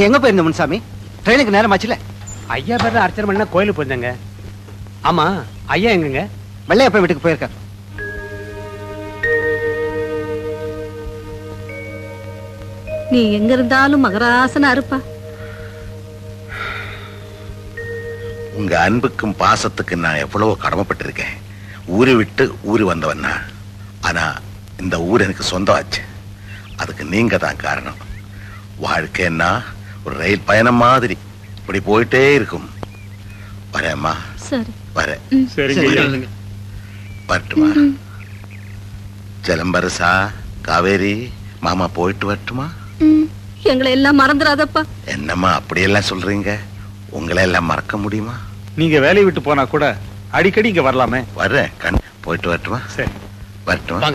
நீ 0.00 0.04
எங்க 0.06 0.18
போயிருந்த 0.20 0.42
முன்சாமி? 0.44 0.76
ட்ரெயினுக்கு 1.24 1.54
நேரம் 1.54 1.72
ஆச்சுல. 1.74 1.94
ஐயா 2.54 2.76
பேர்ல 2.82 3.00
அர்ச்சனை 3.04 3.24
பண்ண 3.28 3.44
கோயிலுக்கு 3.54 3.78
போயிருந்தேங்க. 3.78 4.10
ஆமா 5.08 5.24
ஐயா 5.74 5.90
எங்கங்க? 5.96 6.22
வெள்ளையப்ப 6.68 7.00
வீட்டுக்கு 7.02 7.24
போயிருக்கார். 7.24 7.56
நீ 13.12 13.20
எங்க 13.38 13.52
இருந்தாலும் 13.56 14.04
மகராசனா 14.06 14.70
இருப்பா. 14.76 14.98
உங்க 18.60 18.74
அன்புக்கும் 18.86 19.38
பாசத்துக்கும் 19.42 20.04
நான் 20.06 20.22
எவ்வளவோ 20.26 20.54
கடமைப்பட்டிருக்கேன். 20.64 21.34
ஊரை 21.98 22.14
விட்டு 22.20 22.46
ஊரு 22.72 22.86
வந்தவன் 22.92 23.24
நான். 23.26 23.44
ஆனா 24.08 24.24
இந்த 24.84 24.98
ஊர் 25.10 25.26
எனக்கு 25.26 25.50
சொந்தமாச்சு 25.52 26.04
அதுக்கு 26.82 27.06
நீங்க 27.16 27.36
தான் 27.44 27.62
காரணம். 27.66 28.00
வாழ்க்கைன்னா 28.86 29.50
ஒரு 30.10 30.18
ரயில் 30.18 30.46
பயணம் 30.46 30.74
மாதிரி. 30.74 31.16
இப்படி 31.58 31.78
போயிட்டே 31.78 32.34
இருக்கும். 32.34 32.70
வரேம்மா. 33.72 34.12
சரி. 34.36 34.70
வரேன். 34.94 36.24
வரட்டுமா? 37.26 37.68
ஜலம்பரசா 39.46 40.30
காவேரி 40.60 41.32
மாமா 41.60 41.86
போயிட்டு 41.88 42.26
வரட்டுமா? 42.26 42.66
எங்களை 43.62 43.90
எல்லாம் 43.92 44.20
மறந்துடாதப்பா. 44.20 44.82
என்னம்மா 45.04 45.52
அப்படியெல்லாம் 45.52 46.08
சொல்றீங்க? 46.10 46.58
உங்களை 47.10 47.42
எல்லாம் 47.42 47.64
மறக்க 47.64 47.96
முடியுமா? 47.96 48.34
நீங்க 48.74 48.98
வேலையை 48.98 49.24
விட்டு 49.24 49.42
போனா 49.42 49.64
கூட 49.64 49.96
அடிக்கடி 50.30 50.68
இங்க 50.68 50.82
வரலாமே. 50.82 51.24
வர்றேன் 51.34 51.70
கண் 51.78 52.04
போயிட்டு 52.20 52.48
வரட்டுமா? 52.48 52.80
சரி. 52.86 53.10
வரட்டுமா? 53.66 54.12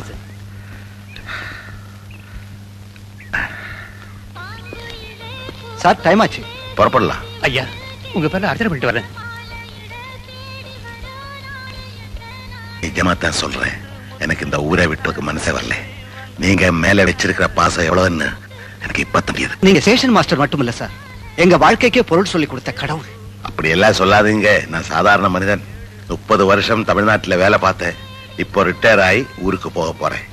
சார் 5.86 6.04
டைம் 6.06 6.22
ஆச்சு. 6.24 6.42
புறப்படலாம். 6.78 7.24
ஐயா 7.48 7.64
உங்க 8.16 8.28
பேர்ல 8.32 8.50
அர்ச்சனை 8.52 8.70
பண்ணிட்டு 8.72 8.92
வரேன். 8.92 9.10
நிஜமா 12.84 13.14
தான் 13.24 13.40
சொல்றேன். 13.42 13.76
எனக்கு 14.24 14.46
இந்த 14.48 14.58
ஊரை 14.70 14.86
விட்டு 14.92 15.28
மனசே 15.30 15.52
வரல. 15.58 15.76
நீங்க 16.44 16.72
மேல 16.84 17.04
வச்சிருக்கிற 17.10 17.48
பாசம் 17.58 17.88
எவ்வளவுன்னு 17.90 18.28
எனக்கு 18.84 19.04
இப்ப 19.06 19.22
தெரியுது. 19.30 19.56
நீங்க 19.66 19.80
ஸ்டேஷன் 19.84 20.16
மாஸ்டர் 20.16 20.42
மட்டும் 20.42 20.64
இல்ல 20.64 20.72
சார் 20.80 20.94
எங்க 21.44 21.56
வாழ்க்கைக்கே 21.64 22.04
பொருள் 22.12 22.32
சொல்லி 22.34 22.48
கொடுத்த 22.48 22.72
கடவுள். 22.82 23.10
அப்படி 23.48 23.70
எல்லாம் 23.76 23.98
சொல்லாதீங்க. 24.00 24.50
நான் 24.74 24.90
சாதாரண 24.94 25.28
மனிதன். 25.36 25.64
முப்பது 26.12 26.46
வருஷம் 26.52 26.86
தமிழ்நாட்டுல 26.90 27.36
வேலை 27.44 27.58
பார்த்தேன். 27.66 28.00
இப்போ 28.44 28.64
ரிட்டையர் 28.70 29.04
ஆகி 29.08 29.22
ஊருக்கு 29.46 29.72
போக 29.78 29.92
போறேன். 30.02 30.26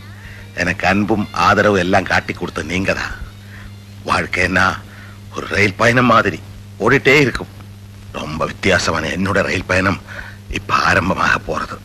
எனக்கு 0.63 0.87
அன்பும் 0.93 1.27
ஆதரவு 1.49 1.79
எல்லாம் 1.85 2.09
காட்டி 2.13 2.33
கொடுத்த 2.33 2.63
நீங்க 2.73 2.93
தான் 3.01 3.15
வாழ்க்கைன்னா 4.11 4.67
ஒரு 5.37 5.47
ரயில் 5.49 5.75
பயணம் 5.75 6.07
மாதிரி 6.07 6.41
ஓடிட்டே 6.81 7.15
இருக்கும். 7.21 7.53
ரொம்ப 8.13 8.47
வித்தியாசமான 8.47 9.09
என்னோட 9.09 9.43
ரயில் 9.43 9.71
பயணம் 9.73 10.01
இப்ப 10.51 10.75
ஆரம்பமாக 10.75 11.39
போறது. 11.47 11.77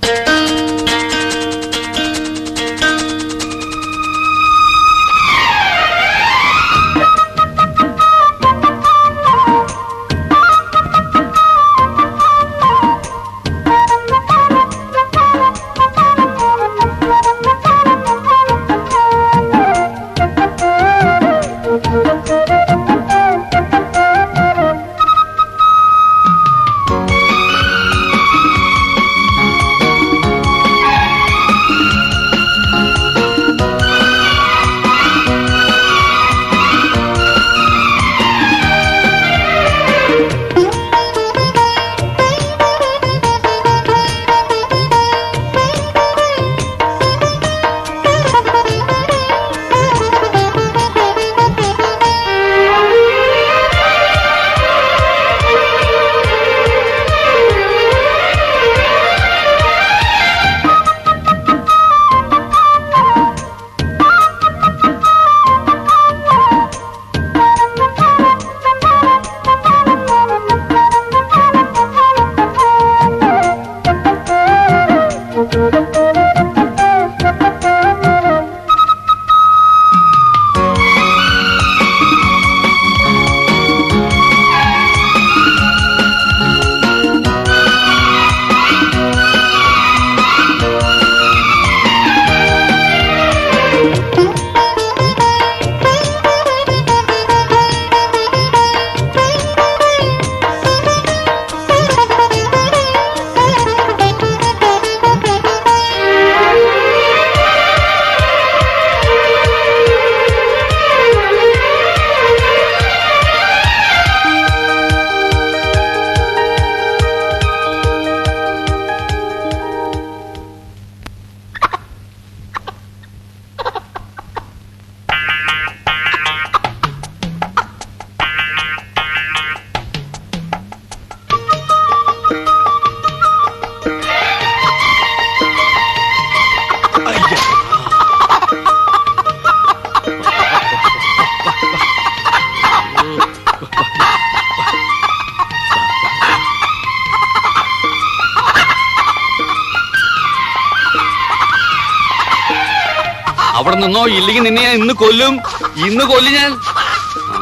ഇല്ലെങ്കിൽ 154.07 154.43
നിന്നെ 154.43 154.61
ഞാൻ 154.61 154.75
ഇന്ന് 154.75 154.93
കൊല്ലും. 154.93 155.39
ഇന്ന് 155.87 156.05
കൊല്ലും 156.05 156.33
ഞാൻ. 156.33 156.51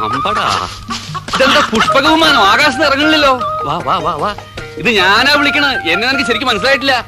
അമ്പടാ. 0.04 0.68
ഇതെന്താ 1.34 1.60
പുഷ്പകവുമാനോ 1.60 2.44
ആകാശത്ത് 2.44 2.84
ഇറങ്ങണില്ലല്ലോ 2.86 3.32
വാ 3.64 3.78
വാ 3.78 3.98
വാ 3.98 4.14
വാ. 4.14 4.36
ഇത് 4.78 4.90
ഞാനാ 4.90 5.32
വിളിക്കണ 5.34 5.66
എന്നെ 5.66 6.06
നിനക്ക് 6.08 6.26
ശരിക്കും 6.26 6.48
മനസ്സിലായിട്ടില്ല. 6.48 7.04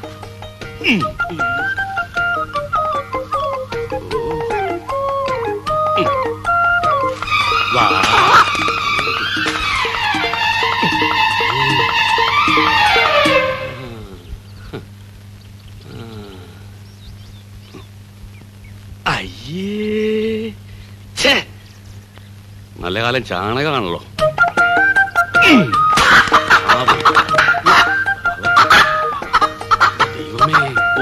ചാണകമാണല്ലോ. 23.19 24.03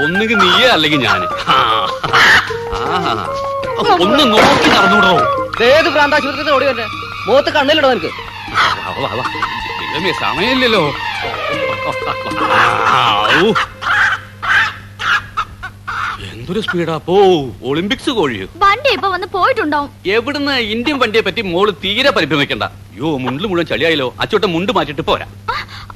ഒന്നുകിൽ 0.04 0.38
നീയേ 0.38 0.68
അല്ലെങ്കിൽ 0.68 1.00
ഞാൻ 1.00 1.20
ഒന്ന് 4.02 4.24
നോക്കി 4.32 4.68
നടന്നുവിടോ 4.68 5.14
ഏത് 5.64 5.88
പ്രാന്താശുപത്രി 5.88 6.50
ഓടി 6.50 6.66
വന്നെ. 6.66 6.86
മുഖത്ത് 7.26 7.50
കണ്ണിലിടോ 7.52 7.88
നിനക്ക്. 7.88 8.06
വാ, 8.06 8.94
വാ, 8.98 9.10
വാ. 9.14 9.24
ദൈവമേ 9.80 10.12
സമയമില്ലല്ലോ. 10.20 10.82
എന്തൊരു 16.32 16.60
സ്പീഡാ. 16.60 16.96
പോ 16.96 17.14
ഒളിമ്പിക്സ് 17.64 18.10
കോഴിയോ. 18.10 18.46
വണ്ടി 18.88 18.98
ഇപ്പൊ 18.98 19.08
വന്ന് 19.14 19.26
പോയിട്ടുണ്ടാവും. 19.36 19.90
എവിടുന്ന് 20.16 20.54
ഇന്ത്യൻ 20.74 20.96
വണ്ടിയെ 21.02 21.22
പറ്റി 21.26 21.42
മോൾ 21.52 21.66
തീരെ 21.84 22.10
പരിഭ്രമിക്കണ്ട. 22.16 22.64
അയ്യോ 22.90 23.08
മുണ്ട് 23.24 23.46
മുഴുവൻ 23.50 23.66
ചളിയായല്ലോ. 23.72 24.08
അച്ചോട്ടെ 24.22 24.48
മുണ്ട് 24.54 24.72
മാറ്റിട്ട് 24.76 25.02
പോരാ. 25.08 25.26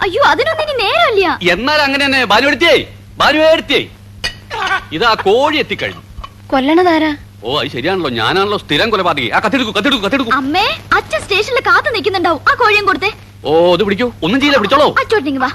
അയ്യോ 0.05 0.23
അതിനൊന്നും 0.33 0.65
ഇനി 0.67 0.75
നേരമില്ല. 0.85 1.27
എന്നാൽ 1.55 1.81
അങ്ങനെ 1.87 2.03
തന്നെ 2.07 2.21
ഭാനുവെടുത്തിയേ 2.33 2.77
ഭാനുവെടുത്തിയേ 3.21 3.83
ഇതാ 4.97 5.11
കോഴി 5.27 5.57
എത്തിക്കഴിഞ്ഞു. 5.63 6.03
കൊല്ലണതാരാ? 6.53 7.11
ഓ 7.45 7.53
അത് 7.61 7.69
ശരിയാണല്ലോ. 7.75 8.11
ഞാനാണല്ലോ 8.21 8.59
സ്ഥിരം 8.65 8.89
കൊലപാതകി. 8.95 9.29
ആ 9.37 9.39
കത്തെടുക്കൂ 9.45 9.73
കത്തെടുക്കൂ 9.79 10.05
കത്തെടുക്കൂ. 10.07 10.33
അമ്മേ 10.41 10.67
അച്ഛൻ 10.97 11.21
സ്റ്റേഷനിൽ 11.25 11.63
കാത്തു 11.69 11.91
നിൽക്കുന്നുണ്ടാവും. 11.97 12.43
ആ 12.51 12.55
കോഴിയും 12.61 12.87
കൊടുത്തേ. 12.91 13.11
ഓ 13.49 13.53
അത് 13.75 13.83
പിടിക്കൂ. 13.87 14.09
ഒന്നും 14.25 14.39
ചെയ്യില്ല 14.41 14.61
പിടിച്ചോളൂ. 14.63 14.89
അച്ചോട്ടിങ് 15.03 15.43
വാ. 15.45 15.51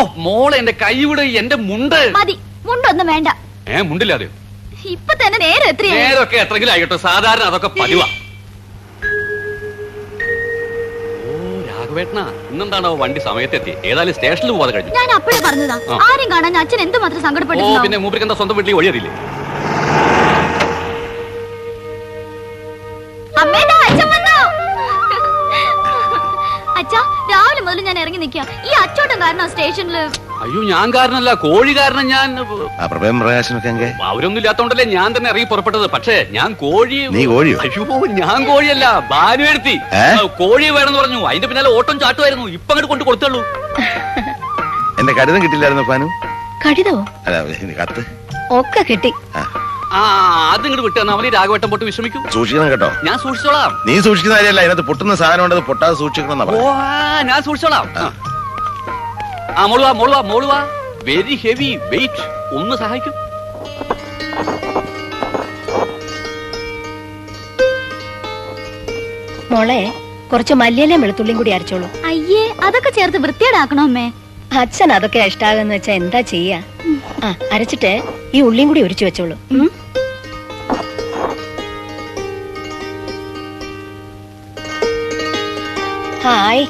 ഓ 0.00 0.02
മോളെ 0.24 0.56
എന്റെ 0.62 0.74
കൈ 0.82 0.96
വിട് 1.10 1.24
എന്റെ 1.42 1.56
മുണ്ട്. 1.68 2.00
മതി. 2.18 2.36
മുണ്ടൊന്നും 2.66 3.06
വേണ്ട. 3.12 3.28
ഏ 3.74 3.80
മുണ്ടില്ലാതെ 3.90 4.28
ഇപ്പൊ 4.94 5.12
തന്നെ 5.28 5.40
നേരെ 5.46 5.66
എത്രയാണ് 5.72 6.00
നേരൊക്കെ 6.02 6.36
എത്രങ്കിലും 6.44 6.72
ആയിട്ടോ 6.74 6.98
സാധാരണ 7.04 7.44
അതൊക്കെ 7.50 7.70
പതിവാ. 7.76 8.06
ഓ 11.24 11.32
രാഘവേട്ടനാ. 11.68 12.24
ഇന്നെന്താണോ 12.50 12.90
വണ്ടി 13.02 13.20
സമയത്തെത്തി? 13.26 13.72
ഏതായാലും 13.90 14.14
സ്റ്റേഷനിൽ 14.18 14.52
പോവാതെ 14.52 14.72
കഴിഞ്ഞു. 14.76 14.94
ഞാൻ 14.98 15.10
അപ്പോഴേ 15.18 15.40
പറഞ്ഞതാ. 15.46 15.78
ആരും 16.08 16.30
കാണാൻ 16.34 16.56
അച്ഛൻ 16.62 16.80
എന്തുമാത്രം 16.86 17.20
ഓ 17.64 17.68
പിന്നെ 17.84 18.00
മൂപ്പർക്ക് 18.04 18.26
എന്താ 18.28 18.38
സ്വന്തം 18.40 18.56
വീട്ടിൽ 18.60 18.76
വഴി 18.78 18.90
അറിയില്ലേ 18.92 19.12
അമ്മേ 23.42 23.60
ദാ 23.70 23.76
അച്ഛൻ 23.88 24.08
വന്നോ? 24.14 24.38
അച്ഛാ 26.80 27.00
രാവിലെ 27.30 27.60
മുതൽ 27.66 27.80
ഞാൻ 27.88 27.98
ഇറങ്ങി 28.02 28.20
നിൽക്കുക 28.22 28.42
ഈ 28.68 28.74
അച്ചോട്ടം 28.82 29.18
കാരണം 29.22 29.46
സ്റ്റേഷനിൽ 29.52 29.96
അയ്യോ 30.42 30.60
ഞാൻ 30.64 30.86
കാരണല്ല 30.94 31.30
കോഴി 31.42 31.72
കാരണം 31.76 32.04
ഞാൻ 32.08 32.28
ആ 32.80 32.86
പ്രഭയം 32.86 33.16
പ്രകാശനൊക്കെ 33.20 33.68
എങ്കെ? 33.68 33.88
അവരൊന്നും 34.04 34.38
ഇല്ലാത്തോണ്ടല്ലേ 34.40 34.84
ഞാൻ 34.92 35.08
തന്നെ 35.16 35.28
ഇറങ്ങി 35.30 35.48
പുറപ്പെട്ടത്. 35.50 35.86
പക്ഷേ 35.86 36.16
ഞാൻ 36.30 36.50
കോഴി 36.54 36.98
നീ 37.16 37.22
കോഴിയോ? 37.26 37.58
അയ്യോ 37.64 37.84
ഞാൻ 38.20 38.38
കോഴിയല്ല 38.46 38.86
ബാനു 39.10 39.44
ഏ? 39.44 40.04
കോഴി 40.40 40.66
വേണമെന്ന് 40.70 41.00
പറഞ്ഞു. 41.00 41.20
അതിന്റെ 41.30 41.48
പിന്നാലെ 41.48 41.70
ഓട്ടം 41.78 41.96
ചാട്ടുമായിരുന്നു. 42.00 42.46
ഇപ്പൊ 42.48 42.72
അങ്ങോട്ട് 42.72 42.90
കൊണ്ട് 42.92 43.04
കൊടുത്തുള്ളൂ. 43.04 43.40
എന്റെ 45.00 45.12
കടിതം 45.12 45.40
കിട്ടില്ലായിരുന്നു 45.42 45.84
പാനു 45.84 46.06
കടിതോ? 46.64 46.94
അല്ല 47.26 47.36
ഇത് 47.58 47.74
കത്ത്. 47.80 48.02
ഒക്കെ 48.50 48.82
കിട്ടി. 48.82 49.10
ആ, 49.36 49.42
ആ 49.92 50.00
അത് 50.52 50.64
ഇങ്ങോട്ട് 50.66 50.84
വിട്ടു 50.86 50.98
തന്നാ 51.00 51.14
മതി. 51.16 51.28
രാഘവട്ടം 51.28 51.68
പൊട്ട് 51.70 51.84
സൂക്ഷിക്കണം 52.32 52.70
കേട്ടോ. 52.70 52.88
ഞാൻ 53.04 53.16
സൂക്ഷിച്ചോളാം. 53.18 53.70
നീ 53.86 53.94
സൂക്ഷിക്കുന്ന 54.00 54.36
കാര്യമല്ല. 54.36 54.60
അതിനകത്ത് 54.60 54.86
പൊട്ടുന്ന 54.88 55.14
സാധനം 55.14 55.44
ഉണ്ടത് 55.44 55.62
പൊട്ടാതെ 55.70 55.94
സൂക്ഷിക്കണം 55.94 56.34
എന്നാ 56.34 56.46
ഓ 56.46 56.48
പറഞ്ഞത്. 56.48 56.72
ആ, 56.78 57.22
ഞാൻ 57.22 57.38
സൂക്ഷിച്ചോളാം. 57.42 57.86
ആ. 57.98 58.06
ആ 59.60 59.62
മോളുവാ 59.70 59.92
മോളുവാ 60.00 60.20
മോളുവാ 60.30 60.58
വെരി 61.06 61.36
ഹെവി 61.42 61.70
വെയിറ്റ് 61.92 62.24
ഒന്ന് 62.58 62.74
സഹായിക്കും. 62.82 63.14
മോളെ 69.52 69.80
കുറച്ച് 70.32 70.54
മല്ലിയിലയും 70.60 71.02
വെളുത്തുള്ളിയും 71.04 71.38
കൂടി 71.40 71.52
അരച്ചോളൂ. 71.56 71.88
അയ്യേ 72.10 72.42
അതൊക്കെ 72.66 72.90
ചേർത്ത് 72.98 73.18
വൃത്തിയേടാക്കണോ 73.24 73.84
അമ്മേ? 73.88 74.06
അച്ഛൻ 74.60 74.90
അതൊക്കെ 74.96 75.18
ഇഷ്ടാകുന്ന 75.30 75.74
വെച്ചാ 75.76 75.92
എന്താ 76.02 76.20
ചെയ്യാ? 76.32 76.58
ആ 77.24 77.34
അരച്ചിട്ട് 77.54 77.92
ഈ 78.36 78.40
ഉള്ളിയും 78.48 78.68
കൂടി 78.68 78.82
ഒരിച്ചു 78.86 79.04
വെച്ചോളൂ. 79.08 79.36
ഹായ്. 86.24 86.64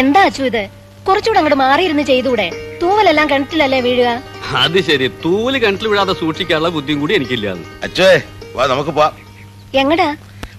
എന്താ 0.00 0.20
അച്ചു 0.28 0.42
ഇത്? 0.50 0.64
കുറച്ചുകൂടെ 1.08 1.38
അങ്ങോട്ട് 1.38 1.58
മാറിയിരുന്ന് 1.64 2.02
ചെയ്തൂടെ? 2.02 2.50
തൂവലെല്ലാം 2.82 3.30
കിണറ്റിലല്ലേ 3.30 3.80
വീഴുക? 3.80 4.22
അത് 4.62 4.80
ശരി. 4.80 5.06
തൂവൽ 5.24 5.58
കിണറ്റിൽ 5.58 5.88
വിടാതെ 5.88 6.12
സൂക്ഷിക്കാനുള്ള 6.12 6.68
ബുദ്ധിയും 6.68 7.00
കൂടി 7.00 7.14
എനിക്കില്ല 7.14 7.56
അച്ഛേ 7.82 8.22
വാ 8.56 8.66
നമുക്ക് 8.66 8.90
പോവാം. 8.90 9.14
എങ്ങടാ? 9.74 10.16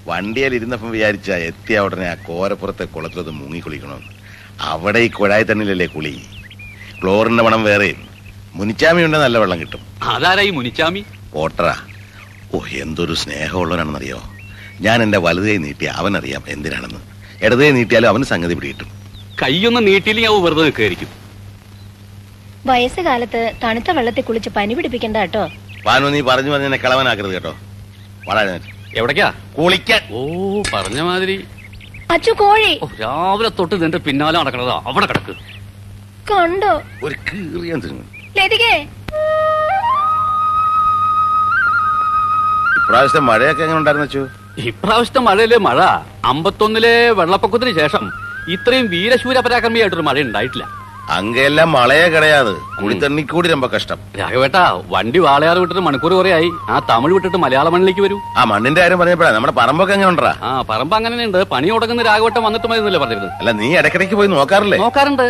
വണ്ടിയിൽ 0.08 0.56
ഇരുന്നപ്പം 0.56 0.92
വിചാരിച്ച 0.92 1.30
എത്തിയ 1.32 1.80
ഉടനെ 1.80 2.10
ആ 2.10 2.16
കോരപ്പുറത്തെ 2.28 2.86
കുളത്തിലത് 2.86 3.32
മുങ്ങി 3.32 3.60
കുളിക്കണമെന്ന് 3.60 4.14
അവിടെ 4.62 5.00
ഈ 5.00 5.10
കുഴായി 5.10 5.44
തന്നിലല്ലേ 5.44 5.88
കുളി? 5.88 6.14
ക്ലോറിന്റെ 7.02 7.44
മണം 7.44 7.64
വേറെ. 7.64 7.96
മുനിച്ചാമി 8.56 9.04
ഉണ്ടെങ്കിൽ 9.04 9.26
നല്ല 9.26 9.38
വെള്ളം 9.38 9.60
കിട്ടും. 9.60 9.82
അതാരായി 10.04 10.48
ഈ 10.48 10.52
മുനിച്ചാമി? 10.52 11.06
ഓട്ടറാ 11.34 11.76
ഓ 12.54 12.60
എന്തൊരു 12.84 13.14
സ്നേഹമുള്ളവനാണെന്നറിയോ? 13.14 14.20
ഞാൻ 14.82 15.04
എന്റെ 15.04 15.18
വലുതേ 15.18 15.58
നീട്ടി 15.58 15.86
അവനറിയാം 15.86 16.44
എന്തിനാണെന്ന്. 16.48 17.02
ഇടതേ 17.46 17.72
നീട്ടിയാലും 17.72 18.10
അവന് 18.10 18.24
സംഗതി 18.24 18.54
പിടികിട്ടും. 18.54 18.99
കൈയൊന്നും 19.42 19.86
നീട്ടിയില്ലെങ്കിൽ 19.86 20.32
അവ 20.32 20.40
വെറുതെ 20.46 20.64
നിൽക്കുകയായിരിക്കും 20.64 21.10
വയസ്സുകാലത്ത് 22.66 23.54
തണുത്ത 23.64 23.92
വെള്ളത്തിൽ 23.92 24.24
കുളിച്ച് 24.24 24.50
പനി 24.50 24.74
പിടിപ്പിക്കണ്ട 24.74 25.18
കേട്ടോ. 25.18 25.44
പാനു 25.86 26.06
നീ 26.06 26.22
പറഞ്ഞു 26.22 26.52
പറഞ്ഞ 26.52 26.78
കളവനാക്കരുത് 26.78 27.34
കേട്ടോ. 27.34 27.54
വളരെ 28.30 28.60
എവിടേക്കാ? 28.98 29.34
കുളിക്കാൻ. 29.58 30.02
ഓ 30.12 30.20
പറഞ്ഞ 30.74 31.02
മാതിരി. 31.02 31.46
അച്ചു 32.12 32.32
കോഴി. 32.32 32.80
ഓ 32.84 32.88
രാവിലെ 33.00 33.50
തൊട്ട് 33.50 33.84
നിന്റെ 33.84 33.98
പിന്നാലെ 33.98 34.38
നടക്കണതാ. 34.40 34.82
അവിടെ 34.86 35.06
കിടക്ക്. 35.06 35.34
കണ്ടോ? 36.32 36.82
ഒരു 37.04 37.16
കീറിയാൻ 37.28 37.80
ലതികേ. 38.38 38.74
ഇപ്രാവശ്യത്തെ 42.80 43.20
മഴയൊക്കെ 43.20 43.64
എങ്ങനെ 43.64 43.80
ഉണ്ടായിരുന്നു 43.80 44.08
വെച്ചു 44.08 44.28
ഇപ്രാവശ്യത്തെ 44.62 45.20
മഴയിലെ 45.20 45.58
മഴ? 45.58 45.80
അമ്പത്തൊന്നിലെ 46.26 47.12
വെള്ളപ്പൊക്കത്തിന് 47.12 47.80
ശേഷം 47.80 48.29
ഇത്രയും 48.56 48.86
വീരശൂര 48.96 49.38
പരാക്രമിയായിട്ടൊരു 49.46 50.06
മഴ 50.10 50.20
ഉണ്ടായിട്ടില്ല. 50.28 50.66
അങ്ങെല്ലാം 51.16 51.70
മളയെ 51.76 52.08
കിടയാത് 52.14 52.52
കുളിത്തണ്ണി 52.80 53.22
കൂടി 53.30 53.48
രമ്പ 53.52 53.66
കഷ്ടം. 53.74 54.00
രാഘവേട്ട 54.20 54.58
വണ്ടി 54.94 55.20
വാളയാറ് 55.26 55.60
വിട്ടിട്ട് 55.62 55.84
മണിക്കൂർ 55.88 56.28
ആയി 56.38 56.50
ആ 56.74 56.76
തമിഴ് 56.90 57.14
വിട്ടിട്ട് 57.16 57.40
മലയാള 57.44 57.68
മണ്ണിലേക്ക് 57.74 58.04
വരൂ. 58.06 58.18
ആ 58.40 58.42
മണ്ണിന്റെ 58.52 58.80
കാര്യം 58.84 59.00
പറഞ്ഞപ്പോഴാ 59.02 59.32
നമ്മുടെ 59.36 59.54
പറമ്പൊക്കെ 59.60 59.94
എങ്ങനെ 59.96 60.10
ഉണ്ടാ 60.14 60.34
ആ 60.48 60.50
പറമ്പ് 60.72 60.94
അങ്ങനെയുണ്ട്. 60.98 61.40
പണി 61.54 61.70
തുടങ്ങുന്ന 61.74 62.06
രാഘവട്ടം 62.10 62.44
വന്നിട്ട് 62.48 62.68
മതി 62.72 62.80
എന്നല്ലേ 62.82 63.00
പറഞ്ഞിരുന്നത്. 63.04 63.34
അല്ല 63.42 63.52
നീ 63.62 63.70
ഇടക്കിടയ്ക്ക് 63.80 64.18
പോയി 64.20 64.32
നോക്കാറില്ലേ? 64.36 64.80
നോക്കാറുണ്ട്. 64.84 65.26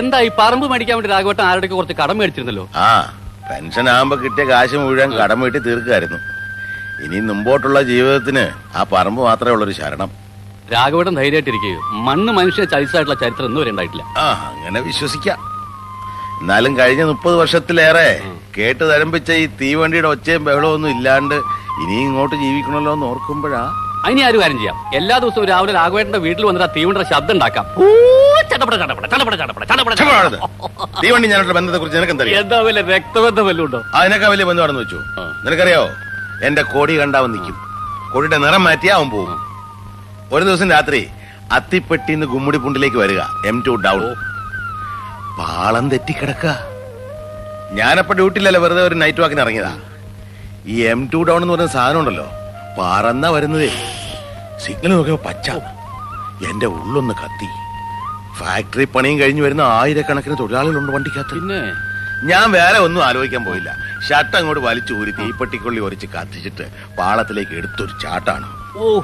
എന്താ 0.00 0.20
ഈ 0.26 0.30
പറമ്പ് 0.42 0.66
മേടിക്കാൻ 0.72 0.96
വേണ്ടി 0.98 1.12
രാഘവട്ടം 1.14 1.44
ആരുടെ 1.48 1.70
കുറച്ച് 1.78 1.96
കടം 2.02 2.18
മേടിച്ചിരുന്നല്ലോ? 2.22 2.66
ആ 2.86 2.90
പെൻഷൻ 3.48 3.88
ആകുമ്പോ 3.94 4.18
കിട്ടിയ 4.24 4.46
കാശ് 4.52 4.76
മുഴുവൻ 4.84 5.10
കടം 5.22 5.40
വീട്ടി 5.46 5.58
തീർക്കായിരുന്നു 5.68 6.20
ഇനി 7.06 7.18
മുമ്പോട്ടുള്ള 7.30 7.78
ജീവിതത്തിന് 7.92 8.46
ആ 8.76 8.82
പറമ്പ് 8.94 9.22
മാത്രമേ 9.30 9.54
ഉള്ളൊരു 9.56 9.76
ശരണം. 9.80 10.12
രാഘവട്ടം 10.72 11.14
ധൈര്യമായിട്ടിരിക്കുകയോ 11.14 11.80
മണ്ണ് 12.06 12.32
മനുഷ്യ 12.32 12.64
ചരിച്ചായിട്ടുള്ള 12.64 13.16
ചരിത്രം 13.20 13.46
ഒന്നും 13.48 13.60
വരെ 13.62 13.70
ഉണ്ടായിട്ടില്ല. 13.70 14.04
ആ 14.18 14.24
അങ്ങനെ 14.50 14.80
വിശ്വസിക്കാം. 14.80 15.38
എന്നാലും 16.40 16.78
കഴിഞ്ഞ 16.78 17.02
മുപ്പത് 17.02 17.36
വർഷത്തിലേറെ 17.36 18.22
കേട്ട് 18.56 18.84
തരംപിച്ച 18.90 19.30
ഈ 19.32 19.46
തീവണ്ടിയുടെ 19.60 20.08
ഒച്ചയും 20.08 20.44
ബഹളവും 20.44 20.74
ഒന്നും 20.74 20.90
ഇല്ലാണ്ട് 20.90 21.34
ഇനി 21.82 21.96
ഇങ്ങോട്ട് 22.06 22.34
ജീവിക്കണല്ലോ 22.34 22.92
എന്ന് 22.92 23.06
ഓർക്കുമ്പോഴാ? 23.06 23.62
അതിനി 24.06 24.20
ആരും 24.20 24.40
കാര്യം 24.40 24.58
ചെയ്യാം. 24.58 24.76
എല്ലാ 24.94 25.18
ദിവസവും 25.18 25.46
രാവിലെ 25.48 25.72
രാഘവേട്ടന്റെ 25.72 26.18
വീട്ടിൽ 26.18 26.46
വന്നിട്ട് 26.46 26.70
ആ 26.70 26.72
തീവണ്ടിയുടെ 26.76 27.08
ശബ്ദം 27.14 27.34
ഉണ്ടാക്കാം. 27.34 27.64
ഊ, 27.78 27.86
ചടപട, 28.50 28.74
ചടപട, 28.82 29.06
ചടപട. 29.70 30.36
തീവണ്ടി 31.04 31.28
ഞാനുള്ള 31.28 31.52
ബന്ധത്തെ 31.52 31.78
കുറിച്ച് 31.78 31.98
നിനക്കെന്തറിയാം 31.98 32.40
എന്താ 32.40 32.60
വല്ല 32.60 32.80
രക്തബന്ധം 32.96 33.46
വല്ലതും 33.46 33.64
ഉണ്ടോ? 33.66 33.80
അതിനൊക്കെ 33.94 34.28
വലിയ 34.28 34.44
ബന്ധമാണെന്ന് 34.44 34.80
വെച്ചു. 34.82 34.98
നിനക്കറിയോ? 35.46 35.82
എന്റെ 36.46 36.62
കോടി 36.62 37.00
കണ്ടാവൻ 37.00 37.32
നിൽക്കും. 37.32 37.56
കോടിയുടെ 38.12 38.38
നിറം 38.38 38.64
മാറ്റിയാവും 38.64 39.10
പോകും 39.10 39.45
ഒരു 40.32 40.44
ദിവസം 40.44 40.70
രാത്രി 40.70 41.08
അത്തിപ്പെട്ടിന്ന് 41.52 42.26
ഗുമ്മുടിപ്പുണ്ടിലേക്ക് 42.26 42.96
വരിക. 42.96 43.20
M 43.46 43.62
two 43.66 43.70
down. 43.70 44.14
പാളം 45.38 45.88
തെറ്റിക്കിടക്ക. 45.88 46.46
ഞാനപ്പോ 47.72 48.14
ഡ്യൂട്ടിയിലല്ല 48.14 48.58
വെറുതെ 48.58 48.82
ഒരു 48.82 48.94
നൈറ്റ് 48.94 49.20
വാക്കിന് 49.20 49.40
ഇറങ്ങിയതാ. 49.40 49.78
ഈ 50.66 50.82
എം 50.82 51.10
ടു 51.14 51.22
ഡൗൺ 51.22 51.42
എന്ന് 51.42 51.54
പറയുന്ന 51.54 51.72
സാധനം 51.72 51.98
ഉണ്ടല്ലോ 51.98 52.30
പറന്ന 52.78 53.28
വരുന്നതേ. 53.28 53.70
സിഗ്നൽ 54.64 54.90
നോക്കിയപ്പോ 54.90 55.28
പച്ച. 55.28 55.50
എന്റെ 56.50 56.66
ഉള്ളൊന്ന് 56.66 57.14
കത്തി. 57.14 57.48
ഫാക്ടറി 58.38 58.84
പണിയും 58.84 59.20
കഴിഞ്ഞു 59.20 59.42
വരുന്ന 59.42 59.60
ആയിരക്കണക്കിന് 59.60 60.38
തൊഴിലാളികളുണ്ട് 60.38 60.92
വണ്ടിക്കകത്ത്. 60.92 61.34
പിന്നെ? 61.34 61.72
ഞാൻ 62.24 62.52
വേറെ 62.52 62.78
ഒന്നും 62.78 63.04
ആലോചിക്കാൻ 63.04 63.44
പോയില്ല. 63.44 63.76
ഷർട്ട് 64.08 64.36
അങ്ങോട്ട് 64.36 64.62
വലിച്ചു 64.62 64.94
ഊരി 64.94 65.10
തീപ്പെട്ടിക്കൊള്ളി 65.10 65.80
ഒരച്ച് 65.80 66.06
കത്തിച്ചിട്ട് 66.06 66.70
പാളത്തിലേക്ക് 66.98 67.52
എടുത്തൊരു 67.52 67.92
ചാട്ടാണ്. 68.02 68.46
ഓ. 68.76 69.00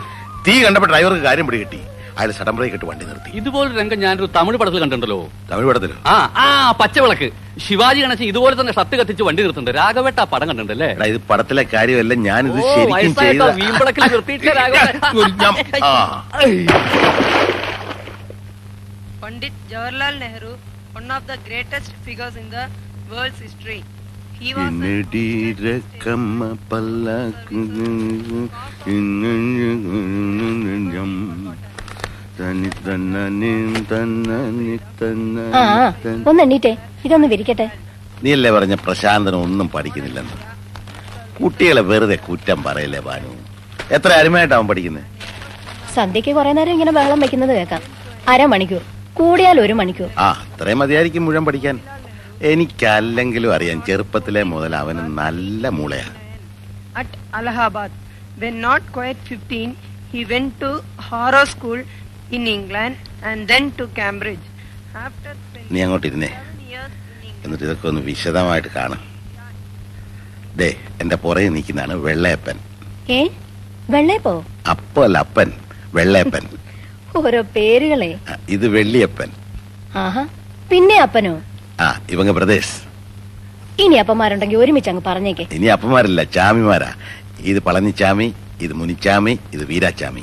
തീ 0.46 0.54
കണ്ടപ്പോ 0.64 0.88
ഡ്രൈവർക്ക് 0.92 1.24
കാര്യം 1.28 1.46
പിടികിട്ടി 1.48 1.80
അയാൾ 2.18 2.30
സഡൻ 2.38 2.54
ബ്രേക്ക് 2.56 2.76
ഇട്ട് 2.78 2.86
വണ്ടി 2.88 3.04
നിർത്തി. 3.10 3.30
ഇതുപോലെ 3.38 3.68
രംഗം 3.80 3.98
ഞാനൊരു 4.04 4.26
തമിഴ് 4.36 4.56
പടത്തിൽ 4.60 4.80
കണ്ടിട്ടുണ്ടല്ലോ. 4.82 5.18
തമിഴ് 5.50 5.66
പടത്തിലോ? 5.68 5.94
ആ 6.12 6.14
ആ 6.42 6.46
പച്ചവിളക്ക്. 6.80 7.28
ശിവാജി 7.66 8.00
ഗണേശൻ 8.04 8.24
ഇതുപോലെ 8.24 8.60
തന്നെ 8.60 8.72
ഷർട്ട് 8.72 8.96
കത്തിച്ച് 9.00 9.22
വണ്ടി 9.28 9.40
നിർത്തുന്നുണ്ട്. 9.42 9.78
രാഘവേട്ട 9.78 10.18
ആ 10.20 10.26
പടം 10.32 10.46
കണ്ടിട്ടുണ്ടല്ലേ? 10.48 10.88
എടാ 10.96 11.06
ഇത് 11.12 11.18
പടത്തിലെ 11.30 11.64
കാര്യമല്ല 11.74 12.14
ഞാൻ 12.28 12.42
ഇത് 12.50 12.60
ശരിക്കും 12.72 13.14
ചെയ്ത 13.22 13.42
വീമ്പളക്കിൽ 13.60 14.04
നിർത്തിയിട്ടില്ല 14.14 14.54
രാഘവേട്ട. 14.60 15.04
ഞാൻ- 15.42 15.58
ആ. 15.84 15.94
Pandit 19.22 19.56
Jawaharlal 19.70 20.14
Nehru, 20.20 20.52
one 20.96 21.10
of 21.16 21.24
the 21.26 21.36
greatest 21.48 21.90
figures 22.06 22.36
in 22.36 22.50
the 22.54 22.64
world's 23.10 23.38
history. 23.38 23.80
എന്നടിരക്കമ്മ 24.62 26.40
പല്ലക്ക് 26.70 27.60
തന്നി 32.38 32.70
തന്നനി 32.78 33.50
തന്നനി 33.90 34.68
തന്ന- 34.98 35.48
ഒന്ന് 36.30 36.42
എണ്ണീറ്റേ 36.44 36.72
ഇതൊന്ന് 37.04 37.28
വിരിക്കട്ടെ 37.32 37.66
നീയല്ലേ 38.22 38.50
പറഞ്ഞ 38.52 38.74
പ്രശാന്തൻ 38.82 39.34
ഒന്നും 39.40 39.68
പഠിക്കുന്നില്ലെന്ന് 39.70 40.36
കുട്ടികളെ 41.38 41.82
വെറുതെ 41.88 42.16
കുറ്റം 42.26 42.58
പറയല്ലേ 42.66 43.00
ബാനു 43.06 43.30
എത്ര 43.90 44.10
അരുമയായിട്ടാവും 44.20 44.66
പഠിക്കുന്നത് 44.68 45.06
സന്ധ്യക്ക് 45.94 46.32
കുറെ 46.34 46.50
നേരം 46.52 46.74
ഇങ്ങനെ 46.76 46.92
വെള്ളം 46.98 47.18
വെക്കുന്നത് 47.22 47.52
കേൾക്കാം 47.54 47.82
അരമണിക്കൂർ 48.28 48.82
കൂടിയാൽ 49.16 49.56
ഒരു 49.62 49.74
മണിക്കൂർ 49.80 50.10
ആ 50.18 50.28
അത്രയും 50.44 50.78
മതിയായിരിക്കും 50.82 51.22
മുഴുവൻ 51.26 51.44
പഠിക്കാൻ 51.48 51.76
എനിക്കല്ലെങ്കിലും 52.42 53.54
അറിയാം 53.54 53.82
ചെറുപ്പത്തിലെ 53.82 54.42
മുതൽ 54.42 54.76
അവന് 54.76 55.02
നല്ല 55.18 55.68
മൂളയാണ് 55.68 56.16
at 56.96 57.18
Allahabad. 57.38 57.90
When 58.40 58.54
not 58.60 58.86
quiet 58.96 59.34
15, 59.34 59.68
he 60.12 60.22
went 60.32 60.50
to 60.62 60.70
Harrow 61.08 61.44
school 61.44 61.78
in 62.32 62.48
England 62.48 62.98
and 63.24 63.48
then 63.48 63.72
to 63.80 63.82
Cambridge 63.98 64.48
After 64.96 65.32
നീ 65.72 65.80
അങ്ങോട്ട് 65.82 66.06
ഇരുന്നേ. 66.06 66.30
എന്നിട്ട് 67.44 67.64
ഇതൊക്കെ 67.64 67.88
ഒന്ന് 67.88 68.00
വിശദമായിട്ട് 68.00 68.68
കാണാം. 68.68 69.02
ദേ 70.56 70.68
എന്റെ 71.00 71.16
പുറകെ 71.16 71.48
നിൽക്കുന്നതാണ് 71.48 71.94
വെള്ളയപ്പൻ. 72.06 72.56
ഏ? 73.10 73.20
വെള്ളേപ്പോ 73.90 74.34
അപ്പോ 74.70 75.04
അല്ല 75.04 75.18
അപ്പൻ. 75.18 75.48
വെള്ളയപ്പൻ. 75.94 76.44
ഓരോ 77.16 77.42
പേരുകളെ. 77.56 78.10
ഇത് 78.48 78.68
വെള്ളിയപ്പൻ. 78.68 79.30
ആഹാ 79.94 80.22
പിന്നെ 80.70 80.98
അപ്പനോ? 81.00 81.34
ആ 81.82 82.00
ഇവങ്ങ 82.10 82.30
പ്രദേശ്. 82.30 82.74
ഇനി 83.80 83.94
അപ്പന്മാരുണ്ടെങ്കിൽ 83.94 84.56
ഒരുമിച്ച് 84.56 84.90
അങ്ങ് 84.90 85.02
പറഞ്ഞേക്കെ. 85.06 85.46
ഇനി 85.52 85.66
അപ്പന്മാരല്ല 85.66 86.22
ചാമിമാരാ. 86.22 86.90
ഇത് 87.40 87.60
പളനിച്ചാമി 87.62 88.34
ഇത് 88.60 88.72
മുനിച്ചാമി 88.72 89.38
ഇത് 89.52 89.64
വീരാച്ചാമി. 89.64 90.22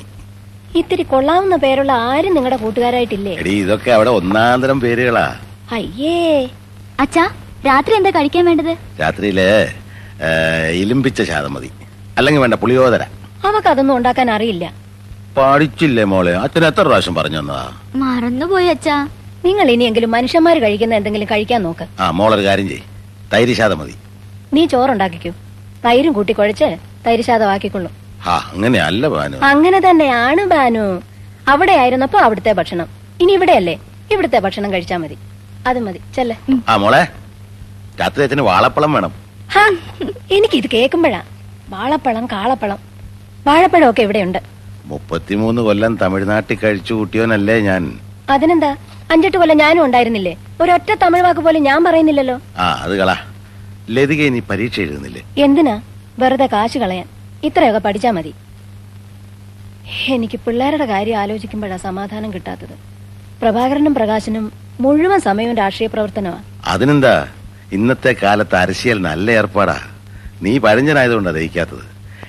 ഇത്തിരി 0.76 1.02
കൊള്ളാവുന്ന 1.02 1.56
പേരുള്ള 1.56 1.92
ആരും 1.92 2.34
നിങ്ങളുടെ 2.34 2.56
കൂട്ടുകാരായിട്ടില്ലേ? 2.56 3.32
എടി 3.38 3.50
ഇതൊക്കെ 3.50 3.90
അവിടെ 3.90 4.10
ഒന്നാന്തരം 4.10 4.80
പേരുകളാ. 4.80 5.26
അയ്യേ. 5.72 6.48
അച്ഛാ 7.00 7.24
രാത്രി 7.66 7.94
എന്താ 7.94 8.10
കഴിക്കാൻ 8.10 8.44
വേണ്ടത്? 8.44 8.72
രാത്രിയിൽ 9.00 9.40
ഏ, 9.40 10.30
ഇലിമ്പിച്ച 10.72 11.22
ശാതം 11.22 11.52
മതി. 11.54 11.70
അല്ലെങ്കിൽ 12.18 12.40
വേണ്ട 12.40 12.54
പുളിയോദര. 12.54 13.02
അവക്കതൊന്നും 13.44 13.96
ഉണ്ടാക്കാൻ 13.96 14.30
അറിയില്ല. 14.30 14.64
പഠിച്ചില്ലേ 15.36 16.04
മോളെ? 16.04 16.32
അച്ഛൻ 16.36 16.66
എത്ര 16.66 16.82
പ്രാവശ്യം 16.82 17.14
പറഞ്ഞു 17.14 17.38
തന്നതാ? 17.38 17.66
മറന്നുപോയി 17.94 18.66
അച്ഛാ. 18.66 18.96
നിങ്ങൾ 19.44 19.66
ഇനിയെങ്കിലും 19.74 20.10
മനുഷ്യന്മാർ 20.10 20.56
കഴിക്കുന്ന 20.64 20.94
എന്തെങ്കിലും 20.94 21.28
കഴിക്കാൻ 21.30 21.62
നോക്ക്. 21.66 21.84
ആ 22.00 22.10
മോളൊരു 22.18 22.44
കാര്യം 22.48 22.68
ചെയ് 22.68 22.82
തൈര് 23.32 23.52
ശാതം 23.60 23.78
മതി. 23.78 23.94
നീ 24.54 24.62
ചോറുണ്ടാക്കിക്കൂ. 24.72 25.30
തൈരും 25.84 26.12
കൂട്ടി 26.12 26.32
കുഴച്ച് 26.32 26.68
തൈര് 27.06 27.22
ശാതമാക്കിക്കൊള്ളും 27.28 27.92
ആ 28.26 28.34
അങ്ങനെയല്ല 28.52 29.08
ബാനു. 29.14 29.36
അങ്ങനെ 29.50 29.78
തന്നെയാണ് 29.88 30.42
ബാനു. 30.54 30.84
അവിടെ 31.48 31.72
ആയിരുന്നപ്പോ 31.72 32.18
അവിടുത്തെ 32.26 32.52
ഭക്ഷണം. 32.52 32.88
ഇനി 33.20 33.32
ഇവിടെയല്ലേ? 33.32 33.76
ഇവിടുത്തെ 34.12 34.38
ഭക്ഷണം 34.38 34.72
കഴിച്ചാ 34.72 34.96
മതി. 34.96 35.16
അത് 35.66 35.78
മതി. 35.86 36.00
ചെല്ലേ. 36.16 36.36
ആ 36.68 36.76
മോളെ. 36.76 37.02
രാത്രി 38.00 38.22
അച്ഛന് 38.24 38.44
വാളപ്പളം 38.50 38.92
വേണം. 38.92 39.12
ഹാ 39.54 39.64
എനിക്കിത് 40.36 40.68
കേൾക്കുമ്പോഴാ. 40.74 41.22
വാഴപ്പഴം 41.68 42.26
കാളപ്പഴം 42.26 42.78
വാഴപ്പഴമൊക്കെ 43.46 44.02
ഇവിടെയുണ്ട്. 44.02 44.38
മുപ്പത്തിമൂന്ന് 44.84 45.62
കൊല്ലം 45.62 45.96
തമിഴ്നാട്ടിൽ 46.02 46.58
കഴിച്ചു 46.64 46.92
കൂട്ടിയോനല്ലേ 46.94 47.60
ഞാൻ. 47.60 47.82
അതിനെന്താ? 48.30 48.70
അഞ്ചെട്ട് 49.10 49.36
കൊല്ലം 49.36 49.56
ഞാനും 49.56 49.84
ഉണ്ടായിരുന്നില്ലേ? 49.84 50.36
ഒരൊറ്റ 50.60 50.94
തമിഴ് 51.02 51.22
വാക്ക് 51.22 51.40
പോലും 51.40 51.62
ഞാൻ 51.62 51.84
പറയുന്നില്ലല്ലോ. 51.84 52.40
ആ 52.58 52.80
അത് 52.82 52.96
കളാ. 52.96 53.16
ലതിക 53.90 54.28
നീ 54.28 54.40
പരീക്ഷ 54.40 54.80
എഴുതുന്നില്ലേ? 54.80 55.22
എന്തിനാ? 55.38 55.80
വെറുതെ 56.18 56.46
കാശ് 56.46 56.78
കളയാൻ. 56.78 57.08
ഇത്രയൊക്കെ 57.44 57.80
പഠിച്ചാ 57.80 58.10
മതി. 58.10 58.34
എനിക്ക് 60.08 60.40
പിള്ളേരുടെ 60.46 60.84
കാര്യം 60.84 61.18
ആലോചിക്കുമ്പോഴാ 61.18 61.76
സമാധാനം 61.76 62.32
കിട്ടാത്തത്. 62.32 62.74
പ്രഭാകരനും 63.42 63.94
പ്രകാശനും 63.94 64.52
മുഴുവൻ 64.80 65.20
സമയവും 65.20 65.56
രാഷ്ട്രീയ 65.56 65.88
പ്രവർത്തനമാണ് 65.88 66.44
അതിനെന്താ? 66.64 67.28
ഇന്നത്തെ 67.72 68.16
കാലത്ത് 68.22 68.56
അരശിയൽ 68.56 69.00
നല്ല 69.00 69.30
ഏർപ്പാടാ. 69.30 69.78
നീ 70.42 70.58
പഴഞ്ഞനായതുകൊണ്ടാ 70.58 71.30
ദഹിക്കാത്തത്. 71.30 71.84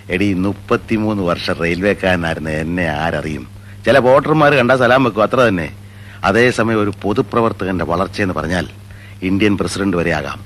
എടി 0.10 0.34
മുപ്പത്തിമൂന്ന് 0.34 1.24
വർഷം 1.24 1.54
റെയിൽവേക്കാരനായിരുന്ന 1.54 2.50
എന്നെ 2.50 2.88
ആരറിയും? 2.88 3.48
ചില 3.86 3.98
വോട്ടർമാർ 3.98 4.54
കണ്ടാ 4.54 4.76
സലാം 4.76 5.04
വെക്കും 5.04 5.24
അത്ര 5.24 5.36
തന്നെ. 5.36 5.70
അതേസമയം 6.24 6.82
ഒരു 6.84 6.94
പൊതുപ്രവർത്തകന്റെ 7.02 7.86
വളർച്ചയെന്ന് 7.86 8.34
പറഞ്ഞാൽ 8.34 8.66
ഇന്ത്യൻ 9.24 9.58
പ്രസിഡന്റ് 9.58 9.98
വരെ 9.98 10.12
ആകാം 10.12 10.40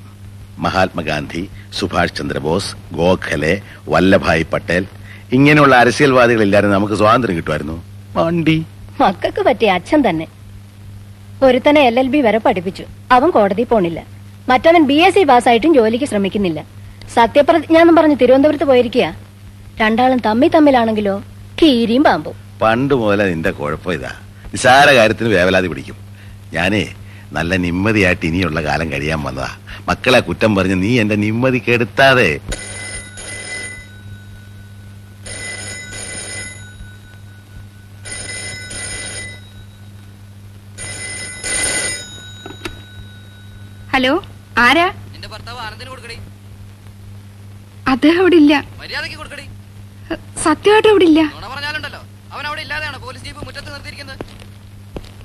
മഹാത്മാഗാന്ധി 0.58 1.50
സുഭാഷ് 1.80 2.16
ചന്ദ്രബോസ് 2.16 2.76
ഗോഖലെ 2.94 3.62
വല്ലഭായ് 3.90 4.44
പട്ടേൽ. 4.54 4.86
ഇങ്ങനെയുള്ള 5.34 5.76
അരസ്യൽവാദികളില്ലായിരുന്നു 5.76 6.76
നമുക്ക് 6.76 6.94
സ്വാതന്ത്ര്യം 6.94 7.38
കിട്ടുമായിരുന്നു. 7.38 7.84
വണ്ടി 8.16 8.66
മക്കൾക്ക് 9.02 9.42
പറ്റിയ 9.42 9.72
അച്ഛൻ 9.72 10.10
തന്നെ. 10.10 10.28
ഒരുത്തനെ 11.44 11.82
എൽ 11.82 12.00
എൽ 12.00 12.08
ബി 12.08 12.22
വരെ 12.22 12.38
പഠിപ്പിച്ചു. 12.38 12.84
അവൻ 13.12 13.30
കോടതി 13.30 13.64
പോണില്ല. 13.64 14.04
മറ്റവൻ 14.50 14.84
ബി 14.84 14.94
എസ് 14.94 15.16
സി 15.16 15.24
പാസ്സായിട്ടും 15.24 15.74
ജോലിക്ക് 15.74 16.06
ശ്രമിക്കുന്നില്ല. 16.06 16.66
സത്യപ്രതിജ്ഞ 17.14 17.78
എന്ന് 17.78 17.94
പറഞ്ഞ് 17.94 18.16
തിരുവനന്തപുരത്ത് 18.22 18.64
പോയിരിക്കുക 18.64 19.16
രണ്ടാളും 19.78 20.18
തമ്മി 20.26 20.48
തമ്മിലാണെങ്കിലോ 20.48 21.24
കീരിയും 21.62 22.04
പാമ്പും. 22.04 22.34
പണ്ട് 22.62 22.94
മുതലേ 22.94 23.26
നിന്റെ 23.30 23.52
കുഴപ്പം 23.52 23.94
ഇതാ. 23.94 24.12
നിസാര 24.56 24.90
കാര്യത്തിന് 24.98 25.30
വേവലാതി 25.36 25.68
പിടിക്കും. 25.70 25.98
ഞാനേ 26.56 26.84
നല്ല 27.38 27.56
നിമ്മതിയായിട്ട് 27.64 28.26
ഇനിയുള്ള 28.30 28.60
കാലം 28.68 28.88
കഴിയാൻ 28.92 29.20
വന്നതാ. 29.28 29.50
മക്കളെ 29.90 30.20
കുറ്റം 30.28 30.52
പറഞ്ഞ് 30.58 30.78
നീ 30.84 30.92
എന്റെ 31.02 31.16
നിമ്മതി 31.24 31.60
കെടുത്താതെ. 31.66 32.30
ഹലോ 43.96 44.14
ആരാ? 44.64 44.88
എന്റെ 45.16 45.28
ഭർത്താവ് 45.34 45.60
ആനന്ദിന് 45.66 45.90
കൊടുക്കടി. 45.92 46.18
അദ്ദേഹം 47.94 48.22
അവിടെ 48.24 48.38
ഇല്ല 48.44 48.54
മര്യാദയ്ക്ക് 48.82 49.18
കൊടുക്കടി. 49.22 49.46
സത്യമായിട്ട് 50.46 50.90
അവിടെ 50.94 51.06
ഇല്ല 51.12 51.22
പറഞ്ഞാലുണ്ടല്ലോ. 51.54 52.02
അവൻ 52.34 52.44
അവിടെ 52.50 52.62
ഇല്ലാതെയാണ് 52.66 52.98
പോലീസ് 53.06 53.26
ജീപ്പ് 53.28 53.42
മുറ്റത്ത് 53.48 53.70
നിർത്തിയിരിക്കുന്നത്. 53.74 54.24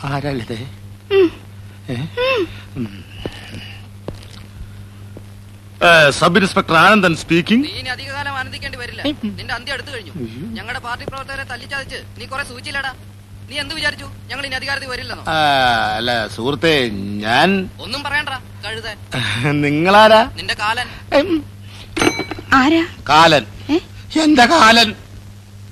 ആരല്ലേ 0.08 0.58
സബ് 6.18 6.38
ഇൻസ്പെക്ടർ 6.40 6.74
ആനന്ദൻ 6.84 7.14
സ്പീക്കിംഗ്. 7.20 7.64
നീ 7.66 7.72
ഇനി 7.80 7.90
അധികകാലം 7.94 8.34
ആനന്ദിക്കേണ്ടി 8.38 8.78
വരില്ല. 8.80 9.02
നിന്റെ 9.38 9.54
അന്ത്യം 9.58 9.74
അടുത്തു 9.76 9.90
കഴിഞ്ഞു. 9.94 10.12
ഞങ്ങളുടെ 10.56 10.80
പാർട്ടി 10.86 11.04
പ്രവർത്തകരെ 11.10 11.44
തല്ലിച്ചാതിച്ച് 11.52 11.98
നീ 12.18 12.24
കുറെ 12.32 12.44
സൂചിച്ചില്ലടാ. 12.50 12.92
നീ 13.50 13.56
എന്ത് 13.62 13.74
വിചാരിച്ചു? 13.78 14.06
ഞങ്ങൾ 14.30 14.44
ഇനി 14.48 14.56
അധികാരത്തിൽ 14.60 14.90
വരില്ലെന്നോ? 14.92 15.24
അല്ല 15.96 16.10
സുഹൃത്തെ 16.34 16.74
ഞാൻ 17.24 17.48
ഒന്നും 17.84 18.00
പറയണ്ട. 18.06 18.28
കഴുത. 18.66 18.88
നിങ്ങളാരാ? 19.64 20.22
നിന്റെ 20.38 20.56
കാലൻ. 20.62 20.88
ആരാ? 22.60 22.84
കാലൻ. 23.08 23.44
എന്താ 23.70 24.22
എന്റെ 24.24 24.46
കാലൻ. 24.54 24.88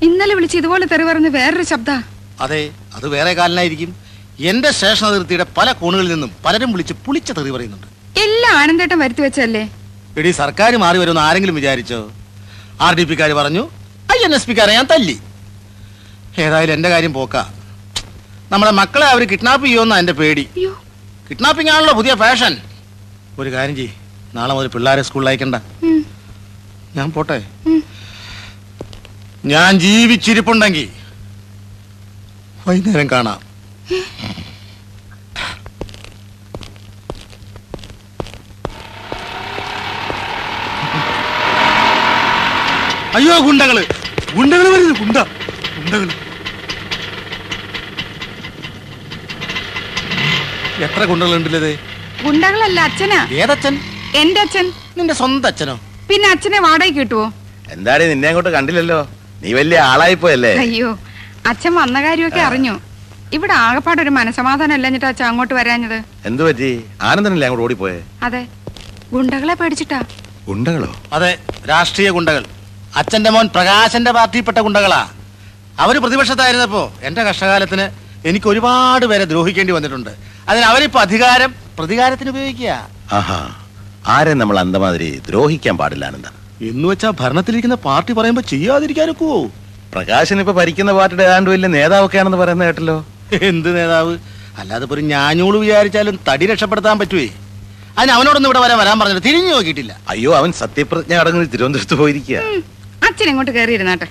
ഇന്നലെ 0.07 0.35
വിളിച്ച് 0.39 0.57
ഇതുപോലെ 0.63 0.87
തെറി 0.93 1.05
പറഞ്ഞ് 1.11 1.31
വേറൊരു 1.39 1.67
ശബ്ദ. 1.73 1.91
അതെ 2.45 2.63
അത് 2.97 3.07
വേറെ 3.15 3.33
കാലനായിരിക്കും. 3.39 3.91
എന്റെ 4.51 4.71
സ്റ്റേഷൻ 4.71 5.07
അതിർത്തിയുടെ 5.07 5.47
പല 5.57 5.69
കോണുകളിൽ 5.73 6.11
നിന്നും 6.13 6.31
പലരും 6.45 6.71
വിളിച്ച് 6.73 6.95
പുളിച്ച 7.07 7.31
തെറി 7.39 7.51
പറയുന്നുണ്ട്. 7.55 7.87
എല്ലാം 8.25 8.55
ആനന്ദേട്ടം 8.59 8.99
വരുത്തി 9.05 9.23
വെച്ചല്ലേ 9.27 9.63
എടി 10.19 10.31
സർക്കാർ 10.41 10.73
മാറി 10.83 10.99
വരുമെന്ന് 10.99 11.23
ആരെങ്കിലും 11.29 11.57
വിചാരിച്ചോ? 11.59 11.99
ആർ 12.87 12.93
ഡി 12.99 13.05
പിക്കാർ 13.11 13.33
പറഞ്ഞു 13.41 13.63
ഐ 14.17 14.19
എൻ 14.27 14.35
എസ് 14.37 14.49
പിക്കാരെ 14.51 14.73
ഞാൻ 14.79 14.87
തല്ലി. 14.93 15.17
ഏതായാലും 16.45 16.75
എന്റെ 16.77 16.89
കാര്യം 16.95 17.13
പോക്ക. 17.19 17.37
നമ്മളെ 18.53 18.73
മക്കളെ 18.81 19.07
അവർ 19.07 19.23
കിഡ്നാപ്പ് 19.33 19.67
ചെയ്യുമെന്നാ 19.67 19.99
എന്റെ 20.03 20.15
പേടി. 20.21 20.45
കിഡ്നാപ്പിംഗ് 21.31 21.71
ആണല്ലോ 21.71 21.95
പുതിയ 22.01 22.15
ഫാഷൻ. 22.23 22.55
ഒരു 23.41 23.51
കാര്യം 23.57 23.77
ചെയ്യ് 23.81 23.95
നാളെ 24.37 24.53
മുതൽ 24.55 24.69
പിള്ളേരെ 24.77 25.03
സ്കൂളിൽ 25.09 25.29
അയക്കണ്ട. 25.33 25.57
ഞാൻ 26.97 27.09
പോട്ടെ? 27.17 27.39
ഞാൻ 29.53 29.73
ജീവിച്ചിരിപ്പുണ്ടെങ്കിൽ 29.85 30.89
വൈകുന്നേരം 32.67 33.11
കാണാം. 33.13 33.39
അയ്യോ 43.19 43.37
ഗുണ്ടകൾ. 43.47 43.77
ഗുണ്ടകൾ 44.37 44.67
വരുന്നു 44.73 44.95
ഗുണ്ട. 44.99 45.19
ഗുണ്ടകൾ. 45.77 46.09
എത്ര 50.87 51.03
ഗുണ്ടകളുണ്ടല്ലേ 51.11 51.73
ഗുണ്ടകളല്ല 52.25 52.79
അച്ഛനാ. 52.89 53.19
ഏതച്ഛൻ? 53.43 53.75
എന്റെ 54.21 54.41
അച്ഛൻ. 54.45 54.67
നിന്റെ 54.99 55.15
സ്വന്തം 55.21 55.49
അച്ഛനോ? 55.51 55.75
പിന്നെ 56.11 56.27
അച്ഛനെ 56.35 56.59
വാടകയ്ക്ക് 56.67 57.01
കിട്ടുവോ? 57.01 57.27
എന്താടി 57.75 58.05
നിന്നെ 58.11 58.29
അങ്ങോട്ട് 58.29 58.53
കണ്ടില്ലല്ലോ? 58.57 59.01
നീ 59.43 59.51
വലിയ 59.59 59.79
ആളായിപ്പോയല്ലേ? 59.93 60.53
അയ്യോ 60.65 60.91
അച്ഛൻ 61.53 61.73
വന്ന 61.81 62.03
കാര്യമൊക്കെ 62.07 62.43
അറിഞ്ഞു. 62.49 62.75
ഇവിടെ 63.37 63.55
ആകപ്പാട് 63.65 64.01
ഒരു 64.05 64.13
മനസമാധാനം 64.19 64.75
അല്ലഞ്ഞിട്ട് 64.77 65.09
അച്ഛൻ 65.11 65.27
അങ്ങോട്ട് 65.31 65.55
വരാഞ്ഞത്? 65.59 65.99
എന്തു 66.31 66.45
പറ്റി? 66.49 66.71
ആനന്ദനല്ലേ 67.09 67.47
അങ്ങോട്ട് 67.49 67.67
ഓടിപ്പോയെ? 67.67 67.99
അതെ. 68.29 68.43
ഗുണ്ടകളെ 69.15 69.57
പേടിച്ചിട്ടാ. 69.63 70.01
ഗുണ്ടകളോ? 70.51 70.93
അതെ 71.19 71.33
രാഷ്ട്രീയ 71.73 72.11
ഗുണ്ടകൾ. 72.19 72.45
അച്ഛന്റെ 72.97 73.31
മോൻ 73.31 73.49
പ്രകാശന്റെ 73.49 74.13
പാർട്ടിയിൽപ്പെട്ട 74.13 74.59
ഗുണ്ടകളാ. 74.59 75.09
അവർ 75.79 75.99
പ്രതിപക്ഷത്തായിരുന്നപ്പോ 75.99 76.93
എന്റെ 77.03 77.23
കഷ്ടകാലത്തിന് 77.23 77.91
എനിക്ക് 78.29 78.47
ഒരുപാട് 78.47 79.07
പേരെ 79.07 79.25
ദ്രോഹിക്കേണ്ടി 79.25 79.73
വന്നിട്ടുണ്ട്. 79.73 80.11
അതിന് 80.49 80.65
അവരിപ്പോ 80.65 81.01
അധികാരം 81.01 81.55
പ്രതികാരത്തിന് 81.79 82.31
ഉപയോഗിക്കുക. 82.31 82.89
ആഹാ 83.13 83.55
ആരെ 84.07 84.35
നമ്മൾ 84.35 84.59
അന്തമാതിരി 84.59 85.23
ദ്രോഹിക്കാൻ 85.29 85.77
പാടില്ല 85.77 86.05
ആനന്ദ? 86.05 86.27
എന്ന് 86.63 86.89
വെച്ചാ 86.89 87.13
ഭരണത്തിലിരിക്കുന്ന 87.21 87.75
പാർട്ടി 87.75 88.13
പറയുമ്പോ 88.13 88.43
ചെയ്യാതിരിക്കാനൊക്കുവോ? 88.43 89.51
പ്രകാശൻ 89.95 90.39
ഇപ്പൊ 90.39 90.53
ഭരിക്കുന്ന 90.53 90.93
പാർട്ടിയുടെ 90.93 91.23
ഏതാണ്ട് 91.23 91.51
വലിയ 91.51 91.69
നേതാവൊക്കെയാണെന്ന് 91.69 92.39
പറയുന്ന 92.39 92.65
കേട്ടല്ലോ. 92.65 93.07
എന്ത് 93.43 93.77
നേതാവ്? 93.77 94.19
അല്ലാതെ 94.59 94.83
ഇപ്പൊ 94.83 94.97
ഒരു 94.97 95.03
ഞാഞ്ഞൂൾ 95.03 95.59
വിചാരിച്ചാലും 95.59 96.21
തടി 96.29 96.47
രക്ഷപ്പെടുത്താൻ 96.47 96.99
പറ്റുവേ. 96.99 97.29
അതിന് 97.99 98.13
അവനോടൊന്നും 98.13 98.49
ഇവിടെ 98.49 98.59
വരാൻ 98.59 98.79
വരാൻ 98.79 99.01
പറഞ്ഞിട്ട് 99.01 99.29
തിരിഞ്ഞു 99.29 99.51
നോക്കിയിട്ടില്ല. 99.51 100.01
അയ്യോ 100.09 100.37
അവൻ 100.37 100.53
സത്യപ്രതിജ്ഞ 100.53 101.15
അടങ്ങി 101.15 101.45
തിരുവനന്തപുരത്ത് 101.45 101.95
പോയിരിക്കുക. 101.95 102.41
അച്ഛൻ 103.07 103.29
ഇങ്ങോട്ട് 103.31 103.53
കയറിയിരുന്നാട്ടെ 103.57 104.09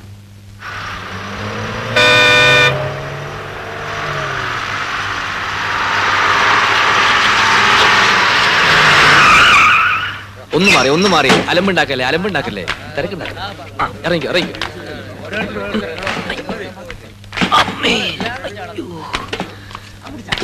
ഒന്ന് 10.58 10.70
മാറി 10.76 10.90
ഒന്ന് 10.96 11.08
മാറി. 11.14 11.32
അലമ്പുണ്ടാക്കല്ലേ 11.52 12.06
അലമ്പുണ്ടാക്കല്ലേ? 12.10 12.64
തിരക്കുണ്ടാക്കല്ലേ? 12.96 13.42
ആ 13.82 13.86
ഇറങ്ങിക്കോ 14.06 14.30
ഇറങ്ങിക്കോ. 14.32 14.56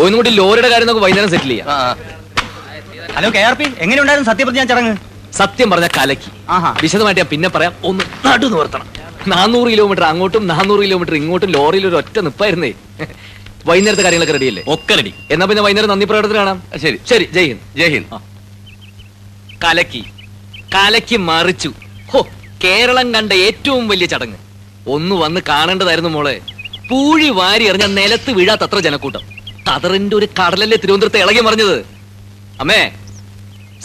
ഒന്നുകൂടി 0.03 0.29
ലോറിയുടെ 0.39 0.69
കാര്യം 0.73 0.87
നമുക്ക് 0.89 1.03
വൈകുന്നേരം 1.05 1.31
സെറ്റിൽ 1.33 1.51
ചെയ്യാം. 1.53 1.67
Hello 3.15 3.29
K 3.35 3.41
R 3.49 3.55
P? 3.59 3.65
എങ്ങനെയുണ്ടായിരുന്നു 3.85 4.29
സത്യപ്രതിജ്ഞാ 4.31 4.65
ചടങ്ങ്? 4.71 4.93
സത്യം 5.37 5.71
പറഞ്ഞ 5.71 5.87
കലക്കി. 5.87 6.29
വിശദമായിട്ട് 6.81 7.21
ഞാൻ 7.21 7.27
പിന്നെ 7.31 7.49
പറയാം. 7.49 7.73
ഒന്ന് 7.83 8.27
നടു 8.27 8.47
നിവർത്തണം. 8.47 8.87
നാനൂറ് 9.27 9.71
കിലോമീറ്റർ 9.71 10.03
അങ്ങോട്ടും 10.03 10.47
നാനൂറ് 10.47 10.79
കിലോമീറ്റർ 10.79 11.15
ഇങ്ങോട്ടും 11.15 11.49
ലോറിയിൽ 11.49 11.87
ഒരു 11.87 11.95
ഒറ്റ 11.95 12.19
നിപ്പായിരുന്നേ. 12.19 12.71
വൈകുന്നേരത്തെ 13.65 14.03
കാര്യങ്ങളൊക്കെ 14.03 14.33
റെഡിയല്ലേ 14.33 14.63
ഒക്കെ 14.67 14.95
റെഡി 14.95 15.13
എന്നാ 15.31 15.45
പിന്നെ 15.45 15.63
വൈകുന്നേരം 15.63 15.89
നന്ദി 15.89 16.05
പ്രകടനത്തിന് 16.05 16.39
കാണാം. 16.39 16.63
ശരി. 16.77 16.99
ശരി 17.09 17.23
ജയ് 17.23 17.47
ഹിന്ദ്. 17.47 17.77
ജയ് 17.77 17.89
ഹിന്ദ്. 17.89 18.19
കലക്കി. 19.63 20.03
കലക്കി 20.75 21.15
മറിച്ചു. 21.15 21.71
ഹോ 22.13 22.27
കേരളം 22.63 23.13
കണ്ട 23.13 23.33
ഏറ്റവും 23.33 23.87
വലിയ 23.87 24.05
ചടങ്ങ്. 24.05 24.37
ഒന്ന് 24.87 25.15
വന്ന് 25.15 25.41
കാണേണ്ടതായിരുന്നു 25.49 26.09
മോളെ. 26.09 26.41
പൂഴി 26.89 27.29
വാരി 27.29 27.63
എറിഞ്ഞ 27.67 27.85
നിലത്ത് 27.85 28.31
വീഴാത്തത്ര 28.31 28.79
ജനക്കൂട്ടം. 28.79 29.19
കതറിന്റെ 29.69 30.15
ഒരു 30.15 30.27
കടലല്ലേ 30.39 30.77
തിരുവനന്തപുരത്ത് 30.77 31.17
ഇളകി 31.17 31.41
മറിഞ്ഞത്? 31.41 31.77
അമ്മേ 32.59 32.91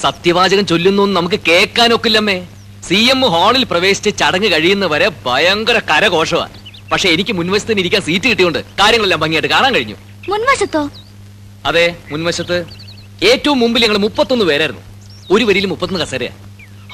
സത്യവാചകം 0.02 0.66
ചൊല്ലുന്നു 0.66 1.06
നമുക്ക് 1.06 1.38
കേൾക്കാനൊക്കില്ലമ്മേ. 1.48 2.46
സി 2.88 2.94
എം 2.94 3.20
ഹാളിൽ 3.30 3.64
പ്രവേശിച്ച് 3.64 4.10
ചടങ്ങ് 4.18 4.48
കഴിയുന്നവരെ 4.52 5.10
ഭയങ്കര 5.26 5.78
കരഘോഷമാണ്. 5.78 6.56
പക്ഷെ 6.92 7.08
എനിക്ക് 7.08 7.32
മുൻവശത്ത് 7.32 7.78
ഇരിക്കാൻ 7.78 8.02
സീറ്റ് 8.02 8.28
കിട്ടിയോണ്ട് 8.28 8.58
കാര്യങ്ങളെല്ലാം 8.58 9.20
ഭംഗിയായിട്ട് 9.20 9.48
കാണാൻ 9.48 9.74
കഴിഞ്ഞു. 9.74 9.94
മുൻവശത്തോ? 10.28 10.90
അതെ 11.64 11.96
മുൻവശത്ത്. 12.10 12.58
ഏറ്റവും 13.22 13.60
മുമ്പിൽ 13.60 13.82
ഞങ്ങൾ 13.82 13.98
മുപ്പത്തൊന്ന് 13.98 14.44
പേരായിരുന്നു. 14.44 14.82
ഒരു 15.30 15.44
വരിയിൽ 15.44 15.66
മുപ്പത്തൊന്ന് 15.66 16.04
കസേരയാ. 16.04 16.32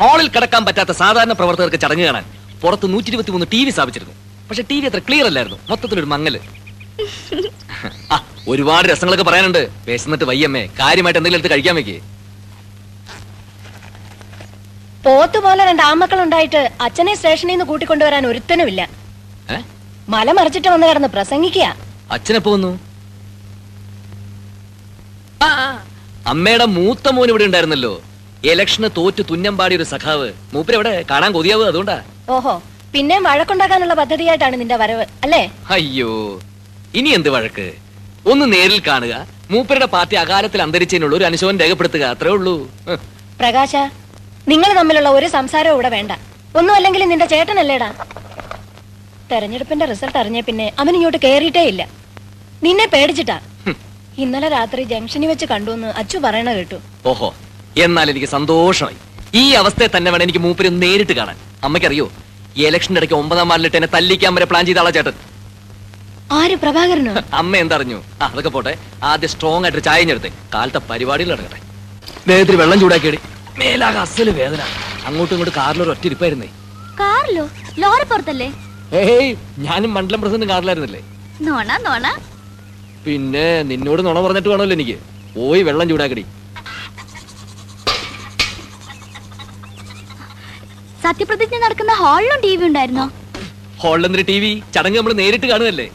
ഹാളിൽ 0.01 0.29
കിടക്കാൻ 0.29 0.65
പറ്റാത്ത 0.65 0.91
സാധാരണ 0.91 1.33
പ്രവർത്തകർക്ക് 1.33 1.81
ചടങ്ങ് 1.81 2.05
കാണാൻ 2.05 2.25
പുറത്ത് 2.63 2.93
നൂറ്റി 2.93 3.09
ഇരുപത്തി 3.09 3.31
മൂന്ന് 3.31 3.47
ടി 3.53 3.65
വി 3.65 3.71
സ്ഥാപിച്ചിരുന്നു. 3.71 4.15
പക്ഷെ 4.49 4.63
ടി 4.71 4.81
വി 4.81 4.87
അത്ര 4.87 4.99
ക്ലിയർ 4.99 5.27
അല്ലായിരുന്നു. 5.27 5.59
മൊത്തത്തിലൊരു 5.71 6.07
മങ്ങൽ. 6.07 6.41
ഒരുപാട് 8.49 8.89
രസങ്ങളൊക്കെ 8.89 9.25
പറയാനുണ്ട്. 9.25 9.69
വിശന്നിട്ട് 9.87 10.25
വയ്യമ്മേ 10.25 10.67
കാര്യമായിട്ട് 10.81 11.19
എന്തെങ്കിലും 11.19 11.41
എടുത്ത് 11.41 11.55
കഴിക്കാൻ 11.55 11.75
വെക്കേ 11.75 12.01
പോത്തുപോലെ 15.07 15.63
രണ്ട് 15.69 15.83
ആമക്കളുണ്ടായിട്ട് 15.93 16.61
അച്ഛനെ 16.87 17.15
സ്റ്റേഷനിൽ 17.19 17.53
നിന്ന് 17.53 17.67
കൂട്ടിക്കൊണ്ടുവരാൻ 17.71 18.23
ഒരുത്തനുമില്ല? 18.27 18.83
മല 20.15 20.33
മറിച്ചിട്ട് 20.39 20.69
വന്ന് 20.69 20.87
കിടന്ന് 20.89 21.11
പ്രസംഗിക്കുക. 21.17 21.67
അച്ഛനെ 22.15 22.41
വന്നു? 22.47 22.73
അമ്മയുടെ 26.33 26.67
മൂത്ത 26.77 27.09
മോൻ 27.15 27.29
ഇവിടെ 27.31 27.45
ഉണ്ടായിരുന്നല്ലോ. 27.49 27.95
ഇലക്ഷന് 28.51 28.89
തുന്നം 29.31 29.55
പാടി 29.59 29.75
ഒരു 29.79 29.87
സഖാവ്. 29.93 30.29
മൂപ്പരെവിടെ 30.55 30.93
കാണാൻ 31.11 31.31
കൊതിയാവ് 31.37 31.65
അതുകൊണ്ടാ. 31.71 31.97
ഓഹോ 32.37 32.55
പിന്നെ 32.95 33.17
വഴക്കുണ്ടാക്കാനുള്ള 33.27 33.95
പദ്ധതിയായിട്ടാണ് 34.01 34.57
നിന്റെ 34.61 34.77
വരവ് 34.83 35.05
അല്ലേ? 35.25 35.43
അയ്യോ 35.77 36.13
ഇനി 36.99 37.11
എന്ത് 37.19 37.31
വഴക്ക്? 37.35 37.67
ഒന്ന് 38.33 38.47
നേരിൽ 38.55 38.81
കാണുക. 38.89 39.15
മൂപ്പരുടെ 39.53 39.89
പാർട്ടി 39.95 40.17
അകാലത്തിൽ 40.23 40.61
അന്തരിച്ചതിനുള്ള 40.65 41.17
ഒരു 41.19 41.27
അനുശോചനം 41.29 41.61
രേഖപ്പെടുത്തുക. 41.63 42.05
അത്രേ 42.15 42.33
ഉള്ളൂ. 42.39 42.57
പ്രകാശ 43.41 43.75
നിങ്ങൾ 44.49 44.73
തമ്മിലുള്ള 44.73 45.09
ഒരു 45.09 45.27
സംസാരവും 45.27 45.75
ഇവിടെ 45.75 45.89
വേണ്ട. 45.89 46.13
ഒന്നും 46.59 46.75
അല്ലെങ്കിൽ 46.75 47.05
നിന്റെ 47.09 47.27
ചേട്ടനല്ലേടാ. 47.27 47.93
തെരഞ്ഞെടുപ്പിന്റെ 49.31 49.85
റിസൾട്ട് 49.85 50.19
അറിഞ്ഞ 50.19 50.41
പിന്നെ 50.41 50.73
അവൻ 50.79 50.95
ഇങ്ങോട്ട് 50.95 51.19
കേറിയിട്ടേ 51.19 51.63
ഇല്ല. 51.63 51.89
നിന്നെ 52.63 52.87
പേടിച്ചിട്ടാ. 52.87 53.41
ഇന്നലെ 54.19 54.49
രാത്രി 54.49 54.83
ജംഗ്ഷനിൽ 54.83 55.27
വെച്ച് 55.27 55.47
കണ്ടു 55.47 55.71
എന്ന് 55.71 55.87
അച്ചു 55.87 56.19
പറയണ 56.19 56.53
കേട്ടു. 56.53 56.79
ഓഹോ 57.07 57.35
എന്നാൽ 57.77 58.11
എനിക്ക് 58.11 58.27
സന്തോഷമായി. 58.27 58.97
ഈ 59.35 59.53
അവസ്ഥയെ 59.53 59.89
തന്നെ 59.97 60.11
വേണം 60.11 60.23
എനിക്ക് 60.23 60.39
മൂപ്പര് 60.39 60.83
നേരിട്ട് 60.83 61.13
കാണാൻ. 61.13 61.37
അമ്മയ്ക്കറിയോ 61.65 62.11
ഈ 62.57 62.67
ഇലക്ഷന്റെ 62.67 62.99
ഇടയ്ക്ക് 62.99 63.15
ഒമ്പതാം 63.15 63.49
വാർഡിലിട്ട് 63.49 63.77
എന്നെ 63.77 63.89
തല്ലിക്കാൻ 63.95 64.35
വരെ 64.35 64.45
പ്ലാൻ 64.45 64.67
ചെയ്ത 64.67 64.79
ആളാ 64.79 64.91
ചേട്ടൻ. 64.91 65.15
ആര് 66.33 66.57
പ്രഭാകരനോ? 66.57 67.15
അമ്മ 67.41 67.57
എന്തറിഞ്ഞു? 67.57 68.03
അതൊക്കെ 68.23 68.51
പോട്ടെ. 68.51 68.79
ആദ്യം 69.03 69.31
സ്ട്രോങ് 69.31 69.65
ആയിട്ട് 69.65 69.85
ചായഞ്ഞെടുത്ത് 69.85 70.29
കാലത്തെ 70.55 70.79
പരിപാടികൾ 70.79 71.31
നടക്കട്ടെ. 71.31 71.61
നേരത്തിൽ 72.29 72.57
വെള്ളം 72.57 72.81
ചൂടാക്കിയടി. 72.81 73.19
മേലാകെ 73.59 73.99
അസൽ 74.05 74.29
വേദന. 74.41 74.63
അങ്ങോട്ടും 75.09 75.35
ഇങ്ങോട്ട് 75.35 75.55
കാറിലൊരു 75.59 75.91
ഒറ്റ 75.95 76.05
ഇരിപ്പായിരുന്നേ. 76.09 76.49
കാറിലോ? 77.01 77.45
ലോറി 77.83 78.05
പുറത്തല്ലേ? 78.13 78.49
ഏയ് 79.01 79.29
ഞാനും 79.67 79.91
മണ്ഡലം 79.97 80.21
പ്രസിഡന്റ് 80.23 80.49
കാറിലായിരുന്നില്ലേ? 80.53 81.03
നോണ 81.47 81.71
നോണ. 81.87 82.07
പിന്നെ 83.07 83.49
നിന്നോട് 83.71 84.01
നുണ 84.07 84.19
പറഞ്ഞിട്ട് 84.27 84.51
വേണമല്ലോ 84.53 84.77
എനിക്ക്. 84.79 84.97
പോയി 85.37 85.63
വെള്ളം 85.69 85.89
ചൂടാക്കടി. 85.91 86.25
സത്യപ്രതിജ്ഞ 91.05 91.57
നടക്കുന്ന 91.65 91.93
ഹാളിലും 92.03 92.39
ടി 92.45 92.53
വി 92.61 92.65
ഉണ്ടായിരുന്നോ? 92.71 93.07
ഹോളിലെന്തൊരു 93.83 94.25
ടി 94.31 94.37
വി? 94.43 94.53
ചടങ്ങ് 94.75 94.99
നമ്മൾ 95.01 95.15
നേരിട്ട് 95.23 95.47
കാണുകയല്ലേ? 95.53 95.89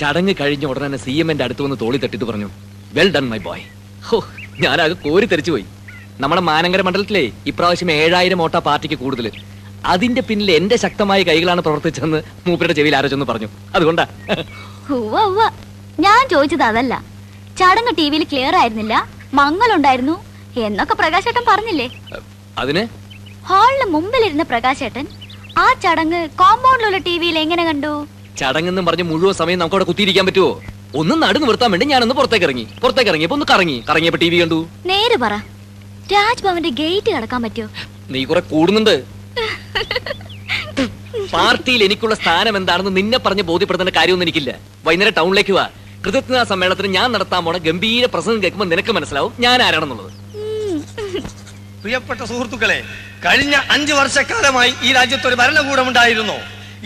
ചടങ്ങ് 0.00 0.34
കഴിഞ്ഞ 0.40 0.64
ഉടനെ 0.72 0.98
സി 1.04 1.12
എം 1.22 1.28
എന്റെ 1.32 1.44
അടുത്ത് 1.46 1.62
വന്ന് 1.64 1.76
തോളി 1.82 1.98
തട്ടിട്ട് 2.02 2.26
പറഞ്ഞു 2.30 2.48
വെൽ 2.96 3.08
ഡൺ 3.16 3.26
മൈ 3.32 3.38
ബോയ് 3.46 3.64
ഹോ 4.08 4.16
ഞാനാകെ 4.64 4.94
കോരി 5.04 5.26
തെറിച്ചു 5.32 5.52
പോയി 5.54 5.66
നമ്മുടെ 6.20 6.40
മാനങ്കര 6.40 6.82
മണ്ഡലത്തിലേ 6.82 7.30
ഇപ്രാവശ്യം 7.46 7.90
ഏഴായിരം 7.90 8.42
ഓട്ട 8.42 8.56
പാർട്ടിക്ക് 8.56 8.94
കൂടുതൽ. 8.94 9.30
അതിന്റെ 9.84 10.22
പിന്നിൽ 10.22 10.50
എന്റെ 10.50 10.76
ശക്തമായ 10.76 11.22
കൈകളാണ് 11.22 11.60
പ്രവർത്തിച്ചതെന്ന് 11.60 12.22
മൂപ്പരുടെ 12.46 12.72
ചെവിയിൽ 12.72 12.96
ആരോചെന്ന് 12.96 13.26
പറഞ്ഞു. 13.26 13.48
അതുകൊണ്ടാ. 13.74 14.06
ഉവ്വ 14.90 15.20
ഉവ്വ 15.22 15.50
ഞാൻ 16.00 16.28
ചോദിച്ചത് 16.28 16.62
അതല്ല. 16.62 17.04
ചടങ്ങ് 17.58 17.94
ടി 17.98 18.10
വിയിൽ 18.10 18.24
ക്ലിയർ 18.24 18.56
ആയിരുന്നില്ല. 18.56 19.08
മങ്ങലുണ്ടായിരുന്നു 19.34 20.16
എന്നൊക്കെ 20.60 20.94
പ്രകാശേട്ടൻ 20.94 21.44
പറഞ്ഞില്ലേ? 21.48 21.88
അതിന്? 22.58 22.82
ഹാളിന് 23.46 23.86
മുമ്പിലിരുന്ന 23.90 24.42
പ്രകാശേട്ടൻ 24.42 25.06
ആ 25.58 25.74
ചടങ്ങ് 25.84 26.28
കോമ്പൗണ്ടിലുള്ള 26.28 26.98
ടി 26.98 27.18
വിയിൽ 27.18 27.38
എങ്ങനെ 27.38 27.64
കണ്ടു? 27.64 28.06
ചടങ്ങെന്നും 28.38 28.86
പറഞ്ഞ് 28.86 29.02
മുഴുവൻ 29.02 29.34
സമയം 29.34 29.58
നമുക്ക് 29.58 29.74
അവിടെ 29.74 29.84
കുത്തിയിരിക്കാൻ 29.84 30.26
പറ്റുമോ 30.26 30.62
ഒന്ന് 30.96 31.22
നടു 31.22 31.38
നിർത്താൻ 31.38 31.70
വേണ്ടി 31.70 31.86
ഞാനൊന്ന് 31.86 32.14
പുറത്തേക്ക് 32.14 32.46
ഇറങ്ങി. 32.46 32.66
പുറത്തേക്ക് 32.82 33.10
ഇറങ്ങിയപ്പോ 33.10 33.36
ഒന്ന് 33.36 33.46
കറങ്ങി. 33.50 33.84
കറങ്ങിയപ്പോ 33.88 34.18
ടി 34.18 34.28
വി 34.28 34.40
കണ്ടു. 34.42 34.68
നേര് 34.86 35.16
പറ. 35.16 35.34
രാജ്ഭവന്റെ 36.12 36.70
ഗേറ്റ് 36.80 37.10
കടക്കാൻ 37.16 37.42
പറ്റുമോ? 37.42 37.68
നീ 38.14 38.20
കുറെ 38.24 38.40
കൂടുന്നുണ്ട്. 38.52 38.94
പാർട്ടിയിൽ 41.32 41.80
എനിക്കുള്ള 41.84 42.14
സ്ഥാനം 42.14 42.54
എന്താണെന്ന് 42.56 42.92
നിന്നെ 42.96 43.18
പറഞ്ഞ് 43.18 43.44
ബോധ്യപ്പെടുത്തേണ്ട 43.50 43.92
കാര്യമൊന്നും 43.96 44.26
എനിക്കില്ല. 44.26 44.50
വൈകുന്നേരം 44.84 45.14
ടൗണിലേക്ക് 45.18 45.52
വാ. 45.58 45.66
കൃതജ്ഞതാ 46.04 46.42
സമ്മേളനത്തിന് 46.44 46.88
ഞാൻ 46.94 47.08
നടത്താൻ 47.12 47.44
പോണ 47.44 47.56
ഗംഭീര 47.56 48.06
പ്രസംഗം 48.14 48.42
കേൾക്കുമ്പോൾ 48.42 48.68
നിനക്ക് 48.72 48.92
മനസ്സിലാവും 48.98 49.32
ഞാൻ 49.44 49.62
ആരാണെന്നുള്ളത്. 49.62 50.10
പ്രിയപ്പെട്ട 51.82 52.20
സുഹൃത്തുക്കളെ 52.30 52.78
കഴിഞ്ഞ 53.24 53.54
അഞ്ചു 53.74 53.92
വർഷക്കാലമായി 53.92 54.72
ഈ 54.82 54.92
രാജ്യത്ത് 54.92 55.26
ഒരു 55.26 55.34
ഭരണകൂടം 55.34 55.88
ഉണ്ടായിരുന്നോ 55.88 56.38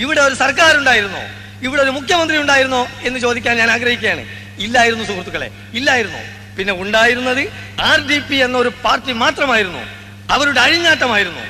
ഇവിടെ 0.05 0.21
ഒരു 0.21 0.35
സർക്കാർ 0.35 0.73
ഉണ്ടായിരുന്നോ 0.79 1.23
ഇവിടെ 1.67 1.83
ഒരു 1.83 1.91
മുഖ്യമന്ത്രി 1.91 2.37
ഉണ്ടായിരുന്നോ 2.39 2.87
എന്ന് 3.03 3.19
ചോദിക്കാൻ 3.21 3.57
ഞാൻ 3.57 3.71
ആഗ്രഹിക്കുകയാണ്. 3.71 4.25
ഇല്ലായിരുന്നു 4.59 5.05
സുഹൃത്തുക്കളെ 5.05 5.51
ഇല്ലായിരുന്നു. 5.75 6.43
പിന്നെ 6.57 6.73
ഉണ്ടായിരുന്നത് 6.73 7.43
ആർ 7.90 7.99
ഡി 8.09 8.19
പി 8.19 8.37
എന്ന 8.37 8.59
ഒരു 8.59 8.71
പാർട്ടി 8.85 9.12
മാത്രമായിരുന്നു. 9.12 9.83
അവരുടെ 10.31 10.61
അഴിഞ്ഞാട്ടമായിരുന്നു. 10.61 11.45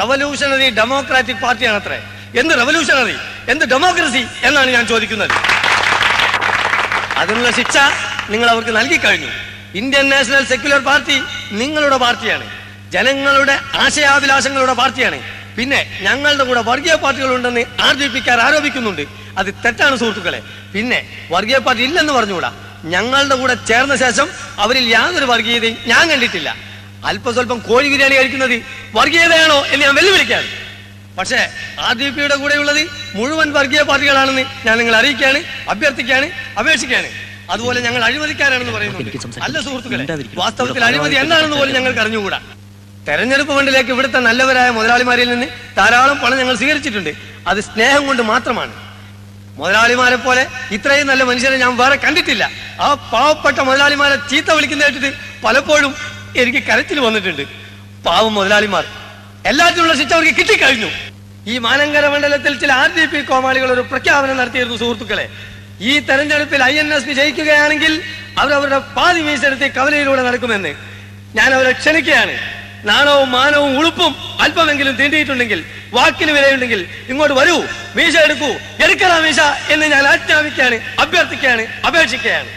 റവല്യൂഷണറി 0.00 0.70
ഡെമോക്രാറ്റിക് 0.70 1.40
പാർട്ടിയാണ് 1.44 1.76
അത്രേ 1.82 2.00
എന്ത് 2.40 2.54
റവല്യൂഷണറി 2.54 3.16
എന്ത് 3.48 3.64
ഡെമോക്രസി 3.64 4.26
എന്നാണ് 4.42 4.70
ഞാൻ 4.70 4.86
ചോദിക്കുന്നത്. 4.86 5.34
അതിനുള്ള 7.20 7.50
ശിക്ഷ 7.50 7.76
നിങ്ങൾ 8.30 8.48
അവർക്ക് 8.50 8.76
നൽകി 8.76 8.96
കഴിഞ്ഞു. 8.96 9.30
ഇന്ത്യൻ 9.80 10.08
നാഷണൽ 10.10 10.44
സെക്യുലർ 10.44 10.80
പാർട്ടി 10.84 11.16
നിങ്ങളുടെ 11.52 11.96
പാർട്ടിയാണ്. 11.96 12.46
ജനങ്ങളുടെ 12.94 13.58
ആശയാഭിലാഷങ്ങളുടെ 13.74 14.72
പാർട്ടിയാണ്. 14.72 15.18
പിന്നെ 15.56 15.80
ഞങ്ങളുടെ 16.02 16.44
കൂടെ 16.44 16.60
വർഗീയ 16.60 16.94
പാർട്ടികളുണ്ടെന്ന് 16.94 17.62
ആർ 17.80 17.94
ഡി 18.00 18.08
പിക്കാർ 18.08 18.40
ആരോപിക്കുന്നുണ്ട്. 18.40 19.04
അത് 19.38 19.54
തെറ്റാണ് 19.64 19.96
സുഹൃത്തുക്കളെ. 19.96 20.40
പിന്നെ 20.74 20.98
വർഗീയ 21.30 21.58
പാർട്ടി 21.58 21.82
ഇല്ലെന്ന് 21.82 22.12
പറഞ്ഞുകൂടാ. 22.12 22.52
ഞങ്ങളുടെ 22.94 23.36
കൂടെ 23.40 23.54
ചേർന്ന 23.70 23.94
ശേഷം 24.04 24.28
അവരിൽ 24.64 24.84
യാതൊരു 24.96 25.26
വർഗീയതയും 25.32 25.76
ഞാൻ 25.92 26.04
കണ്ടിട്ടില്ല. 26.10 26.48
അല്പസ്വല്പം 27.10 27.58
കോഴി 27.68 27.88
ബിരിയാണി 27.92 28.14
കഴിക്കുന്നത് 28.18 28.56
വർഗീയതയാണോ 28.98 29.58
എന്ന് 29.72 29.82
ഞാൻ 29.86 29.94
വെല്ലുവിളിക്കാണ് 29.98 30.48
പക്ഷേ 31.18 31.40
ആർ 31.86 31.94
ഡി 32.00 32.08
പിയുടെ 32.16 32.36
കൂടെയുള്ളത് 32.42 32.82
മുഴുവൻ 33.16 33.48
വർഗീയ 33.56 33.80
പാർട്ടികളാണെന്ന് 33.90 34.44
ഞാൻ 34.66 34.74
നിങ്ങൾ 34.80 34.94
അറിയിക്കുകയാണ് 35.00 35.40
അഭ്യർത്ഥിക്കുകയാണ് 35.72 36.26
അപേക്ഷിക്കുകയാണ്. 36.60 37.08
അതുപോലെ 37.54 37.78
ഞങ്ങൾ 37.86 38.02
അഴിമതിക്കാരാണെന്ന് 38.08 38.74
പറയുന്നത് 38.76 39.42
അല്ല 39.46 39.56
സുഹൃത്തുക്കളെ 39.66 40.04
വാസ്തവത്തിൽ 40.42 40.82
അഴിമതി 40.88 41.16
എന്താണെന്ന് 41.22 41.56
പോലും 41.60 41.74
ഞങ്ങൾക്ക് 41.78 42.00
അറിഞ്ഞുകൂടാ. 42.04 42.38
തെരഞ്ഞെടുപ്പ് 43.08 43.52
ഫണ്ടിലേക്ക് 43.56 43.90
ഇവിടുത്തെ 43.94 44.20
നല്ലവരായ 44.28 44.70
മുതലാളിമാരിൽ 44.76 45.28
നിന്ന് 45.32 45.46
ധാരാളം 45.78 46.16
പണം 46.22 46.38
ഞങ്ങൾ 46.42 46.56
സ്വീകരിച്ചിട്ടുണ്ട്. 46.60 47.12
അത് 47.50 47.60
സ്നേഹം 47.68 48.02
കൊണ്ട് 48.08 48.22
മാത്രമാണ്. 48.32 48.72
മുതലാളിമാരെ 49.58 50.16
പോലെ 50.16 50.46
ഇത്രയും 50.76 51.06
നല്ല 51.06 51.22
മനുഷ്യരെ 51.30 51.56
ഞാൻ 51.56 51.76
വേറെ 51.76 51.96
കണ്ടിട്ടില്ല. 51.96 52.44
ആ 52.80 52.88
പാവപ്പെട്ട 53.12 53.58
മുതലാളിമാരെ 53.68 54.16
ചീത്ത 54.30 54.50
വിളിക്കുന്ന 54.50 54.84
കേട്ടിട്ട് 54.84 55.10
പലപ്പോഴും 55.44 55.94
എനിക്ക് 56.36 56.60
കരച്ചിൽ 56.68 56.98
വന്നിട്ടുണ്ട്. 57.00 57.44
പാവം 58.06 58.34
മുതലാളിമാർ. 58.34 58.84
എല്ലാത്തിനുള്ള 59.50 59.94
ശിക്ഷ 60.00 60.12
അവർക്ക് 60.12 60.34
കിട്ടിക്കഴിഞ്ഞു. 60.40 60.90
ഈ 61.46 61.58
മാനങ്കര 61.58 62.06
മണ്ഡലത്തിൽ 62.06 62.52
ചില 62.62 62.72
ആർ 62.72 62.90
ഡി 62.96 63.04
പി 63.12 63.20
കോമാളികൾ 63.30 63.68
ഒരു 63.72 63.80
പ്രഖ്യാപനം 63.80 64.36
നടത്തിയിരുന്നു 64.36 64.76
സുഹൃത്തുക്കളെ. 64.76 65.26
ഈ 65.80 65.92
തെരഞ്ഞെടുപ്പിൽ 66.08 66.62
ഐ 66.62 66.74
എൻ 66.78 66.94
എസ് 66.94 67.06
പി 67.08 67.12
ജയിക്കുകയാണെങ്കിൽ 67.12 67.92
അവരവരുടെ 68.38 68.78
പാതി 68.96 69.20
മീശെടുത്ത് 69.20 69.66
കവലയിലൂടെ 69.76 70.22
നടക്കുമെന്ന്. 70.22 70.72
ഞാൻ 71.38 71.54
അവരെ 71.54 71.72
ക്ഷണിക്കുകയാണ്. 71.72 72.34
നാണവും 72.90 73.30
മാനവും 73.32 73.78
ഉളുപ്പും 73.78 74.12
അല്പമെങ്കിലും 74.40 74.94
തീണ്ടിയിട്ടുണ്ടെങ്കിൽ 74.96 75.64
വാക്കിന് 75.94 76.32
വിലയുണ്ടെങ്കിൽ 76.36 76.80
ഇങ്ങോട്ട് 77.08 77.34
വരൂ 77.40 77.56
മീശ 77.96 78.16
എടുക്കൂ. 78.26 78.50
എടുക്കണ 78.84 79.12
മീശ 79.26 79.40
എന്ന് 79.74 79.86
ഞാൻ 79.94 80.04
ആജ്ഞാപിക്കുകയാണ് 80.12 80.78
അഭ്യർത്ഥിക്കുകയാണ് 81.00 81.66
അപേക്ഷിക്കുകയാണ്. 81.86 82.48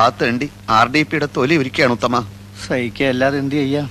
ആ 0.00 0.02
തണ്ടി 0.18 0.46
ആർ 0.70 0.86
ഡി 0.92 1.00
പിയുടെ 1.02 1.28
തൊലി 1.36 1.54
ഒരുക്കുകയാണ് 1.60 1.92
ഉത്തമ. 1.92 2.16
സഹിക്കുക 2.66 3.06
അല്ലാതെ 3.12 3.36
എന്ത് 3.38 3.54
ചെയ്യാ. 3.54 3.82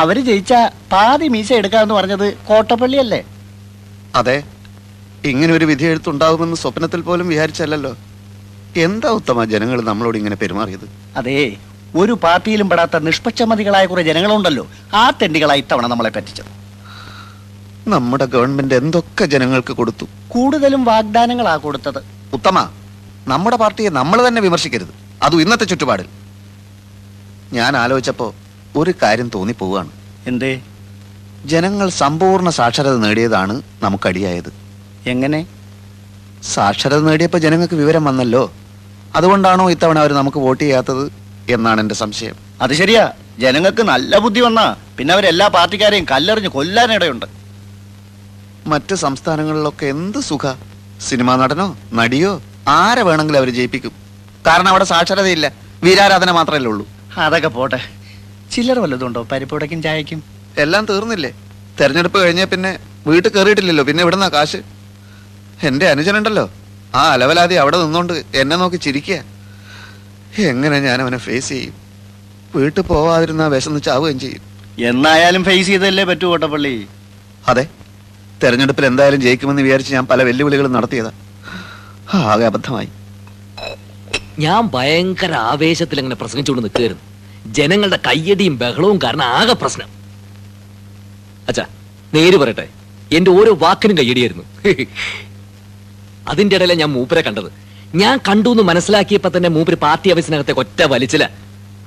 അവർ 0.00 0.16
ജയിച്ച 0.28 0.52
പാതി 0.92 1.26
മീശ 1.34 1.52
എടുക്കാന്ന് 1.60 1.94
പറഞ്ഞത് 1.94 2.26
കോട്ടപ്പള്ളിയല്ലേ? 2.48 3.20
അതെ. 4.20 4.36
ഇങ്ങനെ 5.24 5.54
ഒരു 5.54 5.64
വിധി 5.64 5.84
എഴുത്തുണ്ടാകുമെന്ന് 5.84 6.56
സ്വപ്നത്തിൽ 6.56 7.00
പോലും 7.00 7.28
വിചാരിച്ചല്ലോ 7.28 7.96
എന്താ 8.76 9.08
ഉത്തമ 9.08 9.44
ജനങ്ങൾ 9.44 9.80
നമ്മളോട് 9.80 10.18
ഇങ്ങനെ 10.18 10.36
പെരുമാറിയത്? 10.36 10.88
അതേ 11.16 11.56
ഒരു 11.94 12.12
പാർട്ടിയിലും 12.12 12.70
പെടാത്ത 12.70 12.96
നിഷ്പക്ഷമതികളായ 12.96 13.86
കുറെ 13.86 14.02
ജനങ്ങളുണ്ടല്ലോ. 14.02 14.66
ആ 14.94 15.10
തെണ്ടികളായി 15.10 15.60
ഇത്തവണ 15.60 15.86
നമ്മളെ 15.86 16.10
പറ്റിച്ചത്. 16.10 16.50
നമ്മുടെ 17.88 18.24
ഗവൺമെന്റ് 18.24 18.74
എന്തൊക്കെ 18.74 19.24
ജനങ്ങൾക്ക് 19.24 19.72
കൊടുത്തു? 19.72 20.06
കൂടുതലും 20.28 20.84
വാഗ്ദാനങ്ങളാ 20.84 21.56
കൊടുത്തത്. 21.56 22.02
ഉത്തമ 22.32 22.70
നമ്മുടെ 23.28 23.56
പാർട്ടിയെ 23.56 23.90
നമ്മൾ 23.90 24.28
തന്നെ 24.28 24.42
വിമർശിക്കരുത്. 24.42 24.88
അതും 25.22 25.40
ഇന്നത്തെ 25.40 25.64
ചുറ്റുപാടിൽ. 25.64 26.06
ഞാൻ 27.52 27.76
ആലോചിച്ചപ്പോ 27.76 28.34
ഒരു 28.76 28.94
കാര്യം 29.02 29.30
തോന്നിപ്പോവാണ് 29.34 29.90
എന്തേ? 30.26 30.62
ജനങ്ങൾ 31.44 31.88
സമ്പൂർണ 31.88 32.50
സാക്ഷരത 32.50 32.96
നേടിയതാണ് 32.96 33.62
നമുക്കടിയായത്. 33.82 34.57
എങ്ങനെ? 35.14 35.40
സാക്ഷരത 36.52 37.00
നേടിയപ്പോൾ 37.08 37.38
ജനങ്ങൾക്ക് 37.38 37.74
വിവരം 37.74 38.04
വന്നല്ലോ. 38.08 38.42
അതുകൊണ്ടാണോ 39.16 39.70
ഇത്തവണ 39.70 39.98
അവർ 40.04 40.12
നമുക്ക് 40.12 40.38
വോട്ട് 40.46 40.62
ചെയ്യാത്തത് 40.64 41.04
എന്നാണ് 41.54 41.80
എന്റെ 41.80 41.94
സംശയം. 41.94 42.36
അത് 42.64 42.72
ശരിയാ. 42.80 43.04
ജനങ്ങൾക്ക് 43.38 43.82
നല്ല 43.92 44.18
ബുദ്ധി 44.24 44.40
വന്നാ 44.40 44.66
പിന്നെ 44.98 45.12
അവരെല്ലാ 45.14 45.46
പാർട്ടിക്കാരെയും 45.56 46.06
കല്ലെറിഞ്ഞ് 46.12 46.48
കൊല്ലാനിടയുണ്ട് 46.56 47.26
മറ്റ് 48.72 48.94
സംസ്ഥാനങ്ങളിലൊക്കെ 49.04 49.86
എന്ത് 49.94 50.18
സുഖ? 50.30 50.44
സിനിമാ 51.08 51.36
നടനോ 51.36 51.66
നടിയോ? 51.98 52.32
ആരെ 52.68 53.02
വേണമെങ്കിലും 53.08 53.38
അവർ 53.38 53.50
ജയിപ്പിക്കും. 53.58 53.92
കാരണം 54.46 54.70
അവിടെ 54.72 54.84
സാക്ഷരതയില്ല. 54.84 55.46
വീരാരാധന 55.84 56.30
മാത്രമല്ലേ 56.38 56.70
ഉള്ളൂ. 56.70 56.84
അതൊക്കെ 57.24 57.48
പോട്ടെ. 57.48 57.78
ചില്ലർ 58.52 58.78
വല്ലതുണ്ടോ 58.84 59.22
പരിപ്പുടയ്ക്കും 59.32 59.80
ചായക്കും 59.86 60.20
എല്ലാം 60.58 60.84
തീർന്നില്ലേ? 60.90 61.30
തെരഞ്ഞെടുപ്പ് 61.80 62.18
കഴിഞ്ഞ 62.22 62.44
പിന്നെ 62.52 62.70
വീട്ടിൽ 63.06 63.30
കയറിയിട്ടില്ലല്ലോ. 63.32 63.84
പിന്നെ 63.84 64.00
ഇവിടുന്ന 64.02 64.28
കാശ്? 64.28 64.58
എന്റെ 65.62 65.86
അനുജനുണ്ടല്ലോ. 65.88 66.50
ആ 66.94 67.12
അലവലാതി 67.12 67.54
അവിടെ 67.54 67.82
നിന്നോണ്ട് 67.82 68.24
എന്നെ 68.34 68.56
നോക്കി 68.56 68.76
ചിരിക്കുക 68.76 69.24
എങ്ങനെ 70.38 70.80
ഞാൻ 70.80 71.02
അവനെ 71.02 71.18
ഫേസ് 71.18 71.48
ചെയ്യും? 71.48 71.74
വീട്ടിൽ 72.54 72.82
പോവാതിരുന്ന 72.82 73.46
വിശന്ന് 73.46 73.82
ചാവുകയും 73.82 74.20
ചെയ്യും. 74.20 74.42
എന്നായാലും 74.88 75.44
ഫേസ് 75.44 75.66
ചെയ്തല്ലേ 75.66 76.04
പറ്റൂ 76.04 76.28
കോട്ടപ്പള്ളി? 76.28 76.86
അതെ. 77.48 77.66
തെരഞ്ഞെടുപ്പിൽ 78.42 78.86
എന്തായാലും 78.86 79.20
ജയിക്കുമെന്ന് 79.20 79.62
വിചാരിച്ച് 79.62 79.92
ഞാൻ 79.92 80.06
പല 80.06 80.22
വെല്ലുവിളികളും 80.22 80.72
നടത്തിയതാ. 80.72 81.12
ആകെ 82.14 82.44
അബദ്ധമായി. 82.44 82.88
ഞാൻ 84.38 84.70
ഭയങ്കര 84.74 85.32
ആവേശത്തിൽ 85.32 85.98
അങ്ങനെ 85.98 86.16
പ്രസംഗിച്ചുകൊണ്ട് 86.16 86.64
നിൽക്കുകയായിരുന്നു. 86.64 87.02
ജനങ്ങളുടെ 87.54 87.98
കയ്യടിയും 88.06 88.58
ബഹളവും 88.58 88.98
കാരണം 89.04 89.24
ആകെ 89.24 89.52
പ്രശ്നം. 89.52 89.88
അച്ഛാ 91.48 91.64
നേര് 92.14 92.36
പറയട്ടെ. 92.36 92.68
എന്റെ 93.12 93.30
ഓരോ 93.30 93.54
വാക്കിനും 93.54 93.98
കയ്യടിയായിരുന്നു. 93.98 94.44
അതിന്റെ 96.28 96.56
ഇടയിലെ 96.56 96.74
ഞാൻ 96.74 96.92
മൂപ്പരെ 96.92 97.20
കണ്ടത്. 97.20 97.52
ഞാൻ 97.94 98.20
കണ്ടു 98.28 98.48
എന്ന് 98.48 98.62
മനസ്സിലാക്കിയപ്പോ 98.62 99.30
തന്നെ 99.36 99.48
മൂപ്പര് 99.48 99.74
പാർട്ടി 99.74 100.10
ആവശ്യത്തിനകത്തെ 100.10 100.52
ഒറ്റ 100.52 100.82
വലിച്ചില്ല 100.82 101.30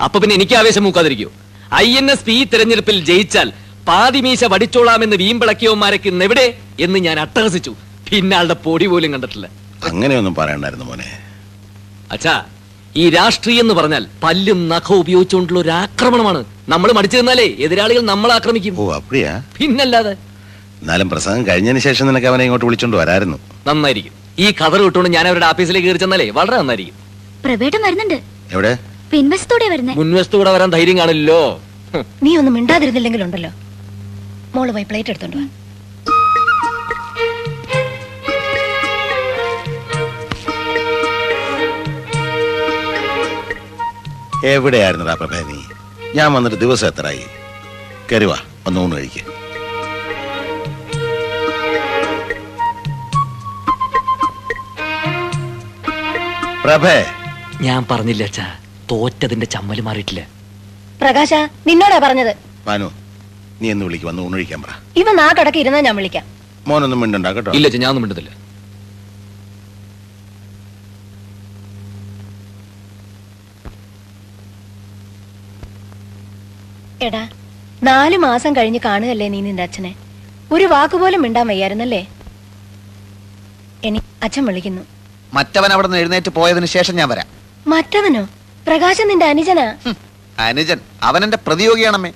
അപ്പൊ 0.03 0.19
പിന്നെ 0.19 0.35
എനിക്ക് 0.35 0.55
ആവേശം 0.55 0.83
മൂക്കാതിരിക്കൂ. 0.83 1.31
ഐ 1.75 1.97
എൻ 1.97 2.11
എസ് 2.11 2.25
പി 2.25 2.43
തെരഞ്ഞെടുപ്പിൽ 2.43 3.05
ജയിച്ചാൽ 3.05 3.51
പാതിമീശ 3.87 4.43
വടിച്ചോളാമെന്ന് 4.43 5.17
വീമ്പളക്കിയവന്മാരൊക്കെ 5.17 6.09
എവിടെ 6.09 6.57
എന്ന് 6.79 6.99
ഞാൻ 6.99 7.19
അട്ടഹസിച്ചു. 7.19 7.75
പിന്നെ 8.09 8.37
ആളുടെ 8.37 8.53
പൊടി 8.53 8.85
പോലും 8.85 9.11
കണ്ടിട്ടില്ല. 9.11 9.49
അങ്ങനെയൊന്നും 9.83 10.35
പറയണ്ടായിരുന്നു 10.35 10.85
മോനെ. 10.85 11.19
അച്ഛാ 12.11 12.43
ഈ 12.95 13.09
രാഷ്ട്രീയം 13.09 13.61
എന്ന് 13.61 13.73
പറഞ്ഞാൽ 13.73 14.07
പല്ലും 14.23 14.69
നഖവും 14.69 14.99
ഉപയോഗിച്ചുകൊണ്ടുള്ള 14.99 15.59
ഒരു 15.59 15.69
ആക്രമണമാണ്. 15.69 16.45
നമ്മൾ 16.69 16.91
മടിച്ചു 16.91 17.17
നിന്നാലേ 17.17 17.55
എതിരാളികൾ 17.59 18.01
നമ്മൾ 18.01 18.31
ആക്രമിക്കും. 18.31 18.79
ഓ 18.79 18.93
അപ്പടിയാ? 18.93 19.43
പിന്നല്ലാതെ. 19.57 20.11
എന്നാലും 20.81 21.09
പ്രസംഗം 21.09 21.47
കഴിഞ്ഞതിന് 21.47 21.79
ശേഷം 21.79 22.07
നിനക്ക് 22.07 22.27
അവനെ 22.27 22.43
ഇങ്ങോട്ട് 22.43 22.65
വിളിച്ചോണ്ട് 22.65 22.97
വരായിരുന്നു 22.97 23.37
നന്നായിരിക്കും. 23.67 24.20
ഈ 24.39 24.51
കവർ 24.51 24.81
വിട്ടുകൊണ്ട് 24.81 25.13
ഞാൻ 25.13 25.27
അവരുടെ 25.27 25.45
ഓഫീസിലേക്ക് 25.45 25.87
കയറി 25.87 25.97
ചെന്നാലേ 25.97 26.29
വളരെ 26.29 26.57
നന്നായിരിക്കും. 26.57 26.95
പ്രവേട്ടം 27.45 27.81
വരുന്നുണ്ട്. 27.81 28.17
എവിടെ? 28.51 28.77
പിൻവശത്തൂടെ 29.11 29.69
വരുന്നേ. 29.69 29.93
മുൻവശത്തൂടെ 29.93 30.51
വരാൻ 30.51 30.69
ധൈര്യം 30.69 30.97
കാണില്ലല്ലോ. 30.97 31.61
നീ 32.23 32.37
ഒന്നും 32.37 32.53
മിണ്ടാതിരുന്നില്ലെങ്കിലുണ്ടല്ലോ 32.53 33.49
മോൾ 34.55 34.71
പോയി 34.71 34.83
പ്ലേറ്റ് 34.83 35.09
എടുത്തോണ്ട് 35.09 35.37
വാ. 35.37 35.47
എവിടെയായിരുന്നടാ 44.45 45.13
പ്രഭേ 45.13 45.41
നീ? 45.41 45.59
ഞാൻ 46.15 46.33
വന്നിട്ട് 46.33 46.57
ദിവസം 46.57 46.87
എത്രയായി? 46.87 47.25
കരുവാ 48.11 48.35
വാ 48.35 48.45
ഒന്ന് 48.67 48.79
ഊണ് 48.79 48.95
കഴിക്കുക 48.95 49.40
പ്രഭേ. 56.65 56.97
ഞാൻ 57.67 57.81
പറഞ്ഞില്ല 57.91 58.23
അച്ഛാ 58.29 58.45
തോറ്റതിന്റെ 58.91 59.47
ചമ്മൽ 59.53 59.79
മാറിയിട്ടില്ല? 59.87 60.21
പ്രകാശ 61.01 61.31
നിന്നോടാ 61.67 61.97
പറഞ്ഞത്. 62.05 62.33
മാനു 62.67 62.87
നീ 63.61 63.67
എന്ന് 63.73 63.85
വിളിക്ക് 63.87 64.07
വന്ന് 64.09 64.21
ഊണ് 64.25 64.35
വിളിക്കാൻ 64.37 64.59
പറ. 64.65 64.73
ഇവ 65.01 65.11
നാക്കടക്ക് 65.21 65.59
ഇരുന്നാ 65.63 65.79
ഞാൻ 65.87 65.95
വിളിക്കാം. 65.99 66.25
മോനൊന്നും 66.69 66.99
മിണ്ടണ്ട 67.03 67.27
കേട്ടോ? 67.37 67.51
ഇല്ല 67.57 67.67
അച്ഛാ 67.69 67.81
ഞാൻ 67.83 67.89
ഒന്നും 67.93 68.03
മിണ്ടുന്നില്ല 68.05 68.31
എടാ 77.07 77.21
നാലു 77.89 78.17
മാസം 78.27 78.51
കഴിഞ്ഞ് 78.55 78.79
കാണുകല്ലേ 78.87 79.27
നീ 79.33 79.37
നിന്റെ 79.45 79.63
അച്ഛനെ? 79.67 79.91
ഒരു 80.55 80.65
വാക്കുപോലും 80.73 81.21
മിണ്ടാൻ 81.25 81.45
വയ്യായിരുന്നല്ലേ? 81.51 82.01
എനി 83.87 83.99
അച്ഛൻ 84.25 84.43
വിളിക്കുന്നു. 84.49 84.83
മറ്റവൻ 85.33 85.73
അവിടെ 85.73 85.87
നിന്ന് 85.87 85.99
എഴുന്നേറ്റ് 85.99 86.29
പോയതിനു 86.29 86.65
ശേഷം 86.65 86.95
ഞാൻ 86.95 87.09
വരാം. 87.09 87.25
മറ്റവനോ? 87.67 88.27
പ്രകാശൻ 88.67 89.07
നിന്റെ 89.07 89.25
അനുജനാ? 89.25 89.75
അനുജൻ 90.39 90.79
അവൻ 91.03 91.23
എന്റെ 91.23 91.37
പ്രതിയോഗിയാണമ്മേ. 91.47 92.11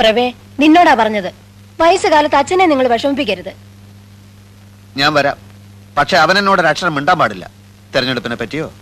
പ്രവേ 0.00 0.32
നിന്നോടാ 0.60 0.94
പറഞ്ഞത്. 0.94 1.32
വയസ്സുകാലത്ത് 1.80 2.36
അച്ഛനെ 2.36 2.66
നിങ്ങൾ 2.66 2.88
വിഷമിപ്പിക്കരുത്. 2.88 3.52
ഞാൻ 4.96 5.14
വരാം. 5.14 5.36
പക്ഷെ 5.96 6.16
അവൻ 6.16 6.38
എന്നോട് 6.38 6.60
ഒരു 6.60 6.68
അക്ഷരം 6.68 6.94
മിണ്ടാൻ 6.94 7.18
പാടില്ല. 7.18 7.50
തെരഞ്ഞെടുപ്പിനെ 7.94 8.36
പറ്റിയോ? 8.36 8.72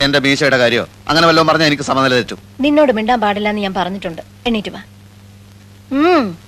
എന്റെ 0.00 0.18
മീശയുടെ 0.18 0.56
കാര്യോ? 0.56 0.88
അങ്ങനെ 1.08 1.26
വല്ലതും 1.26 1.46
പറഞ്ഞാൽ 1.46 1.66
എനിക്ക് 1.66 1.82
സമനില 1.82 2.14
തെറ്റും. 2.14 2.38
നിന്നോട് 2.60 2.92
മിണ്ടാൻ 2.92 3.20
പാടില്ല 3.20 3.48
എന്ന് 3.48 3.62
ഞാൻ 3.62 3.74
പറഞ്ഞിട്ടുണ്ട്. 3.74 4.22
എണീറ്റ് 4.46 4.70
വാ. 4.70 4.82
ഉം. 5.92 6.38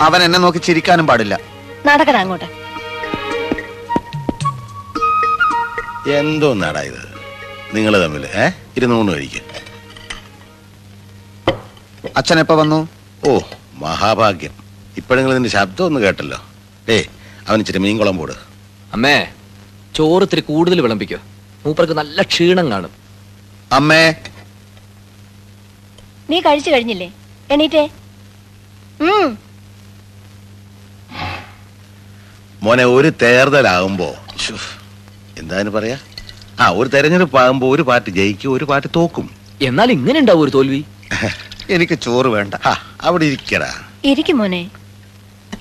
അവൻ 0.00 0.22
എന്നെ 0.22 0.38
നോക്കി 0.38 0.58
ചിരിക്കാനും 0.58 1.06
പാടില്ല. 1.06 1.57
നടക്കടാ 1.86 2.20
അങ്ങോട്ട്. 2.20 2.44
എന്തോ 6.08 6.18
എന്തോന്നാടാ 6.18 6.80
ഇത്? 6.80 7.14
നിങ്ങൾ 7.74 8.04
തമ്മിൽ 8.04 8.26
ഏ? 8.26 8.50
ഇരുന്ന് 8.76 8.96
ഊണ് 8.96 9.10
അച്ഛൻ 12.16 12.38
എപ്പോ 12.38 12.54
വന്നു? 12.54 12.88
ഓ 13.28 13.38
മഹാഭാഗ്യം. 13.74 14.52
ഇപ്പോഴെങ്കിലും 14.96 15.36
നിന്റെ 15.36 15.48
ശബ്ദം 15.48 15.84
ഒന്ന് 15.84 16.00
കേട്ടല്ലോ. 16.00 16.42
ഏ 16.88 17.02
അവൻ 17.48 17.60
ഇച്ചിരി 17.60 17.78
മീൻകുളം 17.78 18.16
പോട്. 18.16 18.32
അമ്മേ 18.92 19.26
ചോറ് 19.94 20.22
ഇത്തിരി 20.22 20.40
കൂടുതൽ 20.40 20.80
വിളമ്പിക്കോ. 20.80 21.16
മൂപ്പർക്ക് 21.66 21.92
നല്ല 21.92 22.22
ക്ഷീണം 22.22 22.70
കാണും. 22.70 22.90
അമ്മേ. 23.72 24.14
നീ 26.30 26.40
കഴിച്ചു 26.40 26.70
കഴിഞ്ഞില്ലേ? 26.70 27.12
എണീറ്റേ. 27.50 27.90
ഉം. 29.00 29.47
മോനെ 32.62 32.84
ഒരു 32.84 33.12
തേർതലാകുമ്പോ 33.22 34.08
എന്താന്ന് 35.38 35.70
പറയാ? 35.70 35.96
ആ 36.60 36.68
ഒരു 36.78 36.88
തെരഞ്ഞെടുപ്പ് 36.88 37.36
ആകുമ്പോ 37.38 37.66
ഒരു 37.74 37.82
പാർട്ടി 37.82 38.10
ജയിക്കും 38.10 38.52
ഒരു 38.52 38.64
പാർട്ടി 38.64 38.88
തോക്കും. 38.96 39.26
എന്നാൽ 39.62 39.92
ഇങ്ങനെ 39.92 40.18
ഉണ്ടാവും 40.20 40.42
ഒരു 40.42 40.50
തോൽവി. 40.50 40.80
എനിക്ക് 41.70 41.96
ചോറ് 42.04 42.26
വേണ്ട. 42.26 42.54
ആ, 42.70 42.72
അവിടെ 43.02 43.24
ഇരിക്കടാ. 43.24 43.70
ഇരിക്കും 44.04 44.38
മോനെ. 44.38 44.62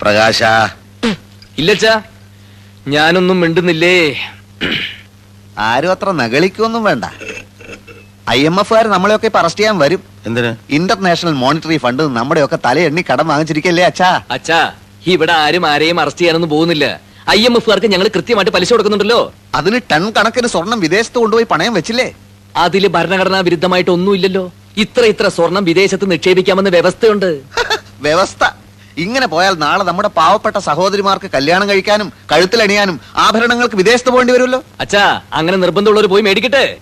പ്രകാശ. 0.01 0.41
ഇല്ലച്ചാ 1.57 1.93
ഞാനൊന്നും 2.87 3.39
മിണ്ടുന്നില്ലേ? 3.41 3.95
ആരും 5.69 5.91
അത്ര 5.91 6.09
നകളിക്കൊന്നും 6.21 6.83
വേണ്ട. 6.83 7.05
ഐ 8.29 8.39
എം 8.45 8.59
എഫുകാർ 8.61 8.87
നമ്മളെയൊക്കെ 8.87 9.27
ഇപ്പൊ 9.27 9.39
അറസ്റ്റ് 9.39 9.61
ചെയ്യാൻ 9.61 9.77
വരും. 9.83 10.01
എന്തിന്? 10.25 10.51
ഇന്റർനാഷണൽ 10.77 11.33
മോണിറ്ററി 11.43 11.77
ഫണ്ട് 11.85 12.03
നമ്മുടെയൊക്കെ 12.17 12.59
തലയെണ്ണി 12.65 13.03
കടം 13.11 13.27
വാങ്ങിച്ചിരിക്കല്ലേ 13.27 13.83
അച്ഛാ? 13.91 14.09
അച്ഛാ 14.31 14.59
ഇവിടെ 15.07 15.33
ആരും 15.33 15.67
ആരെയും 15.67 15.99
അറസ്റ്റ് 15.99 16.21
ചെയ്യാനൊന്നും 16.21 16.49
പോകുന്നില്ല. 16.49 16.85
ഐ 17.29 17.45
എം 17.45 17.57
എഫുകാർക്ക് 17.57 17.91
ഞങ്ങൾ 17.91 18.07
കൃത്യമായിട്ട് 18.07 18.51
പലിശ 18.51 18.69
കൊടുക്കുന്നുണ്ടല്ലോ. 18.71 19.33
അതിന് 19.55 19.81
ടൺ 19.91 20.11
കണക്കിന് 20.11 20.47
സ്വർണം 20.47 20.79
വിദേശത്ത് 20.79 21.17
കൊണ്ടുപോയി 21.17 21.45
പണയം 21.51 21.73
വെച്ചില്ലേ? 21.73 22.13
അതിൽ 22.55 22.87
ഭരണഘടനാ 22.87 23.39
വിരുദ്ധമായിട്ട് 23.39 23.91
ഒന്നുമില്ലല്ലോ. 23.91 24.51
ഇത്ര 24.77 25.03
ഇത്ര 25.03 25.27
സ്വർണം 25.27 25.63
വിദേശത്ത് 25.63 26.11
നിക്ഷേപിക്കാമെന്ന് 26.11 26.71
വ്യവസ്ഥയുണ്ട്. 26.71 27.29
വ്യവസ്ഥ. 28.07 28.43
ഇങ്ങനെ 28.97 29.27
പോയാൽ 29.27 29.53
നാളെ 29.53 29.83
നമ്മുടെ 29.83 30.07
പാവപ്പെട്ട 30.07 30.57
സഹോദരിമാർക്ക് 30.57 31.27
കല്യാണം 31.33 31.69
കഴിക്കാനും 31.69 32.13
കഴുത്തിലണിയാനും 32.31 32.99
ആഭരണങ്ങൾക്ക് 33.15 33.75
വിദേശത്ത് 33.75 34.09
പോകേണ്ടി 34.09 34.33
വരുമല്ലോ? 34.33 34.63
അച്ഛാ 34.79 35.21
അങ്ങനെ 35.33 35.57
നിർബന്ധമുള്ളവർ 35.57 36.07
പോയി 36.07 36.21
മേടിക്കട്ടെ. 36.21 36.77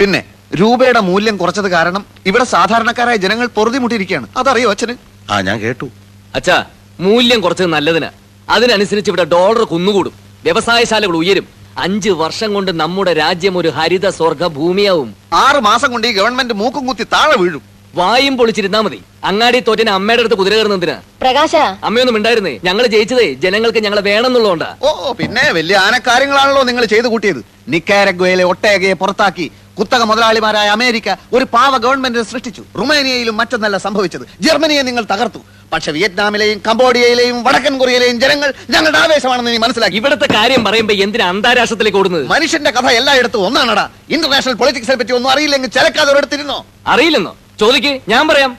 പിന്നെ 0.00 0.24
രൂപയുടെ 0.60 1.00
മൂല്യം 1.00 1.36
കുറച്ചത് 1.36 1.68
കാരണം 1.68 2.06
ഇവിടെ 2.26 2.44
സാധാരണക്കാരായ 2.44 3.16
ജനങ്ങൾ 3.16 3.46
പൊറുതിമുട്ടിയിരിക്കുകയാണ്. 3.46 4.26
അതറിയോ 4.36 4.70
അച്ഛന്? 4.70 4.94
ആ 5.30 5.40
ഞാൻ 5.40 5.60
കേട്ടു. 5.60 5.88
അച്ഛാ 6.34 6.66
മൂല്യം 7.00 7.40
കുറച്ചത് 7.40 7.66
നല്ലതിന്. 7.66 8.06
അതിനനുസരിച്ച് 8.48 9.10
ഇവിടെ 9.10 9.24
ഡോളർ 9.24 9.64
കുന്നുകൂടും. 9.64 10.12
വ്യവസായശാലകൾ 10.44 11.16
ഉയരും. 11.16 11.46
അഞ്ച് 11.78 12.10
വർഷം 12.10 12.54
കൊണ്ട് 12.54 12.80
നമ്മുടെ 12.80 13.12
രാജ്യം 13.14 13.58
ഒരു 13.58 13.68
ഹരിത 13.68 14.08
സ്വർഗ 14.08 14.46
ഭൂമിയാവും. 14.46 15.14
ആറ് 15.32 15.60
മാസം 15.60 15.92
കൊണ്ട് 15.92 16.06
ഈ 16.08 16.12
ഗവൺമെന്റ് 16.12 16.54
മൂക്കും 16.54 16.86
കുത്തി 16.86 17.04
താഴെ 17.12 17.36
വീഴും. 17.38 17.62
വായും 17.94 18.36
പൊളിച്ചിരുന്നാ 18.36 18.80
മതി. 18.80 19.02
അങ്ങാടി 19.24 19.60
തോറ്റന് 19.60 19.90
അമ്മയുടെ 19.90 20.20
അടുത്ത് 20.20 20.34
കുതിര 20.34 20.54
കയറുന്നതിന് 20.54 20.96
പ്രകാശ. 21.20 21.56
അമ്മയൊന്നും 21.56 22.16
ഉണ്ടായിരുന്നേ 22.16 22.58
ഞങ്ങൾ 22.64 22.86
ജയിച്ചതേ. 22.86 23.32
ജനങ്ങൾക്ക് 23.32 23.78
ഞങ്ങളെ 23.78 24.02
വേണമെന്നുള്ളതുകൊണ്ടാ. 24.02 24.74
ഓ 24.82 25.12
പിന്നെ 25.12 25.52
വലിയ 25.52 25.76
ആനക്കാര്യങ്ങളാണല്ലോ 25.76 26.62
നിങ്ങൾ 26.62 26.84
ചെയ്തു 26.84 27.08
കൂട്ടിയത്. 27.08 27.44
നിക്കാരഗ്വയിലെ 27.68 28.44
ഒട്ടേകയെ 28.44 28.92
പുറത്താക്കി. 28.92 29.52
കുത്തക 29.80 30.02
മുതലാളിമാരായ 30.02 30.68
അമേരിക്ക 30.68 31.16
ഒരു 31.32 31.44
പാവ 31.44 31.76
ഗവൺമെന്റിനെ 31.76 32.24
സൃഷ്ടിച്ചു. 32.24 32.64
റുമേനിയയിലും 32.78 33.36
മറ്റൊന്നല്ല 33.36 33.76
സംഭവിച്ചത്. 33.76 34.22
ജർമ്മനിയെ 34.40 34.82
നിങ്ങൾ 34.82 35.04
തകർത്തു. 35.12 35.38
പക്ഷെ 35.72 35.92
വിയറ്റ്നാമിലെയും 35.92 36.62
കംബോഡിയയിലെയും 36.68 37.44
വടക്കൻ 37.44 37.78
കൊറിയയിലെയും 37.78 38.20
ജനങ്ങൾ 38.20 38.54
ഞങ്ങളുടെ 38.70 38.98
ആവേശമാണെന്ന് 38.98 39.50
നീ 39.50 39.56
മനസ്സിലാക്കി. 39.56 39.96
ഇവിടുത്തെ 39.96 40.26
കാര്യം 40.34 40.64
പറയുമ്പോ 40.64 40.94
എന്തിനാ 40.94 41.28
അന്താരാഷ്ട്രത്തിലേക്ക് 41.28 41.98
ഓടുന്നത്? 41.98 42.26
മനുഷ്യന്റെ 42.28 42.70
കഥ 42.70 42.88
എല്ലായിടത്തും 42.88 43.46
ഒന്നാണടാ. 43.46 43.88
ഇന്റർനാഷണൽ 44.10 44.52
പൊളിറ്റിക്സിനെ 44.52 44.96
പറ്റി 44.96 45.12
ഒന്നും 45.12 45.30
അറിയില്ലെങ്കിൽ 45.30 45.68
ചിലക്കാതെ 45.68 46.12
ഒരിടത്തിരുന്നോ 46.12 46.66
അറിയില്ലെന്നോ? 46.86 47.36
ചോദിക്ക് 47.60 48.00
ഞാൻ 48.08 48.28
പറയാം. 48.28 48.58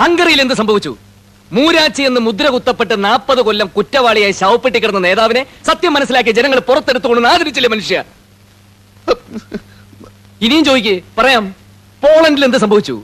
ഹംഗറിയിൽ 0.00 0.40
എന്ത് 0.40 0.54
സംഭവിച്ചു? 0.54 0.96
മൂരാച്ചി 1.52 2.02
എന്ന് 2.02 2.20
മുദ്ര 2.20 2.48
കുത്തപ്പെട്ട് 2.48 3.04
നാൽപ്പത് 3.04 3.38
കൊല്ലം 3.38 3.66
കുറ്റവാളിയായി 3.66 4.32
ശവപ്പെട്ടി 4.32 4.78
കിടന്ന 4.78 4.98
നേതാവിനെ 4.98 5.46
സത്യം 5.66 5.92
മനസ്സിലാക്കിയ 5.92 6.32
ജനങ്ങൾ 6.32 6.58
പുറത്തെടുത്തുകൊണ്ട് 6.60 7.28
ആദരിച്ചില്ലേ 7.28 7.70
മനുഷ്യ? 7.70 8.04
ഇനിയും 10.46 10.64
ചോദിക്കേ 10.68 10.94
പറയാം 11.18 11.44
പോളണ്ടിൽ 12.02 12.42
എന്ത് 12.46 12.58
സംഭവിച്ചു? 12.64 12.94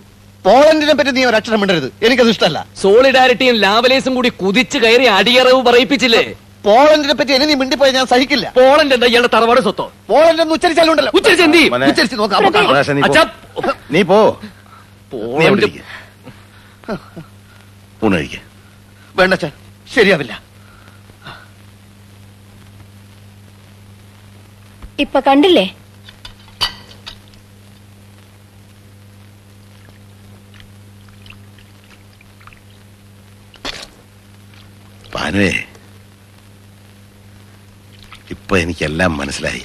പോളണ്ടിനെ 0.46 0.94
പറ്റി 0.98 1.10
നീ 1.16 1.22
ഒരക്ഷരം 1.28 1.38
അക്ഷരം 1.38 1.60
മിണ്ടരുത്. 1.62 1.88
എനിക്കത് 2.06 2.30
ഇഷ്ടമല്ല. 2.32 2.58
സോളിഡാരിറ്റിയും 2.82 3.56
ലാവലേസും 3.64 4.12
കൂടി 4.16 4.30
കുതിച്ചു 4.42 4.78
കയറി 4.84 5.06
അടിയറവ് 5.18 5.60
പറയിപ്പിച്ചില്ലേ? 5.68 6.22
പോളണ്ടിനെ 6.66 7.14
പറ്റി 7.20 7.32
എനി 7.36 7.46
നീ 7.50 7.54
മിണ്ടിപ്പോയി 7.62 7.92
ഞാൻ 7.98 8.06
സഹിക്കില്ല. 8.12 8.46
പോളണ്ട് 8.58 8.94
എന്താ 8.96 9.06
ഇയാളുടെ 9.12 9.30
തറവാട് 9.34 9.60
സ്വത്തോ? 9.66 9.86
പോളണ്ട് 10.10 10.42
എന്ന് 10.44 10.54
ഉച്ചരിച്ചാലുണ്ടല്ലോ. 10.56 11.12
ഉച്ചരിച്ച് 11.18 11.44
എന്ത് 11.46 11.58
ചെയ്യും? 11.58 11.72
മോനെ, 11.74 11.86
ഉച്ചരിച്ച് 11.92 12.16
നോക്കാം 12.22 12.42
നീ 12.44 12.52
പോ. 12.58 13.06
അച്ഛാ, 13.08 13.24
നീ 13.94 14.02
പോ. 14.12 14.20
നീ 15.40 15.44
അവിടെ 15.50 15.62
ഇരിക്ക്. 15.66 15.82
ഊണ് 18.04 18.14
കഴിക്ക്. 18.16 18.40
വേണ്ട 19.18 19.32
അച്ഛാ 19.38 19.50
ശരിയാവില്ല. 19.94 20.34
ഇപ്പൊ 25.04 25.18
കണ്ടില്ലേ? 25.30 25.66
പാനുവേ 35.14 35.52
ഇപ്പൊ 38.30 38.58
എനിക്കെല്ലാം 38.58 39.16
മനസ്സിലായി. 39.16 39.64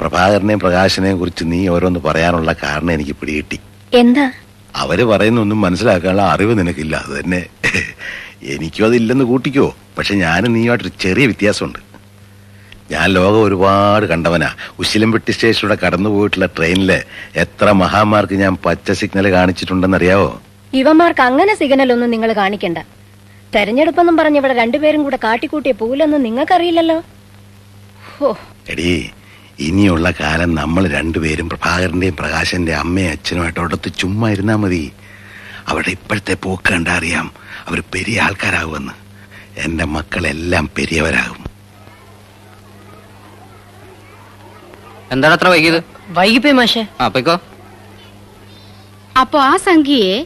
പ്രഭാകരനെയും 0.00 0.60
പ്രകാശനെയും 0.60 1.18
കുറിച്ച് 1.18 1.44
നീ 1.46 1.68
ഓരോന്ന് 1.68 2.00
പറയാനുള്ള 2.00 2.52
കാരണം 2.62 2.92
എനിക്ക് 2.92 3.10
പിടികിട്ടി. 3.10 3.60
എന്താ? 3.94 4.32
അവർ 4.76 5.02
പറയുന്നൊന്നും 5.02 5.60
മനസ്സിലാക്കാനുള്ള 5.60 6.22
അറിവ് 6.22 6.58
നിനക്കില്ല 6.58 6.96
അത് 6.96 7.20
തന്നെ. 7.20 7.46
എനിക്കും 8.42 8.86
അതില്ലെന്ന് 8.86 9.24
കൂട്ടിക്കോ 9.24 9.76
പക്ഷെ 9.98 10.14
ഞാനും 10.14 10.52
നീയുമായിട്ടൊരു 10.52 10.90
ചെറിയ 11.00 11.26
വ്യത്യാസമുണ്ട്. 11.26 11.78
ഞാൻ 12.90 13.10
ലോകം 13.10 13.42
ഒരുപാട് 13.42 14.06
കണ്ടവനാ. 14.06 14.54
ഉശിലംപെട്ടി 14.78 15.32
സ്റ്റേഷനിലൂടെ 15.32 15.86
കടന്നു 15.86 16.10
പോയിട്ടുള്ള 16.10 16.46
ട്രെയിനിൽ 16.46 17.02
എത്ര 17.36 17.70
മഹാന്മാർക്ക് 17.72 18.32
ഞാൻ 18.32 18.56
പച്ച 18.56 18.92
സിഗ്നൽ 18.92 19.30
കാണിച്ചിട്ടുണ്ടെന്നറിയാവോ? 19.30 20.40
ഇവന്മാർക്ക് 20.74 21.20
അങ്ങനെ 21.20 21.54
സിഗ്നൽ 21.54 21.92
ഒന്നും 21.92 22.10
നിങ്ങൾ 22.10 22.32
കാണിക്കണ്ട. 22.32 22.78
തെരഞ്ഞെടുപ്പെന്നും 23.54 24.16
പറഞ്ഞ് 24.16 24.38
ഇവിടെ 24.38 24.54
രണ്ടുപേരും 24.54 25.00
കൂടെ 25.04 25.18
കാട്ടിക്കൂട്ടിയ 25.24 25.72
പൂലൊന്നും 25.72 26.22
നിങ്ങൾക്കറിയില്ലല്ലോ. 26.22 26.98
ഓ 28.22 28.32
എടീ 28.68 28.92
ഇനിയുള്ള 29.68 30.10
കാലം 30.20 30.54
നമ്മൾ 30.54 30.82
രണ്ടുപേരും 30.88 31.48
പ്രഭാകരന്റെയും 31.48 32.16
പ്രകാശന്റെ 32.16 32.74
അമ്മയും 32.74 33.10
അച്ഛനുമായിട്ട് 33.10 33.60
അടുത്ത് 33.60 33.88
ചുമ്മാ 33.98 34.30
ഇരുന്നാ 34.30 34.56
മതി. 34.56 34.92
അവിടെ 35.68 35.90
ഇപ്പോഴത്തെ 35.90 36.34
പോക്ക് 36.34 36.72
കണ്ടാ 36.72 36.92
അറിയാം 36.96 37.26
അവർ 37.68 37.78
പെരിയ 37.94 38.20
ആൾക്കാരാകുമെന്ന്. 38.20 38.94
എന്റെ 39.64 39.84
മക്കളെല്ലാം 39.84 40.70
പെരിയവരാകും. 40.78 41.42
എന്താണ് 45.12 45.34
അത്ര 45.34 45.48
വൈകിയത്? 45.48 45.80
വൈകിപ്പോയി 46.08 46.54
മാഷേ. 46.60 46.86
ആ 47.00 47.08
പൊയ്ക്കോ. 47.08 47.36
അപ്പൊ 49.20 49.38
ആ 49.40 49.56
സംഖ്യയെ 49.56 50.18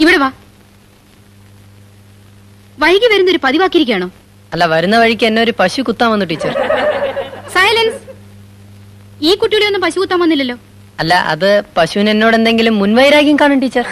ഇവിടെ 0.00 0.16
വാ. 0.16 0.30
വൈകി 2.78 3.06
വരുന്ന 3.12 3.30
ഒരു 3.30 3.40
പതിവാക്കിയിരിക്കുകയാണോ? 3.44 4.08
അല്ല 4.52 4.64
വരുന്ന 4.66 4.96
വഴിക്ക് 4.98 5.26
എന്നെ 5.26 5.42
ഒരു 5.42 5.52
പശു 5.60 5.82
കുത്താൻ 5.82 6.10
വന്നു 6.12 6.26
ടീച്ചർ. 6.26 6.52
സൈലൻസ്. 7.54 8.00
ഈ 9.22 9.34
കുട്ടിയുടെ 9.34 9.66
ഒന്നും 9.66 9.82
പശു 9.82 9.98
കുത്താൻ 9.98 10.20
വന്നില്ലല്ലോ. 10.20 10.56
അല്ല 11.00 11.14
അത് 11.32 11.62
പശുവിന് 11.76 12.10
എന്നോട് 12.10 12.36
എന്തെങ്കിലും 12.36 12.78
മുൻവൈരാഗ്യം 12.78 13.36
കാണും 13.36 13.60
ടീച്ചർ. 13.60 13.84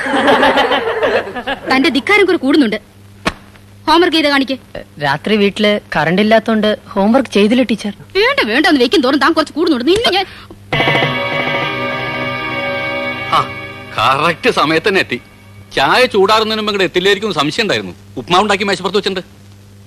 തന്റെ 1.72 1.88
ധിക്കാരം 1.88 2.27
കുറെ 2.27 2.37
കൂടുന്നുണ്ട്. 2.37 2.79
ഹോംവർക്ക് 3.88 4.16
ചെയ്ത് 4.16 4.29
കാണിക്കേ. 4.29 4.57
രാത്രി 5.03 5.37
വീട്ടിൽ 5.37 5.81
കറണ്ട് 5.96 6.22
ഇല്ലാത്തോണ്ട് 6.22 6.79
ഹോംവർക്ക് 6.88 7.31
ചെയ്തില്ല 7.31 7.62
ടീച്ചർ. 7.62 7.92
വേണ്ട 8.16 8.40
വേണ്ട 8.51 8.66
ഒന്ന് 8.66 8.81
വെക്കും 8.81 9.01
തോറും 9.01 9.18
താൻ 9.18 9.33
കുറച്ച് 9.33 9.53
കൂടുന്നുണ്ട്. 9.53 9.87
നിന്നെ 9.90 10.11
ഞാൻ 10.16 10.27
ആ 13.37 13.40
കറക്റ്റ് 13.99 14.51
സമയത്ത് 14.51 14.88
തന്നെ 14.88 15.01
എത്തി. 15.01 15.20
ചായ 15.76 16.06
ചൂടാറുന്നതിന് 16.06 16.66
മുമ്പ് 16.66 16.82
എത്തില്ലായിരിക്കും 16.82 17.34
സംശയം 17.34 17.62
ഉണ്ടായിരുന്നു. 17.62 17.94
ഉപ്മാ 18.16 18.40
ഉണ്ടാക്കി 18.40 18.64
മേശപ്പുറത്ത് 18.64 18.98
വെച്ചിട്ടുണ്ട്. 18.98 19.20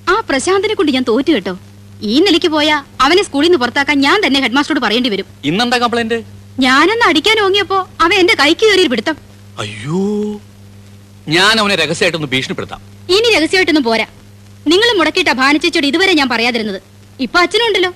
ആ 0.09 0.23
പ്രശാന്തിനെ 0.29 0.73
കൊണ്ട് 0.73 0.91
ഞാൻ 0.91 1.03
തോറ്റു 1.03 1.31
കേട്ടോ. 1.31 1.57
ഈ 2.01 2.19
നിലയ്ക്ക് 2.19 2.47
പോയാ 2.47 2.83
അവനെ 3.01 3.23
സ്കൂളിൽ 3.23 3.47
നിന്ന് 3.47 3.57
പുറത്താക്കാൻ 3.57 4.01
ഞാൻ 4.01 4.21
തന്നെ 4.25 4.41
ഹെഡ്മാസ്റ്ററോട് 4.41 4.79
പറയേണ്ടി 4.79 5.09
വരും. 5.09 5.25
ഇന്നെന്താ 5.45 5.77
കംപ്ലൈന്റ്? 5.77 6.23
ഞാനൊന്ന് 6.59 7.05
അടിക്കാൻ 7.05 7.39
ഓങ്ങിയപ്പോ 7.39 7.87
അവൻ 8.01 8.13
എന്റെ 8.13 8.35
കൈക്ക് 8.35 8.61
കയറി 8.61 8.87
പിടുത്തം. 8.87 9.15
അയ്യോ. 9.59 10.39
ഞാൻ 11.27 11.59
അവനെ 11.59 11.75
രഹസ്യമായിട്ടൊന്ന് 11.75 12.27
ഭീഷണിപ്പെടുത്താം. 12.27 12.81
ഇനി 13.09 13.37
രഹസ്യമായിട്ടൊന്നും 13.37 13.83
പോരാ. 13.83 14.05
നിങ്ങൾ 14.67 14.97
മുടക്കിയിട്ട 14.97 15.29
ഭാനിച്ചോട് 15.31 15.87
ഇതുവരെ 15.87 16.13
ഞാൻ 16.13 16.29
പറയാതിരുന്നത്. 16.29 16.81
ഇപ്പൊ 17.19 17.39
അച്ഛനുണ്ടല്ലോ. 17.39 17.93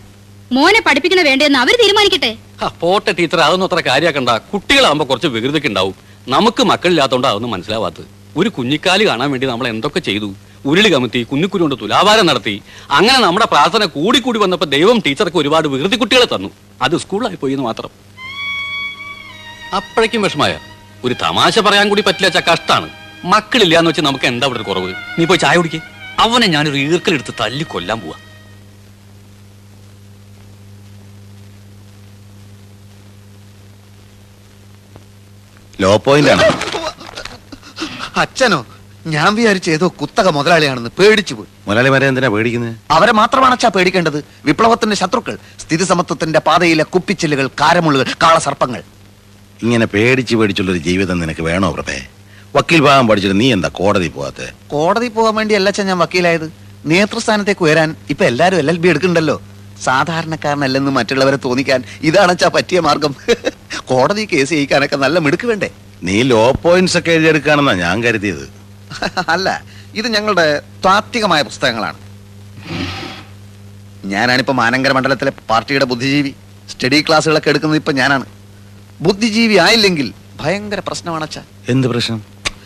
മോനെ 0.52 0.82
പഠിപ്പിക്കണ 0.82 1.22
വേണ്ടെന്ന് 1.22 1.60
അവർ 1.60 1.78
തീരുമാനിക്കട്ടെ. 1.84 2.38
പോട്ടെ 2.80 3.12
ടീച്ചർ 3.20 3.40
അതൊന്നും 3.40 3.68
അത്ര 3.68 3.86
കാര്യമാക്കണ്ട. 3.88 4.30
കുട്ടികളാകുമ്പോ 4.30 5.06
കുറച്ച് 5.06 5.28
വികൃതിക്ക് 5.28 5.68
ഉണ്ടാവും 5.68 6.13
നമുക്ക് 6.28 6.64
മക്കളില്ലാത്തോണ്ട് 6.64 7.28
അതൊന്നും 7.28 7.52
മനസ്സിലാവാത്തത്. 7.52 8.06
ഒരു 8.38 8.50
കുഞ്ഞിക്കാൽ 8.50 9.08
കാണാൻ 9.08 9.32
വേണ്ടി 9.32 9.48
നമ്മൾ 9.48 9.68
എന്തൊക്കെ 9.68 10.00
ചെയ്തു? 10.00 10.36
ഉരുളി 10.66 10.90
കമത്തി 10.90 11.24
കുഞ്ഞിക്കുരു 11.24 11.62
കൊണ്ട് 11.62 11.76
തുലാഭാരം 11.82 12.26
നടത്തി. 12.26 12.62
അങ്ങനെ 12.92 13.20
നമ്മുടെ 13.20 13.46
പ്രാർത്ഥന 13.46 13.86
കൂടി 13.86 14.20
വന്നപ്പോൾ 14.20 14.40
വന്നപ്പോ 14.40 14.66
ദൈവം 14.66 15.00
ടീച്ചർക്ക് 15.06 15.38
ഒരുപാട് 15.38 15.68
വികൃതി 15.68 15.96
കുട്ടികളെ 15.96 16.26
തന്നു. 16.26 16.50
അത് 16.82 16.98
സ്കൂളായി 16.98 17.36
പോയി 17.36 17.52
എന്ന് 17.52 17.64
മാത്രം. 17.64 17.90
അപ്പോഴേക്കും 19.76 20.22
വിഷമായ 20.22 20.60
ഒരു 21.04 21.14
തമാശ 21.14 21.60
പറയാൻ 21.60 21.90
കൂടി 21.90 22.04
പറ്റില്ല 22.08 22.26
അച്ഛാ 22.26 22.54
കഷ്ടാണ്. 22.54 22.90
മക്കളില്ല 23.26 23.78
എന്ന് 23.78 23.90
വെച്ച് 23.90 24.02
നമുക്ക് 24.02 24.26
എന്താ 24.26 24.48
ഇവിടെ 24.48 24.64
കുറവ്? 24.64 24.94
നീ 25.20 25.26
പോയി 25.26 25.38
ചായ 25.38 25.56
കുടിക്കേ. 25.56 25.80
അവനെ 26.20 26.48
ഞാനൊരു 26.48 26.78
ഈർക്കലെടുത്ത് 26.78 27.34
തല്ലി 27.40 27.64
കൊല്ലാൻ 27.64 28.00
പോവാ. 28.00 28.33
ലോ 35.82 35.98
പോയിന്റ് 35.98 36.30
ആണ്. 36.30 36.44
അച്ഛനോ 38.18 38.66
ഞാൻ 39.08 39.36
വിചാരിച്ച 39.36 39.70
ഏതോ 39.70 39.88
കുത്തക 40.02 40.28
മുതലാളിയാണെന്ന് 40.28 40.90
പേടിച്ചു 41.00 41.34
പോയി. 41.34 41.48
മുതലാളിമാരെ 41.68 42.08
എന്തിനാ 42.08 42.30
പേടിക്കുന്നത് 42.30 42.76
അവരെ 42.92 43.12
മാത്രമാണ് 43.12 43.54
അച്ഛാ 43.54 43.70
പേടിക്കേണ്ടത്. 43.70 44.24
വിപ്ലവത്തിന്റെ 44.46 44.96
ശത്രുക്കൾ 44.96 45.38
സ്ഥിതി 45.60 45.84
സമത്വത്തിന്റെ 45.84 46.40
പാതയിലെ 46.40 46.84
കുപ്പിച്ചില്ലുകൾ 46.84 47.48
കാരമുള്ളുകൾ 47.48 48.14
കാളസർപ്പങ്ങൾ. 48.24 48.84
ഇങ്ങനെ 49.64 49.86
പേടിച്ച് 49.86 50.36
പേടിച്ചുള്ളൊരു 50.36 50.78
ജീവിതം 50.78 51.20
നിനക്ക് 51.20 51.42
വേണോ 51.42 51.72
പ്രഭേ? 51.72 51.98
വക്കീൽ 52.56 52.82
ഭാഗം 52.82 53.08
പഠിച്ചിട്ട് 53.08 53.40
നീ 53.40 53.54
എന്താ 53.54 53.68
കോടതി 53.68 54.08
പോവാത്തെ? 54.08 54.54
കോടതി 54.68 55.08
പോകാൻ 55.08 55.36
വേണ്ടി 55.36 55.56
അല്ല 55.56 55.82
ഞാൻ 55.84 55.98
വക്കീലായത്. 55.98 56.54
നേതൃസ്ഥാനത്തേക്ക് 56.86 57.64
ഉയരാൻ 57.64 57.96
ഇപ്പൊ 58.10 58.26
എല്ലാരും 58.26 58.58
എൽ 58.58 58.70
എൽ 58.70 58.78
ബി 58.78 58.88
എടുക്കണ്ടല്ലോ 58.88 59.42
സാധാരണക്കാരനല്ലെന്ന് 59.84 60.92
മറ്റുള്ളവരെ 60.92 61.38
തോന്നിക്കാൻ 61.46 61.84
ഇതാണ് 62.02 62.32
അച്ഛാ 62.32 62.48
പറ്റിയ 62.48 62.80
മാർഗം. 62.80 63.16
കോടതി 63.88 64.28
കേസ് 64.34 64.50
ചെയ്യിക്കാനൊക്കെ 64.50 64.96
നല്ല 64.96 65.20
മിടുക്ക് 65.20 65.48
വേണ്ടേ? 65.48 65.70
നീ 66.04 66.24
ലോ 66.24 66.52
പോയിന്റ്സ് 66.52 66.98
ഒക്കെ 66.98 67.12
എഴുതിയെടുക്കാണെന്നാ 67.12 67.74
ഞാൻ 67.74 68.04
കരുതിയത്. 68.04 68.46
അല്ല 69.30 69.64
ഇത് 69.96 70.08
ഞങ്ങളുടെ 70.08 70.62
താത്വികമായ 70.86 71.42
പുസ്തകങ്ങളാണ്. 71.42 71.98
ഞാനാണിപ്പോ 74.06 74.54
മാനങ്കര 74.54 74.92
മണ്ഡലത്തിലെ 74.92 75.32
പാർട്ടിയുടെ 75.50 75.86
ബുദ്ധിജീവി. 75.86 76.34
സ്റ്റഡി 76.70 77.02
ക്ലാസ്സുകളൊക്കെ 77.02 77.50
എടുക്കുന്നത് 77.50 77.78
ഇപ്പൊ 77.78 77.92
ഞാനാണ്. 77.92 78.26
ബുദ്ധിജീവി 79.02 79.56
ആയില്ലെങ്കിൽ 79.56 80.14
ഭയങ്കര 80.42 80.80
പ്രശ്നമാണ് 80.80 81.24
അച്ഛാ. 81.24 81.42
എന്ത് 81.70 81.88
പ്രശ്നം? 81.88 82.22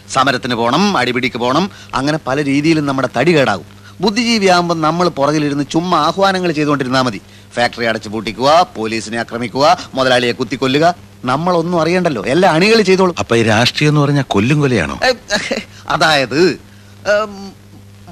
സമരത്തിന് 0.09 0.55
പോകണം 0.55 0.97
അടിപിടിക്ക് 0.97 1.37
പോകണം 1.37 1.71
അങ്ങനെ 1.93 2.19
പല 2.27 2.43
രീതിയിലും 2.43 2.85
നമ്മുടെ 2.85 3.09
തടി 3.17 3.31
കേടാകും. 3.37 3.65
ബുദ്ധിജീവി 4.01 4.45
ആകുമ്പോൾ 4.45 4.81
നമ്മൾ 4.81 5.07
പുറകിലിരുന്ന് 5.09 5.63
ചുമ്മാ 5.71 5.97
ആഹ്വാനങ്ങൾ 5.97 6.51
ചെയ്തുകൊണ്ടിരുന്നാൽ 6.51 7.01
മതി. 7.01 7.21
ഫാക്ടറി 7.55 7.85
അടച്ചു 7.85 8.09
പൂട്ടിക്കുക 8.09 8.67
പോലീസിനെ 8.75 9.19
ആക്രമിക്കുക 9.19 9.77
മുതലാളിയെ 9.93 10.31
കുത്തിക്കൊല്ലുക. 10.31 10.95
നമ്മളൊന്നും 11.25 11.81
അറിയണ്ടല്ലോ. 11.81 12.23
എല്ലാ 12.25 12.51
അണികൾ 12.51 12.81
ചെയ്തോളും. 12.81 13.15
അപ്പൊ 13.19 13.35
ഈ 13.35 13.43
രാഷ്ട്രീയം 13.43 13.91
എന്ന് 13.91 14.01
പറഞ്ഞാൽ 14.01 14.23
കൊല്ലും 14.27 14.59
കൊലയാണോ? 14.59 14.99
അതായത് 15.89 16.59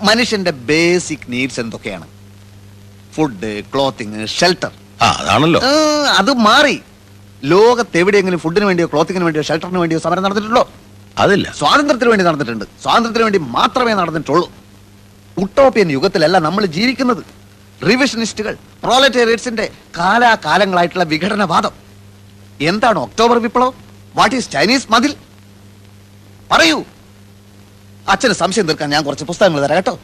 മനുഷ്യന്റെ 0.04 0.52
ബേസിക് 0.52 1.28
നീഡ്സ് 1.30 1.60
എന്തൊക്കെയാണ്? 1.60 2.08
ഫുഡ് 3.16 3.64
ക്ലോത്തിങ് 3.74 4.28
ഷെൽട്ടർ 4.28 4.72
അതാണല്ലോ. 5.02 5.62
അത് 6.18 6.34
മാറി. 6.34 6.82
ലോകത്ത് 7.44 7.98
എവിടെയെങ്കിലും 7.98 8.40
ഫുഡിന് 8.40 8.66
വേണ്ടിയോ 8.66 8.88
ക്ലോത്തിങ്ങിന് 8.88 9.26
വേണ്ടിയോ 9.26 9.44
ഷെൽട്ടറിന് 9.44 9.78
വേണ്ടിയോ 9.78 10.00
സമരം 10.00 10.24
നടന്നിട്ടുണ്ടോ? 10.24 10.70
അതില്ല. 11.18 11.54
സ്വാതന്ത്ര്യത്തിന് 11.58 12.10
വേണ്ടി 12.10 12.26
നടന്നിട്ടുണ്ട്. 12.26 12.66
സ്വാതന്ത്ര്യത്തിന് 12.84 13.24
വേണ്ടി 13.24 13.40
മാത്രമേ 13.40 13.94
നടന്നിട്ടുള്ളൂ. 13.94 14.52
ഉട്ടോപ്യൻ 15.38 15.92
യുഗത്തിലല്ല 15.92 16.38
നമ്മൾ 16.38 16.66
ജീവിക്കുന്നത്. 16.66 17.24
റിവിഷനിസ്റ്റുകൾ 17.86 18.58
പ്രോലറ്റേറിയറ്റ്സിന്റെ 18.84 19.72
കാലാകാലങ്ങളായിട്ടുള്ള 19.98 21.04
വിഘടനവാദം. 21.04 21.85
എന്താണ് 22.60 23.00
ഒക്ടോബർ 23.06 23.38
വിപ്ലവം? 23.46 23.74
വാട്ട് 24.18 24.36
ഈസ് 24.40 24.50
ചൈനീസ് 24.56 24.88
മതിൽ? 24.94 25.14
പറയൂ. 26.52 26.78
അച്ഛന് 28.14 28.36
സംശയം 28.42 28.66
തീർക്കാൻ 28.68 28.90
ഞാൻ 28.96 29.04
കുറച്ച് 29.08 29.26
പുസ്തകങ്ങൾ 29.30 29.62
തരാം 29.66 29.78
കേട്ടോ. 29.80 29.96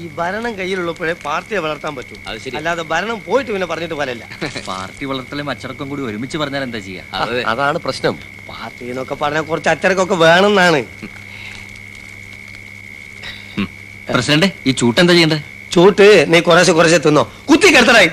ഈ 0.00 0.04
ഭരണം 0.18 0.52
കയ്യിലുള്ളപ്പോഴേ 0.58 1.14
പാർട്ടിയെ 1.24 1.60
വളർത്താൻ 1.64 1.92
പറ്റൂ. 1.96 2.14
അല്ലാതെ 2.58 2.82
ഭരണം 2.92 3.18
പോയിട്ട് 3.26 3.50
പിന്നെ 3.54 3.66
പറഞ്ഞിട്ട് 3.72 3.96
പോലല്ല 4.00 4.24
പാർട്ടി 4.70 5.04
വളർത്തലും 5.10 5.50
അച്ചടക്കം 5.52 5.88
കൂടി 5.90 6.02
ഒരുമിച്ച് 6.10 6.36
പറഞ്ഞാൽ 6.42 6.62
എന്താ 6.68 6.80
ചെയ്യാ? 6.86 7.04
അതാണ് 7.52 7.78
പ്രശ്നം. 7.86 8.14
പാർട്ടി 8.50 8.84
എന്നൊക്കെ 8.92 9.16
പറഞ്ഞാൽ 9.22 9.44
കുറച്ച് 9.50 9.70
അച്ചടക്കമൊക്കെ 9.74 10.18
വേണമെന്നാണ്. 10.26 10.80
പ്രസിഡന്റ് 14.14 14.48
ഈ 14.68 14.72
ചൂട്ട് 14.80 14.98
എന്താ 15.02 15.12
ചെയ്യണ്ടേ 15.16 15.38
ചൂട്ട് 15.74 16.06
നീ 16.32 16.38
കുറേശ്ശെ 16.46 16.72
കുറേശ്ശെ 16.78 16.98
തിന്നോ. 17.04 17.22
കുത്തി 17.48 17.68
കിടത്തണായി 17.74 18.08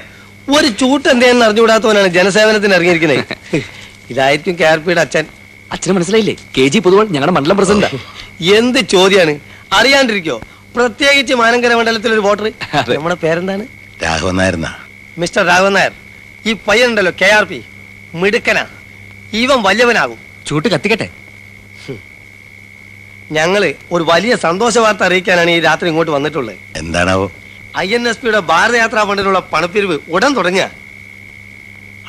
ഒരു 0.58 0.68
ചൂട്ട് 0.68 1.10
എന്തെയാണെന്ന് 1.10 1.46
അറിഞ്ഞുകൂടാത്തവനാണ് 1.46 2.08
ജനസേവനത്തിന് 2.08 2.74
ഇറങ്ങിയിരിക്കുന്നത്. 2.74 3.24
ഇതായിരിക്കും 4.12 4.56
കെ 4.60 4.64
ആർ 4.64 4.78
പിയുടെ 4.78 5.02
അച്ഛൻ. 5.02 5.26
അച്ഛന് 5.72 5.94
മനസ്സിലായില്ലേ? 5.94 6.36
കെ 6.58 6.68
ജി 6.68 6.80
പൊതുവൾ 6.80 7.08
ഞങ്ങളുടെ 7.08 7.32
മണ്ഡലം 7.32 7.58
പ്രസിഡന്റ്. 7.58 7.90
എന്ത് 8.58 8.80
ചോദ്യാണ്? 8.80 9.40
അറിയാണ്ടിരിക്കോ. 9.74 10.42
പ്രത്യേകിച്ച് 10.76 11.34
മാനങ്കര 11.34 11.74
മണ്ഡലത്തിൽ 11.74 12.14
ഒരു 12.14 12.20
വോട്ടർ 12.20 12.46
നമ്മുടെ 12.96 13.16
പേരെന്താണ്? 13.16 13.64
രാഘവൻ 14.04 14.36
നായർ 14.36 14.56
മിസ്റ്റർ 15.18 15.46
രാഘവൻ 15.46 15.74
നായർ. 15.74 15.92
ഈ 16.46 16.54
പയ്യനുണ്ടല്ലോ 16.68 17.14
കെ 17.22 17.26
ആർ 17.26 17.44
പി. 17.44 17.64
മിടുക്കനാ. 18.14 18.66
ഇവൻ 19.34 19.64
വലിയവനാകും. 19.64 20.20
ചൂട്ട് 20.48 20.68
കത്തിക്കട്ടെ. 20.68 21.10
ഞങ്ങൾ 23.32 23.74
ഒരു 23.92 24.04
വലിയ 24.04 24.36
സന്തോഷ 24.36 24.78
വാർത്ത 24.78 25.04
അറിയിക്കാനാണ് 25.04 25.52
ഈ 25.52 25.60
രാത്രി 25.60 25.88
ഇങ്ങോട്ട് 25.88 26.12
വന്നിട്ടുള്ളത്. 26.12 26.58
എന്താണാവോ? 26.76 27.32
ഐ 27.78 27.94
എൻ 27.94 28.10
എസ് 28.10 28.18
പിയുടെ 28.18 28.40
ഭാരതയാത്രാ 28.40 29.04
ഫണ്ടിനുള്ള 29.04 29.40
പണപ്പിരിവ് 29.40 30.00
ഉടൻ 30.10 30.34
തുടങ്ങിയ. 30.34 30.70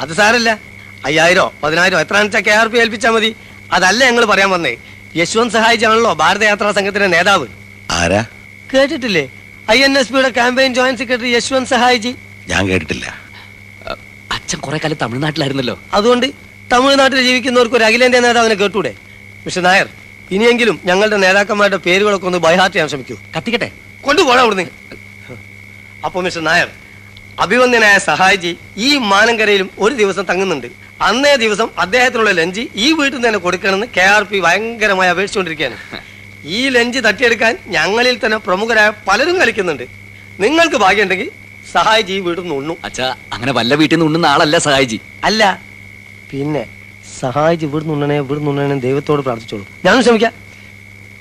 അത് 0.01 0.13
സാരല്ല. 0.13 0.59
അയ്യായിരോ 1.05 1.55
പതിനായിരോ 1.63 2.01
എത്ര 2.01 2.17
വെച്ചാൽ 2.17 2.41
കെ 2.41 2.51
ആർ 2.51 2.67
പി 2.67 2.79
ഏൽപ്പിച്ചാൽ 2.79 3.11
മതി. 3.11 3.37
അതല്ല 3.73 4.05
ഞങ്ങൾ 4.05 4.25
പറയാൻ 4.25 4.51
വന്നേ. 4.51 4.77
യശ്വന്ത് 5.17 5.53
സഹായിച്ചാണല്ലോ 5.53 6.13
ഭാരതയാത്രാ 6.13 6.73
സംഘത്തിന്റെ 6.73 7.07
നേതാവ്. 7.07 7.47
ആരാ? 7.91 8.25
കേട്ടിട്ടില്ലേ? 8.75 9.31
ഐ 9.71 9.83
എൻ 9.83 9.99
എസ് 9.99 10.13
പിയുടെ 10.13 10.29
ക്യാമ്പയിൻ 10.29 10.75
ജോയിന്റ് 10.75 10.99
സെക്രട്ടറി 10.99 11.29
യശ്വന്ത് 11.29 11.69
സഹായിജി. 11.69 12.15
ഞാൻ 12.49 12.69
കേട്ടിട്ടില്ല. 12.69 13.15
അച്ഛൻ 14.33 14.59
കുറെ 14.59 14.79
കാലം 14.79 14.97
തമിഴ്നാട്ടിലായിരുന്നല്ലോ. 15.03 15.79
അതുകൊണ്ട് 15.93 16.27
തമിഴ്നാട്ടിൽ 16.73 17.23
ജീവിക്കുന്നവർക്ക് 17.23 17.77
ഒരു 17.77 17.85
അഖിലേന്ത്യാ 17.85 18.21
നേതാവിനെ 18.21 18.55
കേട്ടൂടെ? 18.55 18.95
മിസ്റ്റർ 19.45 19.63
നായർ 19.63 19.89
ഇനിയെങ്കിലും 20.31 20.81
ഞങ്ങളുടെ 20.85 21.17
നേതാക്കന്മാരുടെ 21.17 21.77
പേരുകളൊക്കെ 21.77 22.27
ഒന്ന് 22.27 22.39
ബൈഹാർട്ട് 22.39 22.75
ചെയ്യാൻ 22.77 22.89
ശ്രമിക്കൂ. 22.89 23.17
കത്തിക്കട്ടെ. 23.37 23.71
കൊണ്ടുപോകണം 24.01 24.41
അവിടുന്ന്. 24.41 24.65
അപ്പൊ 26.07 26.19
മിസ്റ്റർ 26.27 26.43
നായർ 26.51 26.69
അഭിവന്ദ്യനായ 27.45 27.97
സഹായിജി 28.11 28.53
ഈ 28.87 28.89
മാനങ്കരയിലും 29.11 29.69
ഒരു 29.85 29.95
ദിവസം 30.01 30.25
തങ്ങുന്നുണ്ട്. 30.31 30.69
അന്നേ 31.09 31.35
ദിവസം 31.43 31.69
അദ്ദേഹത്തിനുള്ള 31.83 32.31
ലഞ്ച് 32.39 32.63
ഈ 32.85 32.87
വീട്ടിൽ 32.99 33.15
നിന്ന് 33.17 33.29
തന്നെ 33.29 33.41
കൊടുക്കണമെന്ന് 33.45 33.87
കെ 33.97 34.05
ആർ 34.15 34.25
പി 34.31 34.39
ഭയങ്കരമായി 34.47 35.11
അപേക്ഷിച്ചുകൊണ്ടിരിക്കുകയാണ്. 35.15 35.77
ഈ 36.57 36.61
ലഞ്ച് 36.77 36.99
തട്ടിയെടുക്കാൻ 37.07 37.55
ഞങ്ങളിൽ 37.77 38.17
തന്നെ 38.25 38.39
പ്രമുഖരായ 38.49 38.91
പലരും 39.09 39.39
കളിക്കുന്നുണ്ട്. 39.43 39.87
നിങ്ങൾക്ക് 40.45 40.79
ഭാഗ്യമുണ്ടെങ്കിൽ 40.85 41.31
സഹായിജി 41.73 42.13
ഈ 42.19 42.21
വീട്ടിൽ 42.27 42.43
നിന്ന് 42.43 42.57
ഉണ്ണു. 42.61 42.75
അച്ഛാ 42.89 43.09
അങ്ങനെ 43.35 43.53
വല്ല 43.59 43.73
വീട്ടിൽ 43.81 43.97
നിന്ന് 43.97 44.09
ഉണ്ണുന്ന 44.11 44.27
ആളല്ല 44.35 44.59
സഹായിജി. 44.67 44.99
അല്ല 45.29 45.43
പിന്നെ 46.31 46.65
സഹായിജി 47.21 47.65
ഇവിടുന്ന് 47.69 47.95
ഉണ്ണണേ 47.95 48.19
ഇവിടുന്ന് 48.25 48.51
ഉണ്ണണേ 48.53 48.77
ദൈവത്തോട് 48.87 49.23
പ്രാർത്ഥിച്ചോളൂ. 49.27 49.65
ഞാനും 49.87 50.05
ശ്രമിക്കാം. 50.07 50.33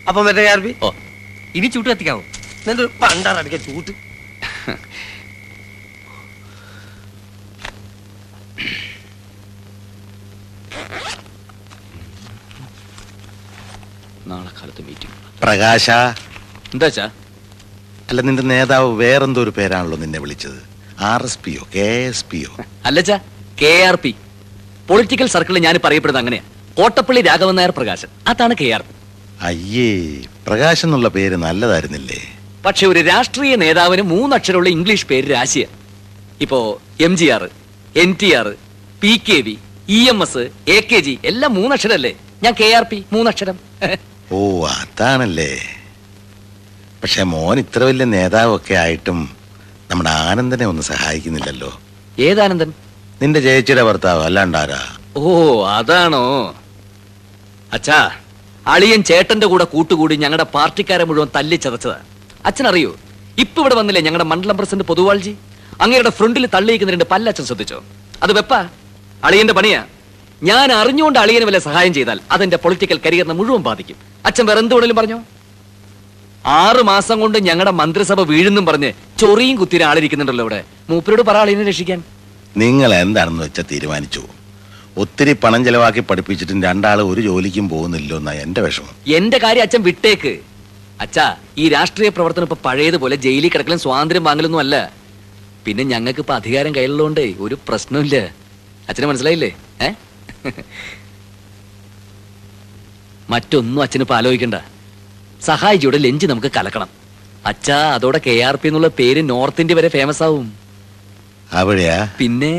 അപ്പം 0.10 0.22
മറ്റേ 0.28 0.44
കെ 0.46 0.52
ആർ 0.56 0.62
പി? 0.68 0.72
ഓ 0.84 0.92
ഇനി 1.58 1.68
ചൂട്ട് 1.74 1.90
കത്തിക്കാവോ? 1.90 2.22
എന്നിട്ട് 2.62 2.86
പണ്ടാറടിക്ക 3.02 3.58
ചൂട്ട്. 3.68 3.92
നാളെ 14.30 14.52
കാലത്ത് 14.58 14.82
മീറ്റിംഗ് 14.88 15.16
പ്രകാശ. 15.44 15.90
എന്താ 16.74 16.88
അല്ല 18.10 18.22
നിന്റെ 18.22 18.44
നേതാവ് 18.44 18.90
വേറെന്തോ 19.04 19.40
ഒരു 19.44 19.52
പേരാണല്ലോ 19.58 19.98
നിന്നെ 19.98 20.20
വിളിച്ചത്. 20.20 20.60
ആർ 21.00 21.24
എസ് 21.24 21.40
പിയോ? 21.46 21.68
കെ 21.76 21.88
എസ് 22.10 22.26
പിയോ? 22.32 22.52
അല്ലച്ചാ 22.86 23.18
കെ 23.62 23.74
ആർ 23.90 23.96
പി. 24.04 24.12
പൊളിറ്റിക്കൽ 24.90 25.28
സർക്കിളിൽ 25.28 25.62
ഞാൻ 25.64 25.80
പറയപ്പെടുന്നത് 25.84 26.22
അങ്ങനെയാ. 26.22 26.44
കോട്ടപ്പള്ളി 26.78 27.22
രാഘവൻ 27.22 27.56
നായർ 27.56 27.72
പ്രകാശൻ. 27.78 28.10
അതാണ് 28.28 28.54
കെ 28.62 28.68
ആർ 28.76 28.82
പി. 28.82 28.94
അയ്യേ 29.42 29.92
പ്രകാശ് 30.48 30.86
എന്നുള്ള 30.86 31.10
പേര് 31.10 31.36
നല്ലതായിരുന്നില്ലേ? 31.46 32.20
പക്ഷെ 32.66 32.86
ഒരു 32.88 33.00
രാഷ്ട്രീയ 33.00 33.56
നേതാവിന് 33.56 34.02
മൂന്നക്ഷരമുള്ള 34.14 34.70
ഇംഗ്ലീഷ് 34.70 35.06
പേര് 35.06 35.28
രാശിയ. 35.36 35.66
ഇപ്പോ 36.42 36.60
M 37.06 37.14
G 37.20 37.28
R 37.36 37.44
N 38.04 38.10
T 38.22 38.30
R 38.40 38.48
P 39.02 39.12
K 39.28 39.38
V 39.48 39.56
E 39.98 40.00
M 40.12 40.20
S 40.24 40.44
A 40.76 40.78
K 40.90 41.00
G 41.00 41.14
എല്ലാം 41.30 41.52
മൂന്നക്ഷരല്ലേ? 41.60 42.14
ഞാൻ 42.44 42.54
കെ 42.60 42.68
ആർ 42.78 42.86
പി 42.92 42.98
മൂന്നക്ഷരം. 43.14 43.58
ഓ 44.32 44.68
അതാണല്ലേ. 44.68 45.52
പക്ഷെ 47.02 47.24
മോൻ 47.24 47.60
ഇത്ര 47.64 47.82
വലിയ 47.90 48.06
നേതാവൊക്കെ 48.16 48.74
ആയിട്ടും 48.84 49.20
നമ്മുടെ 49.92 50.10
ആനന്ദനെ 50.10 50.66
ഒന്ന് 50.72 50.84
സഹായിക്കുന്നില്ലല്ലോ. 50.92 51.72
ഏതാനന്ദൻ 52.28 52.70
നിന്റെ 53.22 53.40
ജയച്ചിയുടെ 53.46 53.84
ഭർത്താവ് 53.84 54.22
അല്ലാണ്ടാരാ? 54.28 54.82
ഓ 55.18 55.30
അതാണോ? 55.78 56.24
അച്ഛാ 57.78 58.00
അളിയൻ 58.74 59.02
ചേട്ടന്റെ 59.10 59.48
കൂടെ 59.48 59.66
കൂട്ടുകൂടി 59.74 60.16
ഞങ്ങളുടെ 60.16 60.48
പാർട്ടിക്കാരെ 60.56 61.04
മുഴുവൻ 61.10 61.30
തല്ലിച്ചതച്ചതാ 62.46 62.46
അച്ഛനറിയോ? 62.46 62.96
ഇപ്പൊ 63.38 63.62
ഇവിടെ 63.62 63.76
വന്നില്ലേ 63.76 64.02
ഞങ്ങളുടെ 64.02 64.24
മണ്ഡലം 64.24 64.58
പ്രസിഡന്റ് 64.58 64.84
പൊതുവാൾജി? 64.84 65.36
അങ്ങയുടെ 65.82 66.10
ഫ്രണ്ടിൽ 66.10 66.48
തള്ളിയിക്കുന്നതിന്റെ 66.54 67.04
രണ്ട് 67.04 67.14
പല്ലച്ഛൻ 67.14 67.46
ശ്രദ്ധിച്ചോ? 67.46 67.84
അത് 68.24 68.34
വെപ്പ. 68.34 68.54
അളിയന്റെ 69.24 69.54
പണിയാ. 69.54 69.86
ഞാൻ 70.44 70.72
അറിഞ്ഞുകൊണ്ട് 70.72 71.20
അളിയനെ 71.20 71.46
വല്ല 71.46 71.60
സഹായം 71.60 71.94
ചെയ്താൽ 71.94 72.20
അതെന്റെ 72.32 72.58
പൊളിറ്റിക്കൽ 72.58 73.00
കരിയറിനെ 73.06 73.34
മുഴുവൻ 73.34 73.62
ബാധിക്കും. 73.64 73.96
അച്ഛൻ 74.26 74.46
വേറെ 74.46 74.60
എന്തുകൊണ്ടെങ്കിലും 74.60 75.02
പറഞ്ഞോ? 75.02 75.24
ആറ് 76.46 76.84
മാസം 76.84 77.20
കൊണ്ട് 77.20 77.38
ഞങ്ങളുടെ 77.38 77.72
മന്ത്രിസഭ 77.72 78.22
വീഴുന്നും 78.22 78.66
പറഞ്ഞ് 78.66 78.94
ചൊറിയും 79.20 79.56
കുത്തിരി 79.56 79.84
ആളിരിക്കുന്നുണ്ടല്ലോ 79.84 80.44
ഇവിടെ. 80.44 80.64
മൂപ്പരോട് 80.90 81.22
പറ 81.22 81.38
അളിയനെ 81.38 81.64
രക്ഷിക്കാൻ. 81.64 82.04
നിങ്ങൾ 82.58 82.94
എന്താണെന്ന് 82.94 83.44
വെച്ചാൽ 83.44 83.64
തീരുമാനിച്ചു. 83.72 84.24
ഒത്തിരി 84.98 85.34
പണം 85.34 85.66
ചെലവാക്കി 85.66 86.00
പഠിപ്പിച്ചിട്ടും 86.00 86.64
രണ്ടാൾ 86.64 87.02
ഒരു 87.02 87.22
ജോലിക്കും 87.22 87.70
പോകുന്നില്ലോ 87.70 88.18
എന്നാ 88.18 88.32
എന്റെ 88.32 88.62
വിഷമം. 88.62 89.14
എന്റെ 89.14 89.38
കാര്യം 89.38 89.62
അച്ഛൻ 89.62 89.82
വിട്ടേക്ക്. 89.82 90.49
അച്ഛാ 91.00 91.26
ഈ 91.58 91.70
രാഷ്ട്രീയ 91.70 92.10
പ്രവർത്തനം 92.10 92.48
ഇപ്പൊ 92.48 92.58
പഴയതുപോലെ 92.66 93.16
ജയിലിൽ 93.26 93.50
കിടക്കലും 93.52 93.80
സ്വാതന്ത്ര്യം 93.84 94.24
വാങ്ങലൊന്നും 94.24 94.60
അല്ല. 94.60 94.76
പിന്നെ 95.66 95.84
ഞങ്ങൾക്ക് 95.84 96.20
ഇപ്പൊ 96.20 96.34
അധികാരം 96.34 96.76
കയ്യിലുള്ളതുകൊണ്ടേ 96.76 97.36
ഒരു 97.46 97.56
പ്രശ്നമില്ല 97.68 98.18
അച്ഛന് 98.90 99.08
മനസ്സിലായില്ലേ? 99.10 99.50
ഏ? 99.82 99.90
മറ്റൊന്നും 103.30 103.82
അച്ഛന് 103.84 104.02
ഇപ്പൊ 104.02 104.16
ആലോചിക്കണ്ട. 104.16 104.58
സഹായിജിയുടെ 105.42 105.98
ലെഞ്ച് 105.98 106.26
നമുക്ക് 106.26 106.52
കലക്കണം. 106.58 106.90
അച്ഛാ 107.46 107.78
അതോടെ 107.96 108.20
കെ 108.26 108.34
ആർ 108.48 108.56
പി 108.56 108.68
എന്നുള്ള 108.68 108.88
പേര് 109.00 109.30
നോർത്ത് 109.30 109.62
ഇന്ത്യ 109.62 109.76
വരെ 109.80 109.88
ഫേമസ് 109.88 110.24
ആവും. 110.24 110.48
അവിടെയാ? 111.60 111.98
പിന്നെ? 112.20 112.54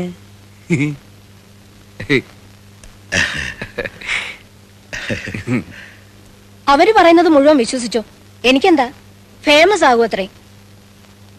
അവർ 6.67 6.87
പറയുന്നത് 6.97 7.29
മുഴുവൻ 7.29 7.57
വിശ്വസിച്ചോ? 7.57 8.01
എനിക്കെന്താ? 8.45 8.91
ഫേമസ് 9.43 9.83
ആകും 9.83 10.03
അത്രേ. 10.03 10.27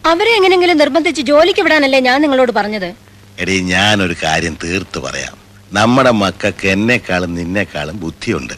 അവരെ 0.05 0.31
എങ്ങനെങ്കിലും 0.35 0.77
നിർബന്ധിച്ച് 0.77 1.21
ജോലിക്ക് 1.21 1.61
വിടാനല്ലേ 1.61 1.99
ഞാൻ 1.99 2.21
നിങ്ങളോട് 2.21 2.51
പറഞ്ഞത്? 2.51 2.93
എടീ 3.39 3.73
ഒരു 4.03 4.15
കാര്യം 4.23 4.57
തീർത്തു 4.63 4.99
പറയാം. 4.99 5.37
നമ്മുടെ 5.73 6.11
മക്കൾക്ക് 6.11 6.67
എന്നെക്കാളും 6.67 7.35
നിന്നെക്കാളും 7.35 7.99
ബുദ്ധിയുണ്ട്. 7.99 8.53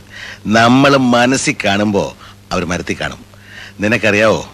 നമ്മൾ 0.47 0.97
മനസ്സിൽ 0.97 1.55
കാണുമ്പോ 1.65 2.15
അവർ 2.51 2.65
മരത്തി 2.65 2.97
കാണും. 3.01 3.25
നിനക്കറിയാവോ? 3.79 4.49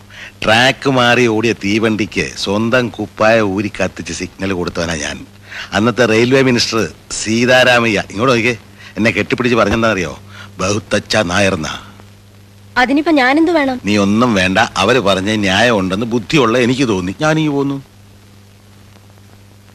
ട്രാക്ക് 0.46 0.90
മാറി 0.90 1.28
ഓടിയ 1.28 1.54
തീവണ്ടിക്ക് 1.54 2.32
സ്വന്തം 2.38 2.90
കുപ്പായ 2.90 3.42
ഊരി 3.42 3.68
കത്തിച്ച് 3.68 4.14
സിഗ്നൽ 4.14 4.52
കൊടുത്തവനാ 4.54 4.96
ഞാൻ. 4.96 5.26
അന്നത്തെ 5.74 6.06
റെയിൽവേ 6.06 6.42
മിനിസ്റ്റർ 6.42 6.88
സീതാരാമയ്യ 7.12 8.04
ഇങ്ങോട്ട് 8.12 8.34
നോക്കിയേ 8.34 8.58
എന്നെ 8.98 9.12
കെട്ടിപ്പിടിച്ച് 9.12 9.56
പറഞ്ഞെന്താ 9.56 9.92
അറിയോ 9.92 10.20
ബഹുത്തച്ച 10.60 11.18
നായർന്നാ 11.18 11.91
അതിനിപ്പോ 12.78 13.12
ഞാനെന്ത് 13.12 13.52
വേണം? 13.52 13.82
നീ 13.86 13.98
ഒന്നും 13.98 14.34
വേണ്ട. 14.34 14.60
അവർ 14.78 15.00
പറഞ്ഞ 15.00 15.36
ന്യായം 15.36 15.80
ഉണ്ടെന്ന് 15.80 16.06
ബുദ്ധിയുള്ള 16.06 16.58
എനിക്ക് 16.58 16.88
തോന്നി. 16.88 17.16
ഞാൻ 17.22 17.40
ഈ 17.40 17.48
പോന്നു. 17.48 17.84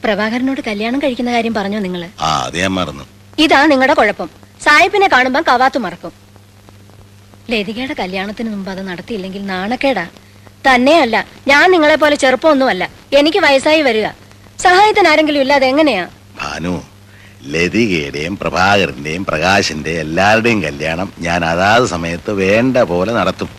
പ്രഭാകരനോട് 0.05 0.61
കല്യാണം 0.61 0.99
കഴിക്കുന്ന 0.99 1.33
കാര്യം 1.33 1.55
പറഞ്ഞോ 1.55 1.79
നിങ്ങൾ? 1.79 2.09
ആ 2.21 2.43
അത് 2.43 2.59
ഞാൻ 2.59 2.71
മറന്നു. 2.71 3.05
ഇതാ 3.39 3.67
നിങ്ങളുടെ 3.67 3.95
കുഴപ്പം. 3.95 4.31
സായിപ്പിനെ 4.65 5.09
കാണുമ്പോ 5.09 5.41
കവാത്തു 5.49 5.79
മറക്കും. 5.79 6.13
ലതികയുടെ 7.51 7.95
കല്യാണത്തിന് 7.99 8.51
മുമ്പ് 8.51 8.71
അത് 8.71 8.89
നടത്തിയില്ലെങ്കിൽ 8.89 9.47
നാണക്കേടാ. 9.47 10.07
തന്നെയല്ല 10.69 11.27
ഞാൻ 11.49 11.71
നിങ്ങളെ 11.71 11.97
പോലെ 11.97 12.17
ചെറുപ്പമൊന്നുമല്ല. 12.17 12.91
എനിക്ക് 13.13 13.39
വയസ്സായി 13.39 13.83
വരിക. 13.83 14.07
സഹായത്തിന് 14.59 15.09
ആരെങ്കിലും 15.09 15.41
ഇല്ലാതെ 15.41 15.67
എങ്ങനെയാ? 15.67 16.09
ഭാനു 16.43 16.83
ലതികയുടെയും 17.47 18.37
പ്രഭാകരന്റെയും 18.37 19.25
പ്രകാശിന്റെ 19.25 19.91
എല്ലാവരുടെയും 20.01 20.63
കല്യാണം 20.63 21.13
ഞാൻ 21.19 21.45
അതാത് 21.45 21.87
സമയത്ത് 21.87 22.33
വേണ്ട 22.33 22.77
പോലെ 22.77 23.13
നടത്തും. 23.13 23.51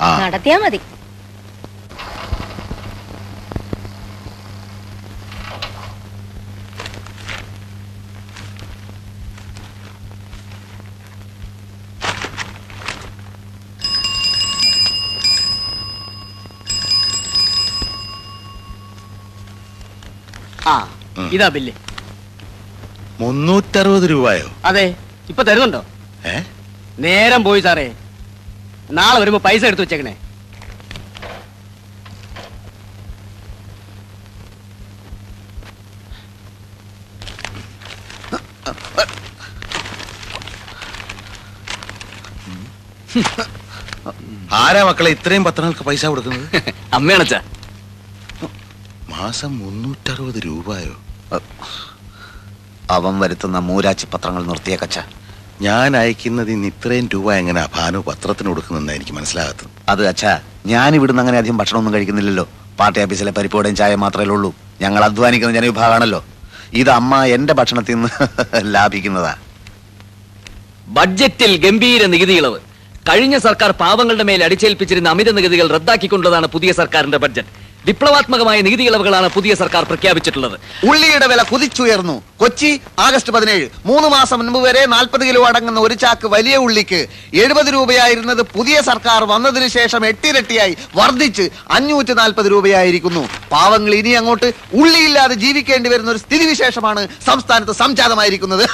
ആ. 0.00 0.08
നടത്തിയാ 0.20 0.58
മതി. 0.58 0.80
ആ. 20.66 20.74
ഇതാ 21.32 21.48
ബില്ല്. 21.48 21.72
മുന്നൂറ്ററുപത് 23.22 24.10
രൂപയോ? 24.10 24.46
അതെ 24.64 24.84
ഇപ്പൊ 25.28 25.42
തരുന്നുണ്ടോ? 25.42 25.80
ഏ? 26.26 26.34
നേരം 26.98 27.44
പോയി 27.44 27.60
സാറേ. 27.60 27.86
നാളെ 28.90 29.20
വരുമ്പോ 29.20 29.40
പൈസ 29.40 29.64
എടുത്തു 29.64 29.82
വെച്ചേക്കണേ. 29.82 30.14
ആരാ 44.52 44.84
മക്കളെ 44.84 45.10
ഇത്രയും 45.10 45.44
പത്രങ്ങൾക്ക് 45.44 45.82
പൈസ 45.82 46.06
കൊടുക്കുന്നത്? 46.06 46.46
അമ്മയാണച്ചാ. 46.94 47.40
മാസം 49.08 49.58
മുന്നൂറ്ററുപത് 49.58 50.38
രൂപയോ? 50.46 50.94
അവൻ 52.92 53.20
വരുത്തുന്ന 53.20 53.58
മൂരാച്ചി 53.58 54.06
പത്രങ്ങൾ 54.14 54.44
നിർത്തിയ 54.44 54.76
കച്ച. 54.76 54.98
ഞാൻ 55.60 55.96
അയക്കുന്നത് 55.96 56.50
ഇന്ന് 56.50 56.68
ഇത്രയും 56.68 57.08
രൂപ 57.14 57.34
എങ്ങനെ 57.34 57.68
ഭാനു 57.76 57.98
പത്രത്തിന് 57.98 58.48
കൊടുക്കുന്നെന്ന് 58.48 58.92
എനിക്ക് 58.92 59.12
മനസ്സിലാകത്തത്. 59.12 59.70
അത് 59.88 60.06
അച്ഛാ 60.06 60.40
ഞാൻ 60.66 60.94
ഇവിടുന്ന് 60.94 61.22
അങ്ങനെ 61.22 61.38
അധികം 61.38 61.56
ഭക്ഷണമൊന്നും 61.58 61.94
കഴിക്കുന്നില്ലല്ലോ. 61.94 62.48
പാർട്ടി 62.80 63.00
ഓഫീസിലെ 63.00 63.32
പരിപ്പോടെയും 63.32 63.76
ചായ 63.76 63.94
മാത്രമേ 63.94 64.34
ഉള്ളൂ. 64.34 64.54
ഞങ്ങൾ 64.80 65.04
അധ്വാനിക്കുന്ന 65.04 65.54
ജനവിഭാഗമാണല്ലോ. 65.54 66.24
ഇത് 66.72 66.90
അമ്മ 66.90 67.24
എന്റെ 67.24 67.54
ഭക്ഷണത്തിൽ 67.54 67.94
നിന്ന് 67.94 68.08
ലാഭിക്കുന്നതാ. 68.74 69.34
ബഡ്ജറ്റിൽ 70.86 71.56
ഗംഭീര 71.56 72.04
നികുതി 72.04 72.32
ഇളവ്. 72.32 72.58
കഴിഞ്ഞ 73.08 73.38
സർക്കാർ 73.38 73.70
പാവങ്ങളുടെ 73.70 74.22
മേൽ 74.22 74.44
അടിച്ചേൽപ്പിച്ചിരുന്ന 74.44 75.08
അമിത 75.08 75.30
നികുതികൾ 75.30 75.68
റദ്ദാക്കിക്കൊണ്ടതാണ് 75.68 76.46
പുതിയ 76.46 76.72
സർക്കാരിന്റെ 76.72 77.18
ബഡ്ജറ്റ്. 77.18 77.61
വിപ്ലവാത്മകമായ 77.86 78.60
നികുതി 78.60 78.82
ഇളവുകളാണ് 78.82 79.28
പുതിയ 79.28 79.54
സർക്കാർ 79.54 79.82
പ്രഖ്യാപിച്ചിട്ടുള്ളത്. 79.84 80.56
ഉള്ളിയുടെ 80.88 81.26
വില 81.26 81.42
കുതിച്ചുയർന്നു. 81.42 82.22
കൊച്ചി 82.36 82.70
ആഗസ്റ്റ് 82.98 83.32
പതിനേഴ്. 83.32 83.66
മൂന്ന് 83.86 84.08
മാസം 84.08 84.38
മുൻപ് 84.38 84.58
വരെ 84.58 84.86
നാൽപ്പത് 84.86 85.24
കിലോ 85.28 85.44
അടങ്ങുന്ന 85.44 85.80
ഒരു 85.80 85.94
ചാക്ക് 85.94 86.26
വലിയ 86.26 86.56
ഉള്ളിക്ക് 86.56 87.00
എഴുപത് 87.34 87.66
രൂപയായിരുന്നത് 87.74 88.42
പുതിയ 88.42 88.80
സർക്കാർ 88.80 89.24
വന്നതിന് 89.24 89.68
ശേഷം 89.68 90.06
എട്ടിരട്ടിയായി 90.06 90.76
വർദ്ധിച്ച് 90.96 91.50
അഞ്ഞൂറ്റി 91.70 92.12
നാൽപ്പത് 92.12 92.46
രൂപയായിരിക്കുന്നു. 92.46 93.28
പാവങ്ങൾ 93.52 93.94
ഇനി 93.94 94.10
അങ്ങോട്ട് 94.10 94.52
ഉള്ളിയില്ലാതെ 94.74 95.34
ജീവിക്കേണ്ടി 95.34 95.88
വരുന്ന 95.88 96.10
ഒരു 96.10 96.18
സ്ഥിതിവിശേഷമാണ് 96.18 97.08
സംസ്ഥാനത്ത് 97.26 97.72
സംജാതമായിരിക്കുന്നത്. 97.72 98.64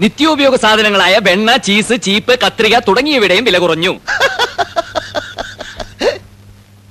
നിത്യോപയോഗ 0.00 0.56
സാധനങ്ങളായ 0.56 1.18
വെണ്ണ 1.22 1.56
ചീസ് 1.56 1.96
ചീപ്പ് 2.02 2.38
കത്രിക 2.46 2.78
തുടങ്ങിയവയുടെയും 2.78 3.44
വില 3.44 3.58
കുറഞ്ഞു. 3.58 3.94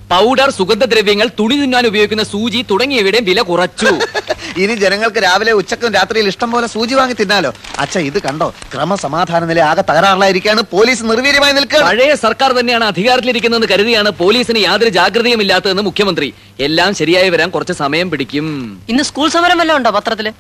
പൗഡർ 0.10 0.50
സുഗന്ധദ്രവ്യങ്ങൾ 0.50 1.28
തുണി 1.40 1.56
തിന്നാൻ 1.62 1.88
ഉപയോഗിക്കുന്ന 1.88 2.24
സൂചി 2.24 2.66
തുടങ്ങിയവയുടെ 2.72 3.20
വില 3.20 3.42
കുറച്ചു. 3.42 3.92
ഇനി 4.64 4.76
ജനങ്ങൾക്ക് 4.76 5.18
രാവിലെ 5.24 5.52
ഉച്ചക്കും 5.52 5.94
രാത്രിയിൽ 5.94 6.28
ഇഷ്ടം 6.28 6.52
പോലെ 6.52 6.68
സൂചി 6.68 6.94
വാങ്ങി 6.94 7.14
തിന്നാലോ? 7.14 7.54
അച്ഛ 7.80 7.98
ഇത് 7.98 8.22
കണ്ടോ? 8.22 8.54
ക്രമസമാധാന 8.74 9.46
നില 9.46 9.60
ആകെ 9.62 9.82
തകരാറിലായിരിക്കാണ് 9.82 10.62
പോലീസ് 10.62 11.04
നിർവീര്യമായി 11.04 11.54
നിൽക്കുക 11.54 11.82
പഴയ 11.82 12.16
സർക്കാർ 12.16 12.52
തന്നെയാണ് 12.60 12.86
അധികാരത്തിലിരിക്കുന്നതെന്ന് 12.86 13.68
കരുതിയാണ് 13.68 14.10
പോലീസിന് 14.12 14.60
യാതൊരു 14.60 14.90
ജാഗ്രതയും 14.90 15.42
ഇല്ലാത്തതെന്ന് 15.42 15.84
മുഖ്യമന്ത്രി. 15.84 16.34
എല്ലാം 16.60 16.96
ശരിയായി 16.96 17.30
വരാൻ 17.30 17.50
കുറച്ച് 17.50 17.74
സമയം 17.74 18.12
പിടിക്കും. 18.12 18.48
ഇന്ന് 18.90 19.04
സ്കൂൾ 19.04 19.30
സമരം 19.30 19.58
വല്ലതും 19.58 19.78
ഉണ്ടോ 19.78 19.92
പത്രത്തിൽ? 19.92 20.34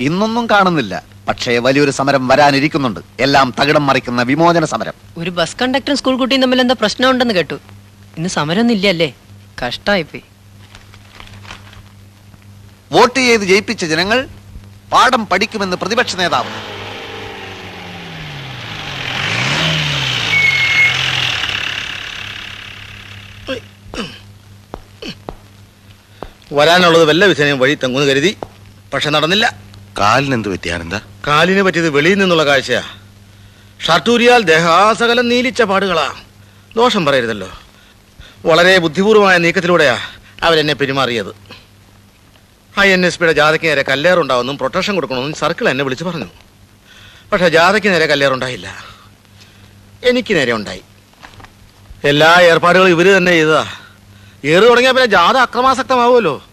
ഇന്നൊന്നും 0.00 0.46
കാണുന്നില്ല. 0.46 1.02
പക്ഷേ 1.28 1.58
വലിയൊരു 1.58 1.90
സമരം 1.90 2.28
വരാനിരിക്കുന്നുണ്ട്. 2.28 3.00
എല്ലാം 3.20 3.54
തകിടം 3.60 3.86
മറിക്കുന്ന 3.86 4.22
വിമോചന 4.22 4.64
സമരം. 4.64 4.94
ഒരു 5.18 5.30
ബസ് 5.30 5.56
കണ്ടക്ടറും 5.62 5.96
സ്കൂൾ 5.96 6.16
കുട്ടിയും 6.18 6.42
തമ്മിൽ 6.42 6.60
എന്താ 6.60 6.74
പ്രശ്നം 6.80 7.10
ഉണ്ടെന്ന് 7.10 7.34
കേട്ടു. 7.34 7.58
ഇന്ന് 8.16 8.28
സമരമൊന്നും 8.28 8.74
ഇല്ലല്ലേ 8.74 9.08
കഷ്ടായിപ്പോയി. 9.60 10.24
വോട്ട് 12.92 13.18
ചെയ്ത് 13.18 13.44
ജയിപ്പിച്ച 13.50 13.84
ജനങ്ങൾ 13.84 14.18
പാഠം 14.92 15.26
പഠിക്കുമെന്ന് 15.26 15.76
പ്രതിപക്ഷ 15.76 16.16
നേതാവ്. 16.16 16.52
വരാനുള്ളത് 26.52 27.04
വല്ല 27.04 27.24
വിധേനയും 27.24 27.58
വഴി 27.58 27.74
തങ്ങുന്ന് 27.74 28.10
കരുതി 28.10 28.36
പക്ഷെ 28.92 29.10
നടന്നില്ല. 29.10 29.46
കാലിന് 29.98 30.34
എന്ത് 30.34 30.48
പറ്റിയാണെന്താ 30.48 31.00
കാലിന് 31.26 31.62
പറ്റിയത് 31.62 31.90
വെളിയിൽ 31.90 32.18
നിന്നുള്ള 32.18 32.44
കാഴ്ചയാ. 32.46 32.82
ഷർട്ടൂരിയാൽ 33.86 34.42
ദേഹാസകലം 34.42 35.28
നീലിച്ച 35.28 35.62
പാടുകളാ. 35.62 36.06
ദോഷം 36.76 37.06
പറയരുതല്ലോ. 37.06 37.50
വളരെ 38.44 38.78
ബുദ്ധിപൂർവമായ 38.78 39.38
നീക്കത്തിലൂടെയാ 39.38 39.98
അവരെന്നെ 40.42 40.74
പെരുമാറിയത്. 40.74 41.36
ഐ 42.80 42.90
എൻ 42.90 43.06
എസ് 43.06 43.18
പിയുടെ 43.18 43.32
ജാഥയ്ക്ക് 43.32 43.66
നേരെ 43.66 43.82
കല്ലേറുണ്ടാവുമെന്നും 43.82 44.58
പ്രൊട്ടക്ഷൻ 44.58 44.94
കൊടുക്കണമെന്നും 44.94 45.34
സർക്കിൾ 45.34 45.68
എന്നെ 45.68 45.84
വിളിച്ചു 45.84 46.04
പറഞ്ഞു. 46.04 46.26
പക്ഷെ 47.32 47.48
ജാഥയ്ക്ക് 47.48 47.88
നേരെ 47.88 48.06
കല്ലേറുണ്ടായില്ല. 48.06 48.84
എനിക്ക് 50.04 50.34
നേരെ 50.34 50.52
ഉണ്ടായി. 50.52 50.82
എല്ലാ 52.04 52.36
ഏർപ്പാടുകളും 52.40 52.88
ഇവർ 52.88 53.16
തന്നെ 53.16 53.32
ചെയ്തതാ. 53.32 53.66
ഏറ് 54.44 54.62
തുടങ്ങിയാൽ 54.62 54.92
പിന്നെ 54.92 55.06
ജാഥ 55.06 55.36
അക്രമാസക്തമാവുമല്ലോ. 55.36 56.44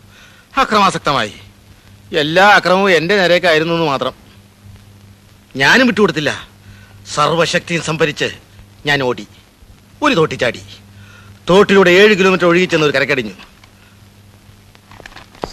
അക്രമാസക്തമായി. 0.57 1.33
എല്ലാ 2.15 2.47
അക്രമവും 2.47 2.91
എന്റെ 2.91 3.17
നേരേക്കായിരുന്നു 3.17 3.73
എന്ന് 3.73 3.85
മാത്രം. 3.85 4.13
ഞാനും 5.55 5.87
വിട്ടുകൊടുത്തില്ല. 5.87 6.47
സർവശക്തിയും 7.13 7.83
സംഭരിച്ച് 7.83 8.31
ഞാൻ 8.85 9.03
ഓടി. 9.03 9.27
ഒരു 10.03 10.13
തോട്ടി 10.13 10.35
ചാടി. 10.35 10.63
തോട്ടിലൂടെ 11.49 11.89
ഏഴ് 11.89 12.13
കിലോമീറ്റർ 12.19 12.45
ഒഴുകിച്ചെന്ന് 12.45 12.87
ഒരു 12.87 12.97
കരക്കടിഞ്ഞു. 12.97 13.33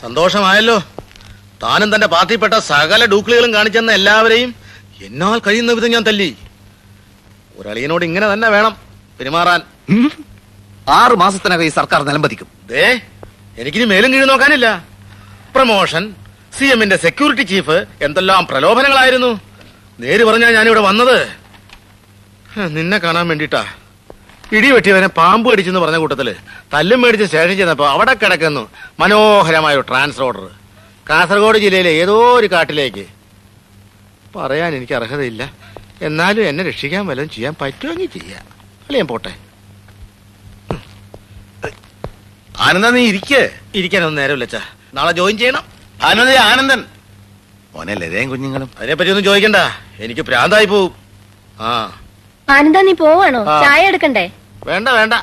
സന്തോഷമായല്ലോ. 0.00 0.76
താനും 1.62 1.94
തന്റെ 1.94 2.06
പാർട്ടിപ്പെട്ട 2.06 2.54
സകല 2.54 3.04
ഡൂക്ലികളും 3.04 3.54
കാണിച്ചെന്ന 3.54 3.92
എല്ലാവരെയും 3.92 4.54
എന്നാൽ 5.02 5.38
കഴിയുന്ന 5.38 5.72
വിധം 5.72 5.90
ഞാൻ 5.90 6.02
തല്ലി. 6.02 6.36
ഒരളിയനോട് 7.56 8.04
ഇങ്ങനെ 8.04 8.32
തന്നെ 8.32 8.48
വേണം 8.48 8.76
പെരുമാറാൻ. 9.18 9.60
ആറു 10.88 11.14
മാസത്തിനകം 11.14 11.64
ഈ 11.64 11.68
സർക്കാർ 11.68 12.02
നിലംപതിക്കും 12.02 12.48
ദേ 12.66 13.00
എനിക്കിനി 13.58 13.84
മേലും 13.84 14.12
കീഴ് 14.12 14.28
നോക്കാനില്ല. 14.28 14.84
പ്രമോഷൻ 15.54 16.14
സി 16.58 16.64
എമ്മിന്റെ 16.64 16.96
സെക്യൂരിറ്റി 16.96 17.42
ചീഫ് 17.42 17.76
എന്തെല്ലാം 18.02 18.46
പ്രലോഭനങ്ങളായിരുന്നു. 18.46 19.40
നേര് 20.00 20.24
പറഞ്ഞാ 20.24 20.50
ഞാനിവിടെ 20.50 20.80
വന്നത്. 20.80 21.18
നിന്നെ 22.76 22.98
കാണാൻ 22.98 23.28
വേണ്ടിട്ടാ 23.28 23.62
ഇടി 24.52 24.70
വെട്ടിയവനെ 24.70 25.06
പാമ്പ് 25.06 25.52
കടിച്ചെന്ന് 25.52 25.80
പറഞ്ഞ 25.80 25.96
കൂട്ടത്തിൽ 25.96 26.36
തല്ലും 26.74 27.02
മേടിച്ച് 27.02 27.26
സ്റ്റേഷൻ 27.26 27.56
ചെന്നപ്പോ 27.56 27.88
അവിടെ 27.88 28.14
കിടക്കുന്നു 28.14 28.70
മനോഹരമായ 29.00 29.74
ഒരു 29.74 29.80
ട്രാൻസ്ഫർ 29.80 30.24
ഓർഡർ. 30.24 30.50
കാസർഗോഡ് 31.10 31.58
ജില്ലയിലെ 31.58 31.90
ഏതോ 31.90 32.38
ഒരു 32.38 32.46
കാട്ടിലേക്ക്. 32.46 33.06
പറയാൻ 34.36 34.74
എനിക്ക് 34.74 34.92
അർഹതയില്ല. 34.92 35.52
എന്നാലും 36.02 36.48
എന്നെ 36.48 36.64
രക്ഷിക്കാൻ 36.64 37.06
വല്ലതും 37.06 37.30
ചെയ്യാൻ 37.30 37.54
പറ്റുമെങ്കിൽ 37.60 38.06
ചെയ്യാം. 38.06 38.42
അല്ലേ 38.86 39.00
ഞാൻ 39.00 39.06
പോട്ടെ? 39.06 39.34
ആനന്ദ 42.58 42.86
നീ 42.86 43.06
ഇരിക്കേ. 43.08 43.50
ഇരിക്കാനൊന്നും 43.74 44.14
നേരമില്ല 44.14 44.44
ചാ 44.44 44.60
നാളെ 44.94 45.12
ജോയിൻ 45.12 45.38
ചെയ്യണം. 45.38 45.62
ആനന്ദ 46.04 46.30
ആനന്ദൻ. 46.30 46.84
മോനെ 47.74 47.94
ലതയും 47.94 48.30
കുഞ്ഞുങ്ങളും. 48.30 48.70
അതിനെപ്പറ്റി 48.78 49.10
ഒന്നും 49.10 49.24
ചോദിക്കണ്ട. 49.24 49.56
എനിക്ക് 49.98 50.20
പ്രാന്തായി 50.20 50.64
പോവും. 50.64 50.94
ആ. 51.60 52.00
ആനന്ദ 52.50 52.78
നീ 52.78 52.92
പോവാണോ? 52.92 53.40
ആ. 53.50 53.62
ചായ 53.62 53.86
എടുക്കണ്ടേ? 53.86 54.30
വേണ്ട 54.66 54.88
വേണ്ട. 54.88 55.14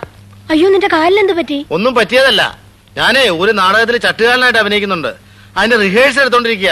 അയ്യോ 0.52 0.70
നിന്റെ 0.70 0.88
കാലിൽ 0.88 1.04
കാലിലെന്ത് 1.04 1.34
പറ്റി? 1.34 1.66
ഒന്നും 1.72 1.96
പറ്റിയതല്ല. 1.96 2.60
ഞാനേ 2.98 3.30
ഒരു 3.30 3.52
നാടകത്തിൽ 3.52 3.98
ചട്ടുകാലനായിട്ട് 3.98 4.60
അഭിനയിക്കുന്നുണ്ട്. 4.60 5.12
അതിന്റെ 5.58 5.78
റിഹേഴ്സൽ 5.78 6.22
എടുത്തോണ്ടിരിക്കുക 6.22 6.72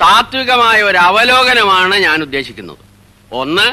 താത്വികമായ 0.00 0.82
ഒരു 0.82 0.98
അവലോകനമാണ് 0.98 1.94
ഞാൻ 1.94 2.22
ഉദ്ദേശിക്കുന്നത്. 2.22 2.78
ഒന്ന് 3.32 3.66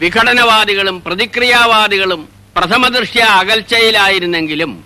വിഘടനവാദികളും 0.00 1.02
പ്രതിക്രിയാവാദികളും 1.06 2.37
പ്രഥമദൃഷ്ട്യ 2.58 3.20
അകൽച്ചയിലായിരുന്നെങ്കിലും 3.20 4.84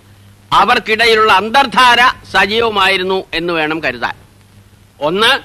അവർക്കിടയിലുള്ള 0.51 1.33
അന്തർധാര 1.33 1.97
സജീവമായിരുന്നു 2.31 3.23
എന്ന് 3.33 3.53
വേണം 3.53 3.83
കരുതാൻ. 3.83 4.15
ഒന്ന് 5.01 5.39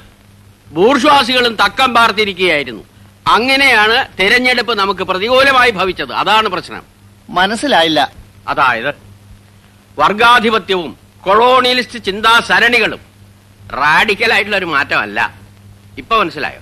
ബൂർഷ്വാസികളും 0.74 1.56
തക്കം 1.56 1.94
പാർത്തിരിക്കുകയായിരുന്നു. 1.94 2.84
അങ്ങനെയാണ് 3.26 4.06
തെരഞ്ഞെടുപ്പ് 4.20 4.78
നമുക്ക് 4.78 5.00
പ്രതികൂലമായി 5.00 5.70
ഭവിച്ചത്. 5.70 6.12
അതാണ് 6.12 6.48
പ്രശ്നം. 6.48 6.82
മനസ്സിലായില്ല. 7.30 8.12
അതായത് 8.48 8.94
വർഗാധിപത്യവും 9.98 10.98
കൊളോണിയലിസ്റ്റ് 11.20 12.04
ചിന്താ 12.04 12.40
സരണികളും 12.40 13.00
റാഡിക്കൽ 13.72 14.32
ആയിട്ടുള്ള 14.32 14.56
ഒരു 14.56 14.64
മാറ്റമല്ല. 14.64 15.34
ഇപ്പൊ 15.98 16.18
മനസ്സിലായോ? 16.18 16.60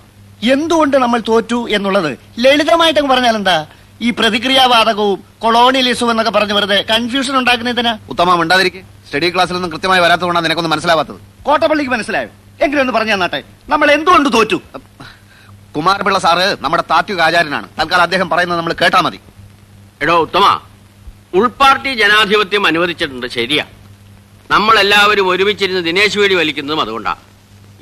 എന്തുകൊണ്ട് 0.53 0.97
നമ്മൾ 0.97 1.23
തോറ്റു 1.29 1.69
എന്നുള്ളത്? 1.71 2.19
ലളിതമായിട്ട് 2.39 3.01
പറഞ്ഞാൽ 3.01 3.37
എന്താ 3.37 3.67
ഈ 4.01 4.11
പ്രതിക്രിയാവാദകവും 4.11 5.25
കൊളോണിയലിസവും 5.39 6.11
എന്നൊക്കെ 6.11 6.33
പറഞ്ഞ് 6.33 6.53
വെറുതെ 6.53 6.85
കൺഫ്യൂഷൻ 6.91 7.39
ഉണ്ടാക്കുന്നതിനാ 7.39 7.99
ഉത്തമം 8.09 8.43
ഉണ്ടാതിരിക്കും 8.43 8.83
സ്റ്റഡി 9.07 9.35
ക്ലാസ്സിൽ 9.35 9.55
ഒന്നും 9.57 9.73
കൃത്യമായി 9.73 10.01
വരാത്തതുകൊണ്ടാണ് 10.01 10.45
നിനക്കൊന്നും 10.45 10.71
മനസ്സിലാവാത്തത്. 10.71 11.17
കോട്ടപ്പള്ളിക്ക് 11.43 11.93
മനസ്സിലായോ? 11.93 12.29
എങ്കിലും 12.65 12.81
ഒന്ന് 12.81 12.93
പറഞ്ഞു 12.93 13.13
തന്നാട്ടെ. 13.13 13.43
നമ്മൾ 13.69 13.91
എന്തുകൊണ്ട് 13.91 14.33
തോറ്റു? 14.33 14.61
കുമാരപിള്ള 15.77 16.19
സാറ് 16.19 16.57
നമ്മുടെ 16.61 16.85
താത്വിക 16.91 17.21
ആചാര്യനാണ്. 17.21 17.69
തൽക്കാലം 17.81 18.03
അദ്ദേഹം 18.03 18.29
പറയുന്നത് 18.29 18.59
നമ്മൾ 18.59 18.73
കേട്ടാ 18.73 19.01
മതി. 19.01 19.21
എടോ 20.03 20.21
ഉത്തമ 20.23 20.61
ഉൾപാർട്ടി 21.35 21.95
ജനാധിപത്യം 21.95 22.67
അനുവദിച്ചിട്ടുണ്ട് 22.67 23.27
ശരിയാ. 23.27 23.65
നമ്മളെല്ലാവരും 24.51 25.29
ഒരുമിച്ചിരുന്ന് 25.29 25.85
ദിനേശ് 25.85 26.19
വേടി 26.19 26.35
വലിക്കുന്നതും 26.35 26.81
അതുകൊണ്ടാ. 26.81 27.17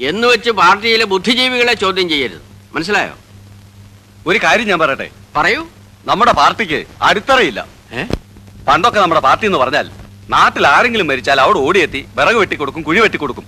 എന്ന് 0.00 0.28
വെച്ച് 0.28 0.50
പാർട്ടിയിലെ 0.50 1.04
ബുദ്ധിജീവികളെ 1.04 1.74
ചോദ്യം 1.74 2.08
ചെയ്യരുത്. 2.08 2.40
മനസ്സിലായോ? 2.74 3.14
ഒരു 4.26 4.40
കാര്യം 4.44 4.66
ഞാൻ 4.66 4.78
പറയട്ടെ? 4.78 5.10
പറയൂ. 5.36 5.66
നമ്മുടെ 6.08 6.32
പാർട്ടിക്ക് 6.38 6.78
അടിത്തറയില്ല. 7.08 7.60
പണ്ടൊക്കെ 8.68 8.98
നമ്മുടെ 9.02 9.22
പാർട്ടി 9.26 9.44
എന്ന് 9.48 9.60
പറഞ്ഞാൽ 9.62 9.86
നാട്ടിൽ 10.34 10.64
ആരെങ്കിലും 10.74 11.06
മരിച്ചാൽ 11.10 11.38
അവിടെ 11.44 11.58
ഓടിയെത്തി 11.66 12.00
വിറക് 12.18 12.38
വെട്ടിക്കൊടുക്കും 12.40 12.82
കുഴി 12.88 13.00
വെട്ടിക്കൊടുക്കും 13.04 13.46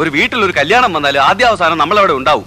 ഒരു 0.00 0.10
വീട്ടിൽ 0.16 0.40
ഒരു 0.46 0.52
കല്യാണം 0.58 0.90
വന്നാൽ 0.96 1.16
ആദ്യ 1.28 1.44
അവസാനം 1.50 1.78
നമ്മളവിടെ 1.82 2.14
ഉണ്ടാവും. 2.20 2.46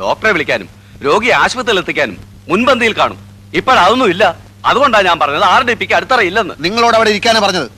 ഡോക്ടറെ 0.00 0.30
വിളിക്കാനും 0.36 0.68
രോഗിയെ 1.06 1.34
ആശുപത്രിയിൽ 1.42 1.80
എത്തിക്കാനും 1.82 2.16
മുൻപന്തിയിൽ 2.50 2.94
കാണും. 3.00 3.18
ഇപ്പോഴതൊന്നും 3.58 4.08
ഇല്ല. 4.14 4.24
അതുകൊണ്ടാണ് 4.70 5.06
ഞാൻ 5.10 5.18
പറഞ്ഞത് 5.22 5.46
ആർ 5.54 5.62
ഡി 5.68 5.74
പിക്ക് 5.80 5.94
അടുത്തറയില്ലെന്ന്. 5.98 6.54
നിങ്ങളോട് 6.64 6.96
അവിടെ 6.98 7.10
ഇരിക്കാനാണ് 7.14 7.44
പറഞ്ഞത്? 7.46 7.68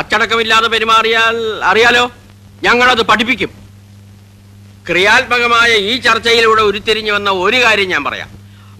അച്ചടക്കമില്ലാതെ 0.00 0.68
പെരുമാറിയാൽ 0.74 1.36
അറിയാലോ 1.70 2.04
ഞങ്ങളത് 2.66 3.02
പഠിപ്പിക്കും. 3.10 3.50
ക്രിയാത്മകമായ 4.88 5.70
ഈ 5.90 5.92
ചർച്ചയിലൂടെ 6.06 6.62
ഉരുത്തിരിഞ്ഞു 6.70 7.12
വന്ന 7.16 7.30
ഒരു 7.44 7.58
കാര്യം 7.64 7.88
ഞാൻ 7.94 8.04
പറയാം. 8.08 8.30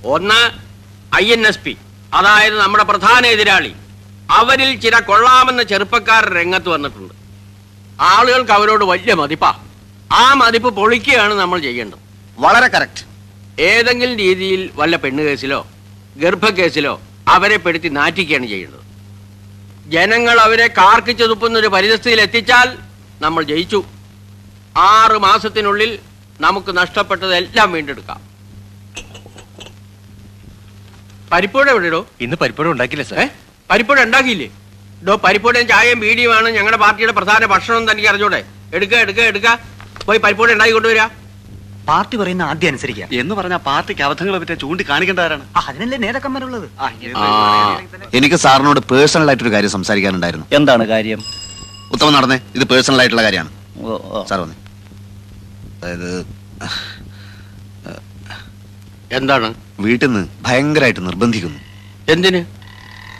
ഒന്ന് 0.05 0.50
ഐ 1.22 1.32
എൻ 1.32 1.46
എസ് 1.46 1.59
പി 1.59 1.76
അതായത് 2.14 2.61
നമ്മുടെ 2.61 2.84
പ്രധാന 2.84 3.26
എതിരാളി. 3.26 3.72
അവരിൽ 4.30 4.80
ചില 4.80 5.00
കൊള്ളാമെന്ന 5.00 5.62
ചെറുപ്പക്കാർ 5.62 6.32
രംഗത്ത് 6.32 6.68
വന്നിട്ടുണ്ട്. 6.68 7.14
ആളുകൾക്ക് 8.00 8.53
അവരോട് 8.53 8.84
വലിയ 8.84 9.14
മതിപ്പാ. 9.14 9.55
ആ 10.12 10.34
മതിപ്പ് 10.34 10.68
പൊളിക്കുകയാണ് 10.68 11.34
നമ്മൾ 11.34 11.61
ചെയ്യേണ്ടത്. 11.61 11.98
വളരെ 12.38 12.68
കറക്റ്റ്. 12.68 13.05
ഏതെങ്കിലും 13.62 14.18
രീതിയിൽ 14.18 14.70
വല്ല 14.74 14.96
പെണ്ണ് 14.96 15.22
കേസിലോ 15.22 15.66
ഗർഭക്കേസിലോ 16.16 17.00
അവരെ 17.28 17.57
പെടുത്തി 17.57 17.88
നാറ്റിക്കുകയാണ് 17.88 18.46
ചെയ്യേണ്ടത്. 18.46 18.82
ജനങ്ങൾ 19.90 20.40
അവരെ 20.40 20.66
കാർക്കിച്ചു 20.66 21.24
തുപ്പുന്ന 21.24 21.59
ഒരു 21.59 21.66
പരിതസ്ഥിതിയിൽ 21.66 22.20
എത്തിച്ചാൽ 22.20 22.78
നമ്മൾ 23.20 23.42
ജയിച്ചു. 23.42 23.84
ആറ് 24.76 25.18
മാസത്തിനുള്ളിൽ 25.18 25.98
നമുക്ക് 26.40 26.76
നഷ്ടപ്പെട്ടതെല്ലാം 26.76 27.72
വീണ്ടെടുക്കാം. 27.72 28.32
പരിപ്പൂട 31.33 31.66
എവിടെയോ 31.70 32.01
ഇന്ന് 32.20 32.37
പരിപ്പോടെ 32.41 32.68
ഉണ്ടാക്കില്ല 32.68 33.05
സാർ? 33.11 33.28
പരിപ്പോടെ 33.70 34.01
ഉണ്ടാക്കിയില്ലേ? 34.07 34.49
ഡോ 35.07 35.12
പരിപ്പോടെയും 35.24 35.66
ചായയും 35.68 36.01
ബീഡിയുമാണ് 36.01 36.49
ഞങ്ങളുടെ 36.57 36.76
പാർട്ടിയുടെ 36.85 37.12
പ്രധാന 37.18 37.47
ഭക്ഷണം 37.53 37.91
തനിക്ക് 37.91 38.09
അറിഞ്ഞൂടെ. 38.09 38.41
എടുക്ക 38.74 38.95
എടുക്ക 39.05 39.20
എടുക്ക. 39.30 39.49
പോയി 40.07 40.18
പരിപ്പോടെ 40.18 40.53
ഉണ്ടാക്കി 40.53 40.72
കൊണ്ടുവരാ. 40.72 41.07
പാർട്ടി 41.89 42.16
പറയുന്ന 42.16 42.43
ആദ്യം 42.43 42.70
അനുസരിക്കാം. 42.72 43.09
എന്ന് 43.20 43.35
പറഞ്ഞാൽ 43.35 43.59
പാർട്ടിക്ക് 43.68 44.03
അബദ്ധങ്ങളെ 44.03 44.39
പറ്റി 44.39 44.55
ചൂണ്ടി 44.55 44.85
കാണിക്കേണ്ടവരാണ് 44.89 45.45
അതിനല്ലേ 45.57 45.99
നേതാക്കന്മാരുള്ളത് 45.99 46.68
എനിക്ക് 48.18 48.37
സാറിനോട് 48.45 48.80
പേഴ്സണൽ 48.93 49.28
ആയിട്ട് 49.28 49.45
ഒരു 49.45 49.53
കാര്യം 49.53 49.70
സംസാരിക്കാനുണ്ടായിരുന്നു. 49.76 50.47
എന്താണ് 50.53 50.85
കാര്യം? 50.93 51.22
ഉത്തമം 51.93 52.12
നടന്നേ. 52.12 52.39
ഇത് 52.55 52.64
പേഴ്സണൽ 52.64 53.01
ആയിട്ടുള്ള 53.01 53.22
കാര്യമാണ്. 53.22 53.51
സാർ 54.28 54.39
വന്നേ. 54.41 54.57
അതായത് 55.83 56.11
എന്താണ്? 59.12 59.54
വീട്ടിൽ 59.80 60.06
നിന്ന് 60.06 60.28
ഭയങ്കരമായിട്ട് 60.42 61.06
നിർബന്ധിക്കുന്നു. 61.06 61.58
എന്തിന്? 62.08 62.44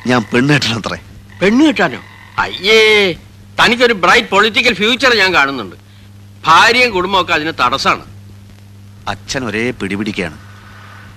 ഞാൻ 0.09 0.22
പെണ്ണ് 0.22 0.55
കെട്ടണത്രേ. 0.55 0.99
പെണ്ണ് 1.43 1.66
കെട്ടാനോ? 1.66 2.01
അയ്യേ 2.38 3.14
തനിക്കൊരു 3.61 3.93
ബ്രൈറ്റ് 3.93 4.28
പൊളിറ്റിക്കൽ 4.28 4.74
ഫ്യൂച്ചർ 4.74 5.14
ഞാൻ 5.14 5.34
കാണുന്നുണ്ട്. 5.34 5.76
ഭാര്യയും 6.45 6.93
കുടുംബമൊക്കെ 6.93 7.32
അതിന് 7.32 7.53
തടസ്സമാണ് 7.61 8.05
അച്ഛൻ 9.09 9.45
ഒരേ 9.45 9.70
പിടിപിടിക്കാണ്. 9.70 10.38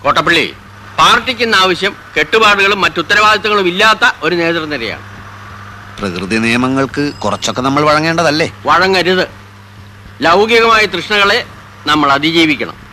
കോട്ടപ്പള്ളി 0.03 0.53
പാർട്ടിക്ക് 0.99 1.55
ആവശ്യം 1.55 1.95
കെട്ടുപാടുകളും 2.17 2.81
മറ്റുത്തരവാദിത്തങ്ങളും 2.81 3.67
ഇല്ലാത്ത 3.67 4.11
ഒരു 4.21 4.35
നേതൃനിരയാണ്. 4.35 5.03
പ്രകൃതി 5.99 6.37
നിയമങ്ങൾക്ക് 6.37 7.13
കുറച്ചൊക്കെ 7.13 7.61
നമ്മൾ 7.61 7.83
വഴങ്ങേണ്ടതല്ലേ? 7.83 8.51
വഴങ്ങരുത്. 8.65 9.27
ലൗകികമായ 10.21 10.85
തൃഷ്ണകളെ 10.85 11.45
നമ്മൾ 11.87 12.11
അതിജീവിക്കണം. 12.11 12.84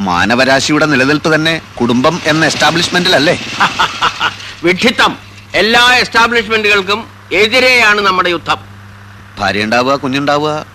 മാനവരാശിയുടെ 0.00 0.86
നിലനിൽപ്പ് 0.86 1.34
തന്നെ 1.34 1.62
കുടുംബം 1.80 2.20
എന്ന 2.24 2.46
എസ്റ്റാബ്ലിഷ്മെന്റിലല്ലേ? 2.46 3.34
വിഡ്ഢിത്തം. 4.64 5.18
എല്ലാ 5.54 5.94
എസ്റ്റാബ്ലിഷ്മെന്റുകൾക്കും 5.94 7.08
എതിരെയാണ് 7.32 8.00
നമ്മുടെ 8.00 8.28
യുദ്ധം. 8.28 8.58
ഭാര്യ 9.38 9.64
ഉണ്ടാവുക 9.64 9.94
കുഞ്ഞുണ്ടാവുക 9.96 10.66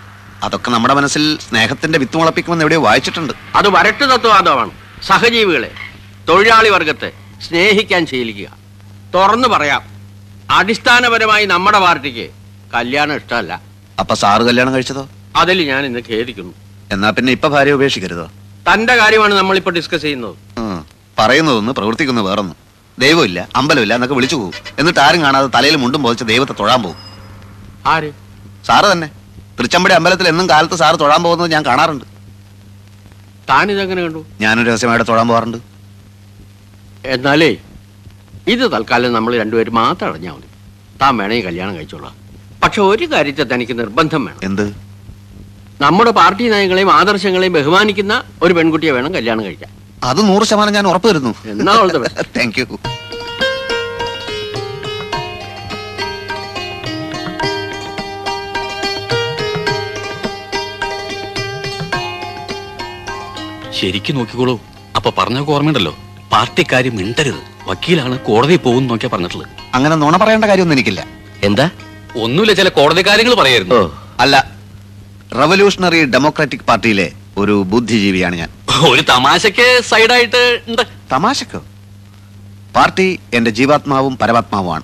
അതൊക്കെ 0.44 0.72
നമ്മുടെ 0.72 0.94
മനസ്സിൽ 0.94 1.40
സ്നേഹത്തിന്റെ 1.42 2.00
വിത്ത് 2.00 2.18
മുളപ്പിക്കുമെന്ന് 2.18 2.64
എവിടെയോ 2.64 2.82
വായിച്ചിട്ടുണ്ട്. 2.82 3.34
അത് 3.56 3.70
വരട്ട് 3.70 4.04
തത്വവാദമാണ്. 4.04 4.72
സഹജീവികളെ 5.04 5.72
തൊഴിലാളി 6.30 6.70
വർഗത്തെ 6.70 7.14
സ്നേഹിക്കാൻ 7.42 8.08
ശീലിക്കുക. 8.08 8.50
തുറന്നു 9.16 9.48
പറയാം 9.48 9.84
അടിസ്ഥാനപരമായി 10.50 11.46
നമ്മുടെ 11.46 11.80
പാർട്ടിക്ക് 11.80 12.30
കല്യാണം 12.74 13.16
ഇഷ്ടമല്ല. 13.16 13.62
അപ്പൊ 14.00 14.16
സാറ് 14.16 14.42
കല്യാണം 14.42 14.74
കഴിച്ചതോ? 14.74 15.10
അതിൽ 15.36 15.64
ഞാൻ 15.64 15.86
ഇന്ന് 15.86 16.00
ഖേദിക്കുന്നു. 16.10 16.54
എന്നാ 16.92 17.10
പിന്നെ 17.10 17.32
ഇപ്പൊ 17.32 17.48
ഭാര്യ 17.48 17.72
ഉപേക്ഷിക്കരുതോ? 17.72 18.32
തന്റെ 18.72 18.96
കാര്യമാണ് 18.96 19.34
നമ്മളിപ്പോ 19.34 19.72
ഡിസ്കസ് 19.72 20.02
ചെയ്യുന്നത്. 20.02 20.36
പറയുന്നതൊന്ന് 21.20 21.72
പ്രവർത്തിക്കുന്ന 21.72 22.22
വേറൊന്നും. 22.22 22.56
ദൈവമില്ല 23.00 23.48
അമ്പലമില്ല 23.56 23.94
എന്നൊക്കെ 23.96 24.16
വിളിച്ചു 24.16 24.36
പോകും 24.36 24.54
എന്നിട്ട് 24.80 25.00
ആരും 25.00 25.22
കാണാതെ 25.22 25.48
തലയിൽ 25.48 25.76
മുണ്ടും 25.76 26.04
പോതിച്ച് 26.04 26.26
ദൈവത്തെ 26.26 26.54
തൊഴാൻ 26.54 26.84
പോകും 26.84 26.98
ആര്? 27.86 28.12
സാറ് 28.66 28.92
തന്നെ. 28.92 29.10
തൃച്ചമ്പടി 29.60 29.94
അമ്പലത്തിൽ 29.94 30.28
എന്നും 30.28 30.50
കാലത്ത് 30.50 30.76
സാറ് 30.76 31.00
തൊഴാൻ 31.00 31.24
പോകുന്നത് 31.24 31.52
ഞാൻ 31.52 31.66
കാണാറുണ്ട്. 31.66 32.06
താനിതെങ്ങനെ 33.50 34.04
കണ്ടു? 34.04 34.26
ഞാനൊരു 34.42 34.70
രഹസ്യമായിട്ട് 34.70 35.08
തൊഴാൻ 35.08 35.28
പോകാറുണ്ട്. 35.28 35.58
എന്നാലേ 37.06 37.56
ഇത് 38.48 38.72
തൽക്കാലം 38.72 39.14
നമ്മൾ 39.14 39.38
രണ്ടുപേരും 39.38 39.76
മാത്രം 39.76 40.10
അടഞ്ഞാൽ 40.10 40.34
മതി. 40.34 40.48
താൻ 41.02 41.18
വേണമെങ്കിൽ 41.18 41.46
കല്യാണം 41.46 41.76
കഴിച്ചോളാം. 41.76 42.16
പക്ഷെ 42.64 42.82
ഒരു 42.82 43.06
കാര്യത്തെ 43.12 43.44
തനിക്ക് 43.44 43.80
നിർബന്ധം 43.80 44.26
വേണം. 44.26 44.40
എന്ത്? 44.44 44.93
നമ്മുടെ 45.82 46.12
പാർട്ടി 46.12 46.44
നയങ്ങളെയും 46.50 46.92
ആദർശങ്ങളെയും 46.92 47.54
ബഹുമാനിക്കുന്ന 47.54 48.24
ഒരു 48.42 48.54
പെൺകുട്ടിയെ 48.54 48.92
വേണം 48.92 49.14
കല്യാണം 49.14 49.46
കഴിക്കാൻ. 49.46 49.70
അത് 50.04 50.28
നൂറ് 50.28 50.44
ശതമാനം 50.44 50.74
ഞാൻ 50.74 50.88
ഉറപ്പ് 50.88 51.10
തരുന്നു. 51.10 51.36
എന്നാ. 51.46 51.74
താങ്ക് 52.38 52.60
യു 52.60 52.66
ശരിക്കും 63.74 64.16
നോക്കിക്കോളൂ. 64.16 64.60
അപ്പൊ 64.96 65.12
പറഞ്ഞൊക്കെ 65.18 65.52
ഓർമ്മയുണ്ടല്ലോ. 65.52 65.98
പാർട്ടിക്കാര് 66.32 66.90
മിണ്ടരുത്. 66.90 67.42
വക്കീലാണ് 67.68 68.20
കോടതി 68.20 68.56
പോകും 68.56 68.88
നോക്കിയാ 68.88 69.10
പറഞ്ഞിട്ടുള്ളത്. 69.14 69.50
അങ്ങനെ 69.74 69.96
നുണ 69.96 70.18
പറയേണ്ട 70.18 70.46
കാര്യമൊന്നും 70.46 70.76
എനിക്കില്ല. 70.76 71.06
എന്താ? 71.44 71.70
ഒന്നുമില്ല 72.16 72.54
ചില 72.54 72.70
കോടതി 72.70 73.08
കാര്യങ്ങൾ 73.08 73.36
പറയായിരുന്നു. 73.36 74.00
അല്ല 74.20 74.53
റവല്യൂഷണറി 75.36 76.06
ഡെമോക്രാറ്റിക് 76.06 76.60
പാർട്ടിയിലെ 76.60 77.12
ഒരു 77.38 77.64
ബുദ്ധിജീവിയാണ് 77.68 78.36
ഞാൻ. 78.36 78.50
ഒരു 78.90 79.02
തമാശക്ക് 79.02 79.82
സൈഡായിട്ട് 79.84 80.62
തമാശക്കോ? 81.12 81.64
പാർട്ടി 82.76 83.20
എന്റെ 83.34 83.52
ജീവാത്മാവും 83.52 84.18
പരമാത്മാവുമാണ്. 84.18 84.84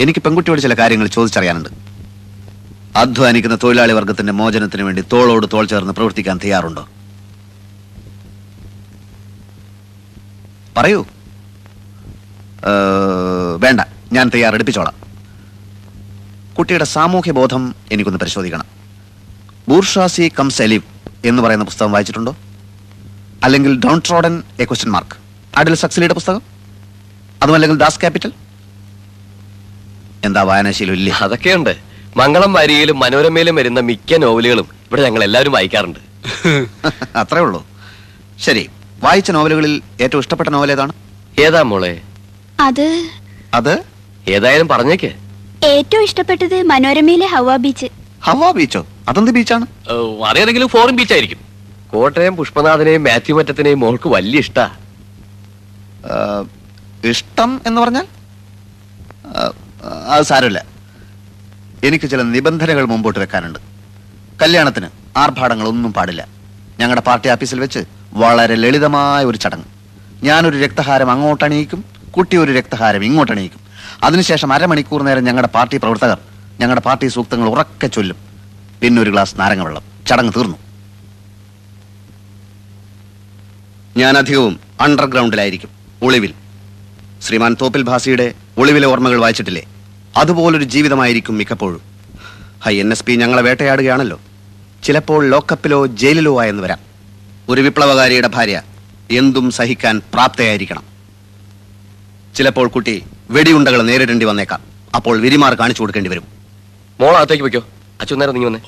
എനിക്ക് 0.00 0.20
പെൺകുട്ടിയോട് 0.20 0.60
ചില 0.60 0.74
കാര്യങ്ങൾ 0.74 1.06
ചോദിച്ചറിയാനുണ്ട്. 1.06 1.68
അധ്വാനിക്കുന്ന 2.96 3.58
തൊഴിലാളി 3.62 3.92
വർഗത്തിന്റെ 3.92 4.32
മോചനത്തിന് 4.32 4.82
വേണ്ടി 4.82 5.04
തോളോട് 5.12 5.46
തോൾ 5.52 5.64
ചേർന്ന് 5.66 5.92
പ്രവർത്തിക്കാൻ 5.92 6.40
തയ്യാറുണ്ടോ? 6.44 6.88
പറയൂ. 10.76 11.06
വേണ്ട 13.58 13.80
ഞാൻ 14.12 14.30
തയ്യാറെടുപ്പിച്ചോളാം. 14.34 14.94
കുട്ടിയുടെ 16.58 16.84
സാമൂഹ്യ 16.84 17.32
ബോധം 17.32 17.74
എനിക്കൊന്ന് 17.92 18.20
പരിശോധിക്കണം. 18.20 18.83
ബൂർഷാസി 19.68 20.32
കം 20.38 20.50
സെലിവ് 20.50 20.82
എന്ന് 21.24 21.42
പറയുന്ന 21.42 21.64
പുസ്തകം 21.64 21.92
വായിച്ചിട്ടുണ്ടോ? 21.92 22.36
അല്ലെങ്കിൽ 23.44 23.80
down 23.80 24.02
trodden 24.08 24.42
a 24.60 24.64
question 24.64 24.92
mark? 24.92 25.16
അഡിൽ 25.56 25.74
സക്സലിയുടെ 25.74 26.14
പുസ്തകം? 26.14 26.42
അതുമല്ലെങ്കിൽ 27.42 27.78
ദാസ് 27.78 28.00
ക്യാപിറ്റൽ? 28.00 28.32
എന്താ 30.24 30.42
വായനാശീലം 30.42 30.92
ഇല്ല? 30.92 31.10
അതൊക്കെയുണ്ട്. 31.10 31.76
മംഗളം 32.16 32.52
വാരികയിലും 32.52 32.98
മനോരമയിലും 32.98 33.54
വരുന്ന 33.54 33.80
മിക്ക 33.80 34.16
നോവലുകളും 34.16 34.68
ഇവിടെ 34.86 35.02
ഞങ്ങൾ 35.02 35.24
എല്ലാവരും 35.24 35.52
വായിക്കാറുണ്ട്. 35.52 35.98
അത്രേ 37.16 37.40
ഉള്ളൂ. 37.40 37.66
ശരി 38.40 38.70
വായിച്ച 39.02 39.30
നോവലുകളിൽ 39.30 39.82
ഏറ്റവും 40.00 40.20
ഇഷ്ടപ്പെട്ട 40.20 40.48
നോവൽ 40.50 40.72
ഏതാണ്? 40.72 40.92
ഏതാ 41.40 41.62
മോളെ? 41.62 42.00
അത് 42.60 43.10
അത്? 43.54 43.84
ഏതായാലും 44.28 44.68
പറഞ്ഞേക്ക്. 44.68 45.14
ഏറ്റവും 45.64 46.02
ഇഷ്ടപ്പെട്ടത് 46.02 46.62
മനോരമയിലെ 46.62 47.26
ഹവ 47.26 47.56
ബീച്ച്. 47.56 47.86
ഹവാ 48.22 48.50
ബീച്ചോ? 48.50 48.86
അതെന്ത് 49.08 49.30
ബീച്ചാണ്? 49.30 49.66
അതേതെങ്കിലും 50.28 50.68
ഫോറിൻ 50.68 50.96
ബീച്ച് 50.96 51.14
ആയിരിക്കും 51.14 51.40
കോട്ടയം 51.92 52.36
പുഷ്പനാഥനെയും 52.36 53.04
മാത്യു 53.04 53.34
മറ്റത്തിനെയും 53.34 53.80
മോൾക്ക് 53.80 54.08
വലിയ 54.08 54.38
ഇഷ്ട. 54.38 54.58
ഇഷ്ടം 57.06 57.60
എന്ന് 57.66 57.80
പറഞ്ഞാൽ? 57.80 58.06
അത് 60.08 60.24
സാരമില്ല. 60.24 60.64
എനിക്ക് 61.84 62.10
ചില 62.10 62.22
നിബന്ധനകൾ 62.22 62.84
മുമ്പോട്ട് 62.84 63.20
വെക്കാനുണ്ട്. 63.20 63.58
കല്യാണത്തിന് 64.42 64.88
ആർഭാടങ്ങളൊന്നും 65.16 65.92
പാടില്ല. 65.92 66.28
ഞങ്ങളുടെ 66.80 67.00
പാർട്ടി 67.00 67.28
ഓഫീസിൽ 67.28 67.60
വെച്ച് 67.60 67.80
വളരെ 68.12 68.54
ലളിതമായ 68.54 69.24
ഒരു 69.24 69.38
ചടങ്ങ്. 69.38 69.64
ഞാനൊരു 70.22 70.56
രക്തഹാരം 70.64 71.10
അങ്ങോട്ട് 71.10 71.44
അണിയിക്കും 71.44 71.84
കുട്ടി 72.16 72.36
ഒരു 72.36 72.52
രക്തഹാരം 72.52 73.04
ഇങ്ങോട്ട് 73.04 73.32
അണിയിക്കും. 73.32 73.60
അതിനുശേഷം 74.04 74.52
അരമണിക്കൂർ 74.52 75.02
നേരം 75.02 75.24
ഞങ്ങളുടെ 75.24 75.48
പാർട്ടി 75.48 75.76
പ്രവർത്തകർ 75.76 76.18
ഞങ്ങളുടെ 76.60 76.80
പാർട്ടി 76.80 77.06
സൂക്തങ്ങൾ 77.06 77.48
ഉറക്കെ 77.48 77.86
ചൊല്ലും. 77.86 78.33
പിന്നെ 78.80 79.02
ഒരു 79.02 79.10
ഗ്ലാസ് 79.10 79.40
നാരങ്ങ 79.40 79.64
വെള്ളം 79.64 79.82
ചടങ്ങ് 80.06 80.32
തീർന്നു. 80.36 80.56
ഞാൻ 83.96 84.18
അധികവും 84.18 84.60
അണ്ടർഗ്രൗണ്ടിലായിരിക്കും. 84.80 85.68
ഒളിവിൽ. 86.02 86.34
ശ്രീമാൻ 87.22 87.56
തോപ്പിൽ 87.60 87.82
ഭാസിയുടെ 87.82 88.34
ഒളിവിലെ 88.58 88.86
ഓർമ്മകൾ 88.86 89.20
വായിച്ചിട്ടില്ലേ? 89.20 89.64
അതുപോലൊരു 90.16 90.64
ജീവിതമായിരിക്കും 90.64 91.38
മിക്കപ്പോഴും. 91.38 91.80
ഹൈ 92.64 92.76
എൻ 92.76 92.92
എസ് 92.92 93.04
പി 93.04 93.12
ഞങ്ങളെ 93.12 93.42
വേട്ടയാടുകയാണല്ലോ. 93.42 94.20
ചിലപ്പോൾ 94.84 95.30
ലോക്കപ്പിലോ 95.30 95.86
ജയിലിലോ 95.86 96.40
ആയെന്ന് 96.40 96.62
വരാം. 96.62 96.78
ഒരു 97.48 97.60
വിപ്ലവകാരിയുടെ 97.60 98.28
ഭാര്യ 98.28 98.62
എന്തും 99.10 99.50
സഹിക്കാൻ 99.50 100.02
പ്രാപ്തയായിരിക്കണം. 100.14 100.82
ചിലപ്പോൾ 102.34 102.68
കുട്ടി 102.68 103.02
വെടിയുണ്ടകൾ 103.30 103.82
നേരിടേണ്ടി 103.82 104.26
വന്നേക്കാം. 104.26 104.60
അപ്പോൾ 104.94 105.20
വിരിമാർ 105.20 105.54
കാണിച്ചു 105.54 105.82
കൊടുക്കേണ്ടി 105.82 106.10
വരും. 106.10 106.24
മോൾ 107.00 107.16
വയ്ക്കോ 107.42 107.62
അച്ഛനേരം 108.00 108.34
നീ 108.36 108.44
വന്നേ. 108.48 108.60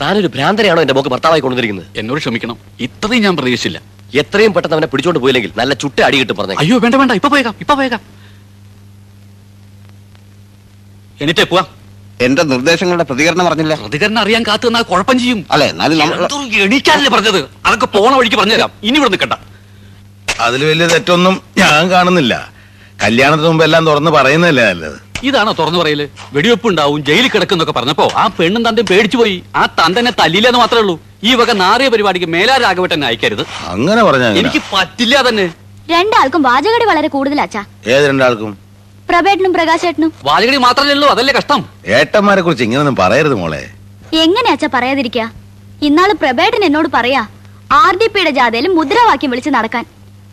താനൊരു 0.00 0.28
ഭ്രാന്തരെയാണോ 0.34 0.80
എന്റെ 0.84 0.94
മോക്ക് 0.96 1.10
ഭർത്താവായി 1.14 1.40
കൊണ്ടുവന്നിരിക്കുന്നത്? 1.44 1.88
എന്നോട് 2.00 2.20
ക്ഷമിക്കണം. 2.24 2.56
ഇത്രയും 2.86 3.22
ഞാൻ 3.26 3.34
പ്രതീക്ഷിച്ചില്ല. 3.40 3.78
എത്രയും 4.20 4.52
പെട്ടെന്ന് 4.54 4.76
അവനെ 4.76 4.88
പിടിച്ചോണ്ട് 4.92 5.20
പോയില്ലെങ്കിൽ 5.22 5.50
നല്ല 5.58 5.72
ചുട്ട 5.82 5.98
അടി 6.06 6.16
കിട്ടും 6.20 6.36
പറഞ്ഞു. 6.38 6.56
അയ്യോ 6.62 6.76
വേണ്ട 6.84 6.96
വേണ്ട. 7.00 7.12
ഇപ്പൊ 7.18 7.28
പോയേക്കാം 7.34 7.54
ഇപ്പൊ 7.64 7.74
പോയേക്കാം. 7.80 8.00
എന്നിട്ടേ 11.22 11.44
പോവാ. 11.50 11.64
എന്റെ 12.26 12.42
നിർദ്ദേശങ്ങളുടെ 12.52 13.04
പ്രതികരണം 13.10 13.44
പറഞ്ഞില്ല 13.48 13.74
പ്രതികരണം 13.82 14.20
അറിയാൻ 14.22 14.42
കാത്തു 14.48 14.66
നിന്നാൽ 14.68 14.82
കുഴപ്പം 14.90 15.16
ചെയ്യും. 15.20 15.38
അല്ലെ? 15.52 15.66
എന്നാലും 15.72 16.02
എണീക്കാനല്ലേ 16.66 17.10
പറഞ്ഞത്? 17.16 17.38
അതൊക്കെ 17.66 17.86
പോണ 17.98 18.12
വഴിക്ക് 18.20 18.36
പറഞ്ഞുതരാം. 18.40 18.72
ഇനി 18.88 18.96
ഇവിടെ 19.00 19.10
നിൽക്കണ്ട. 19.14 19.36
അതിൽ 20.46 20.60
വലിയ 20.70 20.86
തെറ്റൊന്നും 20.94 21.34
ഞാൻ 21.62 21.90
കാണുന്നില്ല. 21.94 22.34
കല്യാണത്തിന് 23.04 23.48
മുമ്പ് 23.48 23.64
എല്ലാം 23.68 23.86
തുറന്ന് 23.90 24.10
പറയുന്നല്ലേ 24.10 24.64
നല്ലത്. 24.70 24.98
ഇതാണോ 25.28 25.52
തുറന്നു 25.58 25.78
പറയൽ? 25.80 26.00
വെടിവെപ്പ് 26.34 26.66
ഉണ്ടാവും 26.70 27.00
ജയിലിൽ 27.08 27.30
കിടക്കുന്നൊക്കെ 27.32 27.74
പറഞ്ഞപ്പോ 27.78 28.06
ആ 28.22 28.24
പെണ്ണും 28.38 28.62
തന്റെ 28.68 28.82
പേടിച്ചു 28.90 29.18
പോയി. 29.20 29.36
ആ 29.60 29.62
തന്തനെ 29.80 30.12
തല്ലില്ലെന്ന് 30.20 30.60
മാത്രമേ 30.62 30.82
ഉള്ളൂ. 30.84 30.94
ഈ 31.28 31.32
വക 31.40 31.50
നാറിയ 31.62 31.88
പരിപാടിക്ക് 31.94 32.28
മേലാ 32.34 32.56
രാഘവട്ടനെ 32.64 33.06
അയക്കരുത്. 33.10 33.42
അങ്ങനെ 33.74 34.02
പറഞ്ഞാ 34.08 34.28
എനിക്ക് 34.42 34.62
പറ്റില്ല 34.72 35.16
തന്നെ 35.28 35.46
രണ്ടാൾക്കും 35.94 36.42
വാചകടി 36.48 36.86
വളരെ 36.90 37.08
കൂടുതലാച്ചാ 37.14 37.62
ഏത് 37.94 38.04
രണ്ടാൾക്കും? 38.10 38.50
പ്രഭേട്ടനും 39.10 39.52
പ്രകാശേട്ടനും. 39.56 40.10
വാചകടി 40.28 40.58
മാത്രമല്ലേ 40.64 40.94
ഉള്ളൂ 40.96 41.08
അതല്ലേ 41.14 41.32
കഷ്ടം. 41.38 41.60
ഏട്ടന്മാരെ 41.98 42.42
കുറിച്ച് 42.46 42.64
ഇങ്ങനൊന്നും 42.66 42.96
പറയരുത് 43.02 43.36
മോളെ. 43.40 43.62
എങ്ങനെയാച്ച 44.24 44.66
പറയാതിരിക്കാ? 44.74 45.24
ഇന്നാൾ 45.88 46.10
പ്രഭേട്ടൻ 46.22 46.62
എന്നോട് 46.68 46.88
പറയാ 46.96 47.22
ആർ 47.80 47.92
ഡി 48.00 48.06
പിയുടെ 48.14 48.32
ജാഥയിൽ 48.38 48.66
മുദ്രാവാക്യം 48.76 49.30
വിളിച്ച് 49.32 49.50
നടക്കാൻ. 49.56 49.84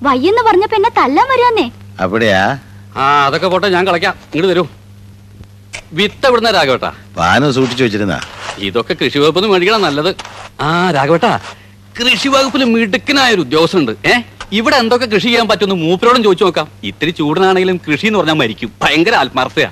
വയ്യെന്ന് 0.08 0.42
പറഞ്ഞപ്പോ 0.48 0.76
എന്നെ 0.80 0.92
തല്ലാൻ 0.98 1.28
വരുവാന്നേ 1.34 1.66
അവിടെയാ? 2.06 2.42
ആ 2.98 3.26
അതൊക്കെ 3.26 3.48
പോട്ടെ 3.48 3.68
ഞാൻ 3.70 3.88
കളയ്ക്കാം 3.88 4.14
ഇങ്ങോട്ട് 4.34 4.54
തരൂ 4.54 4.68
വിത്ത് 5.94 6.28
എവിടുന്ന 6.28 6.52
രാഘവട്ടാ? 6.52 6.94
പാനം 7.18 7.54
സൂക്ഷിച്ചു 7.54 7.84
വെച്ചിരുന്ന. 7.84 8.22
ഇതൊക്കെ 8.58 8.94
കൃഷി 8.94 9.20
വകുപ്പിന് 9.20 9.48
മേടിക്കണം 9.48 9.82
നല്ലത്. 9.82 10.16
ആ 10.62 10.92
രാഘവട്ടാ 10.92 11.40
കൃഷി 12.00 12.28
വകുപ്പിൽ 12.28 12.64
മിടുക്കനായ 12.64 13.34
ഒരു 13.34 13.42
ഉദ്യോഗസ്ഥനുണ്ട്. 13.42 14.08
ഏ 14.08 14.22
ഇവിടെ 14.52 14.76
എന്തൊക്കെ 14.76 15.06
കൃഷി 15.06 15.24
ചെയ്യാൻ 15.24 15.48
പറ്റുമെന്ന് 15.48 15.86
മൂപ്പരോടും 15.86 16.24
ചോദിച്ചു 16.24 16.44
നോക്കാം. 16.44 16.68
ഇത്തിരി 16.84 17.12
ചൂടനാണെങ്കിലും 17.12 17.78
കൃഷി 17.78 18.08
എന്ന് 18.08 18.20
പറഞ്ഞാൽ 18.20 18.36
മരിക്കും. 18.36 18.72
ഭയങ്കര 18.82 19.16
ആത്മാർത്ഥയാ. 19.16 19.70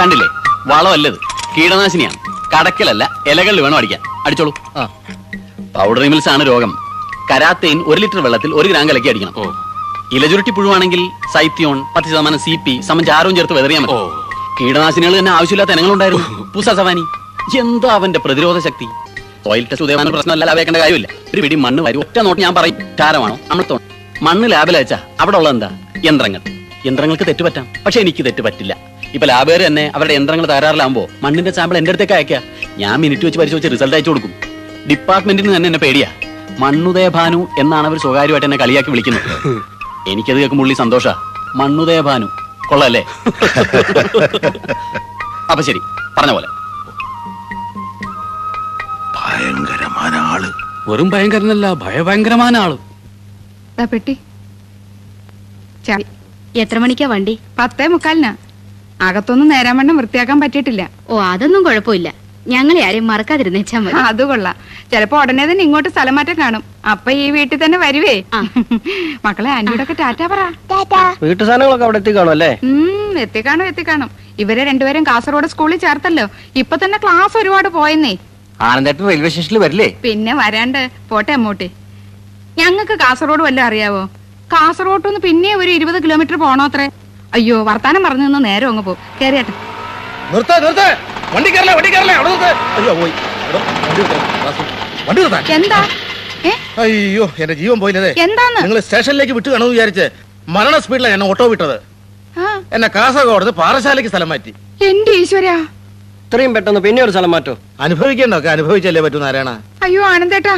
കണ്ടില്ലേ? 0.00 0.28
വളമല്ലത്. 0.66 1.18
കീടനാശിനിയാണ്. 1.56 2.29
കടക്കലല്ല 2.54 3.02
ഇലകളിൽ 3.30 3.60
വേണം 3.64 3.76
അടിക്കാൻ. 3.80 4.00
അടിച്ചോളൂ. 4.26 4.52
പൗഡർ 5.76 6.04
മിൽസ് 6.12 6.30
ആണ് 6.34 6.42
രോഗം. 6.50 6.70
കരാത്തേൻ 7.30 7.78
ഒരു 7.90 7.98
ലിറ്റർ 8.02 8.20
വെള്ളത്തിൽ 8.26 8.50
ഒരു 8.60 8.68
ഗ്രാം 8.70 8.86
കലക്കി 8.90 9.08
അടിക്കണം. 9.12 9.34
ഇലചുരുട്ടി 10.16 10.52
പുഴുവാണെങ്കിൽ 10.56 11.02
സൈത്യോൺ 11.34 11.78
പത്ത് 11.96 12.08
ശതമാനം 12.12 12.40
സി 12.44 12.54
പി 12.64 12.74
സംബന്ധിച്ച് 12.88 13.12
ചാരവും 13.12 13.34
ചേർത്ത് 13.36 13.56
വെതറിയാൽ 13.58 13.82
മതി. 13.84 13.96
കീടനാശിനികൾ 14.58 15.12
തന്നെ 15.18 15.32
ആവശ്യമില്ലാത്ത 15.36 15.72
ഇനങ്ങളുണ്ടായിരുന്നു. 15.76 16.46
പൂസ 16.54 16.68
സവാനി. 16.78 17.04
എന്താ 17.62 17.90
അവന്റെ 17.98 18.20
പ്രതിരോധ 18.24 18.58
ശക്തി. 18.66 18.86
സോയിൽ 19.44 19.64
ടെസ്റ്റ് 19.68 19.84
ഉദയമാന 19.86 20.08
പ്രശ്നമല്ല 20.14 20.78
കാര്യമില്ല. 20.82 21.08
ഒരു 21.34 21.40
പിടി 21.44 21.56
മണ്ണ് 21.64 21.82
വരും 21.86 22.00
ഒറ്റ 22.04 22.18
നോട്ട് 22.26 22.40
ഞാൻ 22.46 22.54
പറയും. 22.58 22.76
ചാരമാണോ 22.98 23.36
അമൃത്തോ 23.52 23.76
മണ്ണ് 24.26 24.46
ലാബിൽ 24.52 24.76
വെച്ചാ 24.80 24.98
അവിടെ 25.22 25.36
ഉള്ള 25.40 25.50
എന്താ? 25.56 25.68
യന്ത്രങ്ങൾ. 26.08 26.40
യന്ത്രങ്ങൾക്ക് 26.86 27.26
തെറ്റുപറ്റാം. 27.28 27.66
പക്ഷെ 27.84 27.98
എനിക്ക് 28.04 28.22
തെറ്റ് 28.26 28.42
പറ്റില്ല 28.46 28.72
ഇപ്പൊ 29.14 29.26
ലാബുകാർ 29.30 29.60
തന്നെ 29.66 29.84
അവരുടെ 29.94 30.14
യന്ത്രങ്ങൾ 30.18 30.46
തകരാറിലാകുമ്പോ 30.50 31.02
മണ്ണിന്റെ 31.22 31.52
സാമ്പിൾ 31.56 31.76
എന്റെ 31.80 31.90
അടുത്തേക്ക് 31.92 32.14
അയക്കുക 32.18 32.40
ഞാൻ 32.82 32.96
മിനിറ്റ് 33.04 33.24
വെച്ച് 33.26 33.38
പരിശോധിച്ച് 33.40 33.70
റിസൾട്ട് 33.74 33.96
അയച്ചു 33.96 34.10
കൊടുക്കും. 34.10 34.32
ഡിപ്പാർട്ട്മെന്റിന് 34.90 35.50
തന്നെ 35.56 35.68
എന്നെ 35.70 35.80
പേടിയാ. 35.84 36.08
മണ്ണുദയ 36.62 37.08
ഭാനു 37.16 37.40
എന്നാണ് 37.62 37.86
അവർ 37.90 37.98
സ്വകാര്യമായിട്ട് 38.04 38.46
എന്നെ 38.48 38.58
കളിയാക്കി 38.62 38.90
വിളിക്കുന്നത്. 38.94 39.26
എനിക്കത് 40.12 40.38
കേൾക്കുമ്പോൾ 40.40 40.64
ഉള്ളി 40.64 40.76
സന്തോഷ. 40.82 41.06
മണ്ണുദയ 41.60 42.00
ഭാനു. 42.08 42.28
കൊള്ളല്ലേ? 42.70 43.02
അപ്പൊ 45.50 45.62
ശരി 45.68 45.80
പറഞ്ഞ 46.16 46.32
പോലെ. 46.36 46.48
ഭയങ്കരമായ 49.16 50.12
ആൾ. 50.32 50.42
വെറും 50.90 51.08
ഭയങ്കരനല്ല 51.14 51.66
ഭയഭയങ്കരമായ 51.84 52.62
ആൾ. 52.66 52.74
പെട്ടി. 53.94 54.14
എത്ര 56.62 56.76
മണിക്കാ 56.82 57.06
വണ്ടി? 57.12 57.34
പത്തേ 57.58 57.86
മുക്കാലിനാ. 57.92 58.32
അകത്തൊന്നും 59.06 59.48
നേരാൻ 59.54 59.74
വണ്ണം 59.78 59.96
വൃത്തിയാക്കാൻ 60.00 60.38
പറ്റിയിട്ടില്ല. 60.40 60.82
ഓ 61.10 61.20
അതൊന്നും 61.32 61.62
കുഴപ്പമില്ല. 61.66 62.08
ഞങ്ങളെ 62.52 62.80
ആരെയും 62.86 63.06
മറക്കാതിരുന്നേച്ചാ 63.10 63.78
മതി. 63.84 63.96
അത് 64.10 64.22
കൊള്ളാം. 64.28 64.56
ചിലപ്പോ 64.92 65.16
ഉടനെ 65.22 65.44
തന്നെ 65.50 65.62
ഇങ്ങോട്ട് 65.66 65.88
സ്ഥലം 65.94 66.14
മാറ്റം 66.18 66.36
കാണും. 66.42 66.62
അപ്പൊ 66.92 67.10
ഈ 67.22 67.24
വീട്ടിൽ 67.36 67.58
തന്നെ 67.64 67.78
വരുവേ. 67.84 68.14
മക്കളെ 69.26 69.50
ആന്റിയോടൊക്കെ 69.56 69.96
ടാറ്റ 70.02 70.22
പറ. 70.32 70.40
വീട്ടു 71.24 71.42
സാധനങ്ങളൊക്കെ 71.48 71.84
അവിടെ 71.88 71.98
എത്തിക്കാണോ 72.02 72.30
അല്ലേ? 72.36 72.50
ഉം 72.70 73.18
എത്തിക്കാണും 73.24 73.66
എത്തിക്കാണും. 73.70 74.10
ഇവരെ 74.44 74.64
രണ്ടുപേരും 74.70 75.02
കാസർഗോഡ് 75.10 75.50
സ്കൂളിൽ 75.52 75.80
ചേർത്തല്ലോ. 75.84 76.26
ഇപ്പൊ 76.62 76.76
തന്നെ 76.84 76.98
ക്ലാസ് 77.04 77.36
ഒരുപാട് 77.42 77.68
പോയെന്നേ. 77.78 78.14
ആനന്ദേട്ടൻ 78.68 79.04
റെയിൽവേ 79.10 79.28
സ്റ്റേഷനിൽ 79.32 79.58
വരില്ലേ? 79.64 79.88
പിന്നെ 80.06 80.34
വരാണ്ട്. 80.42 80.82
പോട്ടെ 81.10 81.32
അമ്മൂട്ടി. 81.38 81.68
ഞങ്ങൾക്ക് 82.60 82.94
കാസർഗോഡ് 83.04 83.42
വല്ലതും 83.48 83.66
അറിയാവോ? 83.68 84.02
കാസർഗോഡ് 84.54 85.06
നിന്ന് 85.08 85.20
പിന്നെ 85.28 85.50
ഒരു 85.60 85.70
ഇരുപത് 85.78 85.98
കിലോമീറ്റർ 86.04 86.36
പോണോ 86.44 86.64
അത്രേ? 86.70 86.86
അയ്യോ 87.36 87.56
വർത്താനം 87.68 88.02
പറഞ്ഞു 88.06 88.24
നിന്ന് 88.26 88.40
നേരം 88.48 88.68
അങ്ങ് 88.72 88.82
പോകും 88.86 89.02
കേറിയാട്ടെ. 89.20 89.52
നിർത്ത 90.32 90.52
നിർത്ത. 90.64 90.82
വണ്ടി 91.34 91.50
കയറലേ 91.54 91.74
വണ്ടി 91.78 91.90
കയറലേ 91.94 92.14
അവിടെ 92.18 92.30
നിർത്ത്. 92.34 92.50
അയ്യോ 92.78 92.92
പോയി. 93.00 93.12
വണ്ടി 95.08 95.20
നിർത്താൻ 95.22 95.52
എന്താ? 95.58 95.80
അയ്യോ 96.82 97.24
എന്റെ 97.42 97.54
ജീവൻ 97.60 97.78
പോയില്ലേ 97.82 98.12
എന്താന്ന്? 98.26 98.60
നിങ്ങൾ 98.64 98.78
സ്റ്റേഷനിലേക്ക് 98.86 99.34
വിട്ടു 99.38 99.48
കാണുമെന്ന് 99.48 99.74
വിചാരിച്ച് 99.76 100.06
മരണ 100.56 100.74
സ്പീഡിലാണ് 100.84 101.14
എന്നെ 101.16 101.26
ഓട്ടോ 101.32 101.46
വിട്ടത്. 101.52 101.76
എന്നെ 102.76 102.88
കാസർഗോഡ് 102.96 103.52
പാറശാലയ്ക്ക് 103.60 104.10
സ്ഥലം 104.12 104.28
മാറ്റി. 104.32 104.52
എന്റെ 104.88 105.12
ഈശ്വരാ. 105.22 105.56
ഇത്രയും 106.26 106.52
പെട്ടെന്ന് 106.54 106.80
പിന്നെ 106.84 107.00
ഒരു 107.04 107.12
സ്ഥലം 107.14 107.30
മാറ്റോ? 107.34 107.54
അനുഭവിക്കണ്ടൊക്കെ 107.86 108.50
അനുഭവിച്ചല്ലേ 108.56 109.00
പറ്റൂ 109.04 109.18
നാരായണ? 109.24 109.52
അയ്യോ 109.84 110.02
ആനന്ദേട്ടാ 110.12 110.54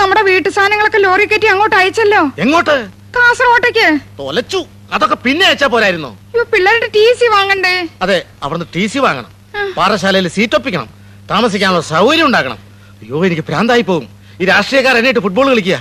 നമ്മുടെ 0.00 0.22
വീട്ടു 0.28 0.48
സാധനങ്ങളൊക്കെ 0.56 1.00
ലോറി 1.06 1.24
കയറ്റി 1.30 1.48
അങ്ങോട്ട് 1.52 1.76
അയച്ചല്ലോ. 1.80 2.22
എങ്ങോട്ട്? 2.44 2.76
കാസർഗോട്ടേക്ക്. 3.16 3.86
തൊലച്ചു. 4.20 4.60
അതൊക്കെ 4.94 5.16
പിന്നെ 5.26 5.44
അയച്ചാ 5.46 5.66
പോരായിരുന്നു. 5.74 6.10
പിള്ളേരുടെ 6.52 6.88
ടി 6.96 7.04
സി 7.20 7.26
വാങ്ങണ്ടേ? 7.34 7.74
അതെ 8.04 8.18
അവിടുന്ന് 8.42 8.66
ടി 8.74 8.82
സി 8.92 8.98
വാങ്ങണം. 9.06 9.30
പാറശാലയിൽ 9.78 10.26
സീറ്റ് 10.36 10.56
ഒപ്പിക്കണം. 10.58 10.88
താമസിക്കാനുള്ള 11.30 11.82
സൗകര്യം 11.92 12.26
ഉണ്ടാക്കണം. 12.28 12.58
അയ്യോ 13.00 13.24
എനിക്ക് 13.28 13.44
ഭ്രാന്തായി 13.48 13.84
പോകും. 13.90 14.06
ഈ 14.40 14.44
രാഷ്ട്രീയക്കാർ 14.52 14.94
എന്നെ 15.00 15.20
ഫുട്ബോൾ 15.26 15.46
കളിക്കുക. 15.50 15.76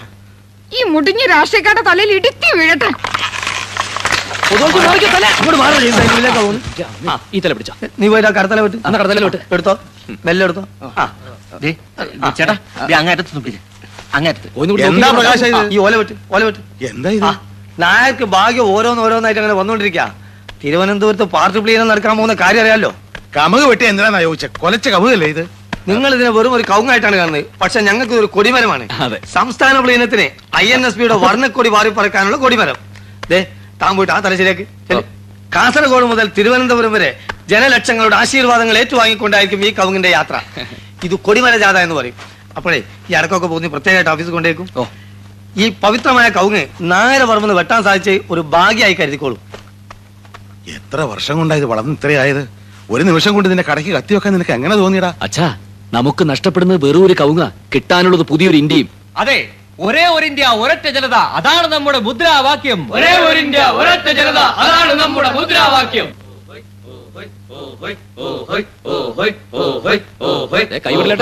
ഈ 0.77 0.81
മുടിഞ്ഞ 0.93 1.21
രാഷ്ട്രീയക്കാരുടെ 1.33 1.83
തലയിൽ 1.89 2.11
ഇടുത്തി 2.17 2.49
വീഴട്ടെ. 2.59 2.89
ഈ 7.35 7.39
തല 7.43 7.53
പിടിച്ചോ. 7.57 7.73
നീ 7.99 8.07
പോയിട്ട് 8.11 8.29
ആ 8.29 8.33
കടത്തല 8.39 8.59
വിട്ട്. 8.65 8.77
അന്ന് 8.87 8.97
കടത്തല 8.99 9.23
വിട്ട്. 9.27 9.39
എടുത്തോ. 9.55 9.73
മെല്ലെ 10.25 10.43
എടുത്തോ. 10.47 10.63
ചേട്ടാ 12.37 12.55
അങ്ങേറ്റത്ത് 12.99 13.41
പിടിച്ച് 13.45 13.61
അങ്ങേറ്റത്ത് 14.17 14.49
എന്താ 14.89 15.09
പ്രകാശം? 15.17 15.73
ഈ 15.75 15.79
ഓല 15.85 15.95
വിട്ട് 16.01 16.15
ഓല 16.35 16.43
വിട്ട്. 16.49 16.61
എന്താ 16.91 17.09
ഇത്? 17.17 17.31
നായർക്ക് 17.81 18.25
ഭാഗ്യം 18.35 18.65
ഓരോന്നോരോന്നായിട്ട് 18.75 19.39
അങ്ങനെ 19.41 19.55
വന്നോണ്ടിരിക്ക 19.59 20.01
തിരുവനന്തപുരത്ത് 20.63 21.25
പാർട്ടി 21.35 21.59
പ്ലീനം 21.63 21.87
നടക്കാൻ 21.91 22.13
പോകുന്ന 22.17 22.35
കാര്യം 22.41 22.61
അറിയാലോ? 22.63 22.89
കമുക് 23.37 23.65
വെട്ടി 23.69 23.85
എന്തിനാ 23.91 24.19
ചോദിച്ചത് 24.25 24.59
കൊലച്ച 24.63 24.87
കമുകല്ലേ 24.95 25.27
ഇത്? 25.33 25.43
നിങ്ങൾ 25.87 26.09
ഇതിനെ 26.15 26.29
വെറും 26.37 26.53
ഒരു 26.57 26.63
കൗങ്ങായിട്ടാണ് 26.71 27.15
കാണുന്നത്. 27.21 27.45
പക്ഷെ 27.61 27.79
ഞങ്ങൾക്ക് 27.87 28.13
ഒരു 28.21 28.27
കൊടിമരമാണ്. 28.35 28.85
സംസ്ഥാന 29.33 29.79
പ്ലീനത്തിന് 29.85 30.27
ഐ 30.63 30.65
എൻ 30.75 30.85
എസ് 30.87 30.97
പിയുടെ 30.99 31.17
വർണക്കൊടി 31.25 31.69
വാരി 31.75 31.89
പറക്കാനുള്ള 31.97 32.37
കൊടിമരം. 32.43 32.77
ദേ 33.31 33.39
താൻ 33.81 33.91
പോയിട്ട് 33.97 34.13
ആ 34.13 34.19
തലശ്ശേരിക്ക് 34.25 34.65
കാസർഗോഡ് 35.55 36.05
മുതൽ 36.11 36.27
തിരുവനന്തപുരം 36.37 36.93
വരെ 36.93 37.09
ജനലക്ഷങ്ങളുടെ 37.51 38.15
ആശീർവാദങ്ങൾ 38.15 38.77
ഏറ്റുവാങ്ങിക്കൊണ്ടായിരിക്കും 38.81 39.65
ഈ 39.65 39.71
കവുങ്ങിന്റെ 39.79 40.09
യാത്ര. 40.09 40.35
ഇത് 41.07 41.15
കൊടിമര 41.27 41.55
ജാഥ 41.63 41.77
എന്ന് 41.85 41.95
പറയും. 41.95 42.17
അപ്പോഴേ 42.57 42.79
ഈ 43.09 43.13
അടക്കമൊക്കെ 43.19 43.47
പോകുന്ന 43.47 43.67
പ്രത്യേകമായിട്ട് 43.75 44.11
ഓഫീസ് 44.11 44.29
കൊണ്ടേക്കും. 44.35 44.67
ഈ 45.57 45.69
പവിത്രമായ 45.69 46.29
കൗങ്ങ് 46.29 46.67
നായര 46.81 47.23
പറമ്പെന്ന് 47.23 47.55
വെട്ടാൻ 47.55 47.83
സാധിച്ച് 47.83 48.19
ഒരു 48.29 48.41
ഭാഗ്യമായി 48.41 48.93
കരുതിക്കോളൂ. 48.93 49.37
എത്ര 50.67 51.01
വർഷം 51.01 51.37
കൊണ്ടാ 51.37 51.55
ഇത് 51.55 51.65
വളർന്ന് 51.65 51.95
ഇത്രയായത്? 51.95 52.49
ഒരു 52.89 53.03
നിമിഷം 53.03 53.33
കൊണ്ട് 53.33 53.49
ഇതിന്റെ 53.49 53.63
കടയ്ക്ക് 53.71 53.91
കത്തി 53.91 54.13
വെക്കാൻ 54.13 54.33
നിനക്ക് 54.33 54.51
എങ്ങനെ 54.51 54.75
തോന്നിയടാ? 54.75 55.13
അച്ഛാ 55.21 55.57
നമുക്ക് 55.93 56.29
നഷ്ടപ്പെടുന്നത് 56.29 56.85
വെറും 56.85 57.05
ഒരു 57.05 57.13
കൗങ്ങ 57.13 57.49
കിട്ടാനുള്ളത് 57.75 58.21
പുതിയൊരു 58.21 58.57
ഇന്ത്യയും. 58.57 58.89
അതെ 59.17 59.49
ഒരേ 59.79 60.05
ഒരു 60.07 60.25
ഇന്ത്യ 60.25 60.45
ഒരൊറ്റ 60.45 60.87
ജനത. 60.87 61.13
അതാണ് 61.13 61.67
നമ്മുടെ 61.67 61.99
മുദ്രാവാക്യം. 61.99 62.93
ഒരേ 62.93 63.17
ഒരു 63.17 63.39
ഇന്ത്യ 63.39 63.59
ഒരൊറ്റ 63.59 64.07
ജനത. 64.19 64.37
അതാണ് 64.37 64.93
നമ്മുടെ 64.93 65.31
മുദ്രാവാക്യം. 65.31 66.22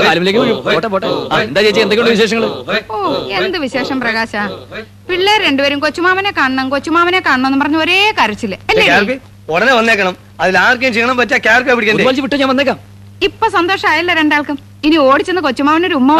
കാലുമിലേക്ക്. 0.03 0.41
പോട്ടെ 0.67 0.89
പോട്ടെ 0.93 1.07
എന്താ 1.41 1.61
ചേച്ചി 1.61 1.97
വിശേഷങ്ങൾ 2.09 2.45
ഓ 2.89 2.97
എന്ത് 3.39 3.57
വിശേഷം 3.63 3.97
പ്രകാശ 4.03 4.33
പിള്ളേർ 5.09 5.39
രണ്ടുപേരും 5.47 5.79
കൊച്ചുമാമനെ 5.85 6.31
കാണണം 6.33 6.67
കൊച്ചുമാമനെ 6.73 7.21
കാണണം 7.21 7.47
എന്ന് 7.49 7.59
പറഞ്ഞ് 7.61 7.79
ഒരേ 7.79 7.99
കരച്ചിൽ 8.19 8.53
അല്ലേ 8.65 8.87
ഉടനെ 9.49 9.73
വന്നേക്കണം 9.73 10.15
അതിൽ 10.41 10.55
ആർക്കും 10.59 10.93
ചെയ്യണം 10.93 11.17
പറ്റാ 11.17 11.37
ക്യാർക്ക് 11.39 11.75
പിടിക്കണ്ടേ 11.77 12.07
വിട്ടോ 12.19 12.37
ഞാൻ 12.37 12.49
വന്നേക്കാം 12.49 12.79
ഇപ്പൊ 13.21 13.45
സന്തോഷമായല്ലോ 13.55 14.13
രണ്ടാൾക്കും 14.13 14.57
ഇനി 14.83 14.97
ഓടിച്ചെന്ന് 15.03 15.41
കൊച്ചുമാമനൊരു 15.41 15.95
ഉമ്മ 15.95 16.11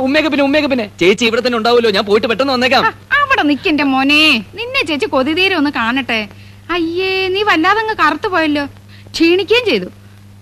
ഉമ്മയൊക്കെ 0.00 0.28
പിന്നെ 0.28 0.44
ഉമ്മയൊക്കെ 0.44 0.70
പിന്നെ 0.72 0.86
ചേച്ചി 1.00 1.24
ഇവിടെ 1.28 1.42
തന്നെ 1.42 1.58
ഉണ്ടാവുമല്ലോ 1.58 1.90
ഞാൻ 1.90 2.04
പോയിട്ട് 2.06 2.28
പെട്ടെന്ന് 2.30 2.54
വന്നേക്കാം 2.54 2.84
അവിടെ 3.18 3.42
നിക്കന്റെ 3.50 3.84
മോനെ 3.84 4.22
നിന്നെ 4.58 4.82
ചേച്ചി 4.88 5.08
കൊതിതീരെ 5.08 5.56
ഒന്ന് 5.56 5.72
കാണട്ടെ 5.72 6.20
അയ്യേ 6.70 7.12
നീ 7.28 7.42
വല്ലാതെ 7.42 7.80
അങ്ങ് 7.82 7.96
കറുത്തു 8.00 8.28
പോയല്ലോ 8.28 8.64
ക്ഷീണിക്കുകയും 9.18 9.64
ചെയ്തു. 9.70 9.88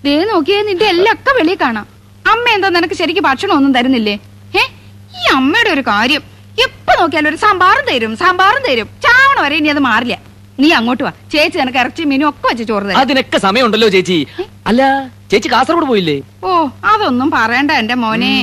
ദേ 0.04 0.14
നോക്കിയേ 0.30 0.62
നിന്റെ 0.68 0.86
എല്ലാം 0.94 1.14
ഒക്കെ 1.16 1.32
വെളിയിൽ 1.38 1.58
കാണാം. 1.60 1.86
അമ്മ 2.32 2.44
എന്താ 2.56 2.68
നിനക്ക് 2.68 2.94
ശരിക്കും 2.94 3.24
ഭക്ഷണം 3.26 3.54
ഒന്നും 3.58 3.72
തരുന്നില്ലേ? 3.76 4.14
ഏ 4.58 4.62
ഈ 5.18 5.22
അമ്മയുടെ 5.36 5.70
ഒരു 5.76 5.80
കാര്യം. 5.80 6.22
എപ്പോ 6.64 6.92
നോക്കിയാലും 7.00 7.28
ഒരു 7.30 7.36
സാമ്പാറും 7.36 7.84
തരും 7.90 8.16
സാമ്പാറും 8.22 8.62
തരും. 8.68 8.88
ചാവണ 9.04 9.38
വരെ 9.44 9.56
ഇനി 9.60 9.68
അത് 9.74 9.80
മാറില്ല. 9.88 10.16
നീ 10.60 10.68
അങ്ങോട്ട് 10.78 11.02
വാ. 11.06 11.12
ചേച്ചി 11.32 11.56
നിനക്ക് 11.60 11.78
ഇറച്ചി 11.78 12.02
മീനും 12.10 12.28
ഒക്കെ 12.28 12.46
വെച്ച് 12.50 12.64
ചോറ് 12.70 12.84
തരാം. 12.84 12.98
അതിനൊക്കെ 13.00 13.38
സമയമുണ്ടല്ലോ 13.46 13.88
ചേച്ചി. 13.88 14.18
അല്ല 14.66 14.82
ചേച്ചി 15.30 15.48
കാസർഗോഡ് 15.54 15.88
പോയില്ലേ? 15.92 16.16
ഓ 16.44 16.50
അതൊന്നും 16.92 17.30
പറയണ്ട 17.30 17.70
എന്റെ 17.82 17.94
മോനെ. 17.94 18.34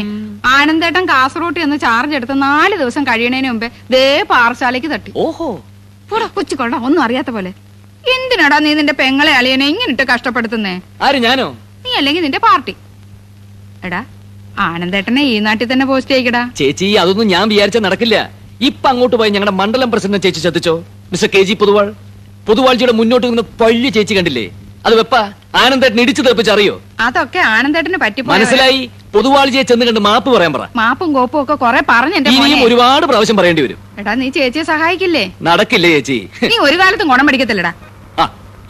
ആനന്ദേട്ടൻ 0.56 1.06
കാസർഗോട്ട് 1.12 1.60
എന്ന് 1.60 1.78
ചാർജ് 1.86 2.16
എടുത്ത് 2.16 2.42
നാല് 2.42 2.78
ദിവസം 2.82 3.04
കഴിയണേന് 3.04 3.48
മുമ്പേ 3.48 3.70
ദേ 3.96 4.24
പാറശാലയ്ക്ക് 4.32 4.88
തട്ടി. 4.88 5.12
ഓഹോ. 5.16 5.50
പോടാ 6.10 6.26
കൊച്ചുകൊള്ള 6.26 6.76
ഒന്നും 6.88 7.04
അറിയാത്ത 7.04 7.30
പോലെ. 7.30 7.54
എന്തിനാടാ 8.14 8.58
നീ 8.66 8.72
നിന്റെ 8.80 8.94
പെങ്ങളെ 9.02 9.34
അളിയനെ 9.40 9.66
ഇങ്ങനിട്ട് 9.74 10.04
കഷ്ടപ്പെടുത്തുന്നേ? 10.12 10.74
ആര് 11.06 11.18
ഞാനോ? 11.26 11.48
നീ 11.84 11.92
അല്ലെങ്കിൽ 12.00 12.24
നിന്റെ 12.26 12.40
പാർട്ടി. 12.48 12.74
എടാ 13.88 14.02
ആനന്ദേട്ടനെ 14.66 15.22
ഈ 15.34 15.36
നാട്ടിൽ 15.46 15.68
തന്നെ 15.72 15.86
പോസ്റ്റ് 15.92 16.12
ചെയ്യിക്കടാ. 16.14 16.42
ചേച്ചി 16.60 16.88
അതൊന്നും 17.02 17.28
ഞാൻ 17.34 17.46
വിചാരിച്ച 17.52 17.80
നടക്കില്ല. 17.86 18.18
ഇപ്പൊ 18.70 18.88
അങ്ങോട്ട് 18.92 19.16
പോയി 19.20 19.32
ഞങ്ങളുടെ 19.36 19.56
മണ്ഡലം 19.62 19.90
പ്രസിഡന്റ് 19.94 20.24
ചേച്ചി 20.26 20.42
ശ്രദ്ധിച്ചോ? 20.46 20.76
Mister 21.12 21.30
K 21.36 21.42
G 21.48 21.54
Poduval. 21.62 21.88
പൊതുവാഴ്ചയുടെ 22.48 22.96
മുന്നോട്ട് 23.00 23.26
നിന്ന് 23.30 23.46
പള്ളി 23.62 23.90
ചേച്ചി 23.96 24.14
കണ്ടില്ലേ? 24.18 24.46
അത് 24.88 24.94
വെപ്പ 25.00 25.16
ആനന്ദേട്ടൻ 25.62 26.00
ഇടിച്ചു 26.04 26.22
തെറിപ്പിച്ച് 26.26 26.52
അറിയോ? 26.56 26.76
അതൊക്കെ 27.06 27.42
ആനന്ദേട്ടന് 27.56 28.00
പറ്റി 28.04 28.22
മനസ്സിലായി? 28.32 28.82
പൊതുവാഴ്ചയെ 29.14 29.64
ചെന്ന് 29.70 29.86
കണ്ട് 29.88 30.02
മാപ്പ് 30.08 30.30
പറയാൻ 30.36 30.52
പറ. 30.56 30.64
മാപ്പും 30.80 31.10
കോപ്പും 31.18 31.40
ഒക്കെ 31.44 31.56
കൊറേ 31.64 31.82
പറഞ്ഞു 31.92 32.18
ഇനിയും 32.34 32.62
ഒരുപാട് 32.68 33.06
പ്രാവശ്യം 33.12 33.38
പറയേണ്ടി 33.40 33.64
വരും. 33.66 33.80
എടാ 34.02 34.14
നീ 34.22 34.28
ചേച്ചിയെ 34.38 34.66
സഹായിക്കില്ലേ? 34.72 35.26
നടക്കില്ലേ 35.50 35.92
ചേച്ചി? 35.96 36.20
നീ 36.52 36.58
ഒരു 36.68 36.78
കാലത്തും 36.82 37.10
ഗുണം 37.14 37.28
പിടിക്കത്തില്ലടാ. 37.30 37.74
ആ 37.74 37.93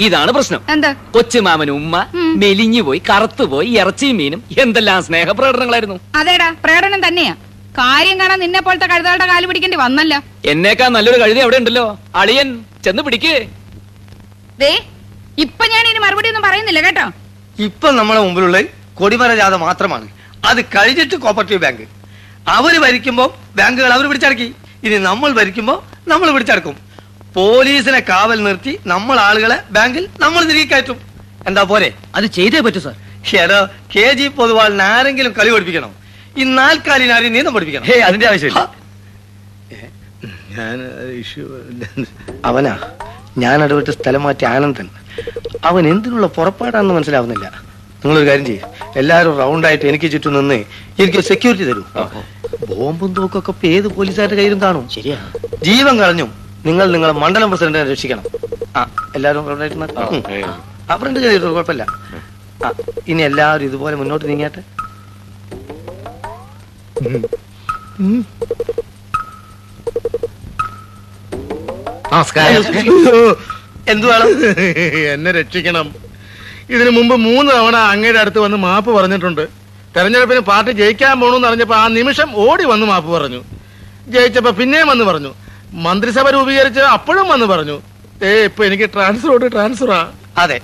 ഇതാണ് 0.06 0.32
പ്രശ്നം. 0.38 0.62
എന്താ? 0.74 0.92
കൊച്ചുമാമനും 1.16 1.76
ഉമ്മ 1.82 1.96
മെലിഞ്ഞു 2.42 2.82
പോയി 2.88 3.00
കറുത്തുപോയി 3.10 3.70
ഇറച്ചിയും 3.82 4.18
മീനും 4.20 4.42
എന്തെല്ലാം 4.64 5.00
സ്നേഹ 5.08 5.30
പ്രകടനങ്ങളായിരുന്നു 5.40 5.98
അതേടാ 6.20 6.48
പ്രകടനം 6.64 7.02
തന്നെയാ. 7.08 7.34
കാര്യം 7.78 8.20
കാണാൻ 8.20 8.40
നിന്നെ 8.40 8.62
പോലത്തെ 8.62 8.88
കഴുതകളുടെ 8.92 9.28
കാൽ 9.32 9.46
പിടിക്കേണ്ടി 9.50 9.78
വന്നല്ല. 9.78 10.14
എന്നേക്കാ 10.46 10.88
നല്ലൊരു 10.96 11.20
കഴുതി 11.22 11.40
അവിടെ 11.46 11.58
ഉണ്ടല്ലോ. 11.58 11.86
അളിയൻ 12.16 12.50
ചെന്ന് 12.86 13.04
പിടിക്കേ. 13.04 13.36
ദേ 14.60 14.72
ഇപ്പൊ 15.46 15.64
ഞാൻ 15.74 15.86
ഇനി 15.92 16.00
മറുപടി 16.06 16.28
ഒന്നും 16.32 16.44
പറയുന്നില്ല 16.48 16.82
കേട്ടോ? 16.88 17.06
ഇപ്പൊ 17.68 17.88
നമ്മളെ 18.00 18.20
മുമ്പിലുള്ള 18.26 18.58
കൊടിമര 19.00 19.32
ജാഥ 19.42 19.56
മാത്രമാണ്. 19.66 20.08
അത് 20.50 20.62
കഴിഞ്ഞിട്ട് 20.76 21.16
കോപ്പറേറ്റീവ് 21.16 21.62
ബാങ്ക് 21.66 21.86
അവർ 22.58 22.74
ഭരിക്കുമ്പോ 22.86 23.26
ബാങ്കുകൾ 23.56 23.92
അവർ 23.94 24.06
പിടിച്ചടക്കി. 24.12 24.48
ഇനി 24.84 24.98
നമ്മൾ 25.10 25.32
ഭരിക്കുമ്പോ 25.40 25.76
നമ്മൾ 26.08 26.28
പിടിച്ചടക്കും. 26.32 26.76
പോലീസിനെ 27.36 28.00
കാവൽ 28.00 28.44
നിർത്തി 28.44 28.80
നമ്മൾ 28.86 29.20
ആളുകളെ 29.20 29.58
ബാങ്കിൽ 29.72 30.08
നമ്മൾ 30.20 30.44
തിരികെ 30.44 30.64
കയറ്റും. 30.64 31.00
എന്താ 31.48 31.64
പോരെ? 31.64 31.94
അത് 32.16 32.26
ചെയ്തേ 32.26 32.60
പറ്റൂ 32.60 32.80
സാർ. 32.80 32.96
എടോ 33.38 33.68
കെ 33.96 34.14
ജി 34.14 34.28
പൊതുവാളിന് 34.28 34.82
ആരെങ്കിലും 34.82 35.32
കളി 35.32 35.52
പഠിപ്പിക്കണം 35.52 35.92
ഈ 36.38 36.44
നാൽക്കാലിന് 36.44 37.14
ആരെയും 37.14 37.34
നീന്തം 37.34 37.54
പഠിപ്പിക്കണം? 37.54 37.86
ഹേ 37.86 38.00
അതിന്റെ 38.00 38.28
ആവശ്യമില്ല. 38.28 38.76
ഞാൻ 40.50 40.78
അവനാ 42.46 42.80
ഞാൻ 43.38 43.64
ഇടപെട്ട് 43.64 43.92
സ്ഥലം 43.92 44.24
മാറ്റി 44.24 44.46
ആനന്ദൻ. 44.46 44.90
അവൻ 45.66 45.88
എന്തിനുള്ള 45.88 46.28
പുറപ്പാടാണെന്ന് 46.28 46.94
മനസ്സിലാവുന്നില്ല. 46.94 47.46
നിങ്ങളൊരു 48.04 48.28
കാര്യം 48.30 48.46
ചെയ്യും. 48.46 48.70
എല്ലാവരും 48.96 49.38
റൗണ്ടായിട്ട് 49.38 49.86
എനിക്ക് 49.86 50.12
ചുറ്റും 50.12 50.34
നിന്ന് 50.34 50.56
എനിക്ക് 51.00 51.22
സെക്യൂരിറ്റി 51.22 51.66
തരൂ. 51.72 51.84
ബോംബും 52.76 53.14
തോക്കൊക്കെ 53.14 53.68
ഏത് 53.68 53.88
പോലീസുകാരുടെ 53.88 54.36
കയ്യിലും 54.36 54.62
കാണും. 54.62 54.90
ശരിയാ. 54.90 55.18
ജീവൻ 55.64 55.98
കളഞ്ഞു 56.00 56.28
നിങ്ങൾ 56.66 56.86
നിങ്ങളെ 56.92 57.14
മണ്ഡലം 57.24 57.50
പ്രസിഡന്റിനെ 57.52 57.86
രക്ഷിക്കണം. 57.92 58.26
ആ 58.78 58.82
എല്ലാവരും. 59.16 59.42
ആ 60.90 60.96
ഫ്രണ്ട് 61.02 61.20
കുഴപ്പമില്ല. 61.44 61.86
ആ 62.66 62.70
ഇനി 63.08 63.22
എല്ലാവരും 63.30 63.66
ഇതുപോലെ 63.70 63.96
മുന്നോട്ട് 64.02 64.26
നീങ്ങിയാട്ടെ. 64.30 64.64
നമസ്കാരം. 72.14 72.64
എന്തു 73.92 74.06
വേണം? 74.08 74.28
എന്നെ 75.14 75.32
രക്ഷിക്കണം. 75.40 75.88
ഇതിനു 76.74 76.92
മുമ്പ് 76.98 77.16
മൂന്ന് 77.28 77.52
തവണ 77.54 77.78
അങ്ങയുടെ 77.94 78.20
അടുത്ത് 78.20 78.40
വന്ന് 78.40 78.58
മാപ്പ് 78.66 78.92
പറഞ്ഞിട്ടുണ്ട്. 78.98 79.46
തെരഞ്ഞെടുപ്പിന് 79.96 80.42
പാർട്ടി 80.52 80.72
ജയിക്കാൻ 80.82 81.16
പോണെന്ന് 81.22 81.48
അറിഞ്ഞപ്പോ 81.48 81.76
ആ 81.76 81.88
നിമിഷം 82.00 82.30
ഓടി 82.46 82.66
വന്ന് 82.72 82.86
മാപ്പ് 82.92 83.10
പറഞ്ഞു. 83.16 83.42
ജയിച്ചപ്പോ 84.14 84.52
പിന്നെയും 84.60 84.88
വന്ന് 84.92 85.06
പറഞ്ഞു. 85.10 85.32
മന്ത്രിസഭ 85.74 86.30
രൂപീകരിച്ച് 86.30 86.80
അപ്പോഴും 86.80 87.28
വന്ന് 87.28 87.46
പറഞ്ഞു 87.46 87.82
ഏ 88.26 88.44
ഇപ്പൊ 88.44 88.66
എനിക്ക് 88.66 88.90
ട്രാൻസ്ഫറോട് 88.94 89.52
ട്രാൻസ്ഫറാ. 89.52 90.12
അതെ. 90.38 90.62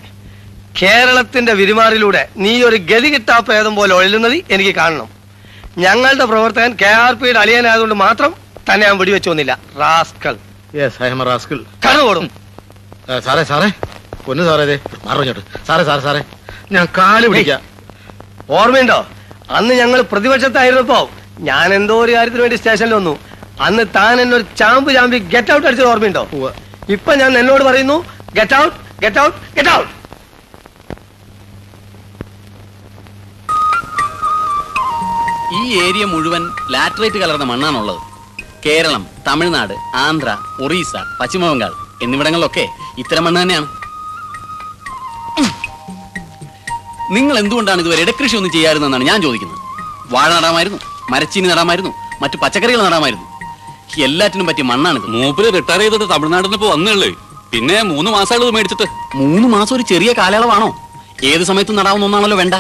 കേരളത്തിന്റെ 0.82 1.54
വിരുമാറിലൂടെ 1.54 2.30
നീ 2.38 2.64
ഒരു 2.64 2.76
ഗതി 2.76 3.14
കിട്ടാ 3.14 3.40
പ്രേതം 3.40 3.76
പോലെ 3.76 3.96
ഒഴിലുന്നത് 3.96 4.44
എനിക്ക് 4.52 4.76
കാണണം. 4.76 5.08
ഞങ്ങളുടെ 5.78 6.26
പ്രവർത്തകൻ 6.26 6.78
കെ 6.82 6.86
ആർ 6.86 7.14
പിയുടെ 7.14 7.40
അളിയനായതുകൊണ്ട് 7.40 7.96
മാത്രം 7.96 8.36
തന്നെ 8.74 8.88
ഞാൻ 8.88 8.98
വെടിവെച്ചു 8.98 9.30
വന്നില്ല. 9.30 9.60
Rascal. 9.80 10.38
Yes 10.76 11.04
I 11.04 11.08
M 11.08 11.24
rascal 11.24 11.60
കണ്ണുകൊടും 11.86 12.32
സാറേ 13.26 13.44
സാറേ. 13.44 13.72
പൊന്നു 14.26 14.44
സാറേ 14.44 14.80
മറഞ്ഞോട്ട് 15.06 15.42
സാറേ 15.68 15.84
സാറേ 15.84 16.02
സാറേ. 16.02 16.22
ഞാൻ 16.72 16.86
കാൽ 16.98 17.28
പിടിക്കാം. 17.28 17.62
ഓർമ്മയുണ്ടോ? 18.50 19.08
അന്ന് 19.52 19.74
ഞങ്ങൾ 19.74 20.02
പ്രതിപക്ഷത്തായിരുന്നപ്പോ 20.02 21.10
ഞാൻ 21.40 21.74
എന്തോ 21.74 22.04
ഒരു 22.04 22.12
കാര്യത്തിന് 22.12 22.42
വേണ്ടി 22.42 22.56
സ്റ്റേഷനിൽ 22.56 22.94
വന്നു. 22.94 23.20
അന്ന് 23.66 23.84
താൻ 23.96 24.16
എന്നെ 24.24 24.36
ഒരു 24.40 24.46
ചാമ്പ് 24.60 24.90
ചാമ്പി 24.98 25.18
ഗെറ്റ് 25.34 25.52
ഔട്ട് 25.56 25.66
അടിച്ചത് 25.70 25.90
ഓർമ്മയുണ്ടോ? 25.92 26.24
ഇപ്പൊ 26.96 27.12
ഞാൻ 27.22 27.32
എന്നോട് 27.40 27.64
പറയുന്നു 27.70 27.98
get 28.38 28.56
out 28.60 28.76
get 29.04 29.20
out 29.24 29.38
get 29.58 29.72
out 29.78 29.90
ഈ 35.60 35.62
ഏരിയ 35.84 36.04
മുഴുവൻ 36.14 36.44
ലാറ്ററൈറ്റ് 36.74 37.20
കലർന്ന 37.22 37.46
മണ്ണാണുള്ളത്. 37.52 38.02
കേരളം 38.66 39.04
തമിഴ്നാട് 39.28 39.76
ആന്ധ്ര 40.06 40.30
ഒറീസ 40.64 40.94
പശ്ചിമബംഗാൾ 41.20 41.72
എന്നിവിടങ്ങളിലൊക്കെ 42.04 42.66
ഇത്തരം 43.02 43.24
മണ്ണ് 43.26 43.40
തന്നെയാണ്. 43.42 43.68
നിങ്ങൾ 47.16 47.36
എന്തുകൊണ്ടാണ് 47.42 47.82
ഇതുവരെ 47.84 48.02
ഇടക്കൃഷി 48.06 48.36
ഒന്നും 48.40 48.52
ചെയ്യാറുന്നതെന്നാണ് 48.56 49.06
ഞാൻ 49.12 49.20
ചോദിക്കുന്നത്? 49.26 49.60
വാഴ 50.16 50.30
നടാമായിരുന്നു 50.36 50.80
മരച്ചീനി 51.14 51.48
നടാമായിരുന്നു 51.52 51.92
മറ്റു 52.22 52.38
പച്ചക്കറികൾ 52.44 52.82
നടാമായിരുന്നു. 52.88 53.26
എല്ലാറ്റിനും 53.98 54.46
പറ്റിയ 54.48 54.64
മണ്ണാണിത്. 54.64 55.08
മൂപ്പര് 55.14 55.48
റിട്ടയർ 55.54 55.80
ചെയ്തിട്ട് 55.80 56.06
തമിഴ്നാട്ടിൽ 56.14 56.50
നിന്ന് 56.52 56.68
വന്നേള്ളേ 56.74 57.10
പിന്നെ 57.54 57.78
മൂന്ന് 57.82 58.12
മാസമുള്ളത് 58.12 58.52
മേടിച്ചിട്ട്. 58.56 58.86
മൂന്ന് 59.16 59.48
മാസം 59.48 59.76
ഒരു 59.76 59.84
ചെറിയ 59.92 60.14
കാലയളവാണോ? 60.18 60.70
ഏത് 61.24 61.44
സമയത്തും 61.44 61.76
നടാവുന്ന 61.76 62.06
ഒന്നാണല്ലോ 62.06 62.38
വേണ്ട. 62.38 62.56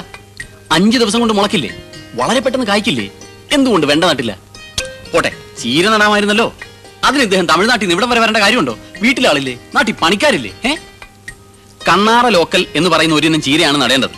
അഞ്ചു 0.71 0.97
ദിവസം 0.97 1.19
കൊണ്ട് 1.19 1.33
മുളക്കില്ലേ 1.33 1.69
വളരെ 2.15 2.39
പെട്ടെന്ന് 2.39 2.67
കായ്ക്കില്ലേ? 2.67 3.05
എന്തുകൊണ്ട് 3.51 3.87
വേണ്ട 3.87 4.03
നട്ടില്ല? 4.03 4.37
പോട്ടെ 5.13 5.31
ചീര 5.61 5.85
നടാമായിരുന്നല്ലോ. 5.89 6.53
അതിന് 7.03 7.23
ഇദ്ദേഹം 7.23 7.45
തമിഴ്നാട്ടിൽ 7.45 7.85
നിന്ന് 7.85 7.95
ഇവിടെ 7.95 8.07
വരെ 8.11 8.19
വരേണ്ട 8.19 8.37
കാര്യമുണ്ടോ? 8.37 8.77
വീട്ടിലാളില്ലേ 9.01 9.59
നാട്ടിൽ 9.75 9.95
പണിക്കാരില്ലേ? 10.01 10.51
ഏ 10.69 10.75
കണ്ണാറ 11.87 12.27
ലോക്കൽ 12.27 12.65
എന്ന് 12.75 12.89
പറയുന്ന 12.89 13.15
ഒരു 13.15 13.27
ഇനം 13.27 13.41
ചീരയാണ് 13.41 13.81
നടേണ്ടത്. 13.81 14.15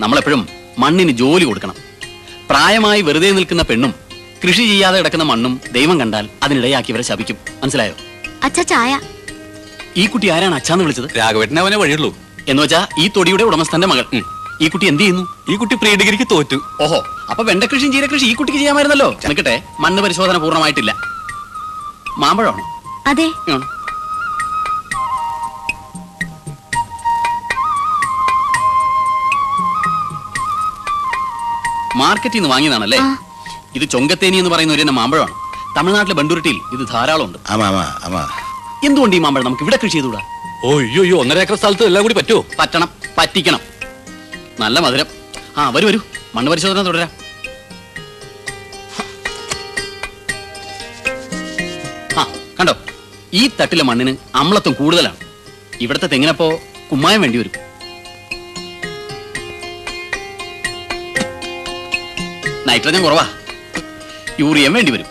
നമ്മളെപ്പോഴും 0.00 0.48
മണ്ണിന് 0.78 1.10
ജോലി 1.10 1.44
കൊടുക്കണം. 1.44 1.74
പ്രായമായി 2.50 3.02
വെറുതെ 3.02 3.30
നിൽക്കുന്ന 3.30 3.62
പെണ്ണും 3.62 3.94
കൃഷി 4.44 4.62
ചെയ്യാതെ 4.62 4.98
കിടക്കുന്ന 4.98 5.24
മണ്ണും 5.24 5.60
ദൈവം 5.72 6.00
കണ്ടാൽ 6.00 6.28
അതിനിടയാക്കിയവരെ 6.42 7.02
ശപിക്കും. 7.02 7.36
മനസ്സിലായോ? 7.62 7.92
അച്ഛ 8.42 8.60
ചായ. 8.60 9.00
ഈ 9.96 10.06
കുട്ടി 10.06 10.28
ആരാണ് 10.28 10.54
അച്ഛാന്ന് 10.54 10.84
വിളിച്ചത്? 10.84 11.18
രാഘവേട്ടനെ 11.18 11.60
അവനെ 11.60 11.76
വഴിയുള്ളൂ. 11.76 12.14
എന്ന് 12.48 12.62
വെച്ചാ 12.62 12.86
ഈ 12.98 13.10
തൊടിയുടെ 13.16 13.44
ഉടമസ്ഥന്റെ 13.44 13.86
മകൾ. 13.86 14.04
ഈ 14.60 14.68
കുട്ടി 14.68 14.86
എന്ത് 14.86 15.02
ചെയ്യുന്നു? 15.02 15.52
ഈ 15.52 15.56
കുട്ടി 15.56 15.74
പ്രീ 15.74 15.94
ഡിഗ്രിക്ക് 15.94 16.24
തോറ്റു. 16.30 16.60
ഓഹോ 16.80 17.04
അപ്പൊ 17.30 17.44
വെണ്ടകൃഷിയും 17.44 17.92
ചീരകൃഷി 17.92 18.24
ഈ 18.24 18.34
കുട്ടിക്ക് 18.34 18.60
ചെയ്യാമായിരുന്നല്ലോ? 18.60 19.10
നിൽക്കട്ടെ 19.26 19.62
മണ്ണ് 19.80 20.02
പരിശോധന 20.02 20.36
പൂർണമായിട്ടില്ല. 20.36 20.94
മാമ്പഴമാണ്? 22.18 22.62
അതെ. 23.08 23.32
മാർക്കറ്റിൽ 31.96 32.38
നിന്ന് 32.38 32.50
വാങ്ങിയതാണല്ലേ? 32.50 32.98
ഇത് 33.74 33.88
ചൊങ്കത്തേനി 33.88 34.36
എന്ന് 34.36 34.50
പറയുന്ന 34.50 34.74
ഒരു 34.74 34.82
മാമ്പഴമാണ്. 34.82 35.34
തമിഴ്നാട്ടിലെ 35.78 36.16
ബണ്ടുരുട്ടിയിൽ 36.16 36.56
ഇത് 36.56 36.88
ധാരാളം 36.88 37.24
ഉണ്ട് 37.24 37.38
എന്തുകൊണ്ട് 38.86 39.16
ഈ 39.16 39.18
മാമ്പഴം 39.18 39.44
നമുക്ക് 39.44 39.62
ഇവിടെ 39.62 39.76
കൃഷി 39.76 39.92
ചെയ്തുകൂടാ? 39.92 40.20
ഓ 40.64 40.78
അയ്യോ 40.78 41.02
അയ്യോ 41.02 41.20
ഒന്നര 41.20 41.38
ഏക്കർ 41.38 41.56
സ്ഥലത്ത് 41.56 41.84
എല്ലാം 41.84 42.02
കൂടി 42.02 42.14
പറ്റുമോ 42.14 42.44
പറ്റണം 42.58 42.88
പറ്റിക്കണം. 43.18 43.60
നല്ല 44.60 44.80
മധുരം. 44.80 45.06
ആ 45.56 45.70
വരൂ 45.70 45.88
വരൂ. 45.88 46.00
മണ്ണ് 46.34 46.50
പരിശോധന 46.50 46.86
തുടരാം. 46.86 47.10
ആ 52.18 52.26
കണ്ടോ? 52.60 52.74
ഈ 53.32 53.50
തട്ടിലെ 53.60 53.84
മണ്ണിന് 53.84 54.16
അമ്ലത്വം 54.34 54.72
കൂടുതലാണ്. 54.72 55.16
ഇവിടുത്തെ 55.80 56.06
തെങ്ങിനപ്പോ 56.06 56.60
കുമ്മായം 56.92 57.20
വേണ്ടി 57.20 57.38
വരും. 57.38 57.52
നൈട്രജൻ 62.66 63.02
കുറവാ. 63.02 63.28
യൂറിയം 64.40 64.72
വേണ്ടി 64.78 64.92
വരും. 64.92 65.08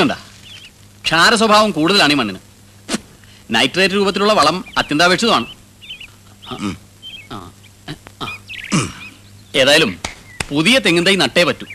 കണ്ട 0.00 0.14
ക്ഷാര 1.04 1.32
സ്വഭാവം 1.40 1.70
കൂടുതലാണ് 1.70 2.12
ഈ 2.14 2.16
മണ്ണിന്. 2.20 2.40
നൈട്രേറ്റ് 3.54 3.94
രൂപത്തിലുള്ള 3.94 4.32
വളം 4.38 4.56
അത്യന്താപേക്ഷിതമാണ്. 4.78 5.46
ഏതായാലും 9.60 9.90
പുതിയ 10.50 10.78
തെങ്ങിൻ 10.78 11.04
തൈ 11.06 11.14
നട്ടേ 11.22 11.42
പറ്റൂ. 11.44 11.66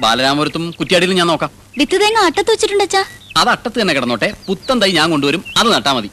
ബാലരാമപുരത്തും 0.00 0.64
കുറ്റിയാടിയിലും 0.78 1.16
ഞാൻ 1.16 1.26
നോക്കാം. 1.26 1.50
വിത്ത് 1.78 1.96
തേങ്ങ 2.00 2.20
അട്ടത്ത് 2.26 2.50
വെച്ചിട്ടുണ്ട് 2.50 3.04
അത് 3.38 3.48
അട്ടത്ത് 3.54 3.80
തന്നെ 3.80 3.94
കിടന്നോട്ടെ. 3.94 4.28
പുത്തൻ 4.48 4.76
തൈ 4.82 4.90
ഞാൻ 4.98 5.10
കൊണ്ടുവരും. 5.10 5.42
അത് 5.56 5.68
നട്ടാ 5.74 5.92
മതി. 5.92 6.10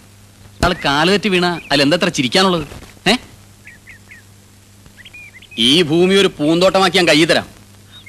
ആൾ 0.63 0.73
കാലുതെറ്റി 0.85 1.29
വീണ 1.29 1.45
അതിൽ 1.45 1.81
എന്തത്ര 1.81 2.07
ചിരിക്കാനുള്ളത്? 2.07 2.67
ഏ? 3.09 3.15
ഈ 5.57 5.81
ഭൂമി 5.81 6.15
ഒരു 6.15 6.27
പൂന്തോട്ടമാക്കി 6.27 6.95
ഞാൻ 6.97 7.07
കയ്യിൽ 7.07 7.27
തരാം. 7.27 7.47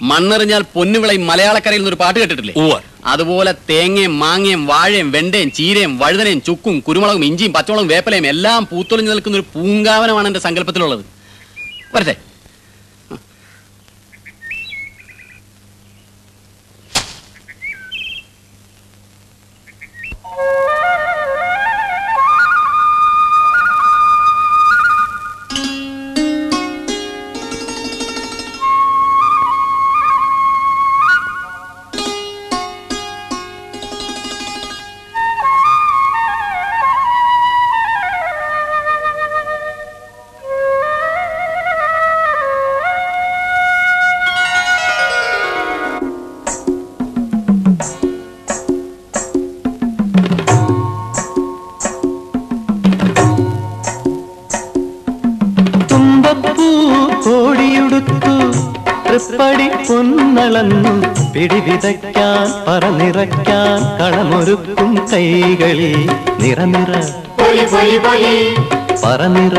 മണ്ണെറിഞ്ഞാൽ 0.02 0.62
പൊന്നുവിളയും 0.74 1.26
മലയാളക്കരയിൽ 1.26 1.78
നിന്നൊരു 1.78 1.96
പാട്ട് 1.96 2.20
കേട്ടിട്ടില്ലേ? 2.20 2.54
അതുപോലെ 3.06 3.54
തേങ്ങയും 3.70 4.18
മാങ്ങയും 4.18 4.66
വാഴയും 4.66 5.12
വെണ്ടയും 5.12 5.50
ചീരയും 5.50 5.98
വഴുതനയും 5.98 6.42
ചുക്കും 6.42 6.80
കുരുമുളകും 6.80 7.24
ഇഞ്ചിയും 7.24 7.52
പച്ചമുളകും 7.52 7.88
വേപ്പലയും 7.88 8.26
എല്ലാം 8.26 8.68
പൂത്തൊളിഞ്ഞു 8.70 9.10
നിൽക്കുന്ന 9.10 9.38
ഒരു 9.38 9.44
പൂങ്കാവനമാണ് 9.54 10.26
എന്റെ 10.26 10.40
സങ്കല്പത്തിലുള്ളത്. 10.40 11.04
വരട്ടെ. 11.94 12.16
പിടിവിതയ്ക്കാൻ 61.34 62.46
പറനിറയ്ക്കാൻ 62.66 63.78
കളമൊരുക്കും 64.00 64.90
കൈകളിൽ 65.12 65.94
നിറനിറ 66.40 66.92
പറനിറ 69.04 69.56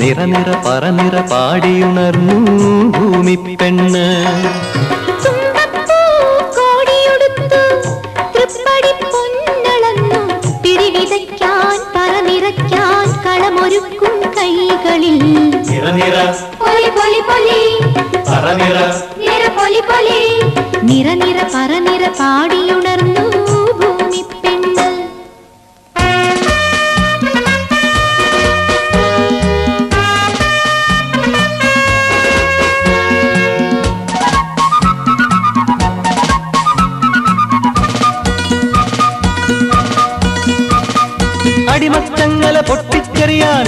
നിറനിറ 0.00 0.50
പറനിറ 0.66 1.16
പാടിയുണർന്നു 1.32 2.36
ഭൂമി 2.96 3.36
പെണ്ണ്. 3.60 4.04
കളമൊരുക്കും 13.24 14.14
കൈകളിൽ 14.36 15.18
നിറനിറ 15.68 16.16
പൊലി 16.60 16.88
പൊലി 16.96 17.20
പൊലി. 17.28 17.60
പറനിറ 18.28 18.76
നിറ 19.18 19.21
പൊലി 19.62 19.80
പൊലി. 19.88 20.20
നിറ 20.88 21.08
നിറ 21.20 21.38
പറനിറ 21.54 22.04
പാടിയുണർന്നു 22.18 23.24
ഭൂമി 23.80 24.20
പെണ്ണ്. 24.42 24.86
അടിമത്തങ്ങളെ 41.72 42.62
പൊട്ടിച്ചെറിയാൻ 42.70 43.64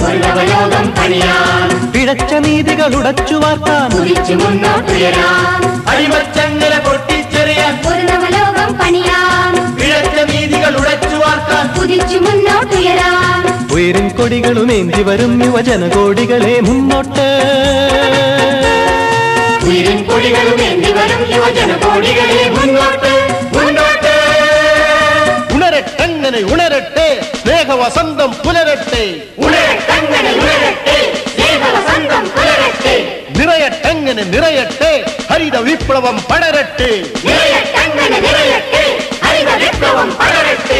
നീതികൾ 2.39 2.95
ഉടച്ചു 2.95 3.35
വാർത്താൻ 3.35 3.89
അടിമച്ചങ്ങല 5.89 6.77
പൊട്ടിച്ചെറിയാൻ. 6.79 7.73
ഒരു 7.87 8.05
നവലോകം 8.05 8.77
പണിയാൻ. 8.77 9.75
നീതികൾ 10.31 10.77
ഉടച്ചു 10.77 11.15
വാർത്താൻ. 11.15 11.81
കുതിച്ചു 11.81 12.17
മുന്നോട്ടുയരാൻ. 12.17 13.73
ഉയരും 13.73 14.09
കൊടികളുമേന്തി 14.09 15.03
വരും 15.03 15.43
യുവജനകോടികളെ 15.45 16.59
മുന്നോട്ട്. 16.59 17.27
ഉയരും 19.63 20.03
കൊടികളും 20.03 20.61
ഏന്തി 20.61 20.91
വരും 20.91 21.35
യുവജന 21.35 21.75
കോടികളെ 21.75 22.49
മുന്നോട്ട്. 22.49 23.13
മുന്നോട്ട്. 23.57 24.15
ഉണരട്ടെങ്ങനെ 25.53 26.39
ഉണരട്ടെ? 26.39 27.31
മേഘവസന്തം 27.45 28.31
പുലരട്ടെ? 28.45 29.21
கண்மணி 34.15 34.33
நிறையட்டு 34.35 34.89
ஹரித 35.27 35.57
விப்ளவம் 35.61 36.19
படரட்டு. 36.29 36.87
நிறைய 37.23 37.55
கண்மணி 37.75 38.19
நிறையட்டு 38.19 38.83
ஹரித 39.21 39.51
விப்ளவம் 39.63 40.13
படரட்டு. 40.19 40.79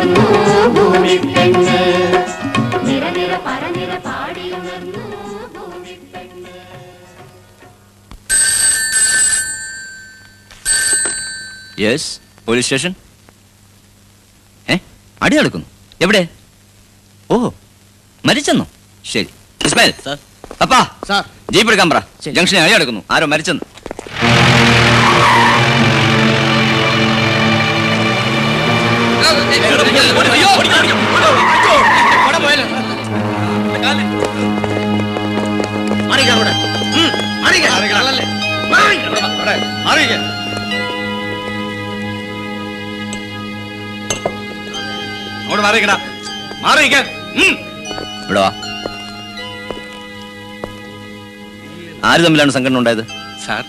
പാടിയുണർന്നു 0.00 0.68
ഭൂമി 0.74 1.14
പെണ്ണ് 1.32 1.78
നിറനിറ 2.86 3.32
പറനിറ 3.46 3.92
പാടിയുണർന്നു 4.06 5.02
ഭൂമി 5.56 5.94
പെണ്ണ് 6.12 6.54
യെസ് 11.84 12.08
പോലീസ് 12.46 12.66
സ്റ്റേഷൻ 12.68 12.92
ഏ 14.66 14.76
അടി 15.26 15.36
നടക്കുന്നു. 15.40 15.68
എവിടെ? 16.06 16.22
ഓ 17.30 17.36
മരിച്ചെന്നോ? 18.24 18.66
ശരി. 19.04 19.30
ഇസ്മായിൽ. 19.68 19.92
അപ്പാ. 20.64 20.80
സാർ. 21.10 21.22
ജീപ്പ് 21.54 21.70
എടുക്കാൻ 21.72 21.90
പറ. 21.92 22.00
ജംഗ്ഷനെ 22.38 22.60
അടി 22.64 22.72
നടക്കുന്നു. 22.76 23.02
ആരോ 23.16 23.26
മരിച്ചെന്ന്. 23.34 23.64
മാറിക്കടാ 45.64 45.96
മാറിയിക്കാൻ 46.64 47.04
ഇവിടെ 48.24 48.40
വാ. 48.44 48.50
ആര് 52.10 52.22
തമ്മിലാണ് 52.26 52.52
സംഘടന 52.56 52.78
ഉണ്ടായത്? 52.80 53.02
സാർ 53.46 53.62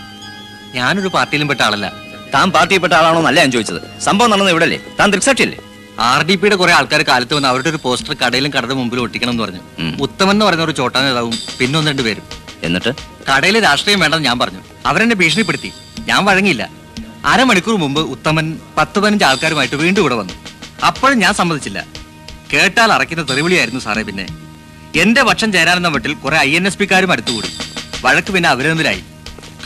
ഞാനൊരു 0.75 1.09
പാർട്ടിയിലും 1.15 1.47
പെട്ട 1.49 1.61
ആളല്ല. 1.67 1.87
താൻ 2.33 2.47
പാർട്ടിയിൽപ്പെട്ട 2.55 2.93
ആളാണോ 2.99 3.19
എന്നല്ല 3.21 3.39
ഞാൻ 3.43 3.51
ചോദിച്ചത്. 3.55 3.79
സംഭവം 4.07 4.29
നടന്നത് 4.33 4.51
ഇവിടെ 4.53 4.65
അല്ലേ 4.67 4.79
താൻ 4.99 5.07
ദൃക്സാക്ഷിയല്ലേ 5.13 5.57
ആർ 5.99 6.25
ഡി 6.25 6.35
പിയുടെ 6.35 6.55
കുറെ 6.55 6.73
ആൾക്കാർ 6.73 7.01
കാലത്ത് 7.01 7.33
വന്ന് 7.33 7.47
അവരുടെ 7.47 7.69
ഒരു 7.69 7.79
പോസ്റ്റർ 7.83 8.15
കടയിലും 8.15 8.53
കടയുടെ 8.53 8.73
മുമ്പിൽ 8.73 8.99
ഒട്ടിക്കണം 8.99 9.29
എന്ന് 9.29 9.43
പറഞ്ഞു. 9.43 9.59
ഉത്തമൻ 10.01 10.31
എന്ന് 10.31 10.45
പറയുന്ന 10.45 10.63
ഒരു 10.63 10.71
ചോട്ടാ 10.71 11.01
നേതാവും 11.01 11.33
പിന്നെ 11.59 11.79
ഒന്ന് 11.79 11.91
രണ്ട് 11.91 12.01
പേരും. 12.01 12.23
എന്നിട്ട്? 12.63 12.93
കടയിൽ 13.31 13.63
രാഷ്ട്രീയം 13.63 13.99
വേണ്ടെന്ന് 13.99 14.25
ഞാൻ 14.25 14.39
പറഞ്ഞു. 14.39 14.59
അവരെന്നെ 14.85 15.15
ഭീഷണിപ്പെടുത്തി. 15.15 15.71
ഞാൻ 15.99 16.25
വഴങ്ങിയില്ല. 16.25 16.69
അരമണിക്കൂർ 17.25 17.77
മുമ്പ് 17.77 18.01
ഉത്തമൻ 18.01 18.59
പത്ത് 18.77 18.99
പതിനഞ്ച് 18.99 19.25
ആൾക്കാരുമായിട്ട് 19.25 19.75
വീണ്ടും 19.75 20.01
ഇവിടെ 20.01 20.15
വന്നു. 20.15 20.33
അപ്പോഴും 20.85 21.19
ഞാൻ 21.19 21.33
സമ്മതിച്ചില്ല. 21.33 21.85
കേട്ടാൽ 22.53 22.93
അറയ്ക്കുന്ന 22.93 23.29
തെറിവിളിയായിരുന്നു 23.29 23.79
സാറേ 23.79 24.01
പിന്നെ. 24.01 24.27
എന്റെ 24.95 25.23
പക്ഷം 25.23 25.51
ചേരാനെന്ന 25.51 25.87
മട്ടിൽ 25.87 26.13
കുറെ 26.13 26.37
ഐ 26.37 26.55
എൻ 26.55 26.67
എസ് 26.67 26.77
പിക്കാരും 26.77 27.11
അടുത്തുകൂടി. 27.11 27.47
വഴക്ക് 28.01 28.33
പിന്നെ 28.33 28.49
അവർ 28.49 28.67
തമ്മിലായി. 28.69 29.03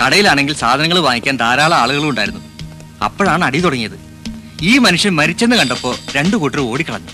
കടയിലാണെങ്കിൽ 0.05 0.55
സാധനങ്ങൾ 0.55 0.99
വാങ്ങിക്കാൻ 0.99 1.37
ധാരാളം 1.37 1.77
ആളുകളും 1.77 2.09
ഉണ്ടായിരുന്നു. 2.09 2.39
അപ്പോഴാണ് 3.03 3.45
അടി 3.45 3.59
തുടങ്ങിയത്. 3.59 4.04
ഈ 4.61 4.77
മനുഷ്യൻ 4.77 5.15
മരിച്ചെന്ന് 5.15 5.55
കണ്ടപ്പോ 5.55 5.95
രണ്ടു 6.11 6.37
കൂട്ടർ 6.37 6.59
ഓടിക്കളഞ്ഞു. 6.59 7.07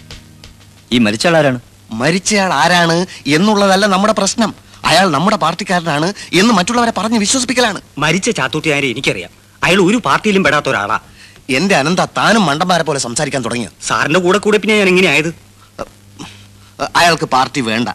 ഈ 0.92 0.98
മരിച്ചയാൾ 0.98 1.38
ആരാണ്? 1.38 1.60
മരിച്ചയാൾ 1.92 2.54
ആരാണ് 2.54 3.06
എന്നുള്ളതല്ല 3.28 3.86
നമ്മുടെ 3.86 4.14
പ്രശ്നം. 4.14 4.56
അയാൾ 4.86 5.10
നമ്മുടെ 5.10 5.38
പാർട്ടിക്കാരനാണ് 5.38 6.14
എന്ന് 6.34 6.54
മറ്റുള്ളവരെ 6.54 6.94
പറഞ്ഞ് 6.98 7.18
വിശ്വസിപ്പിക്കലാണ്. 7.18 7.82
മരിച്ച 7.98 8.30
ചാത്തൂട്ടിയാരെ 8.30 8.88
എനിക്കറിയാം. 8.88 9.30
അയാൾ 9.64 9.82
ഒരു 9.82 9.98
പാർട്ടിയിലും 9.98 10.44
പെടാത്ത 10.44 10.70
ഒരാളാ. 10.70 11.00
എന്റെ 11.50 11.76
അനന്ത 11.76 12.00
താനും 12.00 12.46
മണ്ടന്മാരെ 12.46 12.84
പോലെ 12.84 13.00
സംസാരിക്കാൻ 13.00 13.44
തുടങ്ങിയ 13.46 13.70
സാറിന്റെ 13.88 14.20
കൂടെ 14.20 14.38
കൂടെ 14.38 14.58
പിന്നെ 14.58 14.78
ഞാൻ 14.78 14.88
എങ്ങനെ 14.88 15.08
ആയത് 15.08 15.36
അയാൾക്ക് 16.96 17.26
പാർട്ടി 17.26 17.62
വേണ്ട. 17.62 17.90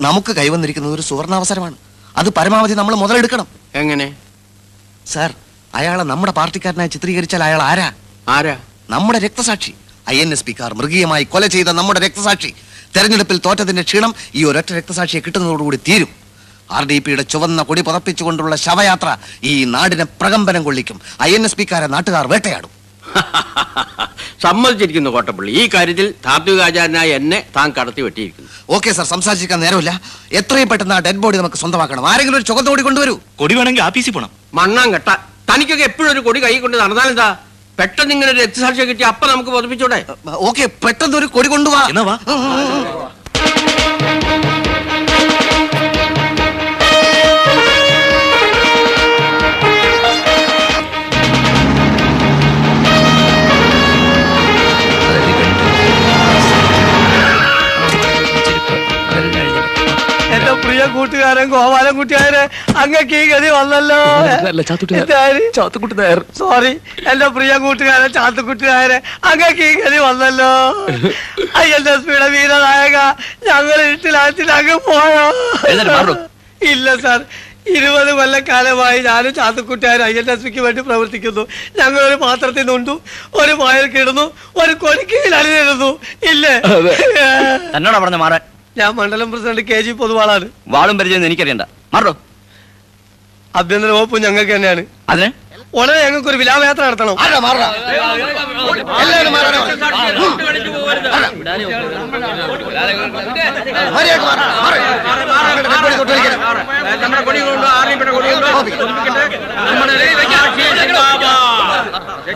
നമുക്ക് 0.00 0.32
കൈവന്നിരിക്കുന്നത് 0.32 0.92
ഒരു 0.92 1.02
സുവർണാവസരമാണ്. 1.02 1.74
അത് 2.16 2.28
പരമാവധി 2.28 2.74
നമ്മൾ 2.74 2.94
മുതലെടുക്കണം. 2.94 3.46
എങ്ങനെ? 3.74 4.16
സാർ 5.06 5.34
അയാളെ 5.74 6.04
നമ്മുടെ 6.04 6.32
പാർട്ടിക്കാരനായി 6.32 6.88
ചിത്രീകരിച്ചാൽ 6.88 7.44
അയാൾ 7.44 7.62
ആരാ? 7.62 7.92
ആരാ? 8.34 8.56
നമ്മുടെ 8.90 9.18
രക്തസാക്ഷി. 9.18 9.72
ഐ 10.10 10.16
എൻ 10.20 10.32
എസ് 10.32 10.44
പിക്കാർ 10.44 10.74
മൃഗീയമായി 10.74 11.24
കൊല 11.24 11.46
ചെയ്ത 11.46 11.68
നമ്മുടെ 11.78 12.00
രക്തസാക്ഷി. 12.00 12.50
തെരഞ്ഞെടുപ്പിൽ 12.96 13.40
തോറ്റതിന്റെ 13.46 13.82
ക്ഷീണം 13.82 14.14
ഈ 14.34 14.44
ഒരൊറ്റ 14.44 14.72
രക്തസാക്ഷിയെ 14.72 15.20
കിട്ടുന്നതോടുകൂടി 15.20 15.76
തീരും. 15.76 16.10
ആർ 16.70 16.84
ഡി 16.86 16.98
പിയുടെ 16.98 17.22
ചുവന്ന 17.22 17.62
കൊടി 17.62 17.80
പുതപ്പിച്ചുകൊണ്ടുള്ള 17.80 18.56
ശവയാത്ര 18.56 19.16
ഈ 19.44 19.64
നാടിനെ 19.64 20.04
പ്രകമ്പനം 20.20 20.62
കൊള്ളിക്കും. 20.64 21.00
ഐ 21.22 21.34
എൻ 21.34 21.44
എസ് 21.44 21.56
പിക്കാരെ 21.56 21.86
നാട്ടുകാർ 21.86 22.26
വേട്ടയാടും. 22.26 22.72
സമ്മതിച്ചിരിക്കുന്നു 24.42 25.10
കോട്ടപ്പള്ളി. 25.10 25.52
ഈ 25.62 25.68
കാര്യത്തിൽ 25.74 26.14
താത്വികാചാരനായ 26.26 27.10
എന്നെ 27.20 27.38
താൻ 27.56 27.72
കടത്തി 27.78 28.02
വെട്ടിയിരിക്കുന്നു. 28.02 28.50
Okay 28.70 28.90
sir. 28.90 29.06
സംസാരിക്കാൻ 29.06 29.60
നേരമില്ല. 29.60 30.00
എത്രയും 30.32 30.68
പെട്ടെന്ന് 30.68 30.94
ആ 30.94 30.98
ഡെഡ് 30.98 31.22
ബോഡി 31.24 31.38
നമുക്ക് 31.38 31.56
സ്വന്തമാക്കണം. 31.56 32.08
ആരെങ്കിലും 32.08 32.38
ഒരു 32.38 32.44
ചുവന്ന 32.44 32.70
കൊടി 32.70 32.82
കൊണ്ടുവരൂ. 32.82 33.18
കൊടി 33.36 33.54
വേണമെങ്കിൽ 33.54 33.82
ആഫീസിൽ 33.82 34.10
പോണം. 34.10 34.30
മണ്ണാങ്കട്ട. 34.54 35.08
കെട്ട 35.08 35.52
തനിക്കൊക്കെ 35.52 35.84
എപ്പോഴും 35.84 36.12
ഒരു 36.12 36.20
കൊടി 36.20 36.40
കൈ 36.44 36.58
കൊണ്ട് 36.58 36.76
നടന്നാലെന്താ? 36.76 37.28
പെട്ടെന്ന് 37.80 38.12
ഇങ്ങനെ 38.14 38.30
ഒരു 38.32 38.40
രക്തസാക്ഷിയെ 38.40 38.86
കിട്ടി 38.86 39.04
അപ്പൊ 39.04 39.26
നമുക്ക് 39.26 39.50
പതിപ്പിച്ചോടെ 39.50 40.00
ഓക്കെ 40.48 40.66
പെട്ടെന്ന് 40.84 41.18
ഒരു 41.20 41.28
കൊടി 41.36 41.48
കൊണ്ടുപോവാ 41.48 41.84
എന്നാ 41.90 42.04
ചാത്തുക്കുട്ടിനാരൻ 60.90 61.46
ഗോപാലൻകുട്ടിയാരെ 61.52 62.40
അങ്ങക്ക് 62.82 63.16
ഈ 63.18 63.26
ഗതി 63.32 63.50
വന്നല്ലോ. 63.56 63.98
ചാത്തുക്കുട്ടി-? 65.56 65.98
നായർ 66.00 66.20
സോറി 66.38 66.72
എന്റെ 67.10 67.26
പ്രിയ 67.36 67.52
കൂട്ടുകാരൻ 67.64 68.10
ചാത്തുക്കുട്ടിനായരെ 68.16 68.98
അങ്ങക്ക് 69.30 69.64
ഈ 69.70 69.74
ഗതി 69.82 69.98
വന്നല്ലോ. 70.06 70.50
എസ് 71.92 72.04
പിയുടെ 72.08 72.28
വീരനായക 72.34 72.96
ഞങ്ങൾ 73.48 73.78
ഇരുട്ടിലാറ്റിൽ 73.86 74.50
അങ്ങ് 74.58 74.76
പോയോ. 74.88 75.24
ഇല്ല 76.72 76.88
സാർ 77.04 77.20
ഇരുപത് 77.76 78.10
കൊല്ലക്കാലമായി 78.18 79.00
ഞാനും 79.00 79.32
ചാത്തുക്കുട്ടിയാരും 79.34 80.04
ഐ 80.04 80.14
എൻ 80.20 80.28
എസ് 80.34 80.44
പിക്ക് 80.44 80.60
വേണ്ടി 80.66 80.80
പ്രവർത്തിക്കുന്നു. 80.82 81.42
ഞങ്ങൾ 81.80 82.00
ഒരു 82.02 82.16
പാത്രത്തിൽ 82.24 82.62
നിന്നുണ്ടു 82.62 82.94
ഒരു 83.40 83.52
പായൽ 83.62 83.86
കിടന്നു 83.96 84.24
ഒരു 84.62 84.74
കൊടിക്കയിൽ 84.84 85.34
അണിനിരുന്നു. 85.40 85.90
ഇല്ലേ? 86.32 86.54
എന്നോടാ 87.78 87.98
പറഞ്ഞ 87.98 88.18
മാറാൻ. 88.24 88.42
ഞാൻ 88.76 88.90
മണ്ഡലം 88.92 89.30
പ്രസിഡന്റ് 89.30 89.60
കെ 89.60 89.80
ജി 89.80 89.90
പൊതുവാളാണ്. 89.90 90.48
വാളും 90.68 90.98
പരിചയം 90.98 91.26
എനിക്കറിയണ്ട. 91.26 91.62
മാറോ. 91.94 92.16
ആഭ്യന്തര 93.56 93.86
വകുപ്പ് 93.86 94.22
ഞങ്ങൾക്ക് 94.22 94.52
തന്നെയാണ്. 94.52 94.86
അതിന്? 95.08 95.49
ഉടനെ 95.72 95.98
ഞങ്ങൾക്ക് 96.00 96.28
ഒരു 96.30 96.38
വിലാപയാത്ര 96.40 96.82
നടത്തണം. 96.84 97.16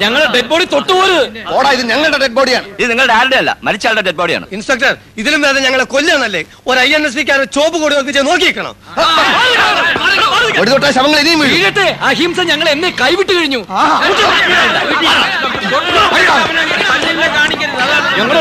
ഞങ്ങളുടെ 0.02 0.28
ഡെഡ് 0.34 0.48
ബോഡി 0.50 0.64
തൊട്ടുപോലും 0.66 1.18
ഓടാ 1.54 1.70
ഇത് 1.76 1.82
ഞങ്ങളുടെ 1.90 2.18
ഡെഡ് 2.22 2.36
ബോഡിയാണ് 2.38 2.66
ഇത് 2.74 2.88
നിങ്ങളുടെ 2.90 3.14
ആരുടെ 3.14 3.36
അല്ല? 3.40 3.50
മരിച്ച 3.62 3.84
ആളുടെ 3.88 4.02
ഡെഡ് 4.06 4.18
ബോഡിയാണ് 4.20 4.46
ഇൻസ്പെക്ടർ 4.52 4.92
ഇതിലും 5.20 5.40
വേറെ 5.44 5.60
ഞങ്ങളെ 5.60 5.84
കൊല്ലാന്നല്ലേ 5.94 6.42
ഒരു 6.68 6.78
ഐ 6.80 6.88
എൻ 6.94 7.04
എസ് 7.08 7.16
പിക്കാരൻ 7.18 7.46
ചോപ്പ് 7.56 7.76
കൂടി 7.78 7.94
നോക്കി 8.22 8.50
തൊട്ടാ 10.72 10.90
ശവങ്ങൾ 10.92 11.18
ഇനിയും 11.22 11.40
അഹിംസ 12.08 12.40
ഞങ്ങൾ 12.50 12.66
എന്നെ 12.68 12.90
കൈവിട്ട് 13.00 13.23
കഴിഞ്ഞു. 13.32 13.60
ഞങ്ങളുടെ 18.18 18.40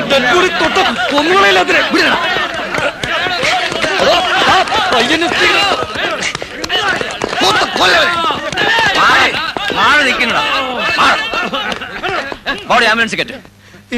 ആംബുലൻസ് 12.86 13.16
കെട്ട് 13.16 13.34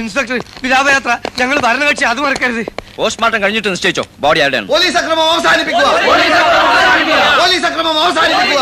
ഇൻസ്പെക്ടർ 0.01 0.39
വിലാപയാത്ര 0.63 1.11
ഞങ്ങൾ 1.39 1.57
ഭരണകക്ഷി 1.59 2.05
അത് 2.11 2.19
മറക്കരുത്. 2.25 2.63
പോസ്റ്റ്മോർട്ടം 2.97 3.39
കഴിഞ്ഞിട്ട് 3.43 3.69
നിശ്ചയിച്ചോ? 3.73 4.03
ബോഡി 4.23 4.39
ആരുടെയാണ് 4.39 4.67
പോലീസ് 4.73 4.97
അക്രമം 4.97 5.27
അവസാനിപ്പിക്കുക. 5.33 5.87
പോലീസ് 7.39 7.65
അക്രമം 7.69 7.97
അവസാനിപ്പിക്കുക. 8.03 8.61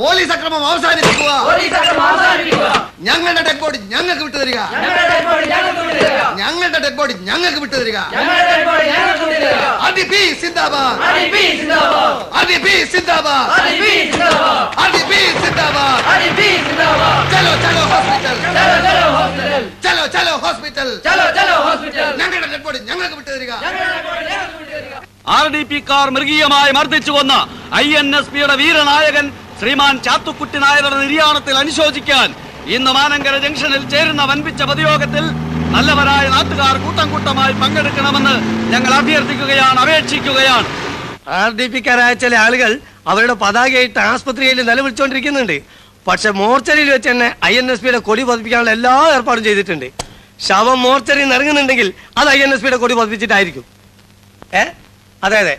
പോലീസ് 0.00 0.32
അക്രമം 0.36 0.66
അവസാനിപ്പിക്കുക. 0.66 1.30
ഞങ്ങളുടെ 3.08 3.42
ഡെഡ് 3.48 3.60
ബോഡി 3.62 3.78
ഞങ്ങൾക്ക് 3.92 4.24
വിട്ടു 4.24 4.38
തരിക. 4.42 4.58
ഞങ്ങളുടെ 6.40 6.78
ഡെഡ് 6.84 6.96
ബോഡി 6.98 7.14
ഞങ്ങൾക്ക് 7.28 7.60
വിട്ടു 7.64 7.76
തരിക. 7.76 7.98
അടിപി 9.86 10.22
സിന്ദാബാദ്. 10.42 11.00
അടിപി 11.06 11.44
സിന്ദാബാദ്. 12.92 13.50
അടിപി 14.82 15.22
സിന്ദാബാദ്. 15.32 16.02
ചലോ 17.32 17.52
ചലോ 17.64 17.82
ഹോസ്പിറ്റൽ. 17.92 19.65
ചലോ 19.84 20.04
ചലോ 20.14 20.34
ഹോസ്പിറ്റൽ 20.44 20.88
ഞങ്ങളുടെ 22.20 22.46
ഡെഡ് 22.46 22.64
ബോഡി 22.64 22.78
ഞങ്ങൾക്ക് 22.90 23.16
വിട്ടു 23.18 23.30
തരിക 23.30 23.52
ആർ 25.36 25.46
ഡി 25.54 25.62
പി 25.70 25.78
കാർ 25.88 26.06
മൃഗീയമായി 26.16 26.72
മർദ്ദിച്ചു 26.72 27.12
കൊന്ന 27.12 27.34
ഐ 27.76 27.86
എൻ 28.00 28.08
എസ് 28.18 28.32
പിയുടെ 28.34 28.56
വീരനായകൻ 28.60 29.26
ശ്രീമാൻ 29.60 29.94
ചാത്തുക്കുട്ടി 30.06 30.58
നായരുടെ 30.58 30.96
നിര്യാണത്തിൽ 30.96 31.54
അനുശോചിക്കാൻ 31.56 32.28
ഇന്ന് 32.76 32.92
മാനങ്കര 32.92 33.34
ജംഗ്ഷനിൽ 33.44 33.82
ചേരുന്ന 33.92 34.22
വൻപിച്ച 34.24 34.62
പൊതുയോഗത്തിൽ 34.62 35.24
നല്ലവരായ 35.74 36.26
നാട്ടുകാർ 36.28 36.74
കൂട്ടം 36.84 37.06
കൂട്ടമായി 37.12 37.54
പങ്കെടുക്കണമെന്ന് 37.62 38.34
ഞങ്ങൾ 38.72 38.92
അഭ്യർത്ഥിക്കുകയാണ് 38.94 39.78
അപേക്ഷിക്കുകയാണ്. 39.80 40.68
ആർ 41.36 41.50
ഡി 41.52 41.66
പിക്കാരായ 41.66 42.12
ചില 42.14 42.34
ആളുകൾ 42.36 42.70
അവരുടെ 43.06 43.34
പതാകയായിട്ട് 43.42 44.00
ആസ്പത്രിയിൽ 44.04 44.58
നിലവിളിച്ചുകൊണ്ടിരിക്കുന്നുണ്ട് 44.62 45.56
പക്ഷെ 46.06 46.30
മോർച്ചറിയിൽ 46.30 46.90
വെച്ച് 46.90 47.10
തന്നെ 47.10 47.36
ഐ 47.44 47.58
എൻ 47.58 47.72
എസ് 47.72 47.80
പിയുടെ 47.80 47.98
കൊടി 47.98 48.22
പതിപ്പിക്കാനുള്ള 48.22 48.70
എല്ലാ 48.70 49.10
ഏർപ്പാടും 49.14 49.44
ചെയ്തിട്ടുണ്ട്. 49.44 49.92
ശവം 50.40 50.82
മോർച്ചറിയിൽ 50.82 51.22
നിന്ന് 51.22 51.34
ഇറങ്ങുന്നുണ്ടെങ്കിൽ 51.34 51.92
അത് 52.18 52.28
ഐ 52.28 52.42
എൻ 52.42 52.54
എസ് 52.54 52.62
പിയുടെ 52.62 52.76
കൊടി 52.76 52.94
പതിപ്പിച്ചിട്ടായിരിക്കും. 52.94 53.64
ഏ? 54.54 54.64
അതെ 55.24 55.38
അതെ 55.38 55.58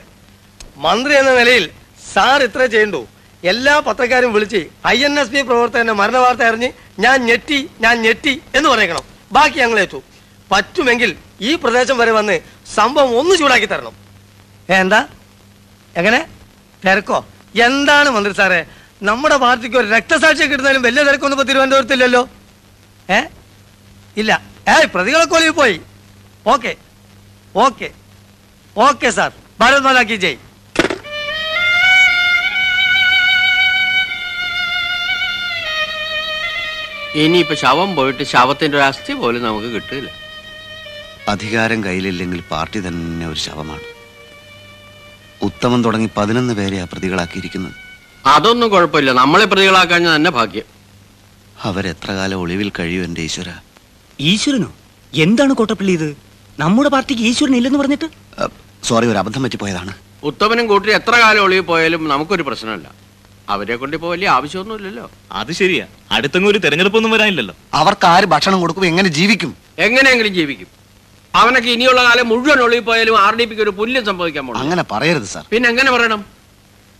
മന്ത്രി 0.77 1.15
എന്ന 1.15 1.31
നിലയിൽ 1.31 1.69
സാർ 2.13 2.43
ഇത്ര 2.43 2.65
ചെയ്യണ്ടു? 2.65 3.07
എല്ലാ 3.43 3.79
പത്രക്കാരും 3.79 4.33
വിളിച്ച് 4.33 4.67
ഐ 4.87 5.03
എൻ 5.03 5.19
എസ് 5.19 5.29
പി 5.29 5.41
പ്രവർത്തകന്റെ 5.41 5.93
മരണ 5.93 6.17
വാർത്ത 6.17 6.41
അറിഞ്ഞ് 6.41 6.71
ഞാൻ 6.99 7.25
ഞെട്ടി 7.25 7.69
ഞാൻ 7.81 8.01
ഞെട്ടി 8.01 8.41
എന്ന് 8.55 8.69
പറയണം. 8.69 9.01
ബാക്കി 9.31 9.59
ഞങ്ങൾ 9.59 9.79
ഏറ്റു. 9.79 10.03
പറ്റുമെങ്കിൽ 10.51 11.15
ഈ 11.41 11.55
പ്രദേശം 11.55 11.97
വരെ 11.97 12.11
വന്ന് 12.11 12.39
സംഭവം 12.75 13.19
ഒന്ന് 13.19 13.37
ചൂടാക്കി 13.37 13.65
തരണം. 13.65 13.91
എന്താ? 14.69 15.07
എങ്ങനെ? 15.97 16.27
തിരക്കോ? 16.85 17.25
എന്താണ് 17.63 18.09
മന്ത്രി 18.09 18.33
സാറേ? 18.33 18.65
നമ്മുടെ 19.01 19.37
പാർട്ടിക്ക് 19.37 19.77
ഒരു 19.77 19.87
രക്തസാക്ഷി 19.87 20.43
കിട്ടുന്നതിലും 20.43 20.81
വലിയ 20.81 21.03
തിരക്കൊന്നും 21.03 21.39
ഇപ്പൊ 21.39 21.53
തിരുവനന്തപുരത്തില്ലല്ലോ? 21.53 22.29
ഏ? 23.09 23.19
ഇല്ല. 24.17 24.41
ഏയ് 24.67 24.87
പ്രതികളെ 24.87 25.25
കൊലയിൽ 25.25 25.51
പോയി. 25.51 25.81
Okay. 26.47 26.77
Okay. 27.55 27.91
Okay 28.77 29.09
sir. 29.09 29.31
Bharat 29.59 29.83
മാതാക്കി 29.83 30.15
ജയ്. 30.15 30.37
ഇനിയിപ്പോ 37.15 37.55
ശവം 37.55 37.95
പോയിട്ട് 37.95 38.23
ശവത്തിന്റെ 38.23 38.77
ഒരു 38.77 38.83
അസ്ഥി 38.83 39.13
പോലും 39.13 39.43
നമുക്ക് 39.43 39.67
കിട്ടില്ല 39.67 40.09
അധികാരം 41.29 41.83
കയ്യിലില്ലെങ്കിൽ 41.83 42.41
പാർട്ടി 42.41 42.79
തന്നെ 42.79 43.27
ഒരു 43.27 43.39
ശവമാണ്. 43.39 43.81
ഉത്തമൻ 45.41 45.85
തുടങ്ങി 45.85 46.09
പതിനൊന്ന് 46.17 46.53
പേരെ 46.53 46.77
ആ 46.77 46.85
പ്രതികളാക്കിയിരിക്കുന്നത്. 46.85 47.86
അതൊന്നും 48.35 48.69
കുഴപ്പമില്ല. 48.69 49.11
നമ്മളെ 49.11 49.45
പ്രതികളാക്കാൻ 49.45 50.15
തന്നെ 50.15 50.31
ഭാഗ്യം. 50.31 50.67
അവരെത്ര 51.63 52.11
കാലം 52.11 52.39
ഒളിവിൽ 52.39 52.71
കഴിയും 52.79 53.03
എന്റെ 53.03 53.21
ഈശ്വര? 53.21 53.49
ഈശ്വരനോ? 54.19 54.69
എന്താണ് 55.13 55.53
കോട്ടപ്പള്ളി 55.53 55.91
ഇത്? 55.91 56.09
നമ്മുടെ 56.59 56.89
പാർട്ടിക്ക് 56.89 57.21
ഈശ്വരൻ 57.21 57.55
ഇല്ലെന്ന് 57.55 57.79
പറഞ്ഞിട്ട്? 57.79 58.07
സോറി 58.83 59.05
ഒരു 59.07 59.17
അബദ്ധം 59.17 59.43
പറ്റിപ്പോയതാണ് 59.43 59.93
ഉത്തമനും 60.23 60.67
കൂട്ടി 60.67 60.91
എത്ര 60.91 61.15
കാലം 61.23 61.43
ഒളിവിൽ 61.43 61.61
പോയാലും 61.61 62.07
നമുക്കൊരു 62.07 62.43
പ്രശ്നമില്ല. 62.43 62.87
അവരെ 63.49 63.75
കൊണ്ട് 63.75 63.95
ഇപ്പോ 63.97 64.09
വലിയ 64.09 64.29
ആവശ്യമൊന്നുമില്ലല്ലോ. 64.29 65.09
അത് 65.31 65.51
ശരിയാ. 65.51 65.85
അടുത്തെങ്ങും 66.11 66.49
ഒരു 66.49 66.57
തെരഞ്ഞെടുപ്പൊന്നും 66.57 67.11
വരാനില്ലല്ലോ. 67.11 67.55
അവർക്ക് 67.73 68.05
ആര് 68.05 68.25
ഭക്ഷണം 68.25 68.61
കൊടുക്കും 68.61 68.85
എങ്ങനെ 68.85 69.09
ജീവിക്കും? 69.09 69.51
എങ്ങനെയെങ്കിലും 69.79 70.33
ജീവിക്കും. 70.33 70.67
അവനൊക്കെ 71.35 71.69
ഇനിയുള്ള 71.69 72.03
കാലം 72.03 72.29
മുഴുവൻ 72.29 72.59
ഒളിവിൽ 72.59 72.83
പോയാലും 72.83 73.19
ആർ 73.19 73.35
ഡി 73.35 73.45
പിക്ക് 73.45 73.61
ഒരു 73.61 73.69
പുല്യം 73.69 74.05
സംഭവിക്കാൻ 74.05 74.47
പോകും 74.47 74.59
അങ്ങനെ 74.59 74.83
പറയരുത് 74.91 75.23
സാർ. 75.23 75.45
പിന്നെ 75.51 75.69
എങ്ങനെ 75.69 75.91
പറയണം? 75.91 76.36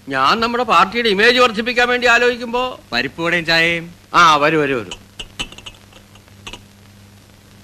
ഞാൻ 0.09 0.39
നമ്മുടെ 0.39 0.63
പാർട്ടിയുടെ 0.63 1.09
ഇമേജ് 1.09 1.39
വർദ്ധിപ്പിക്കാൻ 1.39 1.89
വേണ്ടി 1.89 2.07
ആലോചിക്കുമ്പോ 2.07 2.79
പരിപ്പൂടെയും 2.91 3.45
ചായയും. 3.45 3.91
ആ 4.13 4.35
വരൂ 4.35 4.61
വരൂ 4.61 4.79
വരൂ. 4.79 4.91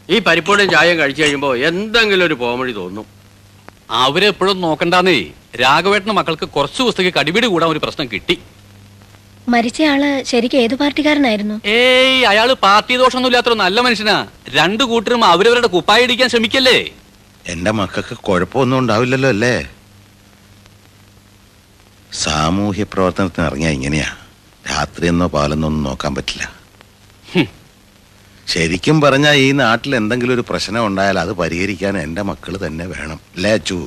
ഈ 0.10 0.20
പരിപ്പോടെയും 0.20 0.70
ചായയും 0.70 0.98
കഴിച്ചു 1.00 1.22
കഴിയുമ്പോ 1.22 1.56
എന്തെങ്കിലും 1.56 2.26
ഒരു 2.26 2.34
പോമഴി 2.34 2.72
തോന്നും. 2.72 3.06
അവരെ 3.92 4.28
എപ്പോഴും 4.28 4.62
നോക്കണ്ടാന്നേ. 4.62 5.26
രാഘവേട്ടന് 5.62 6.12
മക്കൾക്ക് 6.12 6.46
കുറച്ച് 6.46 6.82
ദിവസത്തേക്ക് 6.82 7.14
കടിപിടി 7.20 7.48
കൂടാൻ 7.48 7.70
ഒരു 7.70 7.80
പ്രശ്നം 7.80 8.10
കിട്ടി. 8.14 8.40
മരിച്ചയാൾ 9.48 10.24
ശരിക്കും 10.24 10.58
ഏത് 10.58 10.76
പാർട്ടിക്കാരനായിരുന്നു? 10.76 11.68
ഏയ് 11.68 12.26
അയാൾ 12.26 12.54
പാർട്ടി 12.54 12.98
ദോഷമൊന്നും 12.98 13.30
ഇല്ലാത്തൊരു 13.30 13.56
നല്ല 13.56 13.82
മനുഷ്യനാ. 13.82 14.28
രണ്ടു 14.50 14.84
കൂട്ടരും 14.84 15.26
അവരവരുടെ 15.26 15.68
കുപ്പായി 15.68 16.04
ഇടിക്കാൻ 16.04 16.30
ശ്രമിക്കല്ലേ? 16.30 16.92
എന്റെ 17.48 17.72
മക്കൾക്ക് 17.72 18.18
കുഴപ്പമൊന്നും 18.18 18.80
ഉണ്ടാവില്ലല്ലോ 18.80 19.30
അല്ലേ? 19.30 19.70
സാമൂഹ്യ 22.22 22.84
പ്രവർത്തനത്തിന് 22.94 23.46
ഇറങ്ങിയ 23.50 23.70
ഇങ്ങനെയാ. 23.78 24.10
രാത്രിയെന്നോ 24.72 25.28
പാലെന്നോ 25.36 25.68
ഒന്നും 25.70 25.84
നോക്കാൻ 25.88 26.12
പറ്റില്ല. 26.18 26.44
ശരിക്കും 28.52 28.98
പറഞ്ഞാൽ 29.04 29.36
ഈ 29.46 29.50
നാട്ടിൽ 29.60 29.92
എന്തെങ്കിലും 30.00 30.34
ഒരു 30.38 30.44
പ്രശ്നം 30.50 30.86
ഉണ്ടായാൽ 30.88 31.18
അത് 31.24 31.32
പരിഹരിക്കാൻ 31.42 31.94
എന്റെ 32.06 32.22
മക്കൾ 32.30 32.54
തന്നെ 32.66 32.86
വേണം. 32.94 33.20
അല്ലേ 33.36 33.52
അച്ചു? 33.58 33.78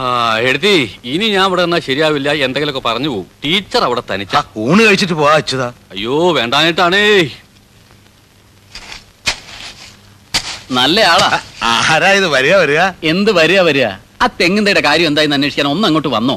ആ 0.00 0.04
എഴുതി. 0.48 0.76
ഇനി 1.12 1.26
ഞാൻ 1.34 1.46
ഇവിടെ 1.48 1.62
എന്നാ 1.66 1.78
ശരിയാവില്ല. 1.88 2.28
എന്തെങ്കിലുമൊക്കെ 2.46 2.82
പറഞ്ഞു 2.88 3.08
പോകും 3.14 3.26
ടീച്ചർ 3.44 3.82
അവിടെ 3.88 4.02
തനിച്ച. 4.10 4.34
ഊണ് 4.64 4.80
കഴിച്ചിട്ട് 4.86 5.16
പോവാ 5.20 5.32
അച്ചുതാ 5.40 5.68
അയ്യോ 5.94 6.14
വേണ്ടാഞ്ഞിട്ടാണേ. 6.38 7.02
നല്ല 10.78 11.00
ആളാ 11.12 11.30
ആരാ 11.72 12.10
ഇത്? 12.20 12.28
വരിക 12.36 12.54
വരിക. 12.62 12.80
എന്ത് 13.12 13.30
വരിക 13.40 13.60
വരിക? 13.68 13.86
ആ 14.22 14.26
തെങ്ങിന്തയുടെ 14.40 14.82
കാര്യം 14.88 15.08
എന്തായെന്ന് 15.10 15.36
അന്വേഷിക്കാൻ 15.38 15.68
ഒന്ന് 15.74 15.86
അങ്ങോട്ട് 15.88 16.08
വന്നോ. 16.16 16.36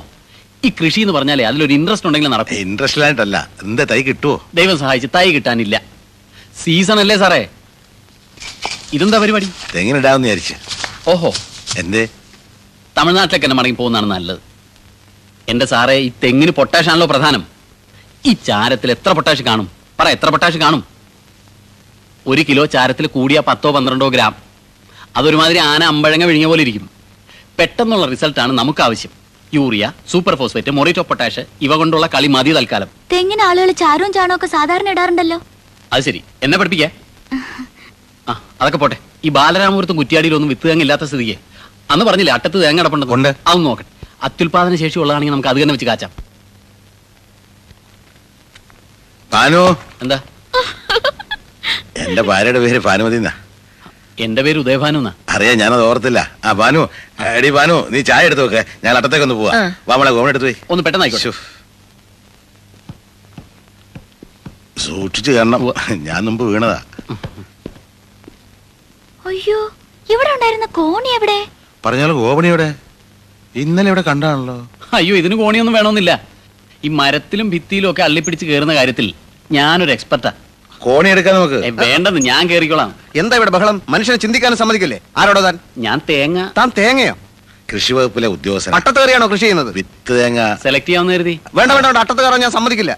ഈ 0.64 0.70
കൃഷി 0.70 1.02
എന്ന് 1.02 1.14
പറഞ്ഞാലേ 1.14 1.46
അതിലൊരു 1.46 1.74
ഇൻട്രസ്റ്റ് 1.74 2.08
ഉണ്ടെങ്കിൽ 2.08 2.30
നടക്കും. 2.30 2.56
ഇൻട്രസ്റ്റ് 2.56 3.02
ആയിട്ടല്ല 3.02 3.50
എന്താ 3.64 3.84
തൈ 3.84 4.02
കിട്ടുവോ? 4.02 4.48
ദൈവം 4.54 4.80
സഹായിച്ച് 4.80 5.08
തൈ 5.16 5.32
കിട്ടാനില്ല. 5.32 5.82
സീസൺ 6.64 7.00
അല്ലേ 7.00 7.18
സാറേ? 7.18 7.48
ഇതെന്താ 8.94 9.18
പരിപാടി? 9.18 9.50
തെങ്ങിനിടാന്ന് 9.76 10.28
വിചാരിച്ച്. 10.28 10.54
ഓഹോ. 11.08 11.34
എന്തേ? 11.78 12.08
തമിഴ്നാട്ടിലേക്ക് 12.98 13.46
തന്നെ 13.46 13.56
മടങ്ങി 13.56 13.76
പോകുന്നതാണ് 13.76 14.12
നല്ലത്. 14.12 14.40
എന്റെ 15.50 15.66
സാറേ 15.66 15.98
ഈ 15.98 16.12
തെങ്ങിന് 16.24 16.52
പൊട്ടാഷ് 16.52 16.90
ആണല്ലോ 16.90 17.08
പ്രധാനം. 17.08 17.46
ഈ 18.26 18.34
ചാരത്തിൽ 18.34 18.92
എത്ര 18.92 19.12
പൊട്ടാഷ് 19.12 19.44
കാണും? 19.44 19.72
പറ 20.00 20.08
എത്ര 20.08 20.30
പൊട്ടാഷ് 20.30 20.58
കാണും? 20.58 20.86
ഒരു 22.28 22.46
കിലോ 22.50 22.66
ചാരത്തിൽ 22.66 23.08
കൂടിയ 23.08 23.40
പത്തോ 23.40 23.72
പന്ത്രണ്ടോ 23.72 24.10
ഗ്രാം. 24.10 24.36
അതൊരുമാതിരി 25.16 25.58
ആന 25.58 25.84
അമ്പഴങ്ങ 25.84 26.26
വിഴിഞ്ഞ 26.26 26.46
പോലെ 26.46 26.62
ഇരിക്കും. 26.62 26.90
പെട്ടെന്നുള്ള 27.60 28.06
റിസൾട്ടാണ് 28.06 28.54
നമുക്ക് 28.54 28.84
ആവശ്യം. 28.84 29.25
യൂറിയ 29.54 29.92
സൂപ്പർ 30.12 30.36
ഫോസ്ഫേറ്റ് 30.36 30.72
മൊറിറ്റോ 30.72 31.02
പൊട്ടാഷ് 31.02 31.46
ഇവ 31.62 31.76
കൊണ്ടുള്ള 31.76 32.08
കളി 32.14 32.28
മതി 32.28 32.52
തൽക്കാലം. 32.52 32.90
തെങ്ങിന് 33.12 33.42
ആളുകൾ 33.42 33.72
ചാരവും 33.72 34.14
ചാണോ 34.14 34.36
ഒക്കെ 34.36 34.48
സാധാരണ 34.48 34.90
ഇടാറുണ്ടല്ലോ. 34.90 35.38
അത് 35.94 36.04
ശരി. 36.04 36.24
എന്നെ 36.44 36.58
പഠിപ്പിക്കേ? 36.58 36.90
ആ 38.30 38.42
അതൊക്കെ 38.62 38.78
പോട്ടെ. 38.78 38.98
ഈ 39.26 39.30
ബാലരാമപുരത്തും 39.30 39.98
കുറ്റിയാടിയിലൊന്നും 39.98 40.50
വിത്ത് 40.50 40.68
തേങ്ങ 40.70 40.82
ഇല്ലാത്ത 40.82 41.04
സ്ഥിതിക്ക്. 41.04 41.38
അന്ന് 41.92 42.06
പറഞ്ഞില്ല 42.06 42.32
അട്ടത്ത് 42.32 42.64
തേങ്ങ 42.64 42.82
അടപ്പുണ്ട് 42.82 43.28
അതൊന്നും 43.48 43.70
നോക്കട്ടെ. 43.70 43.92
അത്യുൽപാദന 44.24 44.76
ശേഷി 44.76 45.00
ഉള്ളതാണെങ്കിൽ 45.00 45.34
നമുക്ക് 45.34 45.50
അത് 45.50 45.62
തന്നെ 45.62 45.74
വെച്ച് 45.74 45.86
കാച്ചാം. 45.86 46.12
എന്താ? 50.04 50.20
എന്റെ 51.98 52.22
ഭാര്യയുടെ 52.22 52.60
പേര് 52.60 52.80
ഭാനുമതി 52.80 53.16
എന്നാ. 53.16 53.32
എന്റെ 54.24 54.42
പേര് 54.46 54.60
ഉദയഭാനു 54.60 55.00
അറിയാ 55.30 55.54
ഞാനത് 55.62 55.84
ഓർത്തില്ല. 55.84 56.20
ആ 56.46 56.52
ഭാനു 56.52 56.82
എടി 57.38 57.50
ഭാനു 57.50 57.76
നീ 57.94 58.02
ചായ 58.02 58.26
എടുത്ത് 58.26 58.44
വെക്ക്. 58.46 58.62
ഞാൻ 58.84 58.98
അട്ടത്തേക്ക് 58.98 59.26
ഒന്ന് 59.26 59.36
പോവാ. 59.36 59.52
വാമളെ 59.90 60.12
മോളെ 60.12 60.30
എടുത്ത് 60.34 60.46
പോയി. 60.46 60.56
ഒന്ന് 60.70 60.84
പെട്ടെന്ന് 60.84 61.06
ആയിക്കോട്ടെ. 61.06 61.34
സൂക്ഷിച്ചു 64.86 65.32
കാരണം 65.32 65.74
ഞാൻ 66.08 66.26
മുമ്പ് 66.26 66.44
വീണതാ. 66.52 66.84
അയ്യോ 69.28 69.60
ഇവിടെ 70.14 70.30
ഉണ്ടായിരുന്ന 70.36 70.66
കോണി 70.66 71.10
എവിടെ? 71.18 71.48
പറഞ്ഞാലും 71.86 72.48
എവിടെ? 72.48 72.76
ഇന്നലെ 73.56 73.88
ഇവിടെ 73.92 74.02
കണ്ടാണല്ലോ. 74.02 74.70
അയ്യോ 74.94 75.16
ഇതിന് 75.16 75.36
കോണിയൊന്നും 75.36 75.74
വേണമെന്നില്ല. 75.74 76.24
ഈ 76.86 76.88
മരത്തിലും 76.88 77.50
ഭിത്തിയിലും 77.50 77.92
ഒക്കെ 77.92 78.04
അള്ളിപ്പിടിച്ച് 78.04 78.46
കയറുന്ന 78.46 78.74
കാര്യത്തിൽ 78.76 79.14
ഞാനൊരു 79.52 79.92
എക്സ്പെർട്ടാ 79.92 80.34
കോണി 80.84 81.10
എടുക്കാൻ 81.14 81.34
നമുക്ക്. 81.38 81.60
വേണ്ടെന്ന് 81.84 82.22
ഞാൻ 82.30 82.44
കേറിക്കോളാം. 82.52 82.90
എന്താ 83.22 83.36
ഇവിടെ 83.40 83.52
ബഹളം? 83.56 83.78
മനുഷ്യനെ 83.94 84.18
ചിന്തിക്കാനും 84.24 84.58
സമ്മതിക്കില്ലേ? 84.62 85.00
ആരോടോ 85.22 85.42
താൻ? 85.48 85.56
ഞാൻ 85.86 85.98
തേങ്ങ. 86.10 86.40
താൻ 86.58 86.70
തേങ്ങയോ? 86.80 87.14
കൃഷി 87.72 87.92
വകുപ്പിലെ 87.98 88.28
ഉദ്യോഗസ്ഥൻ. 88.36 88.74
അട്ടത്ത് 88.78 88.98
കയറിയാണോ 89.00 89.28
കൃഷി 89.32 89.44
ചെയ്യുന്നത്? 89.46 89.72
വിത്ത് 89.78 90.14
തേങ്ങ. 90.20 90.42
സെലക്ട് 90.64 90.90
ചെയ്യാൻ 90.90 91.10
കരുതി. 91.14 91.36
വേണ്ട 91.58 91.72
വേണ്ട 91.76 91.86
വേണ്ട. 91.90 92.00
അട്ടത്ത് 92.04 92.22
കയറാൻ 92.24 92.42
ഞാൻ 92.46 92.54
സമ്മതിക്കില്ല. 92.58 92.94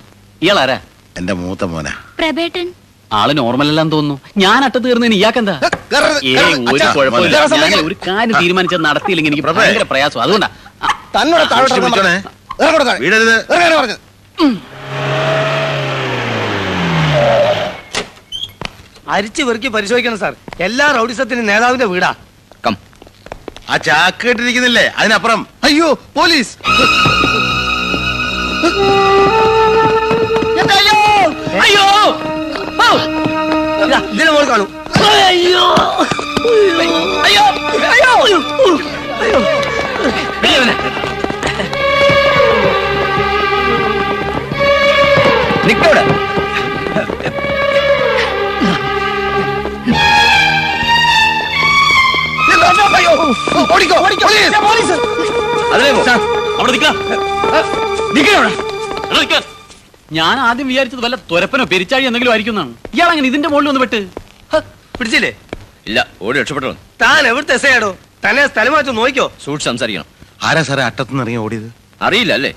ഇയാളാരാ? 0.46 0.78
എന്റെ 1.20 1.34
മൂത്ത 1.44 1.64
മോനാ. 1.74 1.94
പ്രബേട്ടൻ 2.20 2.68
ആൾ 3.20 3.30
നോർമൽ 3.42 3.68
അല്ലാന്ന് 3.72 3.94
തോന്നുന്നു. 3.96 4.18
ഞാൻ 4.44 4.60
അട്ട 4.68 4.78
തീർന്നതിന് 4.86 5.16
ഇയാക്കെന്താ 5.20 5.54
എന്താ? 5.58 5.78
ഒരു 6.74 6.86
കുഴപ്പമില്ല. 6.98 7.38
ഞാൻ 7.60 7.80
ഒരു 7.90 7.96
കാര്യം 8.08 8.36
തീരുമാനിച്ചത് 8.42 8.84
നടത്തിയില്ലെങ്കിൽ 8.90 9.34
എനിക്ക് 9.34 9.54
ഭയങ്കര 9.60 9.86
പ്രയാസം 9.92 10.22
അതുകൊണ്ടാ. 10.26 10.50
തന്നോട് 11.16 11.46
താഴോട്ട്. 11.52 11.74
ഇറങ്ങോട്ട് 12.64 12.96
വീടരുത് 13.04 13.36
ഇറങ്ങാനാ 13.52 13.78
പറഞ്ഞത് 13.80 14.00
അരിച്ചു 19.10 19.44
വെറുക്കി 19.44 19.68
പരിശോധിക്കണം 19.68 20.20
സാർ. 20.20 20.36
എല്ലാ 20.60 20.92
റൗഡിസത്തിനും 20.92 21.46
നേതാവിന്റെ 21.46 21.86
വീടാ. 21.86 22.16
കം. 22.66 22.78
ആ 23.70 23.78
ചാക്ക് 23.78 24.28
കെട്ടിരിക്കുന്നില്ലേ? 24.28 24.94
അതിനപ്പുറം. 24.98 25.48
അയ്യോ 25.64 25.94
പോലീസ്. 25.94 26.58
അയ്യോ? 31.62 31.88
ഇതിനെ 34.14 34.32
മോൾ 34.32 34.44
കാണൂ. 34.44 34.68
അയ്യോ! 35.26 35.76
അയ്യോ! 37.24 37.44
അയ്യോ! 37.92 38.12
അയ്യോ! 39.22 40.60
നിക്കവിടെ. 45.66 46.04
ഓടിക്കോ 53.74 53.96
ഓടിക്കോ. 54.06 54.28
പോലീസ്. 54.68 54.96
അവിടെ 55.72 56.74
ഞാൻ 60.18 60.36
ആദ്യം 60.48 60.68
വിചാരിച്ചത് 60.72 61.02
വല്ല 61.06 61.16
തുരപ്പനോ 61.32 61.64
പെരിച്ചാഴി 61.72 62.06
എന്തെങ്കിലും 62.10 62.34
ആയിരിക്കുന്നതാണ് 62.34 62.74
ഇയാൾ 62.96 63.10
അങ്ങനെ 63.14 63.28
ഇതിന്റെ 63.32 63.50
മുകളിൽ 63.54 63.70
ഒന്ന് 63.72 63.82
പെട്ട് 63.84 64.00
പിടിച്ചില്ലേ? 65.00 65.32
ഇല്ല 65.90 66.00
ഓടി 66.26 66.36
രക്ഷപ്പെട്ടു. 66.42 66.70
താൻ 67.04 67.22
എവിടുത്തെ 67.32 67.54
എസയാടോ 67.60 67.90
തന്നെ 68.26 68.44
സ്ഥലം 68.52 68.74
മാറ്റി 68.76 68.94
നോക്കിയോ 69.00 69.26
സൂക്ഷിച്ച് 69.44 69.70
സംസാരിക്കണം. 69.72 70.08
ആരാ 70.48 70.62
സാറേ 70.70 70.84
അട്ടത്തുനിന്ന് 70.90 71.24
ഇറങ്ങി 71.26 71.40
ഓടിയത്? 71.46 71.68
അറിയില്ല 72.08 72.32
അല്ലേ? 72.40 72.52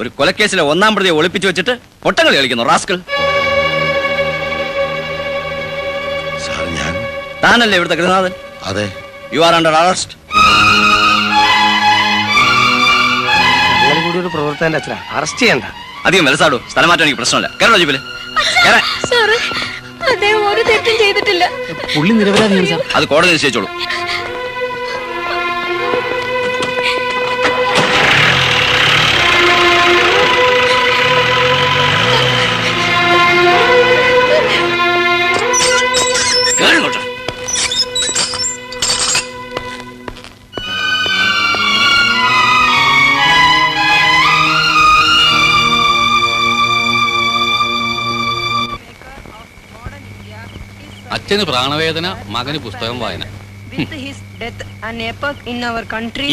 ഒരു 0.00 0.08
കൊലക്കേസിലെ 0.18 0.62
ഒന്നാം 0.72 0.92
പ്രതിയെ 0.96 1.14
ഒളിപ്പിച്ചു 1.18 1.48
വെച്ചിട്ട് 1.50 1.74
ഒട്ടകളി 2.08 2.36
കളിക്കുന്നു 2.38 2.64
റാസ്കൾ 2.70 2.96
സാർ 6.46 6.64
ഞാൻ 6.78 6.92
താനല്ലേ 7.44 7.76
ഇവിടുത്തെ 7.80 7.98
ഗൃഹനാഥൻ 8.00 8.34
അതെ. 8.70 8.86
യു 9.34 9.40
ആർ 9.46 9.54
അണ്ടർ 9.58 9.74
അറസ്റ്റ് 9.82 10.14
കൂടി 14.04 14.18
ഒരു 14.22 14.30
പ്രവർത്തകന്റെ 14.34 14.78
അച്ഛന. 14.78 14.94
അറസ്റ്റ് 15.18 15.40
ചെയ്യണ്ട. 15.42 15.64
അധികം 16.06 16.24
വിലസാടു 16.28 16.56
സ്ഥലം 16.72 16.88
മാറ്റാൻ 16.88 17.06
എനിക്ക് 17.06 17.20
പ്രശ്നമില്ല. 17.20 17.48
കേരള 17.60 17.76
ജീപ്പിൽ? 17.80 17.98
സാറ് 19.10 19.36
അദ്ദേഹം 20.12 20.42
ഒരു 20.52 20.62
തെറ്റും 20.70 20.96
ചെയ്തിട്ടില്ല. 21.02 21.44
പുള്ളി 21.96 22.12
നിരപരാധിയാണ് 22.18 22.82
അത് 22.96 23.04
കോടതി 23.12 23.32
നിശ്ചയിച്ചോളൂ. 23.34 23.68
അച്ഛന് 51.34 51.46
പ്രാണവേദന 51.50 52.06
മകന് 52.34 52.58
പുസ്തകം 52.64 52.96
വായന. 53.02 53.24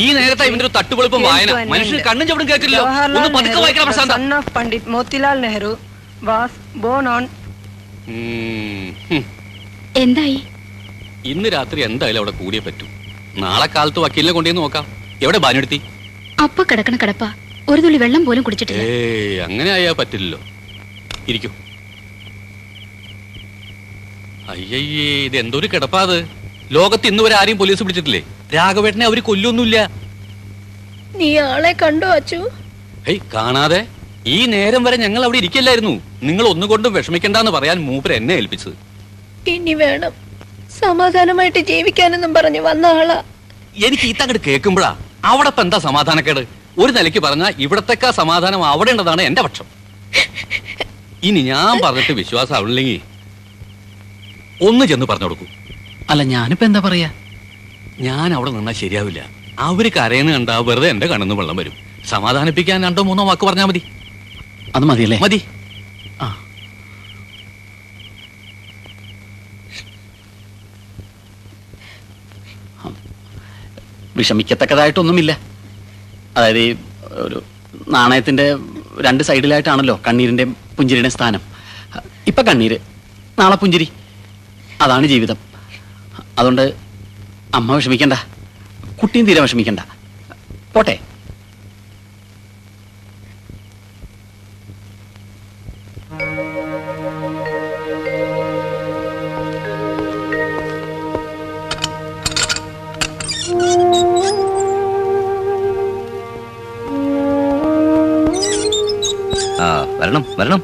ഈ 0.02 0.08
നേരത്തെ 0.18 0.46
ഇവന്റെ 0.50 0.66
ഒരു 0.66 0.72
തട്ടുപൊളിപ്പം 0.76 1.22
വായന. 1.28 1.52
മനുഷ്യന് 1.72 2.02
കണ്ണും 2.08 2.26
ചവിടും 2.30 2.48
കേട്ടില്ലല്ലോ 2.50 2.84
ഒന്ന് 3.20 3.30
പതുക്കെ 3.36 3.60
വായിക്കണം 3.64 3.88
പ്രശാന്ത. 3.90 4.16
of 4.40 4.46
Pandit 4.58 4.84
Motilal 4.96 5.38
Nehru, 5.46 5.72
was 6.28 6.52
born 6.84 7.08
എന്തായി? 10.04 10.38
ഇന്ന് 11.32 11.48
രാത്രി 11.56 11.80
എന്തായാലും 11.88 12.20
അവിടെ 12.22 12.34
കൂടിയേ 12.42 12.62
പറ്റൂ. 12.68 12.86
നാളെ 13.46 13.68
കാലത്ത് 13.78 14.00
വക്കീലിനെ 14.06 14.36
കൊണ്ടുവന്ന് 14.38 14.64
നോക്കാം. 14.66 14.86
എവിടെ 15.24 15.42
ബാനെടുത്തി 15.46 15.80
അപ്പൊ 16.46 16.62
കിടക്കണ 16.70 16.96
കിടപ്പ. 17.02 17.24
ഒരു 17.72 17.80
തുള്ളി 17.88 18.02
വെള്ളം 18.06 18.22
പോലും 18.30 18.46
കുടിച്ചിട്ടില്ല. 18.46 18.84
ഏ 18.92 19.42
അങ്ങനെ 19.48 19.72
ആയാ 19.78 19.92
പറ്റില്ലല്ലോ. 20.04 20.42
ഇരിക്കൂ. 21.32 21.52
അയ്യയ്യേ 24.52 25.10
ഇത് 25.28 25.36
എന്തൊരു 25.44 25.68
കിടപ്പാത് 25.74 26.16
ലോകത്ത് 26.76 27.06
ഇന്ന് 27.12 27.22
വരെ 27.26 27.36
ആരെയും 27.40 27.58
പോലീസ് 27.62 27.84
പിടിച്ചിട്ടില്ലേ? 27.84 28.22
രാഘവേട്ടനെ 28.56 29.06
അവർ 29.10 29.20
കൊല്ലൊന്നുമില്ല 29.30 29.78
നീ 31.20 31.30
ആളെ 31.48 31.72
കണ്ടോ 31.84 32.10
അച്ചു? 32.18 32.40
ഏയ് 33.12 33.22
കാണാതെ. 33.34 33.80
ഈ 34.36 34.38
നേരം 34.54 34.82
വരെ 34.86 34.98
ഞങ്ങൾ 35.04 35.22
അവിടെ 35.26 35.38
ഇരിക്കല്ലായിരുന്നു. 35.42 35.94
നിങ്ങൾ 36.28 36.46
ഒന്നുകൊണ്ടും 36.54 36.92
വിഷമിക്കണ്ടെന്ന് 36.98 37.52
പറയാൻ 37.58 37.78
മൂപ്പർ 37.88 38.12
എന്നെ 38.20 38.34
ഏൽപ്പിച്ചത്. 38.40 38.76
ഇനി 39.54 39.74
വേണം. 39.84 40.14
സമാധാനമായിട്ട് 40.82 41.62
ജീവിക്കാനെന്നും 41.72 42.32
പറഞ്ഞു 42.38 42.62
വന്ന 42.70 42.86
ആളാ. 43.00 43.18
എനിക്ക് 43.88 44.06
ഈ 44.12 44.14
തങ്ങട് 44.22 44.40
കേൾക്കുമ്പോഴാ 44.48 44.92
അവിടെ 45.32 45.50
ഇപ്പൊ 45.54 45.62
എന്താ 45.66 45.80
സമാധാനക്കേട്? 45.88 46.44
ഒരു 46.82 46.92
നിലയ്ക്ക് 46.98 47.22
പറഞ്ഞാ 47.28 47.48
ഇവിടത്തേക്കാ 47.66 48.10
സമാധാനം 48.22 48.62
അവിടെ 48.74 48.92
ഉണ്ടതാണ് 48.96 49.22
എന്റെ 49.30 49.42
പക്ഷം. 49.46 49.68
ഇനി 51.30 51.42
ഞാൻ 51.54 51.74
പറഞ്ഞിട്ട് 51.86 52.14
വിശ്വാസം 52.22 52.56
ആവില്ലെങ്കിൽ 52.58 53.00
ഒന്ന് 54.62 54.86
ചെന്ന് 54.86 55.06
പറഞ്ഞു 55.06 55.24
കൊടുക്കൂ. 55.24 55.46
അല്ല 56.10 56.24
ഞാനിപ്പോ 56.24 56.66
എന്താ 56.66 56.80
പറയാ? 56.80 57.14
ഞാൻ 58.00 58.34
അവിടെ 58.34 58.52
നിന്നാ 58.52 58.72
ശരിയാവില്ല. 58.72 59.30
അവർ 59.60 59.92
കരയെന്ന് 59.98 60.32
കണ്ടാ 60.32 60.58
വെറുതെ 60.58 60.90
എന്റെ 60.90 61.08
കണ്ണെന്ന് 61.08 61.36
വെള്ളം 61.36 61.56
വരും. 61.56 61.74
സമാധാനിപ്പിക്കാൻ 62.10 62.84
രണ്ടോ 62.84 63.02
മൂന്നോ 63.02 63.26
വാക്ക് 63.26 63.46
പറഞ്ഞാ 63.46 63.66
മതി. 63.66 63.82
അത് 64.76 64.84
മതിയല്ലേ? 64.84 65.20
മതി. 65.20 65.42
ആ. 66.22 66.38
വിഷമിക്കത്തക്കതായിട്ടൊന്നുമില്ല. 74.16 75.40
അതായത് 76.38 76.60
ഈ 76.60 76.76
ഒരു 77.12 77.44
നാണയത്തിന്റെ 77.88 78.58
രണ്ട് 79.02 79.24
സൈഡിലായിട്ടാണല്ലോ 79.24 80.00
കണ്ണീരിന്റെ 80.08 80.44
പുഞ്ചിരിയുടെ 80.44 81.10
സ്ഥാനം. 81.10 81.42
ഇപ്പൊ 82.28 82.42
കണ്ണീര് 82.42 82.78
നാളെ 83.40 83.56
പുഞ്ചിരി. 83.56 83.90
അതാണ് 84.84 85.06
ജീവിതം. 85.14 85.38
അതുകൊണ്ട് 86.38 86.66
അമ്മ 87.60 87.76
വിഷമിക്കണ്ട. 87.76 88.16
കുട്ടിയും 89.02 89.26
തീരെ 89.28 89.42
വിഷമിക്കണ്ട. 89.42 89.80
പോട്ടെ. 90.76 90.98
വരണം 110.02 110.24
വരണം. 110.38 110.62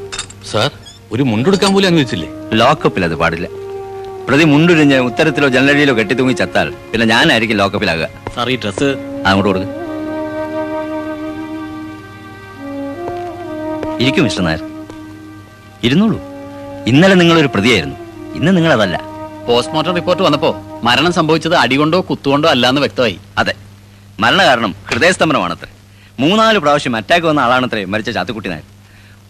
സാർ 0.52 0.72
ഒരു 1.12 1.24
മുണ്ടെടുക്കാൻ 1.24 1.72
പോലും 1.74 1.88
അനുവദിച്ചില്ലേ 1.88 2.30
ലോക്കപ്പിൽ 2.60 3.04
അത് 3.08 3.16
പാടില്ല. 3.16 3.67
പ്രതി 4.28 4.44
മുണ്ടുരിഞ്ഞ് 4.44 5.00
ഉത്തരത്തിലോ 5.00 5.48
ജനലഴിയിലോ 5.48 5.98
കെട്ടിത്തൂങ്ങി 5.98 6.34
ചത്താൽ 6.34 6.74
പിന്നെ 6.92 7.08
ഞാനായിരിക്കും 7.08 7.58
ലോക്കപ്പിലാകുക. 7.58 8.08
സാർ 8.36 8.50
ഈ 8.50 8.58
ഡ്രസ് 8.58 8.88
അങ്ങോട്ട് 9.26 9.50
കൊടുക്ക്. 9.50 9.68
ഇരിക്കും 14.04 14.24
മിസ്റ്റർ 14.24 14.44
നായർ. 14.44 14.62
ഇരുന്നോളൂ. 15.84 16.22
ഇന്നലെ 16.88 17.16
നിങ്ങളൊരു 17.16 17.48
പ്രതിയായിരുന്നു. 17.48 17.96
ഇന്ന് 18.36 18.58
നിങ്ങൾ 18.58 18.74
അതല്ല 18.74 19.02
പോസ്റ്റ്മോർട്ടം 19.48 19.96
റിപ്പോർട്ട് 19.96 20.24
വന്നപ്പോ 20.24 20.80
മരണം 20.84 21.14
സംഭവിച്ചത് 21.14 21.56
അടികൊണ്ടോ 21.56 22.02
കുത്തുകൊണ്ടോ 22.10 22.50
അല്ലാന്ന് 22.50 22.82
വ്യക്തമായി. 22.82 23.20
അതെ. 23.38 23.54
മരണകാരണം 24.20 24.76
ഹൃദയസ്തംഭനമാണത്രേ. 24.90 25.70
മൂന്നാൽ 26.20 26.58
പ്രാവശ്യം 26.58 26.96
അറ്റാക്ക് 26.96 27.26
വന്ന 27.26 27.40
ആളാണത്രേ 27.40 27.86
മരിച്ച 27.86 28.10
ചാത്തുക്കുട്ടി 28.10 28.50
നായർ. 28.50 28.77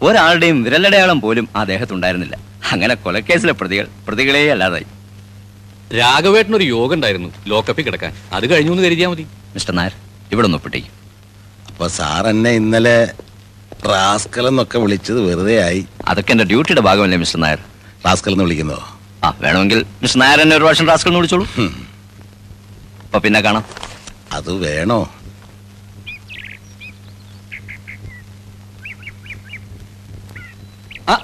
ഒരാളുടെയും 0.02 0.64
വിരലടയാളം 0.64 1.22
പോലും 1.22 1.50
ആ 1.56 1.64
ദേഹത്തുണ്ടായിരുന്നില്ല. 1.64 2.36
അങ്ങനെ 2.72 2.94
കൊലക്കേസിലെ 2.96 3.54
പ്രതികൾ 3.54 3.88
പ്രതികളെ 4.08 4.52
അല്ലാതായി. 4.52 4.88
രാഘവേട്ടനൊരു 6.00 6.64
യോഗം 6.64 6.94
ഉണ്ടായിരുന്നു 6.94 7.30
ലോക്കപ്പിൽ 7.48 7.86
കിടക്കാൻ. 7.86 8.14
അത് 8.34 8.52
കഴിഞ്ഞു 8.52 8.72
എന്ന് 8.72 8.84
കരുതിയാ 8.84 9.10
മതി. 9.10 9.26
മിസ്റ്റർ 9.56 9.76
നായർ 9.76 9.94
ഇവിടെ 10.32 10.46
ഒന്ന് 10.46 10.58
ഒപ്പിട്ടേക്കും. 10.58 10.94
അപ്പൊ 11.70 11.88
സാർ 11.88 12.28
എന്നെ 12.28 12.52
ഇന്നലെ 12.52 12.98
റാസ്കൽ 13.92 14.48
എന്നൊക്കെ 14.48 14.78
വിളിച്ചത് 14.80 15.20
വെറുതെ 15.30 15.64
ആയി. 15.64 15.82
അതൊക്കെ 16.08 16.32
എന്റെ 16.32 16.44
ഡ്യൂട്ടിയുടെ 16.44 16.82
ഭാഗമല്ലേ 16.82 17.18
മിസ്റ്റർ 17.18 17.40
നായർ? 17.40 17.60
റാസ്കൽ 18.06 18.32
എന്ന് 18.32 18.44
വിളിക്കുന്നോ? 18.44 18.80
ആ 19.24 19.36
വേണമെങ്കിൽ 19.42 19.86
മിസ്റ്റർ 20.02 20.20
നായർ 20.20 20.42
എന്നെ 20.42 20.56
ഒരു 20.56 20.64
പ്രാവശ്യം 20.64 20.88
റാസ്കൽ 20.88 21.10
എന്ന് 21.10 21.20
വിളിച്ചോളൂ 21.20 21.46
അപ്പൊ 23.06 23.20
പിന്നെ 23.20 23.42
കാണാം. 23.42 23.66
അത് 24.32 24.52
വേണോ? 24.66 25.00
ആ 31.12 31.16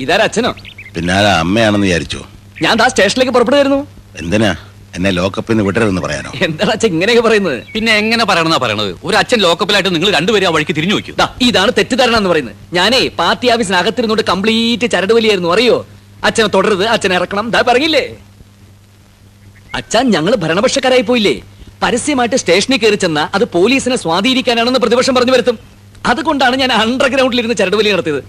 ഇതാരാ 0.00 0.24
അച്ഛനോ? 0.28 0.50
പിന്നാലെ 0.94 1.30
അമ്മയാണെന്ന് 1.44 1.86
വിചാരിച്ചോ. 1.86 2.20
ഞാൻ 2.64 2.74
ദാ 2.80 2.88
സ്റ്റേഷനിലേക്ക് 2.88 3.34
പുറപ്പെടുമായിരുന്നു 3.36 3.80
എന്തിനാ? 4.22 4.50
എന്നെ 4.96 5.10
ലോക്കപ്പിൽ 5.10 5.52
നിന്ന് 5.52 5.64
വിടരുതെന്ന് 5.68 6.02
പറയാനോ? 6.04 6.30
എന്താണ് 6.46 6.70
അച്ഛൻ 6.74 6.88
ഇങ്ങനെയൊക്കെ 6.88 7.22
പറയുന്നത്? 7.28 7.58
പിന്നെ 7.74 7.92
എങ്ങനെ 8.02 8.24
പറയണമെന്നാ 8.24 8.58
പറയണത്? 8.64 8.92
ഒരു 9.04 9.16
അച്ഛൻ 9.16 9.38
ലോക്കപ്പിലായിട്ട് 9.46 9.90
നിങ്ങൾ 9.94 10.10
രണ്ടുപേരും 10.18 10.46
ആ 10.48 10.52
വഴിക്ക് 10.54 10.74
തിരിഞ്ഞു 10.78 10.94
നോക്കൂ 10.94 11.12
ദാ, 11.20 11.26
ഇതാണ് 11.48 11.72
തെറ്റിദ്ധാരണ 11.78 12.16
എന്ന് 12.16 12.30
പറയുന്നത്. 12.32 12.56
ഞാനേ 12.78 13.00
പാർട്ടി 13.20 13.52
ഓഫീസിനകത്തിരുന്നോണ്ട് 13.54 14.24
കംപ്ലീറ്റ് 14.30 14.90
ചരടുവലിയായിരുന്നു. 14.94 15.50
അറിയോ? 15.56 15.76
അച്ഛനെ 16.24 16.48
തുടരുത് 16.54 16.84
അച്ഛനെ 16.94 17.14
ഇറക്കണം. 17.14 17.50
ദാ 17.50 17.60
പറഞ്ഞില്ലേ? 17.68 18.04
അച്ഛൻ 19.74 20.04
ഞങ്ങൾ 20.16 20.34
ഭരണപക്ഷക്കാരായി 20.44 21.02
പോയില്ലേ. 21.10 21.34
പരസ്യമായിട്ട് 21.82 22.36
സ്റ്റേഷനിൽ 22.36 22.78
കയറി 22.82 22.94
ചെന്ന 22.94 23.20
അത് 23.34 23.44
പോലീസിനെ 23.56 23.96
സ്വാധീനിക്കാനാണെന്ന് 23.96 24.80
പ്രതിപക്ഷം 24.84 25.14
പറഞ്ഞു 25.14 25.32
വരുത്തും. 25.32 25.58
അതുകൊണ്ടാണ് 26.06 26.56
ഞാൻ 26.56 26.72
അണ്ടർഗ്രൗണ്ടിൽ 26.72 27.54
ചരടുവലി 27.60 27.88
ചരട് 27.88 27.96
നടത്തിയത്. 27.96 28.20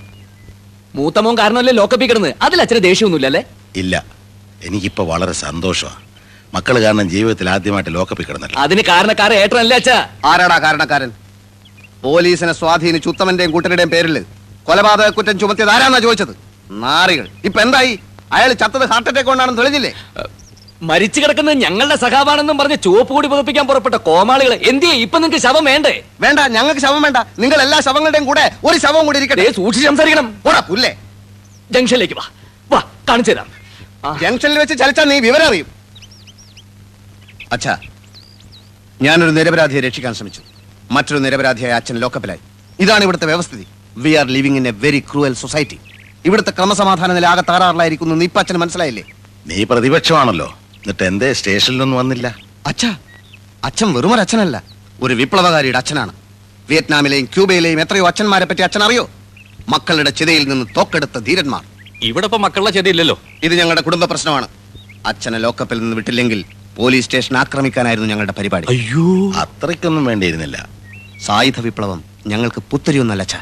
മൂത്തമോൻ 0.93 1.35
കാരണമല്ലേ 1.39 1.73
ലോക്കപ്പിൽ 1.79 2.07
കിടന്ന്? 2.09 2.31
അതിൽ 2.45 2.59
അച്ഛന് 2.63 2.81
ദേഷ്യമൊന്നുമില്ല 2.89 3.27
അല്ലേ 3.31 3.41
ഇല്ല. 3.81 3.95
എനിക്കിപ്പോ 4.67 5.03
വളരെ 5.11 5.33
സന്തോഷമാണ് 5.45 6.05
മക്കൾ 6.55 6.75
കാരണം 6.83 7.07
ജീവിതത്തിൽ 7.13 7.47
ആദ്യമായിട്ട് 7.55 7.91
ലോക്കപ്പിൽ 7.97 8.25
കിടന്നല്ലോ 8.29 8.57
അതിന് 8.63 8.83
കാരണക്കാരൻ 8.91 9.37
ഏട്ടനല്ലേ 9.43 9.75
അച്ഛാ? 9.81 9.97
ആരാടാ 10.31 10.57
കാരണക്കാരൻ? 10.65 11.09
പോലീസിനെ 12.03 12.53
സ്വാധീനിച്ച് 12.61 13.09
ഉത്തമന്റെയും 13.11 13.51
കൂട്ടരുടെയും 13.55 13.91
പേരിൽ 13.95 14.17
കൊലപാതക 14.67 15.09
കുറ്റം 15.17 15.35
ചുമത്തിയത് 15.41 15.71
ആരാന്നാ 15.75 15.99
ചോദിച്ചത്? 16.05 16.33
നാറികൾ. 16.83 17.25
ഇപ്പൊ 17.47 17.59
എന്തായി? 17.65 17.93
അയാൾ 18.35 18.49
ചത്തത് 18.61 18.85
ഹാർട്ട് 18.91 19.09
അറ്റാക്ക് 19.11 19.29
കൊണ്ടാണെന്ന് 19.29 19.59
തെളിഞ്ഞില്ലേ? 19.61 19.91
മരിച്ചു 20.81 21.19
കിടക്കുന്നത് 21.21 21.57
ഞങ്ങളുടെ 21.57 21.95
സഖാവാണെന്നും 21.95 22.57
പറഞ്ഞ് 22.57 22.77
ചുവപ്പ് 22.83 23.13
കൂടി 23.13 23.27
പുതപ്പിക്കാൻ 23.27 23.67
പുറപ്പെട്ട 23.67 23.95
കോമാളികളെ 23.95 24.59
എന്തിയെ 24.69 24.93
ഇപ്പൊ 24.93 25.19
നിങ്ങൾക്ക് 25.19 25.43
ശവം 25.43 25.63
വേണ്ടേ? 25.65 26.03
വേണ്ട 26.21 26.39
ഞങ്ങൾക്ക് 26.39 26.81
ശവം 26.81 27.01
വേണ്ട. 27.01 27.17
നിങ്ങൾ 27.17 27.61
എല്ലാ 27.61 27.79
ശവങ്ങളുടെയും 27.79 28.25
കൂടെ 28.25 28.51
ഒരു 28.65 28.77
ശവം 28.77 29.05
കൂടി 29.05 29.17
ഇരിക്കട്ടെ. 29.17 29.51
സൂക്ഷിച്ച് 29.51 29.89
സംസാരിക്കണം. 29.89 30.41
പോടാ 30.45 30.59
പുല്ലേ. 30.59 30.99
ജംഗ്ഷനിലേക്ക് 31.71 32.13
വാ. 32.13 32.25
വാ 32.71 32.83
കാണിച്ചു 33.09 33.31
തരാം. 33.31 33.47
ജംഗ്ഷനിൽ 34.21 34.59
വെച്ച് 34.59 34.77
ചലിച്ചാൽ 34.79 35.03
നീ 35.03 35.19
വിവരം 35.19 35.47
അറിയും. 35.47 35.65
അച്ഛാ 37.51 37.77
ഞാനൊരു 39.01 39.31
നിരപരാധിയെ 39.31 39.81
രക്ഷിക്കാൻ 39.81 40.13
ശ്രമിച്ചു. 40.13 40.41
മറ്റൊരു 40.91 41.19
നിരപരാധിയായ 41.19 41.73
അച്ഛൻ 41.73 41.97
ലോക്കപ്പിലായി. 41.97 42.39
ഇതാണ് 42.79 43.03
ഇവിടുത്തെ 43.03 43.25
വ്യവസ്ഥിതി. 43.25 43.67
We 43.97 44.11
are 44.13 44.25
living 44.25 44.57
in 44.57 44.67
a 44.67 44.71
very 44.71 44.99
cruel 44.99 45.33
society. 45.33 45.79
ഇവിടുത്തെ 46.25 46.51
ക്രമസമാധാന 46.51 47.13
നില 47.13 47.27
ആകെ 47.27 47.41
തകരാറിലായിരിക്കുന്നു 47.41 48.15
നീ 48.15 48.25
ഇപ്പൊ 48.25 48.39
അച്ഛന് 48.39 48.57
മനസ്സിലായില്ലേ? 48.57 49.03
നീ 49.47 49.63
പ്രതിപക്ഷമാണല്ലോ. 49.63 50.57
എന്നിട്ട് 50.79 51.03
എന്തേ 51.03 51.33
സ്റ്റേഷനിലൊന്നും 51.33 51.99
വന്നില്ല? 51.99 52.35
അച്ഛാ 52.67 52.97
അച്ഛൻ 53.63 53.93
വെറുമൊരു 53.93 54.21
അച്ഛനല്ല. 54.21 54.63
ഒരു 55.01 55.13
വിപ്ലവകാരിയുടെ 55.13 55.77
അച്ഛനാണ്. 55.77 56.13
വിയറ്റ്നാമിലെയും 56.69 57.25
ക്യൂബയിലെയും 57.25 57.81
എത്രയോ 57.81 58.07
അച്ഛന്മാരെ 58.07 58.45
പറ്റി 58.45 58.61
അച്ഛൻ 58.61 58.83
അറിയോ 58.83 59.09
മക്കളുടെ 59.69 60.09
ചിതയിൽ 60.09 60.47
നിന്ന് 60.47 60.65
തോക്കെടുത്ത 60.77 61.19
ധീരന്മാർ. 61.19 61.63
ഇവിടെ 62.03 62.25
ഇപ്പൊ 62.25 62.37
മക്കളുടെ 62.37 62.71
ചെടിയില്ലല്ലോ 62.71 63.19
ഇത് 63.43 63.55
ഞങ്ങളുടെ 63.55 63.81
കുടുംബ 63.81 64.05
പ്രശ്നമാണ്. 64.05 64.47
അച്ഛനെ 65.05 65.37
ലോക്കപ്പിൽ 65.37 65.79
നിന്ന് 65.79 65.95
വിട്ടില്ലെങ്കിൽ 65.95 66.45
പോലീസ് 66.77 67.05
സ്റ്റേഷൻ 67.05 67.37
ആക്രമിക്കാനായിരുന്നു 67.37 68.09
ഞങ്ങളുടെ 68.09 68.31
പരിപാടി. 68.31 68.67
അയ്യോ. 68.69 69.31
അത്രയ്ക്കൊന്നും 69.31 70.05
വേണ്ടിയിരുന്നില്ല. 70.05 70.69
സായുധ 71.25 71.59
വിപ്ലവം 71.59 72.03
ഞങ്ങൾക്ക് 72.27 72.63
പുത്തരിയൊന്നല്ല 72.71 73.23
അച്ഛ. 73.23 73.35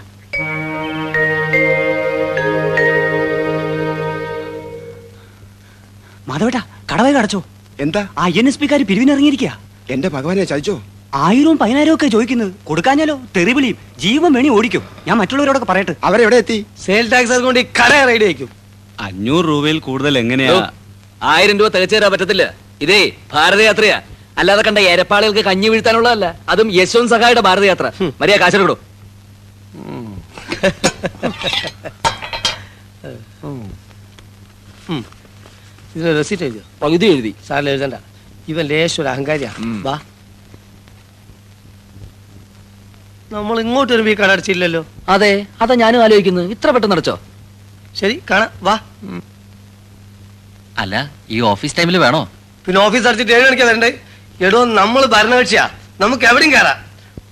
മാധവേട്ടാ 6.27 6.61
കടവേ 6.91 7.11
കടച്ചോ 7.13 7.39
എന്താ? 7.79 8.01
ആ 8.17 8.27
എൻ 8.39 8.47
എസ് 8.47 8.59
പിക്കാർ 8.59 8.81
പിരിവിനിറങ്ങിയിരിക്കുക 8.89 9.51
എന്റെ 9.89 10.07
ഭഗവാനെ 10.15 10.43
ചതിച്ചോ? 10.51 10.75
ആയിരവും 11.15 11.57
പതിനായിരവും 11.57 11.95
ഒക്കെ 11.95 12.07
ചോദിക്കുന്നത് 12.13 12.51
കൊടുക്കാഞ്ഞാലോ? 12.63 13.15
തെറിവിളിയും 13.35 13.77
ജീവൻ 13.99 14.31
വേണി 14.33 14.49
ഓടിക്കും. 14.57 14.83
ഞാൻ 15.07 15.15
മറ്റുള്ളവരോടൊക്കെ 15.17 15.67
പറയട്ടെ. 15.71 15.95
അവരെവിടെ 16.03 16.37
എത്തി? 16.43 16.57
സെയിൽ 16.85 17.05
ടാക്സ് 17.11 17.39
കൊണ്ട് 17.47 17.59
ഈ 17.59 17.65
കട 17.79 17.93
റൈഡ് 18.09 18.25
അയക്കും 18.27 18.49
അഞ്ഞൂറ് 18.99 19.45
രൂപയിൽ 19.45 19.79
കൂടുതൽ 19.87 20.13
എങ്ങനെയാ? 20.23 20.71
ആയിരം 21.23 21.59
രൂപ 21.59 21.67
തികച്ചു 21.75 21.95
തരാൻ 21.95 22.11
പറ്റത്തില്ല. 22.11 22.45
ഇതേ 22.81 23.01
ഭാരതയാത്രയാ. 23.33 24.01
അല്ലാതെ 24.37 24.61
കണ്ട 24.61 24.79
എരപ്പാളികൾക്ക് 24.93 25.43
കഞ്ഞി 25.49 25.67
വീഴ്ത്താനുള്ളതല്ല. 25.73 26.25
അതും 26.49 26.67
യശ്വന്ത് 26.79 27.11
സഹായുടെ 27.11 27.41
ഭാരതയാത്ര. 27.41 27.91
മരിയ 28.21 28.37
കാശെടുക്കടോ 28.37 28.77
ഇതിന് 35.97 36.15
റെസിറ്റ് 36.17 36.43
എഴുതിയോ? 36.43 36.63
പകുതി 36.83 37.05
എഴുതി. 37.05 37.35
സാറിൽ 37.47 37.69
എഴുതണ്ട. 37.69 37.93
ഇവൻ 38.47 38.65
ലേശം 38.65 39.01
ഒരു 39.03 39.09
അഹങ്കാരിയാ. 39.09 39.53
വാ. 39.83 39.99
നമ്മൾ 43.31 43.59
ഇങ്ങോട്ട് 43.59 43.93
വരുമ്പോ 43.93 44.11
ഈ 44.11 44.15
കട 44.15 44.31
അടച്ചില്ലല്ലോ. 44.31 44.85
അതെ 45.09 45.45
അതാ 45.61 45.75
ഞാനും 45.75 46.03
ആലോചിക്കുന്നു. 46.03 46.41
ഇത്ര 46.41 46.69
പെട്ടെന്ന് 46.69 46.95
അടച്ചോ? 46.95 47.19
ശരി 47.95 48.21
കാണാം. 48.31 48.49
വാ. 48.61 48.79
അല്ല 50.77 51.11
ഈ 51.29 51.41
ഓഫീസ് 51.41 51.77
ടൈമിൽ 51.77 51.97
വേണോ? 51.97 52.31
പിന്നെ 52.65 52.81
ഓഫീസ് 52.81 53.07
അടച്ചിട്ട് 53.07 53.31
ഏഴ് 53.31 53.47
മണിക്കാ 53.47 53.65
വരണ്ടേ? 53.65 53.99
എടോ 54.41 54.65
നമ്മൾ 54.65 55.05
ഭരണകക്ഷിയാ. 55.05 55.69
നമുക്ക് 55.99 56.23
എവിടെയും 56.23 56.51
കയറാം 56.51 56.77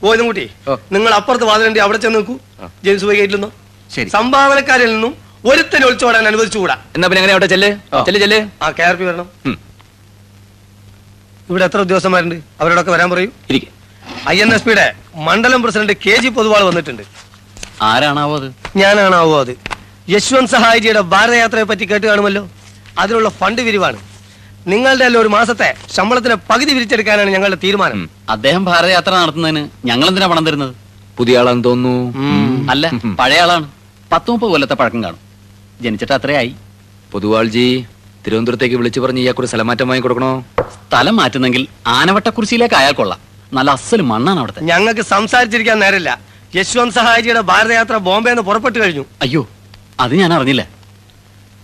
പോയതും 0.02 0.26
കൂട്ടി. 0.26 0.50
നിങ്ങൾ 0.92 1.14
അപ്പുറത്ത് 1.14 1.46
വാതിലുണ്ട് 1.46 1.80
അവിടെ 1.80 1.98
ചെന്ന് 1.98 2.20
നിൽക്കൂ. 2.20 2.40
ജെയിംസ് 2.84 3.06
പോയി 3.06 3.18
ഗേറ്റിൽ 3.18 3.36
നിന്നും. 3.36 4.10
സംഭാവനക്കാരിൽ 4.10 4.94
നിന്നും 4.94 5.25
ഒരുത്തനെ 5.50 5.86
ഒളിച്ചോടാൻ 5.86 6.28
അനുവദിച്ചുകൂടാ. 6.28 6.76
എന്നാ 6.96 7.08
പിന്നെ 7.08 7.20
എങ്ങനെ 7.22 7.34
അവിടെ 7.36 7.48
ചെല്ലേ? 7.54 7.70
ചെല്ല് 8.06 8.20
ചെല്ല്. 8.22 8.40
ആ 8.64 8.70
കെ 8.78 8.84
ആർ 8.84 8.96
പി 8.96 9.04
വരണം. 9.04 9.28
ഇവിടെ 11.50 11.66
എത്ര 11.66 11.80
ഉദ്യോഗസ്ഥന്മാരുണ്ട്? 11.86 12.36
അവരോടൊക്കെ 12.62 12.92
വരാൻ 12.92 13.10
പറയൂ. 13.10 13.30
ഇരിക്കെ. 13.50 13.70
ഐ 14.30 14.42
എൻ 14.42 14.54
എസ് 14.56 14.64
പിയുടെ 14.64 14.86
മണ്ഡലം 15.28 15.64
പ്രസിഡന്റ് 15.64 15.94
കെ 16.06 16.16
ജി 16.24 16.30
പൊതുവാൾ 16.38 16.64
വന്നിട്ടുണ്ട്. 16.70 17.04
ആരാണാവോ 17.82 18.36
അത്? 18.40 18.48
ഞാനാണാവോ 18.82 19.36
അത്. 19.40 19.54
യശ്വന്ത് 20.10 20.52
സഹായിജിയുടെ 20.52 21.02
ഭാരതയാത്രയെ 21.14 21.64
പറ്റി 21.64 21.86
കേട്ട് 21.92 22.08
കാണുമല്ലോ. 22.08 22.44
അതിനുള്ള 23.00 23.30
ഫണ്ട് 23.30 23.62
വിരിവാണ്. 23.68 24.00
നിങ്ങളുടെ 24.72 25.06
എല്ലാം 25.06 25.22
ഒരു 25.22 25.28
മാസത്തെ 25.28 25.70
ശമ്പളത്തിന് 25.96 26.36
പകുതി 26.50 26.74
വിരിച്ചെടുക്കാനാണ് 26.74 27.30
ഞങ്ങളുടെ 27.30 27.58
തീരുമാനം. 27.64 28.10
അദ്ദേഹം 28.30 28.66
ഭാരതയാത്ര 28.66 29.12
നടത്തുന്നതിന് 29.16 29.64
ഞങ്ങൾ 29.86 30.08
എന്തിനാ 30.08 30.28
പണം 30.28 30.46
തരുന്നത്? 30.46 30.74
പുതിയ 31.18 31.40
ആളാന്ന് 31.40 31.64
തോന്നുന്നു. 31.64 32.72
അല്ല 32.72 32.92
പഴയ 33.20 33.42
ആളാണ്. 33.46 33.68
പത്ത് 34.12 34.32
മുപ്പത് 34.32 34.52
കൊല്ലത്തെ 34.52 34.76
പഴക്കം 34.82 35.04
കാണും. 35.04 35.22
ജനിച്ചിട്ട് 35.82 36.14
അത്രയായി. 36.14 36.56
പൊതുവാൾജി 37.12 37.86
തിരുവനന്തപുരത്തേക്ക് 38.28 38.76
വിളിച്ചു 38.76 39.00
പറഞ്ഞ് 39.00 39.20
ഇയാൾക്കൊരു 39.20 39.48
സ്ഥലം 39.48 39.68
മാറ്റം 39.68 39.88
വാങ്ങി 39.88 40.02
കൊടുക്കണോ 40.02 40.46
സ്ഥലം 40.62 41.16
മാറ്റുന്നെങ്കിൽ 41.16 41.68
ആനവട്ടക്കുറിശിയിലേക്ക് 41.88 42.76
അയാൾ 42.76 42.92
കൊള്ളാം. 42.92 43.20
നല്ല 43.54 43.72
അസൽ 43.72 44.02
മണ്ണാണ് 44.02 44.40
അവിടുത്തെ. 44.40 44.62
ഞങ്ങൾക്ക് 44.62 45.02
സംസാരിച്ചിരിക്കാൻ 45.02 45.80
നേരമില്ല. 45.80 46.20
യശ്വന്ത് 46.56 46.96
സഹായിജിയുടെ 46.96 47.42
ഭാരതയാത്ര 47.42 47.98
ബോംബെ 47.98 48.30
നിന്ന് 48.30 48.44
പുറപ്പെട്ടു 48.44 48.80
കഴിഞ്ഞു. 48.80 49.06
അയ്യോ 49.22 49.50
അത് 50.00 50.16
ഞാൻ 50.16 50.34
അറിഞ്ഞില്ല. 50.34 50.68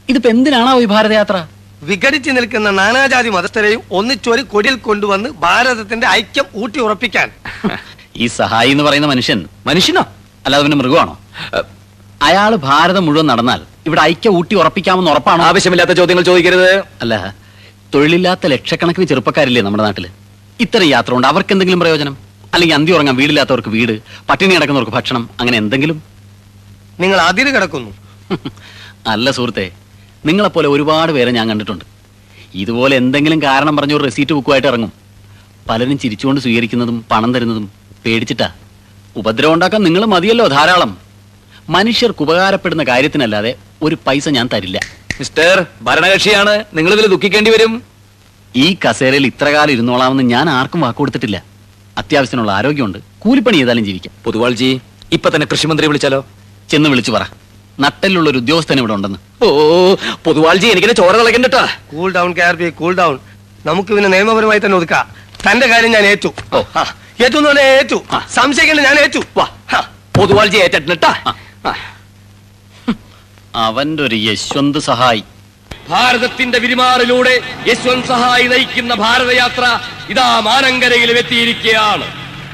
ഇതിപ്പോ 0.10 0.30
എന്തിനാണോ 0.30 0.82
ഈ 0.82 0.86
ഭാരതയാത്ര? 0.86 1.48
വിഘടിച്ചു 1.84 2.32
നിൽക്കുന്ന 2.32 2.70
നാനാജാതി 2.70 3.30
മതസ്ഥരെയും 3.30 3.82
ഒന്നിച്ചൊരു 3.92 4.42
കൊടിയിൽ 4.42 4.76
കൊണ്ടുവന്ന് 4.76 5.30
ഭാരതത്തിന്റെ 5.30 6.08
ഐക്യം 6.08 6.46
ഊട്ടി 6.56 6.80
ഉറപ്പിക്കാൻ. 6.80 7.32
ഈ 8.16 8.28
സഹായി 8.28 8.70
എന്ന് 8.70 8.84
പറയുന്ന 8.84 9.08
മനുഷ്യൻ 9.08 9.46
മനുഷ്യനോ? 9.66 10.02
അല്ലാതെ 10.46 10.64
പിന്നെ 10.64 10.78
മൃഗമാണോ? 10.78 11.20
അയാൾ 12.22 12.56
ഭാരതം 12.56 13.06
മുഴുവൻ 13.06 13.28
നടന്നാൽ 13.28 13.71
ഇവിടെ 13.88 14.02
ഐക്യ 14.02 14.30
ഊട്ടി 14.30 14.56
ഉറപ്പിക്കാമെന്ന് 14.56 15.12
ഉറപ്പാണ്? 15.12 15.42
ആവശ്യമില്ലാത്ത 15.42 15.92
ചോദ്യങ്ങൾ 15.92 16.24
ചോദിക്കരുത്. 16.24 16.70
അല്ല 17.02 17.14
തൊഴിലില്ലാത്ത 17.94 18.48
ലക്ഷക്കണക്കിന് 18.48 19.06
ചെറുപ്പക്കാരില്ലേ 19.06 19.62
നമ്മുടെ 19.62 19.84
നാട്ടിൽ? 19.84 20.06
ഇത്തരം 20.60 20.86
യാത്ര 20.86 21.14
ഉണ്ട് 21.14 21.28
അവർക്ക് 21.28 21.54
എന്തെങ്കിലും 21.54 21.80
പ്രയോജനം? 21.80 22.18
അല്ലെങ്കിൽ 22.54 22.76
അന്തി 22.76 22.92
ഉറങ്ങാൻ 22.92 23.16
വീടില്ലാത്തവർക്ക് 23.16 23.70
വീട് 23.70 23.94
പട്ടിണി 24.30 24.56
കിടക്കുന്നവർക്ക് 24.56 24.92
ഭക്ഷണം 24.92 25.30
അങ്ങനെ 25.40 25.58
എന്തെങ്കിലും? 25.58 26.04
നിങ്ങൾ 27.00 27.18
അതിര് 27.30 27.56
കിടക്കുന്നു. 27.56 27.92
അല്ല 29.08 29.32
സുഹൃത്തെ 29.32 29.72
നിങ്ങളെപ്പോലെ 30.26 30.68
ഒരുപാട് 30.68 31.12
പേരെ 31.12 31.32
ഞാൻ 31.32 31.50
കണ്ടിട്ടുണ്ട്. 31.50 31.86
ഇതുപോലെ 32.56 32.96
എന്തെങ്കിലും 32.96 33.42
കാരണം 33.42 33.78
പറഞ്ഞ 33.78 33.94
ഒരു 33.94 34.04
റെസീറ്റ് 34.04 34.34
ബുക്കുമായിട്ട് 34.34 34.68
ഇറങ്ങും. 34.68 34.92
പലരും 35.70 35.98
ചിരിച്ചുകൊണ്ട് 35.98 36.42
സ്വീകരിക്കുന്നതും 36.42 37.06
പണം 37.12 37.34
തരുന്നതും 37.34 37.66
പേടിച്ചിട്ടാ. 38.06 38.50
ഉപദ്രവം 39.16 39.54
ഉണ്ടാക്കാൻ 39.54 39.84
നിങ്ങൾ 39.84 40.06
മതിയല്ലോ 40.06 40.48
ധാരാളം. 40.48 40.98
മനുഷ്യർക്ക് 41.70 42.22
ഉപകാരപ്പെടുന്ന 42.22 42.84
കാര്യത്തിനല്ലാതെ 42.84 43.56
ഒരു 43.84 43.98
പൈസ 44.08 44.30
ഞാൻ 44.30 44.50
തരില്ല. 44.54 44.80
മിസ്റ്റർ 45.20 45.66
ഭരണകക്ഷിയാണ്. 45.82 46.66
നിങ്ങൾ 46.74 46.92
ഇതിൽ 46.94 47.08
ദുഃഖിക്കേണ്ടി 47.08 47.52
വരും. 47.52 47.84
ഈ 48.56 48.78
കസേരയിൽ 48.84 49.26
ഇത്ര 49.26 49.48
കാലം 49.50 49.72
ഇരുന്നോളാമെന്ന് 49.72 50.24
ഞാൻ 50.24 50.50
ആർക്കും 50.50 50.82
വാക്ക് 50.82 50.98
കൊടുത്തിട്ടില്ല. 50.98 51.44
അത്യാവശ്യത്തിനുള്ള 51.98 52.52
ആരോഗ്യമുണ്ട്. 52.52 52.98
കൂലിപ്പണി 53.20 53.58
ചെയ്താലും 53.58 53.86
ജീവിക്കാം. 53.86 54.14
പൊതുവാൾജി 54.26 54.82
ഇപ്പൊ 55.18 55.30
തന്നെ 55.30 55.48
കൃഷിമന്ത്രി 55.52 55.88
വിളിച്ചാലോ? 55.88 56.20
ചെന്ന് 56.70 56.90
വിളിച്ചു 56.90 57.12
പറ. 57.12 57.24
നട്ടലിലുള്ള 57.80 58.30
ഒരു 58.30 58.38
ഉദ്യോഗസ്ഥൻ 58.38 58.80
ഇവിടെ 58.80 58.94
ഉണ്ടെന്ന്. 58.94 59.20
ഓ 59.46 59.96
പൊതുവാൾജി 60.26 60.68
എനിക്കിനെ 60.68 60.94
ചോര 60.94 61.14
തിളക്കണ്ടട്ടാ 61.18 61.64
cool 61.92 62.10
down 62.14 62.32
K 62.38 62.42
R 62.42 62.56
P 62.56 62.70
cool 62.70 62.96
down 62.96 63.20
നമുക്ക് 63.66 63.90
പിന്നെ 63.96 64.10
നിയമപരമായി 64.10 64.62
തന്നെ 64.66 64.78
ഒതുക്കാം. 64.78 65.06
തന്റെ 65.46 65.68
കാര്യം 65.68 65.92
ഞാൻ 65.92 66.06
ഏറ്റു. 66.06 66.30
ഏറ്റു 67.24 67.38
എന്ന് 67.38 67.50
പറഞ്ഞാൽ 67.50 67.70
ഏറ്റു. 67.80 68.00
സംശയിക്കേണ്ട 68.36 68.82
ഞാൻ 68.82 69.00
ഏറ്റു. 69.06 69.22
പൊതുവാൾജി 70.20 70.58
ഏറ്റിട്ടാ 70.58 71.14
അവന്റെ 73.56 74.04
ഒരു 74.04 74.16
യശ്വന്ത് 74.16 74.80
സഹായി. 74.80 75.24
ഭാരതത്തിന്റെ 75.90 76.60
വിരിമാറിലൂടെ 76.60 77.42
യശ്വന്ത് 77.68 78.08
സഹായി 78.08 78.48
നയിക്കുന്ന 78.48 78.94
ഭാരതയാത്ര 78.94 79.80
ഇതാ 80.10 80.40
മാനങ്കരയിലും 80.40 81.18
എത്തിയിരിക്കുകയാണ്. 81.18 82.14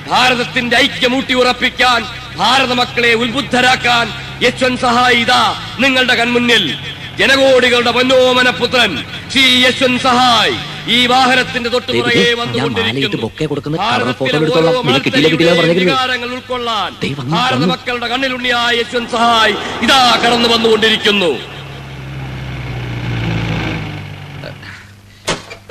ഭാരതത്തിന്റെ 0.10 0.78
ഐക്യം 0.78 1.16
ഊട്ടിയുറപ്പിക്കാൻ 1.16 2.06
ഭാരത 2.36 2.74
മക്കളെ 2.74 3.14
ഉത്ബുദ്ധരാക്കാൻ 3.14 4.14
യശ്വന്ത് 4.44 4.82
സഹായി 4.82 5.16
ഇതാ 5.16 5.56
നിങ്ങളുടെ 5.80 6.16
കൺമുന്നിൽ. 6.16 6.78
ജനകോടികളുടെ 7.20 7.92
മനോമന 7.92 8.50
പുത്രൻ 8.50 8.92
ശ്രീ 9.32 9.44
യശ്വൻ 9.66 10.00
സഹായ്. 10.00 10.56
ഈ 10.88 11.08
വാഹനത്തിന്റെ 11.08 11.70
തൊട്ടുപുറകെ 11.70 12.26
ഉൾക്കൊള്ളാൻ 16.34 16.92
ഭാരത 17.30 17.66
മക്കളുടെ 17.66 18.08
കണ്ണിലുണ്ണിയായ 18.08 18.74
യശ്വൻ 18.80 19.08
സഹായ് 19.08 19.54
ഇതാ 19.84 20.02
കടന്നു 20.24 20.50
വന്നുകൊണ്ടിരിക്കുന്നു. 20.50 21.32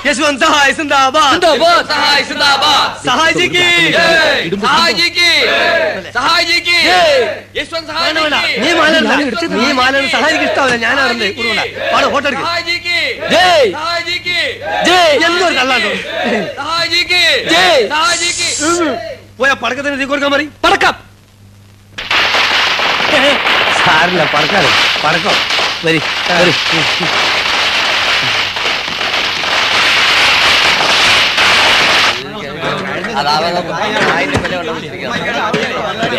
യശ്വന്ത് 0.06 0.40
സഹായ് 0.42 0.72
സിന്ദാബാദ് 0.78 1.48
സഹായ് 1.90 2.24
സിന്ദാബാദ് 2.28 2.92
സഹായിക്ക് 3.06 3.64
സഹായിക്ക് 4.64 5.28
സഹായിക്ക് 6.16 6.76
യശ്വന്ത് 7.58 7.90
സഹായി 7.90 8.12
നീ 8.62 8.70
മാല 8.80 8.94
നീ 9.56 9.68
മാല 9.80 9.94
സഹായിക്ക് 10.14 10.46
ഇഷ്ടാവില്ല 10.48 10.76
ഞാൻ 10.86 10.96
അവിടെ 11.00 11.28
കുറുണ്ട 11.38 11.62
പാടോ 11.92 12.08
സഹായിക്ക് 12.38 12.98
ജയ്. 13.32 13.64
സഹായിക്ക് 13.76 14.38
ജയ്. 14.88 15.12
എന്തോ 15.28 15.48
കള്ളാണ്ടോ 15.58 15.92
സഹായിക്ക് 16.60 17.22
ജയ്. 17.52 17.80
സഹായിക്ക് 17.94 18.48
പോയ 19.40 19.50
പടക്കത്തിന് 19.62 19.98
തീ 20.00 20.06
കൊടുക്കാൻ 20.12 20.32
പറയും. 20.34 20.52
പടക്കം. 20.64 20.94
സാറില്ല 23.80 24.22
പടക്കാറ്. 24.34 24.70
പടക്കം. 25.04 25.36
വരി 25.84 26.00
വരി. 26.30 26.52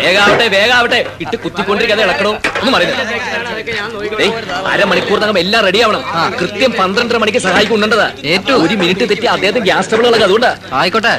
വേഗാവട്ടെ 0.04 0.46
വേഗാവട്ടെ. 0.54 1.00
ഇട്ട് 1.24 1.36
കുത്തിക്കൊണ്ടിരിക്കാതെ 1.44 2.02
ഇളക്കണോ? 2.06 2.32
ഒന്നും 2.60 2.72
പറയുന്നത് 2.76 3.02
അരമണിക്കൂറിനകം 4.72 5.38
എല്ലാം 5.42 5.62
റെഡി 5.68 5.80
ആവണം. 5.86 6.02
കൃത്യം 6.40 6.72
പന്ത്രണ്ടര 6.80 7.18
മണിക്ക് 7.22 7.40
സഹായിക്കുന്നുണ്ടതാ 7.46 8.08
ഏറ്റവും 8.34 8.60
ഒരു 8.66 8.74
മിനിറ്റ് 8.82 9.06
തെറ്റി 9.12 9.28
അദ്ദേഹത്തിന് 9.34 9.64
ഗ്യാസ് 9.68 9.90
ട്രബിൾ 9.90 10.06
ഇളക 10.10 10.22
അതുകൊണ്ടാ. 10.28 10.52
ആയിക്കോട്ടെ. 10.80 11.14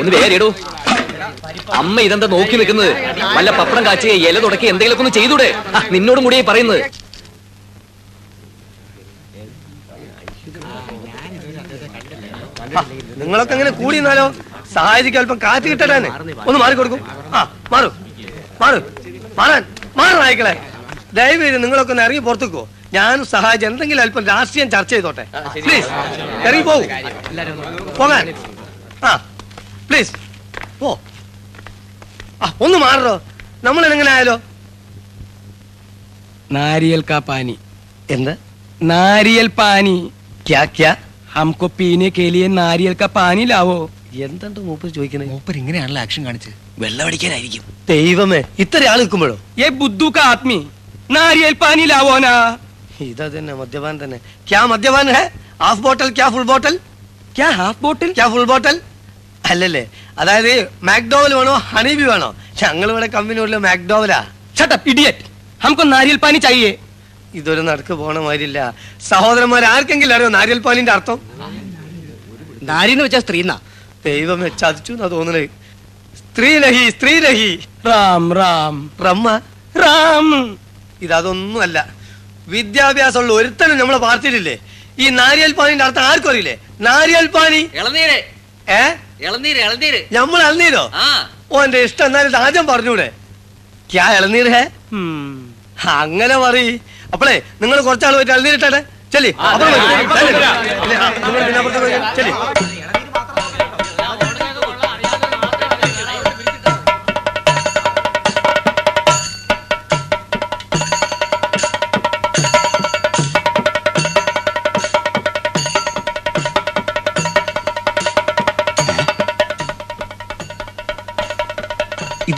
ഒന്ന് 0.00 0.12
വേഗം 0.16 0.34
ഇടൂ. 0.38 0.48
അമ്മ 1.80 1.96
ഇതെന്താ 2.06 2.28
നോക്കി 2.36 2.56
നിൽക്കുന്നത്? 2.60 2.92
വല്ല 3.36 3.50
പപ്പടം 3.58 3.82
കാച്ചി 3.88 4.08
ഇല 4.28 4.38
തുടക്കി 4.46 4.66
എന്തെങ്കിലുമൊക്കെ 4.72 5.04
ഒന്ന് 5.06 5.14
ചെയ്തൂടെ? 5.18 5.48
നിന്നോടും 5.94 6.24
കൂടിയായി 6.26 6.46
പറയുന്നത്. 6.50 6.80
നിങ്ങളൊക്കെ 13.20 13.52
അങ്ങനെ 13.56 13.70
കൂടി 13.80 13.96
നിന്നാലോ 13.96 14.26
സഹായിക്ക് 14.75 15.19
അല്പം 15.21 15.39
കാറ്റ് 15.43 15.67
കിട്ടട്ടാണ് 15.71 16.09
ഒന്ന് 16.47 16.59
മാറി 16.59 16.75
കൊടുക്കും 16.75 17.01
ആ 17.35 17.41
മാറു 17.71 17.89
മാറു 18.61 18.79
മാറാൻ 19.39 19.63
മാറാൻ 19.97 20.21
അയക്കളെ 20.27 20.53
ദയവ് 21.13 21.41
ചെയ്ത് 21.43 21.57
നിങ്ങളൊക്കെ 21.63 21.93
ഒന്ന് 21.93 22.03
ഇറങ്ങി 22.03 22.23
പുറത്തേക്കോ 22.27 22.63
ഞാനും 22.93 23.25
സഹായിച്ച് 23.25 23.65
എന്തെങ്കിലും 23.65 24.01
അല്പം 24.01 24.25
രാഷ്ട്രീയം 24.27 24.69
ചർച്ച 24.69 24.91
ചെയ്തോട്ടെ 24.93 25.25
പ്ലീസ് 25.65 25.89
ഇറങ്ങി 26.47 26.63
പോകൂ 26.63 26.83
പോകാൻ 27.97 28.25
ആ 29.03 29.11
പ്ലീസ് 29.89 30.13
പോ 30.79 30.91
ആ 32.43 32.49
ഒന്ന് 32.65 32.79
മാറോ 32.85 33.15
നമ്മൾ 33.67 33.83
എങ്ങനെ 33.91 34.11
ആയാലോ 34.15 34.35
नारियल 36.53 37.01
का 37.03 37.19
पानी 37.21 37.53
എന്താ 38.11 38.33
नारियल 38.83 39.47
पानी 39.53 39.93
क्या 40.47 40.63
क्या 40.77 40.91
हमको 41.33 41.67
पीने 41.77 42.09
के 42.11 42.29
लिए 42.29 42.47
नारियल 42.53 42.93
का 42.95 43.07
पानी 43.15 43.45
लावो 43.45 43.77
എന്തുണ്ട് 44.25 44.59
മൂപ്പർ 44.67 44.87
ചോദിക്കുന്നത് 44.95 45.29
മൂപ്പർ 45.33 45.55
ഇങ്ങനെയാണല്ലോ 45.61 46.01
ആക്ഷൻ 46.01 46.21
കാണിച്ച് 46.27 46.51
വെള്ളമടിക്കാനായിരിക്കും 46.79 47.63
ദൈവമേ 47.91 48.41
ഇത്ര 48.63 48.81
ആൾ 48.91 48.99
നിൽക്കുമ്പോഴോ 49.01 49.37
ये 49.57 49.67
बुद्धू 49.73 50.07
का 50.11 50.23
आदमी 50.27 50.59
नारियल 51.09 51.53
पानी 51.57 51.85
लावो 51.85 52.15
ना 52.25 52.33
ഇതാ 53.05 53.25
തന്നെ 53.29 53.53
മദ്യപാൻ 53.59 53.95
തന്നെ 54.01 54.17
ക്യാ 54.49 54.59
മദ്യപാൻ 54.71 55.07
ഹേ 55.15 55.23
ഹാഫ് 55.61 55.81
ബോട്ടൽ 55.85 56.09
ക്യാ 56.17 56.27
ഫുൾ 56.33 56.45
ബോട്ടൽ 56.51 56.75
ക്യാ 57.37 57.47
ഹാഫ് 57.59 57.81
ബോട്ടൽ 57.85 58.09
ക്യാ 58.17 58.27
ഫുൾ 58.33 58.45
ബോട്ടൽ 58.51 58.75
അല്ലല്ലേ 59.45 59.83
അതായത് 60.19 60.53
മാക്ഡോവൽ 60.89 61.33
വേണോ 61.39 61.55
ഹണീബി 61.71 62.05
വേണോ 62.11 62.29
ഞങ്ങൾ 62.61 62.87
ഇവിടെ 62.93 63.09
കമ്പനി 63.15 63.59
മാക്ഡോവലാ 63.67 64.21
शट 64.53 64.71
अप 64.71 64.87
इडियट 64.87 65.17
हमको 65.61 65.83
नारियल 65.87 66.17
पानी 66.19 66.39
चाहिए 66.39 66.71
ഇതൊരു 67.35 67.61
നടക്ക് 67.67 67.93
പോണ 67.99 68.17
മാതിരില്ല 68.25 68.59
സഹോദരന്മാർ 69.07 69.63
ആർക്കെങ്കിലും 69.65 70.13
അറിയോ 70.15 70.29
നാരിയൽ 70.35 70.59
പാലിന്റെ 70.65 70.91
അർത്ഥം 70.95 71.17
നാരി 72.69 72.91
എന്ന് 72.93 73.05
വെച്ചാൽ 73.05 73.23
സ്ത്രീ 73.25 73.39
ദൈവമേ 74.04 74.48
ചതിച്ചു 74.60 74.92
എന്നാ 74.94 75.08
തോന്നണേ 75.12 75.42
സ്ത്രീലഹി 76.20 76.84
സ്ത്രീലഹി 76.90 76.90
സ്ത്രീ 76.90 77.14
ലഹി 77.24 77.50
റാം 77.88 78.24
റാം 78.38 78.74
റമ്മ 79.06 79.28
റാം 79.74 80.28
ഇതൊന്നും 81.06 81.60
അല്ല 81.64 81.78
വിദ്യാഭ്യാസമുള്ള 82.48 83.32
ഒരുത്തനും 83.38 83.78
നമ്മളെ 83.80 84.00
പാർട്ടിയിലില്ലേ 84.04 84.56
ഈ 84.98 85.08
നാരിയൽ 85.18 85.52
പാനിന്റെ 85.58 85.84
അർത്ഥം 85.86 86.04
ആർക്കും 86.10 86.30
അറിയില്ലേ 86.32 86.54
നാരിയൽ 86.86 87.26
പാനി 87.34 87.60
ഇളനീര് 87.78 88.18
ഏ 88.72 88.82
ഇളനീര് 89.26 89.60
ഇളനീര് 89.66 90.00
നമ്മൾ 90.16 90.40
ഇളനീരോ 90.46 90.84
ആ 90.98 91.06
ഓ 91.50 91.62
എന്റെ 91.66 91.80
ഇഷ്ടം 91.86 92.06
എന്നാലും 92.08 92.36
ആദ്യം 92.40 92.66
പറഞ്ഞൂടെ 92.70 93.08
ക്യാ 93.90 94.06
ഇളനീര് 94.16 94.50
ഹേ 94.54 94.64
അങ്ങനെ 95.98 96.36
പറയ് 96.44 96.72
അപ്പളേ 97.14 97.36
നിങ്ങൾ 97.60 97.78
കുറച്ചാൾ 97.82 98.14
പോയിട്ട് 98.14 98.32
ഇളനീരിട്ടെ 98.34 98.80
ചെല്ലി 99.12 99.30
അപ്പുറം. 99.42 99.74
ചെല്ലി. 102.16 102.32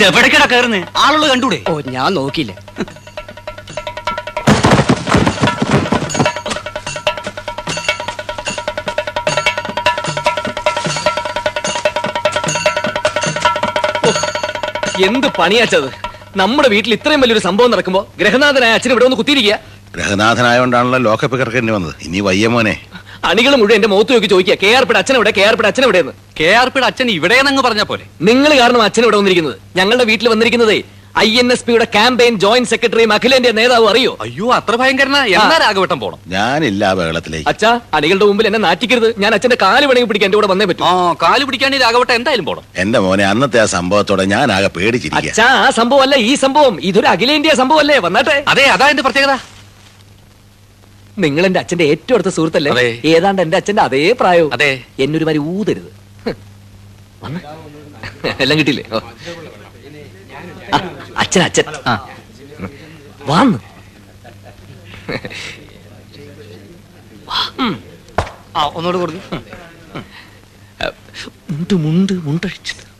ഇല്ല, 0.00 0.10
കയറുന്നത് 0.50 0.84
ആളുകൾ 1.04 1.28
കണ്ടൂടെ? 1.30 1.56
ഓ 1.70 1.72
ഞാൻ 1.94 2.10
നോക്കിയില്ല. 2.18 2.52
എന്ത് 15.08 15.26
പണിയാച്ചത്? 15.38 15.88
നമ്മുടെ 16.40 16.68
വീട്ടിൽ 16.72 16.92
ഇത്രയും 16.96 17.20
വലിയൊരു 17.24 17.42
സംഭവം 17.48 17.70
നടക്കുമ്പോ 17.74 18.00
ഗ്രഹനാഥനായ 18.20 18.78
അച്ഛൻ 18.78 18.92
ഇവിടെ 18.94 19.06
ഒന്ന് 19.08 19.18
കുത്തിയിരിക്കുക? 19.20 19.58
ഗ്രഹനാഥനായോണ്ടാണല്ലോ 19.96 21.00
ലോക്കപ്പ് 21.08 21.36
കിടക്കേണ്ടി 21.40 21.74
വന്നത്. 21.76 21.94
ഇനി 22.06 22.20
വയ്യ 22.28 22.48
മോനെ. 22.54 22.74
അണികൾ 23.28 23.54
മുഴുവൻ 23.54 23.74
എന്റെ 23.74 23.88
മുഖത്ത് 23.88 24.12
നോക്കി 24.12 24.26
ചോദിക്കുക 24.26 24.54
കെ 24.62 24.70
ആർ 24.76 24.84
പിടെ 24.84 24.98
അച്ഛൻ 24.98 25.14
എവിടെ? 25.16 25.30
കെ 25.30 25.40
ആർ 25.40 25.54
പിടെ 25.54 25.68
അച്ഛൻ 25.68 25.84
എവിടെയെന്ന്? 25.84 26.12
കെ 26.38 26.48
ആർ 26.60 26.68
പിയുടെ 26.68 26.86
അച്ഛൻ 26.86 27.10
ഇവിടെയെന്നങ്ങ് 27.10 27.62
പറഞ്ഞ 27.62 27.82
പോലെ 27.82 28.04
നിങ്ങൾ 28.28 28.58
കാരണം 28.60 28.82
അച്ഛൻ 28.82 29.02
ഇവിടെ 29.02 29.16
വന്നിരിക്കുന്നത്. 29.16 29.56
ഞങ്ങളുടെ 29.76 30.04
വീട്ടിൽ 30.04 30.28
വന്നിരിക്കുന്നതേ 30.28 30.82
ഐ 31.18 31.38
എൻ 31.40 31.52
എസ് 31.52 31.64
പിയുടെ 31.66 31.84
ക്യാമ്പയിൻ 31.84 32.34
ജോയിന്റ് 32.38 32.70
സെക്രട്ടറിയും 32.70 33.12
അഖിലേന്റെ 33.12 33.50
നേതാവ് 33.58 33.86
അറിയോ? 33.92 34.16
അയ്യോ 34.20 34.46
അത്ര 34.58 34.74
ഭയങ്കരനാ. 34.76 35.20
എന്നാ 35.36 35.56
രാഘവട്ടം 35.64 36.00
പോണം? 36.00 36.18
ഞാനില്ല 36.34 36.84
ആ 36.84 36.94
ബഹളത്തിലേക്ക്. 36.94 37.48
അച്ഛാ 37.48 37.80
അണികളുടെ 37.94 38.24
മുമ്പിൽ 38.30 38.46
എന്നെ 38.46 38.58
നാറ്റിക്കരുത്. 38.58 39.08
ഞാൻ 39.22 39.34
അച്ഛന്റെ 39.34 39.58
കാൽ 39.64 39.80
വേണമെങ്കിൽ 39.86 40.10
പിടിക്കാൻ 40.10 40.28
എന്റെ 40.28 40.38
കൂടെ 40.38 40.46
വന്നേ 40.52 40.66
പറ്റും. 40.70 40.86
ആ 40.86 41.14
കാൽ 41.24 41.44
പിടിക്കാൻ 41.44 41.74
ഈ 41.74 41.78
രാഘവട്ടം 41.78 42.14
എന്തായാലും 42.14 42.46
പോണം. 42.46 42.64
എന്റെ 42.76 42.98
മോനെ 42.98 43.24
അന്നത്തെ 43.24 43.60
ആ 43.60 43.64
സംഭവത്തോടെ 43.76 44.24
ഞാൻ 44.24 44.52
ആകെ 44.56 44.70
പേടിച്ചിരിക്കുക. 44.78 45.30
അച്ഛാ 45.30 45.48
ആ 45.64 45.70
സംഭവം 45.70 46.02
അല്ല 46.02 46.16
ഈ 46.30 46.34
സംഭവം. 46.34 46.80
ഇതൊരു 46.90 47.06
അഖിലേന്ത്യാ 47.06 47.54
സംഭവം 47.62 47.82
അല്ലേ 47.84 47.98
വന്നാട്ടെ. 47.98 48.44
അതെ 48.54 48.66
അതാ 48.76 48.88
എന്റെ 48.88 49.02
പ്രത്യേകത. 49.02 49.36
നിങ്ങൾ 51.20 51.46
എന്റെ 51.46 51.60
അച്ഛന്റെ 51.60 51.84
ഏറ്റവും 51.84 52.18
അടുത്ത 52.18 52.34
സുഹൃത്തല്ലേ? 52.34 52.72
അതെ. 52.72 53.00
ഏതാണ്ട് 53.04 53.42
എന്റെ 53.42 53.56
അച്ഛന്റെ 53.56 53.82
അതേ 53.82 54.12
പ്രായവും. 54.20 54.52
അതെ. 54.52 54.84
എന്നൊരു 54.98 55.24
മാതിരി 55.24 55.40
ഊതരുത്. 55.40 55.92
ഹ്. 56.28 56.34
വന്ന്. 57.22 57.40
എല്ലാം 58.40 58.58
കിട്ടില്ലേ 58.58 58.84
ഓ. 58.92 58.98
ആ, 60.74 60.76
അച്ഛൻ 61.16 61.42
അച്ഛൻ. 61.42 61.64
ആ. 61.86 62.08
വാന്ന് 63.20 63.58
ആ 68.56 68.64
ഒന്നുകൂടെ 68.64 68.98
കൊടുത്തു 68.98 69.36
മുണ്ട് 71.50 71.74
മുണ്ട് 71.74 72.12
മുണ്ടഴിച്ചത് 72.12 72.90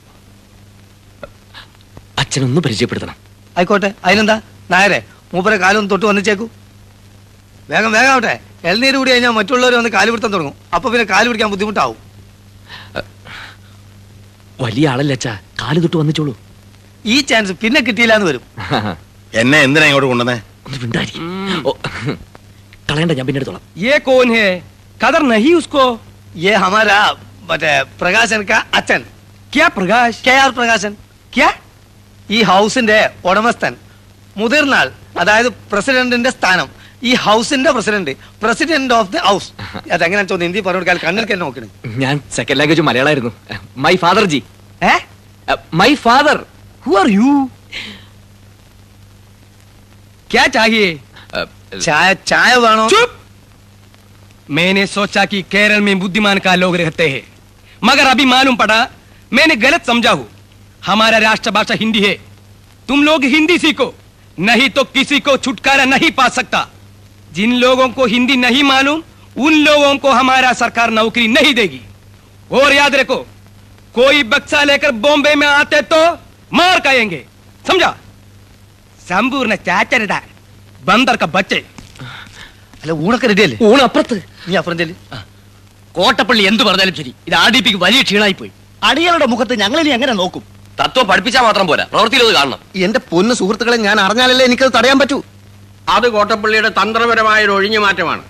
അച്ഛനൊന്ന് 2.19 2.61
പരിചയപ്പെടുത്തണം. 2.61 3.15
ആയിക്കോട്ടെ. 3.57 3.95
അതിനെന്താ? 4.05 4.41
നായരെ 4.71 5.05
മൂപ്പരെ 5.35 5.57
കാലൊന്ന് 5.57 5.91
തൊട്ട് 5.91 6.07
വന്നിച്ചേക്കൂ. 6.07 6.49
വേഗം 7.71 7.93
വേഗം 7.93 8.13
ആവട്ടെ. 8.13 8.41
എൽനീര് 8.65 8.97
കൂടി 8.97 9.11
കഴിഞ്ഞാൽ 9.11 9.31
മറ്റുള്ളവർ 9.31 9.75
വന്ന് 9.75 9.91
കാൽ 9.91 10.11
പിടുത്തം 10.11 10.33
തുടങ്ങും. 10.33 10.55
അപ്പൊ 10.75 10.91
പിന്നെ 10.91 11.05
കാലു 11.11 11.29
പിടിക്കാൻ 11.29 11.51
ബുദ്ധിമുട്ടാവും. 11.51 11.99
വലിയ 14.61 14.89
ആളല്ല 14.89 15.15
കാൽ 15.61 15.79
തൊട്ട് 15.81 15.97
വന്നിച്ചോളൂ. 15.97 16.33
ഈ 17.05 17.21
ചാൻസ് 17.21 17.53
പിന്നെ 17.53 17.81
കിട്ടിയില്ലാന്ന് 17.81 18.27
വരും. 18.27 18.43
എന്നെ 19.35 19.59
എന്തിനാ 19.67 19.87
ഇങ്ങോട്ട് 19.87 20.09
കൊണ്ടുവന്നേ? 20.09 20.39
കളയണ്ട 22.91 23.13
ഞാൻ 23.13 23.27
പിന്നെ 23.27 23.39
മറ്റേ 27.51 27.85
പ്രകാശൻ 28.01 28.41
അച്ഛൻ. 28.75 29.05
പ്രകാശൻ. 30.57 30.97
ഈ 32.31 32.43
ഹൗസിന്റെ 32.43 32.99
ഉടമസ്ഥൻ. 33.25 33.77
മുതിർന്നാൾ 34.37 34.91
അതായത് 35.21 35.49
പ്രസിഡന്റിന്റെ 35.49 36.31
സ്ഥാനം. 36.31 36.80
ഈ 37.10 37.14
ഹൗസിന്റെ 37.26 37.72
president 37.76 38.14
president 38.44 38.94
of 39.00 39.10
the 39.16 39.22
house 39.28 39.50
അതെങ്ങനെ 39.96 40.22
ചോദിച്ചു 40.24 40.46
ഹിന്ദി 40.48 40.62
പറഞ്ഞു 40.62 40.82
കൊടുക്കാൻ 40.82 41.00
കണ്ണിൽ 41.06 41.26
തന്നെ 41.26 41.44
നോക്കണേ 41.46 41.70
ഞാൻ 42.04 42.16
സെക്കൻഡ് 42.38 42.60
ലാംഗ്വേജ് 42.62 42.86
മലയാളമായിരുന്നു 42.90 43.32
മൈ 43.86 43.96
ഫാദർ 44.06 44.28
ജി 44.34 44.42
ഏ 44.88 44.94
my 45.82 45.92
father 46.06 46.40
who 46.86 46.96
are 46.96 47.08
you 47.12 47.30
क्या 50.30 50.46
चाहिए 50.50 50.86
ചായ 51.80 52.08
ചായ 52.26 52.52
വേണോ 52.64 52.84
चुप 52.90 53.12
मैंने 54.50 54.84
सोचा 54.88 55.24
कि 55.26 55.42
केरल 55.54 55.82
में 55.82 56.00
बुद्धिमान 56.00 56.40
का 56.40 56.54
लोग 56.56 56.76
रहते 56.76 57.06
हैं 57.10 57.24
मगर 57.82 58.06
अभी 58.08 58.26
मालूम 58.28 58.56
पड़ा 58.56 58.78
मैंने 59.32 59.56
गलत 59.58 59.86
समझा 59.86 60.12
हूँ 60.12 60.28
हमारा 60.82 61.18
राष्ट्रभाषा 61.20 61.76
हिंदी 61.76 62.02
है 62.02 62.14
तुम 62.88 63.04
लोग 63.04 63.24
हिंदी 63.28 63.58
सीखो 63.60 63.88
नहीं 64.38 64.70
तो 64.72 64.84
किसी 64.92 65.20
को 65.22 65.36
छुटकारा 65.40 65.86
नहीं 65.88 66.12
पा 66.12 66.28
सकता 66.32 66.62
जिन 67.32 67.54
लोगों 67.58 67.88
को 67.92 68.06
हिंदी 68.08 68.36
नहीं 68.38 68.64
मालूम 68.66 69.04
उन 69.38 69.54
लोगों 69.62 69.96
को 69.98 70.12
हमारा 70.14 70.52
सरकार 70.56 70.92
नौकरी 70.94 71.28
नहीं 71.30 71.54
देगी 71.56 71.82
और 72.52 72.74
याद 72.74 72.96
रखो 72.96 73.18
कोई 73.96 74.24
बक्सा 74.26 74.64
लेकर 74.66 74.92
बॉम्बे 75.00 75.36
में 75.36 75.48
आते 75.50 75.82
तो 75.88 76.02
मार 76.52 76.80
खाएंगे 76.82 77.24
समझा 77.66 77.96
संपूर्ण 79.00 79.56
चाचरदा 79.64 80.22
बंदर 80.84 81.16
का 81.18 81.26
बच्चे 81.30 81.64
അല്ല 82.82 82.96
ഊണൊക്കെ 83.04 83.28
റെഡി 83.30 83.44
അല്ലേ 83.44 83.58
ഊണ് 83.68 83.82
അപ്പുറത്ത് 83.84 84.16
നീ 84.48 84.56
അപ്പുറം 84.58 84.78
ചെല്ലി 84.80 84.96
കോട്ടപ്പള്ളി 85.96 86.44
എന്ത് 86.50 86.64
പറഞ്ഞാലും 86.68 86.96
ശരി 86.98 87.12
ഇത് 87.28 87.36
ആർ 87.38 87.48
ഡി 87.54 87.60
പിക്ക് 87.66 87.80
വലിയ 87.84 88.02
ക്ഷീണായി 88.08 88.36
പോയി 88.40 88.52
അടികളുടെ 88.82 89.28
മുഖത്ത് 89.32 89.54
ഞങ്ങൾ 89.62 89.80
ഇനി 89.84 89.92
എങ്ങനെ 89.96 90.14
നോക്കും 90.20 90.44
തത്വം 90.80 91.06
പഠിപ്പിച്ചാൽ 91.12 91.44
മാത്രം 91.48 91.66
പോരാ 91.70 91.86
പ്രവൃത്തിയിലത് 91.94 92.34
കാണണം 92.38 92.60
എന്റെ 92.88 93.00
പൊന്ന് 93.12 93.34
സുഹൃത്തുക്കളെ 93.40 93.78
ഞാൻ 93.88 94.00
അറിഞ്ഞാലല്ലേ 94.06 94.46
എനിക്കത് 94.50 94.74
തടയാൻ 94.78 95.00
പറ്റൂ 95.02 95.18
അത് 95.95 96.07
കോട്ടപ്പള്ളിയുടെ 96.15 96.71
തന്ത്രപരമായ 96.79 97.41
ഒരു 97.47 97.53
ഒഴിഞ്ഞു 97.59 97.81
മാറ്റമാണ്. 97.85 98.23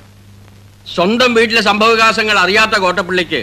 സ്വന്തം 0.94 1.30
വീട്ടിലെ 1.38 1.62
സംഭവവികാസങ്ങൾ 1.70 2.36
അറിയാത്ത 2.44 2.74
കോട്ടപ്പള്ളിക്ക് 2.84 3.40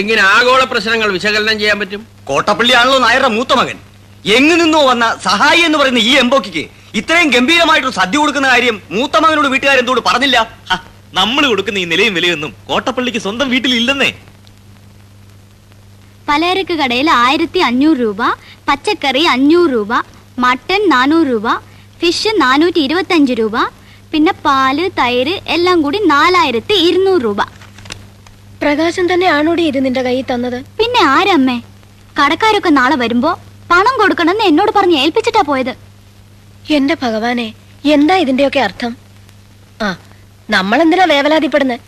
എങ്ങനെ 0.00 0.22
ആഗോള 0.34 0.62
പ്രശ്നങ്ങൾ 0.72 1.08
വിശകലനം 1.16 1.56
ചെയ്യാൻ 1.60 1.78
പറ്റും? 1.80 2.02
കോട്ടപ്പള്ളിയാണല്ലോ 2.30 2.98
നായരുടെ 3.06 3.30
മൂത്ത 3.36 3.52
മകൻ. 3.60 3.76
എങ്ങു 4.36 4.54
നിന്നോ 4.60 4.80
വന്ന 4.90 5.04
സഹായി 5.26 5.60
എന്ന് 5.66 5.78
പറയുന്ന 5.80 6.00
ഈ 6.10 6.12
എംബോക്കിക്ക് 6.22 6.64
ഇത്രയും 7.00 7.28
ഗംഭീരമായിട്ടൊരു 7.34 7.96
സദ്യ 8.00 8.16
കൊടുക്കുന്ന 8.20 8.48
കാര്യം 8.52 8.76
മൂത്ത 8.96 9.16
മകനോട് 9.24 9.48
വീട്ടുകാരെന്തോട് 9.54 10.00
പറഞ്ഞില്ല? 10.08 10.38
നമ്മൾ 11.18 11.42
കൊടുക്കുന്ന 11.50 11.78
ഈ 11.82 11.86
നിലയും 11.92 12.14
വിലയൊന്നും 12.18 12.50
കോട്ടപ്പള്ളിക്ക് 12.70 13.20
സ്വന്തം 13.26 13.48
വീട്ടിൽ 13.54 13.72
ഇല്ലെന്നേ 13.80 14.10
പലചരക്ക് 16.28 16.74
കടയിൽ 16.80 17.08
ആയിരത്തി 17.24 17.60
അഞ്ഞൂറ് 17.68 17.98
രൂപ 18.04 18.22
പച്ചക്കറി 18.68 19.22
അഞ്ഞൂറ് 19.34 19.70
രൂപ 19.76 19.92
മട്ടൻ 20.44 20.82
നാനൂറ് 20.92 21.28
രൂപ 21.32 21.46
ഫിഷ് 22.00 22.30
നാനൂറ്റി 22.42 22.80
ഇരുപത്തഞ്ച് 22.86 23.32
രൂപ. 23.32 23.56
പിന്നെ 24.12 24.32
പാൽ 24.44 24.78
തൈര് 24.98 25.34
എല്ലാം 25.54 25.78
കൂടി 25.84 25.98
നാലായിരത്തി 26.12 26.74
ഇരുന്നൂറ് 26.88 27.22
രൂപ. 27.26 27.40
പ്രകാശം 28.62 29.04
തന്നെ 29.10 29.26
ആണോടി 29.36 29.62
ഇത് 29.70 29.78
നിന്റെ 29.84 30.02
കയ്യിൽ 30.06 30.26
തന്നത്? 30.30 30.58
പിന്നെ 30.78 31.00
ആരമ്മേ? 31.16 31.56
കടക്കാരൊക്കെ 32.18 32.70
നാളെ 32.78 32.96
വരുമ്പോ 33.02 33.30
പണം 33.70 33.94
കൊടുക്കണമെന്ന് 34.00 34.44
എന്നോട് 34.50 34.70
പറഞ്ഞ് 34.76 34.96
ഏൽപ്പിച്ചിട്ടാ 35.02 35.42
പോയത്. 35.50 35.72
എന്റെ 36.76 36.94
ഭഗവാനെ 37.02 37.48
എന്താ 37.96 38.14
ഇതിന്റെയൊക്കെ 38.24 38.60
അർത്ഥം? 38.66 38.92
ആ 39.82 39.88
നമ്മൾ 39.88 40.54
നമ്മളെന്തിനാ 40.54 41.04
വേവലാതിപ്പെടുന്നത് 41.12 41.84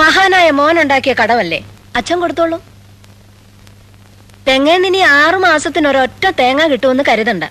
മഹാനായ 0.00 0.50
മോൻ 0.58 0.76
ഉണ്ടാക്കിയ 0.82 1.12
കടവല്ലേ 1.20 1.58
അച്ഛൻ 1.98 2.16
കൊടുത്തോളൂ. 2.20 2.58
തെങ്ങേന്നിനി 4.46 5.00
ആറുമാസത്തിനൊരൊറ്റ 5.16 6.24
ആറു 6.26 6.34
തേങ്ങ 6.40 6.62
കിട്ടുമെന്ന് 6.72 7.04
കരുതണ്ട. 7.08 7.44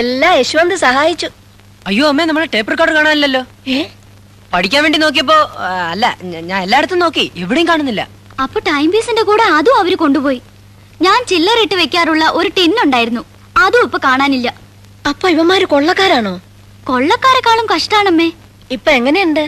എല്ലാ 0.00 0.30
യശ്വന്ത് 0.38 0.74
സഹായിച്ചു. 0.86 1.28
അയ്യോ 1.88 2.04
അമ്മേ 2.12 2.24
നമ്മുടെ 2.28 2.48
ടേപ്പ് 2.54 2.70
റെക്കോർഡ് 2.72 2.94
കാണാനില്ലല്ലോ. 2.96 3.42
പഠിക്കാൻ 4.52 4.80
വേണ്ടി 4.84 4.98
നോക്കിയപ്പോ 5.04 5.36
അല്ല 5.92 6.06
ഞാൻ 6.50 6.58
എല്ലായിടത്തും 6.66 7.00
നോക്കി 7.04 7.24
എവിടെയും 7.42 7.66
കാണുന്നില്ല. 7.70 8.02
അപ്പൊ 8.44 8.58
ടൈം 8.68 8.88
പീസിന്റെ 8.94 9.22
കൂടെ 9.28 9.44
അതും 9.58 9.76
അവർ 9.82 9.92
കൊണ്ടുപോയി. 10.02 10.40
ഞാൻ 11.06 11.18
ചില്ലറിട്ട് 11.30 11.76
വെക്കാറുള്ള 11.82 12.24
ഒരു 12.38 12.48
ടിൻ 12.56 12.74
ഉണ്ടായിരുന്നു. 12.84 13.22
അതും 13.64 13.84
ഇപ്പൊ 13.86 13.98
കാണാനില്ല. 14.08 14.48
അപ്പൊ 15.10 15.26
ഇവന്മാര് 15.34 15.66
കൊള്ളക്കാരാണോ? 15.72 16.34
കൊള്ളക്കാരെക്കാളും 16.88 17.66
കഷ്ടാണമ്മേ. 17.72 18.28
ഇപ്പൊ 18.76 18.90
എങ്ങനെയുണ്ട്? 18.98 19.44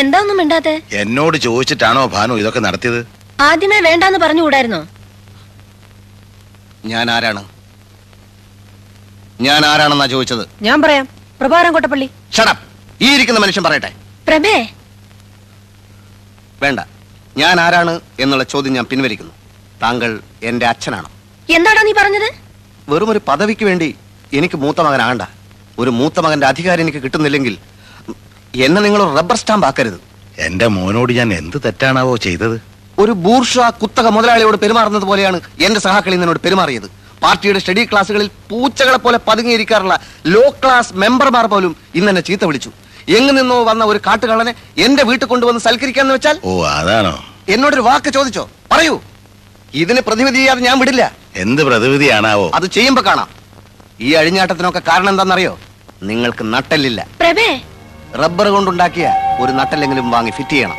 എന്താ 0.00 0.18
ഒന്നും 0.22 0.36
മിണ്ടാത്തെ? 0.40 0.74
എന്നോട് 1.02 1.36
ചോദിച്ചിട്ടാണോ 1.46 2.02
ഭാനു 2.14 2.34
ഇതൊക്കെ 2.42 2.60
നടത്തിയത്? 2.66 3.00
ആദ്യമേ 3.48 3.78
വേണ്ടാന്ന് 3.88 4.18
പറഞ്ഞുകൂടായിരുന്നോ? 4.24 4.80
ഞാൻ 6.92 7.06
ആരാണ്? 7.16 7.42
ഞാൻ 9.40 9.66
ആരാണെന്നാ 9.66 10.06
ചോദിച്ചത്? 10.06 10.48
ഞാൻ 10.62 10.82
പറയാം. 10.82 11.08
പ്രഭാരം 11.40 11.72
കോട്ടപ്പള്ളി. 11.72 12.06
ക്ഷണം 12.06 12.54
ഈ 13.00 13.14
ഇരിക്കുന്ന 13.14 13.40
മനുഷ്യൻ 13.40 13.64
പറയട്ടെ. 13.64 13.92
പ്രഭേ. 14.28 14.68
വേണ്ട. 16.62 16.80
ഞാൻ 17.36 17.60
ആരാണ് 17.60 18.00
എന്നുള്ള 18.20 18.44
ചോദ്യം 18.44 18.72
ഞാൻ 18.72 18.84
പിൻവലിക്കുന്നു. 18.84 19.32
താങ്കൾ 19.82 20.20
എന്റെ 20.42 20.66
അച്ഛനാണ്. 20.66 21.08
എന്താടാ 21.50 21.82
നീ 21.82 21.92
പറഞ്ഞത്? 21.92 22.32
വെറും 22.88 23.10
ഒരു 23.10 23.20
പദവിക്ക് 23.28 23.64
വേണ്ടി 23.64 23.96
എനിക്ക് 24.32 24.56
മൂത്ത 24.56 24.80
ആണ്ട 24.80 25.22
ഒരു 25.78 25.90
മൂത്ത 25.90 26.20
മകന്റെ 26.20 26.46
അധികാരം 26.46 26.80
എനിക്ക് 26.80 26.98
കിട്ടുന്നില്ലെങ്കിൽ 26.98 27.58
എന്നെ 28.56 28.82
നിങ്ങൾ 28.82 29.18
റബ്ബർ 29.18 29.36
സ്റ്റാമ്പ് 29.36 29.66
ആക്കരുത്. 29.66 30.00
എന്റെ 30.38 30.66
മോനോട് 30.66 31.12
ഞാൻ 31.12 31.34
എന്ത് 31.34 31.56
തെറ്റാണാവോ 31.64 32.16
ചെയ്തത്? 32.16 32.62
ഒരു 32.98 33.12
ബൂർഷ 33.12 33.58
കുത്തക 33.58 34.06
മുതലാളിയോട് 34.06 34.56
പെരുമാറുന്നത് 34.56 35.02
പോലെയാണ് 35.02 35.40
എന്റെ 35.60 35.80
സഹാക്കളി 35.80 36.14
എന്നോട് 36.14 36.40
പെരുമാറിയത്. 36.40 37.05
പാർട്ടിയുടെ 37.26 37.58
സ്റ്റഡി 37.58 37.84
ക്ലാസ്സുകളിൽ 37.90 38.28
പൂച്ചകളെ 38.50 38.98
പോലെ 39.04 39.18
പതുങ്ങിയിരിക്കാറുള്ള 39.28 39.94
ലോ 40.34 40.42
ക്ലാസ് 40.62 40.92
മെമ്പർമാർ 41.02 41.46
പോലും 41.46 41.76
ഇന്ന് 41.98 42.10
എന്നെ 42.12 42.22
ചീത്ത 42.28 42.44
വിളിച്ചു. 42.44 42.70
എങ്ങു 43.16 43.32
നിന്നോ 43.32 43.56
വന്ന 43.64 43.82
ഒരു 43.84 44.00
കാട്ടുകള്ളനെ 44.06 44.54
എന്റെ 44.84 45.02
വീട്ടിൽ 45.02 45.26
കൊണ്ടുവന്ന് 45.26 45.60
സൽക്കരിക്കാന്ന് 45.66 46.14
വെച്ചാൽ 46.14 46.36
ഓ 46.44 46.52
അതാണോ? 46.66 47.14
എന്നോടൊരു 47.54 47.80
വാക്ക് 47.80 48.10
ചോദിച്ചോ? 48.16 48.44
പറയൂ. 48.72 48.94
ഇതിന് 49.74 50.00
പ്രതിവിധി 50.00 50.36
ചെയ്യാതെ 50.36 50.60
ഞാൻ 50.60 50.78
വിടില്ല. 50.80 51.02
എന്ത് 51.36 51.62
പ്രതിവിധിയാണാവോ? 51.62 52.46
അത് 52.54 52.66
ചെയ്യുമ്പോ 52.66 53.02
കാണാം. 53.08 53.28
ഈ 54.00 54.12
അഴിഞ്ഞാട്ടത്തിനൊക്കെ 54.20 54.82
കാരണം 54.88 55.08
എന്താണെന്നറിയോ 55.08 55.58
നിങ്ങൾക്ക് 56.02 56.44
നട്ടല്ലില്ല. 56.54 57.00
പ്രഭേ. 57.20 57.48
റബ്ബർ 58.22 58.48
കൊണ്ടുണ്ടാക്കിയ 58.48 59.06
ഒരു 59.40 59.52
നട്ടല്ലെങ്കിലും 59.52 60.10
വാങ്ങി 60.10 60.30
ഫിറ്റ് 60.30 60.50
ചെയ്യണം. 60.50 60.78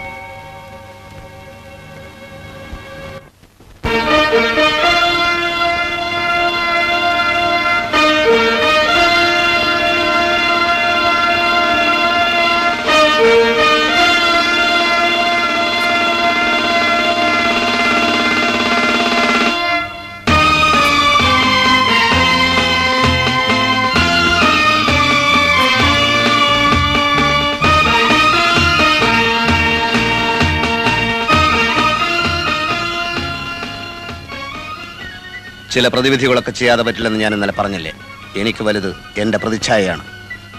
ചില 35.71 35.87
പ്രതിവിധികളൊക്കെ 35.87 36.51
ചെയ്യാതെ 36.51 36.83
പറ്റില്ലെന്ന് 36.83 37.19
ഞാൻ 37.19 37.33
ഇന്നലെ 37.33 37.53
പറഞ്ഞില്ലേ? 37.59 37.93
എനിക്ക് 38.35 38.63
വലുത് 38.63 38.91
എന്റെ 39.17 39.37
പ്രതിച്ഛായയാണ്. 39.37 40.03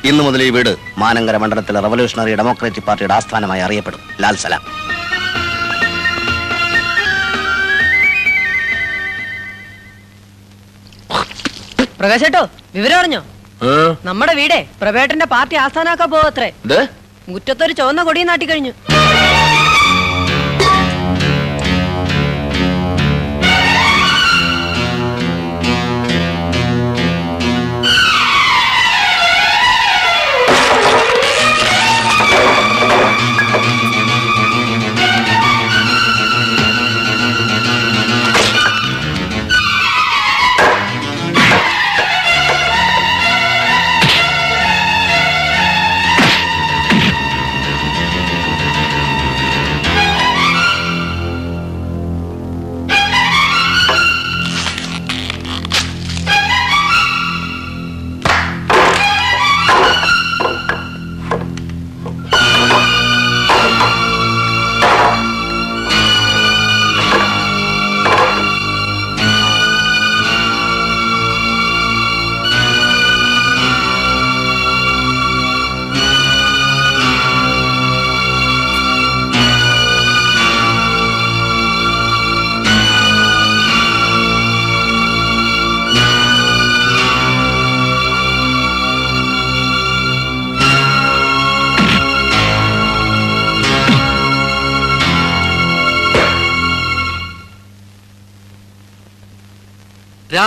ഇന്നു 0.04 0.24
മുതൽ 0.24 0.42
ഈ 0.42 0.50
വീട് 0.50 0.76
മാനങ്കര 0.98 1.36
മണ്ഡലത്തിലെ 1.36 1.80
റവല്യൂഷണറി 1.80 2.34
ഡെമോക്രാറ്റിക് 2.34 2.84
പാർട്ടിയുടെ 2.84 3.14
ആസ്ഥാനമായി 3.14 3.60
അറിയപ്പെടും. 3.60 4.00
ലാൽ 4.20 4.36
സലാം. 4.36 4.62
പ്രകാശേട്ടോ 12.00 12.42
വിവരം 12.74 12.98
അറിഞ്ഞോ? 12.98 13.22
നമ്മുടെ 14.04 14.34
വീടേ 14.34 14.60
പ്രവേട്ടന്റെ 14.82 15.26
പാർട്ടി 15.26 15.56
ആസ്ഥാനാക്കാൻ 15.56 16.10
പോവത്രേ. 16.10 16.50
മുറ്റത്തൊരു 17.28 17.72
ചുവന്ന 17.72 18.02
കൊടിയും 18.02 18.26
നാട്ടി 18.26 18.46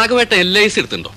രാഘവേട്ട 0.02 0.34
എൽ 0.44 0.54
ഐ 0.64 0.68
സി 0.74 0.80
എടുത്തുണ്ടോ 0.82 1.12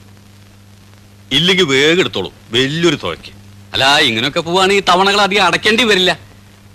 ഇല്ലെങ്കിൽ 1.36 1.66
വേഗം 1.74 2.00
എടുത്തോളൂ. 2.02 2.30
വലിയൊരു 2.54 2.98
തുകയ്ക്ക്. 3.02 3.32
അല്ല 3.74 3.84
ഇങ്ങനെയൊക്കെ 4.08 4.40
പോവാണെങ്കിൽ 4.48 4.84
തവണകൾ 4.88 5.20
അധികം 5.26 5.44
അടയ്ക്കേണ്ടി 5.48 5.84
വരില്ല. 5.90 6.12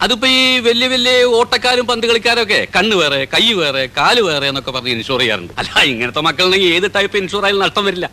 അതിപ്പോ 0.04 0.28
ഈ 0.28 0.42
വലിയ 0.68 0.88
വലിയ 0.94 1.14
ഓട്ടക്കാരും 1.38 1.86
പന്ത് 1.88 2.06
കളിക്കാരും 2.10 2.42
ഒക്കെ 2.44 2.60
കണ്ണ് 2.76 2.96
വേറെ 3.02 3.20
കൈ 3.34 3.46
വേറെ 3.62 3.84
കാൽ 3.98 4.18
വേറെ 4.28 4.48
എന്നൊക്കെ 4.52 4.72
പറഞ്ഞ് 4.76 4.92
ഇൻഷുർ 4.96 5.20
ചെയ്യാറുണ്ട്. 5.20 5.54
അല്ല 5.62 5.72
ഇങ്ങനത്തെ 5.92 6.22
മക്കളുണ്ടെങ്കിൽ 6.28 6.70
ഏത് 6.76 6.88
ടൈപ്പ് 6.96 7.18
ഇൻഷുർ 7.22 7.44
ആയാലും 7.46 7.62
നഷ്ടം 7.66 7.86
വരില്ല. 7.90 8.10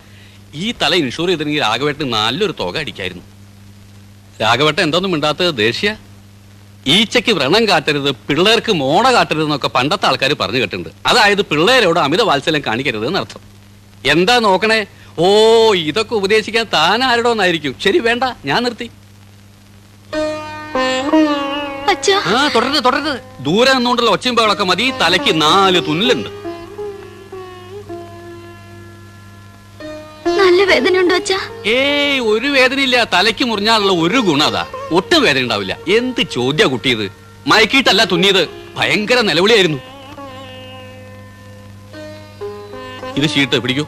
ഈ 0.63 0.67
തല 0.83 0.95
ഇൻഷുർ 1.03 1.29
ചെയ്തിരുന്നെങ്കിൽ 1.31 1.65
രാഘവേട്ടന് 1.67 2.09
നല്ലൊരു 2.17 2.55
തുക 2.61 2.77
അടിക്കായിരുന്നു. 2.85 3.25
രാഘവേട്ടൻ 4.43 4.83
എന്തൊന്നും 4.87 5.13
മിണ്ടാത്തത് 5.15 5.53
ദേഷ്യ 5.65 5.97
ഈച്ചയ്ക്ക് 6.97 7.33
വ്രണം 7.41 7.63
കാട്ടരുത് 7.69 8.11
പിള്ളേർക്ക് 8.29 8.73
മോണ 8.83 9.07
കാട്ടരുത് 9.17 9.47
എന്നൊക്കെ 9.49 9.69
പണ്ടത്തെ 9.77 10.07
ആൾക്കാർ 10.07 10.33
പറഞ്ഞു 10.41 10.61
കേട്ടിട്ടുണ്ട്. 10.63 10.91
അതായത് 11.07 11.43
പിള്ളേരോട് 11.53 12.01
അമിത 12.07 12.23
വാത്സല്യം 12.31 12.65
കാണിക്കരുത് 12.67 13.07
എന്നർത്ഥം. 13.13 13.56
എന്താ 14.05 14.39
നോക്കണേ? 14.39 14.87
ഓ 15.19 15.27
ഇതൊക്കെ 15.75 16.15
ഉപദേശിക്കാൻ 16.15 16.67
താൻ 16.73 17.05
ആരോടൊന്നായിരിക്കും 17.05 17.77
ശരി 17.85 17.99
വേണ്ട 17.99 18.25
ഞാൻ 18.45 18.63
നിർത്തി. 18.63 18.91
ആ 22.27 22.51
തുടരുത് 22.55 22.85
തുടരുത് 22.85 23.21
ദൂരെ 23.41 23.73
നിന്നുകൊണ്ടുള്ള 23.73 24.11
ഒച്ചയുമ്പോഴൊക്കെ 24.11 24.65
മതി. 24.65 24.93
തലയ്ക്ക് 25.03 25.43
നാല് 25.43 25.81
തുന്നലുണ്ട്. 25.89 26.29
നല്ല 30.39 30.65
വേദനയുണ്ടോ 30.65 31.15
അച്ഛാ? 31.15 31.39
ഏയ് 31.67 32.21
ഒരു 32.21 32.47
വേദനയില്ല. 32.47 33.05
തലയ്ക്ക് 33.05 33.45
മുറിഞ്ഞാലുള്ള 33.45 33.93
ഒരു 33.93 34.19
ഗുണം 34.19 34.47
അതാ. 34.47 34.67
ഒട്ടും 34.93 35.23
വേദന 35.23 35.43
ഉണ്ടാവില്ല 35.43 35.77
എന്ത് 35.89 36.21
ചോദ്യ 36.21 36.65
കുട്ടിയത് 36.65 37.13
മയക്കിയിട്ടല്ല 37.47 38.05
തുന്നിയത്. 38.05 38.49
ഭയങ്കര 38.77 39.21
നിലവിളിയായിരുന്നു. 39.21 39.79
ഇത് 43.17 43.31
ഷീട്ട് 43.31 43.57
പിടിക്കൂ. 43.57 43.87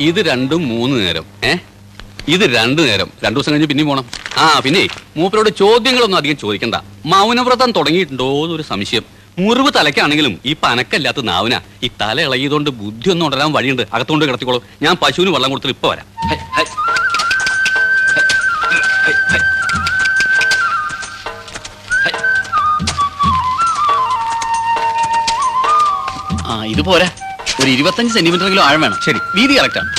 ഇത് 0.00 0.26
രണ്ടും 0.30 0.68
മൂന്ന് 0.68 1.06
നേരം 1.06 1.24
ഏ? 1.44 1.56
ഇത് 2.28 2.56
രണ്ടു 2.56 2.82
നേരം. 2.82 3.10
രണ്ടു 3.24 3.40
ദിവസം 3.40 3.52
കഴിഞ്ഞ് 3.52 3.68
പിന്നെയും 3.68 3.88
പോണം. 3.88 4.04
ആ 4.36 4.58
പിന്നെ 4.64 4.88
മൂപ്പരോട് 5.16 5.50
ചോദ്യങ്ങളൊന്നും 5.50 6.18
അധികം 6.18 6.36
ചോദിക്കണ്ട. 6.36 6.74
മൗനവ്രതം 7.06 7.72
തുടങ്ങിയിട്ടുണ്ടോ 7.72 8.44
എന്നൊരു 8.44 8.62
സംശയം. 8.62 9.02
മുറിവ് 9.38 9.70
തലയ്ക്കാണെങ്കിലും 9.76 10.38
ഈ 10.46 10.56
പനക്കല്ലാത്ത 10.62 11.22
നാവിന. 11.22 11.60
ഈ 11.82 11.90
തല 12.00 12.20
ഇളകിയതുകൊണ്ട് 12.20 12.70
ബുദ്ധി 12.70 13.10
ഒന്നും 13.10 13.26
ഉണ്ടരാൻ 13.26 13.52
വഴിയുണ്ട്. 13.52 13.82
അകത്തോണ്ട് 13.94 14.24
കിടത്തിക്കോളൂ. 14.24 14.64
ഞാൻ 14.82 14.96
പശുവിന് 15.02 15.30
വെള്ളം 15.30 15.50
കൊടുത്തിട്ട് 15.50 15.76
ഇപ്പൊ 15.76 15.90
വരാം. 15.90 16.06
ആ 26.46 26.64
ഇത് 26.64 26.82
പോരാ. 26.82 27.10
ഒരു 27.64 27.70
ഇരുപത്തഞ്ച് 27.70 28.14
സെന്റിമീറ്ററെങ്കിലും 28.14 28.64
ആഴം 28.64 28.80
വേണം. 28.80 28.98
ശരി. 29.04 29.18
വീതി 29.34 29.58
കറക്റ്റാണ് 29.58 29.90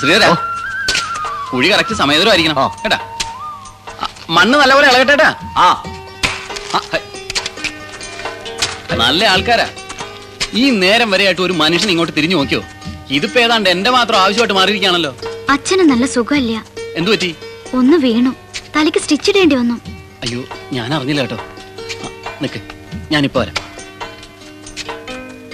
ശ്രീധര 0.00 0.34
കുഴി 1.52 1.68
കറക്റ്റ് 1.68 1.94
സമയതരമായിരിക്കണം 1.94 2.70
കേട്ടാ? 2.84 2.98
ആ, 4.00 4.08
മണ്ണ് 4.30 4.58
നല്ലപോലെ 4.58 4.88
ഇളകട്ടേട്ടാ 4.88 5.28
ആ. 5.56 5.82
നല്ല 8.92 9.24
ആൾക്കാരാ. 9.24 9.68
ഈ 10.54 10.70
നേരം 10.70 11.10
വരെയായിട്ട് 11.10 11.42
ഒരു 11.42 11.52
മനുഷ്യൻ 11.52 11.90
ഇങ്ങോട്ട് 11.90 12.16
തിരിഞ്ഞു 12.16 12.36
നോക്കിയോ? 12.36 12.62
ഇതിപ്പോ 13.10 13.40
ഏതാണ്ട് 13.40 13.70
എന്റെ 13.70 13.90
മാത്രം 13.90 14.18
ആവശ്യമായിട്ട് 14.18 14.54
മാറിയിരിക്കുകയാണല്ലോ. 14.54 15.16
അച്ഛന് 15.50 15.80
നല്ല 15.80 16.06
സുഖമില്ല. 16.06 16.64
എന്തു 16.96 17.10
പറ്റി? 17.10 17.34
ഒന്ന് 17.74 17.96
വീണു. 17.96 18.34
തലയ്ക്ക് 18.76 18.98
സ്റ്റിച്ച് 18.98 19.30
ഇടേണ്ടി 19.30 19.56
വന്നു. 19.56 19.74
അയ്യോ 20.22 20.44
ഞാൻ 20.72 20.94
അറിഞ്ഞില്ല 20.94 21.20
കേട്ടോ. 21.20 21.38
നിക്ക്. 22.42 22.60
ഞാനിപ്പോ 23.12 23.40
വരാം. 23.40 23.63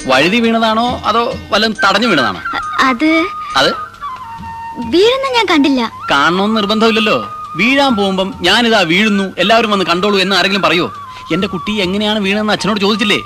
വഴുതി 0.07 0.41
വീണതാണോ 0.41 1.03
അതോ 1.07 1.35
വല്ലതും 1.51 1.77
തടഞ്ഞു 1.89 2.07
വീണതാണോ? 2.07 2.41
അത് 2.81 3.25
അത്? 3.57 3.73
വീഴുന്ന 4.79 5.33
ഞാൻ 5.35 5.47
കണ്ടില്ല. 5.51 5.93
കാണണമെന്ന് 6.11 6.57
നിർബന്ധമില്ലല്ലോ. 6.57 7.35
വീഴാൻ 7.57 7.97
പോകുമ്പം 7.97 8.35
ഞാനിതാ 8.41 8.81
വീഴുന്നു 8.81 9.33
എല്ലാവരും 9.39 9.71
വന്ന് 9.71 9.85
കണ്ടോളൂ 9.85 10.19
എന്ന് 10.19 10.37
ആരെങ്കിലും 10.37 10.63
പറയോ 10.63 10.93
എന്റെ 11.33 11.47
കുട്ടി 11.47 11.73
എങ്ങനെയാണ് 11.81 12.19
വീണെന്ന് 12.19 12.53
അച്ഛനോട് 12.53 12.81
ചോദിച്ചില്ലേ? 12.81 13.21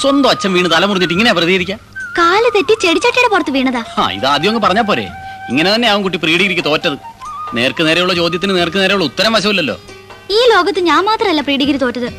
സ്വന്തം 0.00 0.30
അച്ഛൻ 0.30 0.52
വീണ് 0.52 0.70
തലമുറിഞ്ഞിട്ട് 0.70 1.14
ഇങ്ങനെ 1.14 1.32
പ്രതികരിക്കാം? 1.32 1.78
കാൽ 2.18 2.50
തെറ്റി 2.54 2.74
ചെടിച്ചട്ടിയുടെ 2.74 3.28
പുറത്ത് 3.28 3.50
വീണതാ. 3.50 3.84
ആ 3.98 4.10
ഇത് 4.10 4.26
ആദ്യം 4.26 4.50
അങ്ങ് 4.50 4.62
പറഞ്ഞാ 4.62 4.82
പോരെ. 4.82 5.08
ഇങ്ങനെ 5.50 5.74
തന്നെ 5.74 5.88
ആവും 5.88 6.02
കുട്ടി 6.02 6.18
പ്രീഡിഗ്രിക്ക് 6.18 6.64
തോറ്റത്. 6.64 6.98
നേർക്ക് 7.54 7.86
നേരെയുള്ള 7.86 8.14
ചോദ്യത്തിന് 8.14 8.56
നേർക്ക് 8.56 8.76
നേരെയുള്ള 8.76 9.04
ഉത്തരം 9.04 9.32
വശമില്ലല്ലോ. 9.32 9.76
ഈ 10.30 10.48
ലോകത്ത് 10.48 10.80
ഞാൻ 10.80 11.04
മാത്രമല്ല 11.04 11.40
പ്രീഡിഗ്രി 11.40 11.76
തോറ്റത്. 11.76 12.12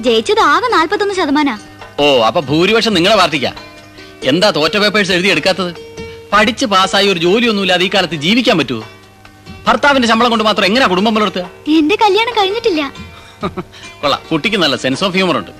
ജയിച്ചത് 0.00 0.40
ആകെ 0.40 0.68
നാൽപ്പത്തൊന്ന് 0.68 1.14
ശതമാനാ. 1.14 1.58
ഓ 1.98 2.06
അപ്പൊ 2.28 2.40
ഭൂരിപക്ഷം 2.50 2.94
നിങ്ങളെ 2.96 3.16
പാർട്ടിക്കാ. 3.20 3.50
എന്താ 4.30 4.48
തോറ്റ 4.56 4.76
പേപ്പേഴ്സ് 4.82 5.12
എഴുതി 5.16 5.28
എടുക്കാത്തത്? 5.34 5.70
പഠിച്ച് 6.32 6.66
പാസ്സായി 6.72 7.08
ഒരു 7.12 7.20
ജോലിയൊന്നുമില്ലാതെ 7.26 7.84
ഈ 7.86 7.90
കാലത്ത് 7.94 8.16
ജീവിക്കാൻ 8.24 8.56
പറ്റുമോ 8.60 8.84
ഭർത്താവിന്റെ 9.66 10.08
ശമ്പളം 10.10 10.30
കൊണ്ട് 10.32 10.44
മാത്രം 10.48 10.66
എങ്ങനെയാ 10.68 10.88
കുടുംബം 10.92 11.14
പുലർത്തുക? 11.16 11.44
എന്റെ 11.78 11.96
കല്യാണം 12.02 12.34
കഴിഞ്ഞിട്ടില്ല. 12.38 12.82
കൊള്ളാം 14.02 14.20
കുട്ടിക്ക് 14.30 14.58
നല്ല 14.62 14.76
സെൻസ് 14.84 15.04
ഓഫ് 15.06 15.14
ഹ്യൂമർ 15.16 15.36
ഉണ്ട്. 15.40 15.52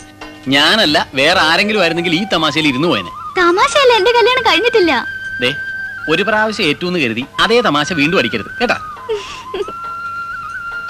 ഞാനല്ല 0.55 0.97
വേറെ 1.21 1.41
ആരെങ്കിലും 1.49 1.81
ആയിരുന്നെങ്കിൽ 1.83 2.15
ഈ 2.21 2.25
തമാശയിൽ 2.35 2.67
ഇരുന്നു 2.71 2.89
പോയനെ. 2.93 3.13
തമാശയല്ല 3.41 3.93
എന്റെ 4.01 4.13
കല്യാണം 4.19 4.43
കഴിഞ്ഞിട്ടില്ല. 4.49 4.93
ദേ 5.43 5.51
ഒരു 6.13 6.23
പ്രാവശ്യം 6.29 6.67
ഏറ്റവും 6.71 6.95
കരുതി 7.03 7.25
അതേ 7.45 7.59
തമാശ 7.69 7.89
വീണ്ടും 8.01 8.19
അടിക്കരുത് 8.21 8.51
കേട്ടാ? 8.61 8.79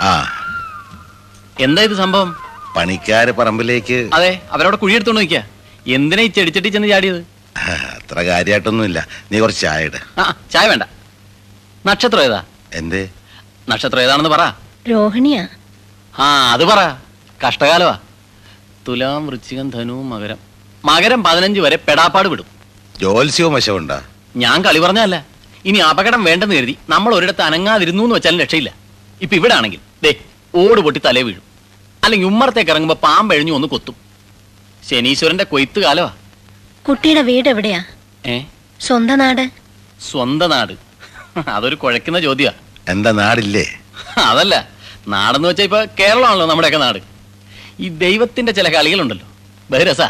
എന്താ 1.67 1.81
ഇത് 1.87 1.95
സംഭവം? 2.01 2.29
പണിക്കാര് 2.79 3.33
പറമ്പിലേക്ക്. 3.33 4.11
അതെ 4.15 4.43
അവരവിടെ 4.51 4.77
കുഴിയെടുത്തോണ്ട് 4.77 5.21
നിൽക്കുക 5.21 5.41
എന്തിനാ 5.87 6.23
ഈ 6.23 6.27
ചെടിച്ചട്ടി 6.27 6.69
ചെന്ന് 6.69 6.89
ചാടിയത്? 6.89 7.21
അത്ര 7.59 8.19
കാര്യമായിട്ടൊന്നുമില്ല 8.21 9.09
നീ 9.33 9.39
കുറച്ച് 9.41 9.61
ചായ 9.61 9.85
ഇട. 9.85 9.97
ആ 10.19 10.35
ചായ 10.53 10.67
വേണ്ട. 10.69 10.83
നക്ഷത്രം 11.87 12.23
ഏതാ? 12.23 12.45
എന്തേ? 12.75 13.09
നക്ഷത്രം 13.69 14.01
ഏതാണെന്ന് 14.01 14.31
പറ. 14.31 14.43
രോഹിണിയാ. 14.91 15.49
ആ 16.19 16.53
അത് 16.53 16.65
പറ. 16.65 16.81
കഷ്ടകാലമാ. 17.47 17.99
തുലാം 18.89 19.27
വൃശ്ചികം 19.27 19.71
ധനുവും 19.71 20.11
മകരം. 20.11 20.39
മകരം 20.85 21.25
പതിനഞ്ച് 21.25 21.61
വരെ 21.61 21.77
പെടാപ്പാട് 21.77 22.29
വിടും. 22.29 22.47
ജോത്സ്യവും 23.01 23.53
വശമുണ്ടാ 23.55 23.99
ഞാൻ 24.37 24.65
കളി 24.65 24.79
പറഞ്ഞല്ല 24.79 25.27
ഇനി 25.65 25.79
അപകടം 25.79 26.25
വേണ്ടെന്ന് 26.25 26.55
കരുതി 26.55 26.79
നമ്മൾ 26.89 27.15
ഒരിടത്ത് 27.15 27.43
അനങ്ങാതിരുന്നു 27.43 28.03
എന്ന് 28.03 28.15
വെച്ചാലും 28.15 28.41
രക്ഷയില്ല. 28.41 28.75
ഇപ്പൊ 29.23 29.37
ഇവിടെ 29.37 29.55
ആണെങ്കിൽ 29.55 29.81
ദേ 30.03 30.13
ഓട് 30.55 30.81
പൊട്ടി 30.81 31.01
തലേ 31.07 31.23
വീഴും. 31.23 31.43
അല്ലെങ്കിൽ 32.05 32.27
ഉമ്മറത്തേക്ക് 32.27 32.71
ഇറങ്ങുമ്പോ 32.71 32.95
പാമ്പെഴിഞ്ഞു 33.03 33.53
ഒന്ന് 33.53 33.69
കൊത്തും. 33.69 33.97
ശനീശ്വരന്റെ 34.89 35.45
കൊയ്ത്ത് 35.45 35.81
കാലവാ. 35.81 36.15
കുട്ടിയുടെ 36.89 37.21
വീട് 37.21 37.49
എവിടെയാ? 37.49 37.85
ഏ? 38.27 38.41
സ്വന്തം 38.81 39.19
നാട്? 39.19 39.51
സ്വന്തം 40.11 40.51
നാട്. 40.51 40.73
അതൊരു 41.49 41.75
കുഴക്കുന്ന 41.75 42.21
ചോദ്യ 42.21 42.53
എന്താ 42.89 43.11
നാടില്ലേ? 43.13 43.81
അതല്ല 44.19 44.69
നാടെന്ന് 45.09 45.49
വെച്ചാ 45.49 45.63
ഇപ്പൊ 45.63 45.85
കേരളമാണല്ലോ 45.85 46.47
നമ്മുടെയൊക്കെ 46.47 46.79
നാട്. 46.79 46.99
ഈ 47.81 47.89
ദൈവത്തിന്റെ 47.89 48.53
ചില 48.53 48.69
കളികളുണ്ടല്ലോ. 48.69 49.27
ബഹിരസ 49.71 50.01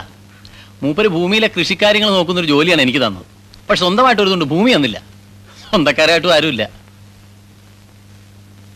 മൂപ്പര് 0.82 1.08
ഭൂമിയിലെ 1.08 1.50
കൃഷിക്കാര്യങ്ങൾ 1.58 2.10
നോക്കുന്ന 2.10 2.40
ഒരു 2.40 2.46
ജോലിയാണ് 2.46 2.82
എനിക്ക് 2.82 3.06
തന്നത്. 3.06 3.26
പക്ഷെ 3.70 3.80
സ്വന്തമായിട്ട് 3.80 4.22
ഒരു 4.22 4.30
തുണ്ട് 4.30 4.44
ഭൂമി 4.44 4.74
തന്നില്ല. 4.74 5.02
സ്വന്തക്കാരായിട്ടും 5.70 6.34
ആരുമില്ല. 6.34 6.68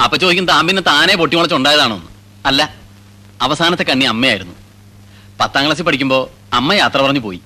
അപ്പൊ 0.05 0.16
ചോദിക്കും 0.16 0.47
താമ്പിന് 0.47 0.82
താനേ 0.86 1.14
പൊട്ടിമുളച്ചുണ്ടായതാണോന്ന് 1.14 2.06
അല്ല 2.47 2.81
അവസാനത്തെ 3.43 3.82
കണ്ണി 3.82 4.05
അമ്മയായിരുന്നു. 4.05 4.55
പത്താം 5.40 5.64
ക്ലാസ്സിൽ 5.64 5.85
പഠിക്കുമ്പോൾ 5.85 6.28
അമ്മ 6.52 6.73
യാത്ര 6.73 7.02
പറഞ്ഞു 7.02 7.20
പോയി. 7.20 7.40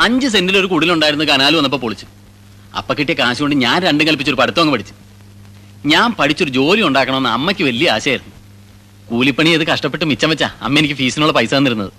അഞ്ച് 0.00 0.28
സെന്റിൽ 0.28 0.56
ഒരു 0.58 0.66
കുടിലുണ്ടായിരുന്നു 0.66 1.24
കനാൽ 1.24 1.56
വന്നപ്പോൾ 1.56 1.76
പൊളിച്ചു. 1.76 2.06
അപ്പ 2.76 2.92
കിട്ടിയ 2.92 3.14
കാശ് 3.14 3.40
കൊണ്ട് 3.40 3.56
ഞാൻ 3.56 3.82
രണ്ടും 3.82 4.06
കൽപ്പിച്ചൊരു 4.06 4.36
പഠിത്തം 4.36 4.60
അങ്ങ് 4.60 4.72
പഠിച്ചു. 4.72 4.94
ഞാൻ 5.86 6.12
പഠിച്ചൊരു 6.12 6.50
ജോലി 6.50 6.82
ഉണ്ടാക്കണമെന്ന് 6.82 7.30
അമ്മയ്ക്ക് 7.30 7.62
വലിയ 7.62 7.90
ആശയായിരുന്നു. 7.90 8.34
കൂലിപ്പണി 9.06 9.46
ചെയ്ത് 9.46 9.66
കഷ്ടപ്പെട്ട് 9.66 10.04
മിച്ചം 10.04 10.30
വെച്ചാ 10.30 10.50
അമ്മ 10.62 10.78
എനിക്ക് 10.78 10.94
ഫീസിനുള്ള 10.94 11.32
പൈസ 11.32 11.54
തന്നിരുന്നത്. 11.54 11.92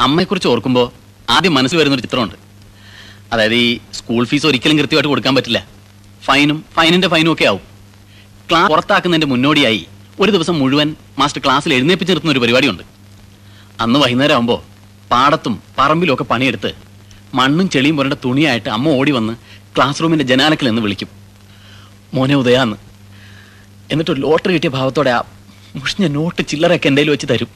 അമ്മയെക്കുറിച്ച് 0.00 0.48
ഓർക്കുമ്പോൾ 0.48 0.92
ആദ്യം 1.30 1.54
മനസ്സിൽ 1.54 1.76
വരുന്നൊരു 1.76 2.02
ചിത്രമുണ്ട്. 2.02 2.34
അതായത് 3.32 3.54
ഈ 3.54 3.80
സ്കൂൾ 3.92 4.24
ഫീസ് 4.24 4.46
ഒരിക്കലും 4.46 4.78
കൃത്യമായിട്ട് 4.78 5.08
കൊടുക്കാൻ 5.08 5.34
പറ്റില്ല. 5.34 5.66
ഫൈനും 6.24 6.64
ഫൈനിന്റെ 6.76 7.08
ഫൈനും 7.08 7.32
ഒക്കെ 7.32 7.44
ആവും. 7.44 7.69
ക്ലാസ് 8.50 8.70
പുറത്താക്കുന്നതിന്റെ 8.70 9.26
മുന്നോടിയായി 9.26 9.86
ഒരു 10.20 10.30
ദിവസം 10.30 10.58
മുഴുവൻ 10.58 10.96
മാസ്റ്റർ 11.18 11.42
ക്ലാസ്സിൽ 11.44 11.74
എഴുന്നേപ്പിച്ച് 11.74 12.10
നിർത്തുന്ന 12.12 12.32
ഒരു 12.32 12.38
പരിപാടിയുണ്ട്. 12.38 12.82
അന്ന് 13.80 14.00
വൈകുന്നേരം 14.00 14.34
ആകുമ്പോൾ 14.34 14.60
പാടത്തും 15.10 15.62
പറമ്പിലും 15.78 16.14
ഒക്കെ 16.14 16.24
പണിയെടുത്ത് 16.24 16.72
മണ്ണും 17.34 17.70
ചെളിയും 17.70 17.96
പുരണ്ട 17.96 18.14
തുണിയായിട്ട് 18.24 18.68
അമ്മ 18.68 18.88
ഓടി 18.88 19.10
വന്ന് 19.10 19.32
ക്ലാസ് 19.76 20.02
റൂമിന്റെ 20.02 20.24
ജനാലക്കിൽ 20.24 20.66
നിന്ന് 20.66 20.82
വിളിക്കും. 20.82 21.08
മോനെ 22.14 22.34
ഉദയാന്ന്. 22.34 22.76
എന്നിട്ട് 23.92 24.22
ലോട്ടറി 24.22 24.52
കിട്ടിയ 24.52 24.70
ഭാവത്തോടെ 24.70 25.10
ആ 25.10 25.22
മുഷിഞ്ഞ 25.76 26.06
നോട്ട് 26.06 26.42
ചില്ലറൊക്കെ 26.48 26.88
എന്റെ 26.88 27.02
വെച്ച് 27.02 27.26
തരും. 27.30 27.48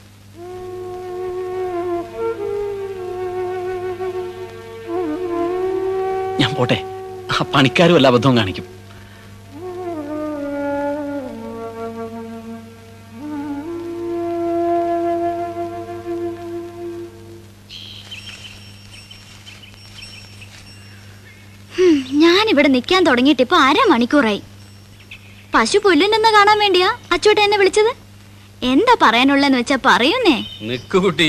ഞാൻ 6.40 6.54
പോട്ടെ. 6.54 6.78
ആ 7.32 7.44
പണിക്കാരും 7.54 7.96
എല്ലാ 7.96 8.10
അബദ്ധവും 8.10 8.36
കാണിക്കും. 8.36 8.64
ഞാനിവിടെ 22.54 22.70
നിൽക്കാൻ 22.74 23.02
തുടങ്ങിയിട്ട് 23.06 23.42
ഇപ്പൊ 23.44 23.56
അര 23.68 23.78
മണിക്കൂറായി 23.92 24.40
പശു 25.54 25.78
പുല്ലിനെന്ന് 25.84 26.30
കാണാൻ 26.36 26.58
വേണ്ടിയാ 26.62 26.88
അച്ചോട്ട 27.14 27.38
എന്നെ 27.44 27.56
വിളിച്ചത്? 27.60 27.90
എന്താ 28.62 28.94
പറയാനുള്ളെന്ന് 29.02 29.58
വെച്ചാ 29.58 29.76
പറയുന്നേ. 29.86 30.36
നിക്കുകുട്ടി 30.70 31.28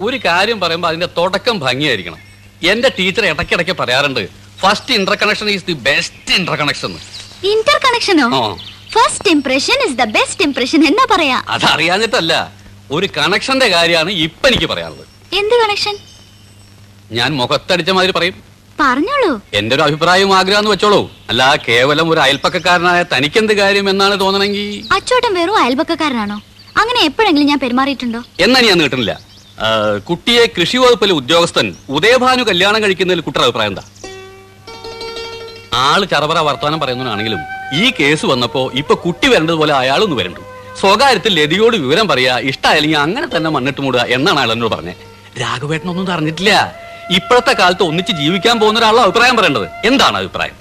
ഒരു 0.00 0.18
കാര്യം 0.26 0.58
പറയുമ്പോ 0.60 0.86
അതിന്റെ 0.88 1.08
തുടക്കം 1.18 1.56
ഭംഗിയായിരിക്കണം. 1.64 2.20
എന്റെ 2.72 2.88
ടീച്ചർ 2.98 3.24
ഇടയ്ക്കിടയ്ക്ക് 3.30 3.74
പറയാറുണ്ട് 3.80 4.22
first 4.62 4.94
interconnection 5.22 5.50
is 5.54 5.66
the 5.70 5.76
best 5.88 6.32
interconnection 6.62 6.94
Inter 7.52 7.76
കണക്ഷനോ 7.86 8.28
first 8.94 9.28
impression 9.34 9.78
is 9.88 9.98
the 10.02 10.06
best 10.18 10.44
impression 10.48 10.80
എന്നാ 10.90 11.06
പറയാ? 11.14 11.38
അറിയാഞ്ഞിട്ടല്ല. 11.72 12.32
ഒരു 12.90 13.08
കണക്ഷന്റെ 13.18 13.68
കാര്യമാണ് 13.76 14.10
ഇപ്പൊ 14.26 14.46
എനിക്ക് 14.52 14.70
പറയാനുള്ളത്. 14.72 15.06
എന്ത് 15.40 15.56
കണക്ഷൻ 15.64 15.94
ഞാൻ 17.18 17.30
മുഖത്തടിച്ച 17.42 17.90
മാതിരി 17.98 18.14
പറയും. 18.18 18.36
പറഞ്ഞോളൂ. 18.80 19.32
എന്റെ 19.58 19.72
ഒരു 19.76 19.82
അഭിപ്രായം 19.86 20.30
ആഗ്രഹം 20.38 20.68
വെച്ചോളൂ. 20.72 21.00
അല്ല 21.30 21.42
കേവലം 21.66 22.06
ഒരു 22.12 22.20
അയൽപ്പക്കക്കാരനായ 22.24 23.00
തനിക്കെന്ത് 23.12 23.52
കാര്യം 23.60 23.86
എന്നാണ് 23.92 24.14
തോന്നണമെങ്കിൽ 24.22 24.66
അച്ചോട്ടൻ 24.96 25.32
വെറും 25.38 25.58
അയൽപക്കക്കാരനാണോ? 25.62 26.38
അങ്ങനെ 26.80 27.00
എപ്പോഴെങ്കിലും 27.08 27.48
ഞാൻ 27.52 27.60
പെരുമാറിയിട്ടുണ്ടോ? 27.64 28.20
എന്നാ 28.46 28.60
ഞാൻ 28.68 28.80
കിട്ടുന്നില്ല? 28.84 29.14
കുട്ടിയെ 30.08 30.44
കൃഷി 30.56 30.76
വകുപ്പിലെ 30.82 31.14
ഉദ്യോഗസ്ഥൻ 31.20 31.66
ഉദയഭാനു 31.96 32.42
കല്യാണം 32.50 32.80
കഴിക്കുന്നതിൽ 32.84 33.24
കുട്ടിയുടെ 33.26 33.46
അഭിപ്രായം 33.48 33.72
എന്താ? 33.72 33.84
ആൾ 35.86 36.00
ചറപറ 36.12 36.38
വർത്തമാനം 36.46 36.80
പറയുന്നതാണെങ്കിലും 36.82 37.40
ഈ 37.82 37.84
കേസ് 37.98 38.24
വന്നപ്പോ 38.30 38.62
ഇപ്പൊ 38.80 38.94
കുട്ടി 39.04 39.26
വരേണ്ടതുപോലെ 39.32 39.72
അയാളൊന്ന് 39.82 40.16
വരണ്ടു. 40.20 40.42
സ്വകാര്യത്തിൽ 40.80 41.32
ലതിയോട് 41.38 41.76
വിവരം 41.84 42.06
പറയാ 42.10 42.34
ഇഷ്ടമായില്ലെങ്കിൽ 42.50 43.00
അങ്ങനെ 43.04 43.26
തന്നെ 43.34 43.50
മണ്ണിട്ട് 43.56 43.80
മൂടുക 43.84 44.04
എന്നാണ് 44.16 44.38
അയാൾ 44.42 44.52
എന്നോട് 44.54 44.72
പറഞ്ഞത് 44.74 45.02
രാഘവേട്ടനൊന്നും 45.42 46.12
അറിഞ്ഞിട്ടില്ല. 46.14 46.52
ഇപ്പോഴത്തെ 47.10 47.52
കാലത്ത് 47.52 47.82
ഒന്നിച്ച് 47.82 48.12
ജീവിക്കാൻ 48.12 48.60
പോകുന്ന 48.60 48.78
ഒരാളുടെ 48.78 49.02
അഭിപ്രായം 49.02 49.36
പറയേണ്ടത്. 49.36 49.68
എന്താണ് 49.84 50.18
അഭിപ്രായം? 50.18 50.54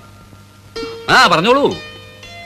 ആ 1.10 1.28
പറഞ്ഞോളൂ. 1.28 1.78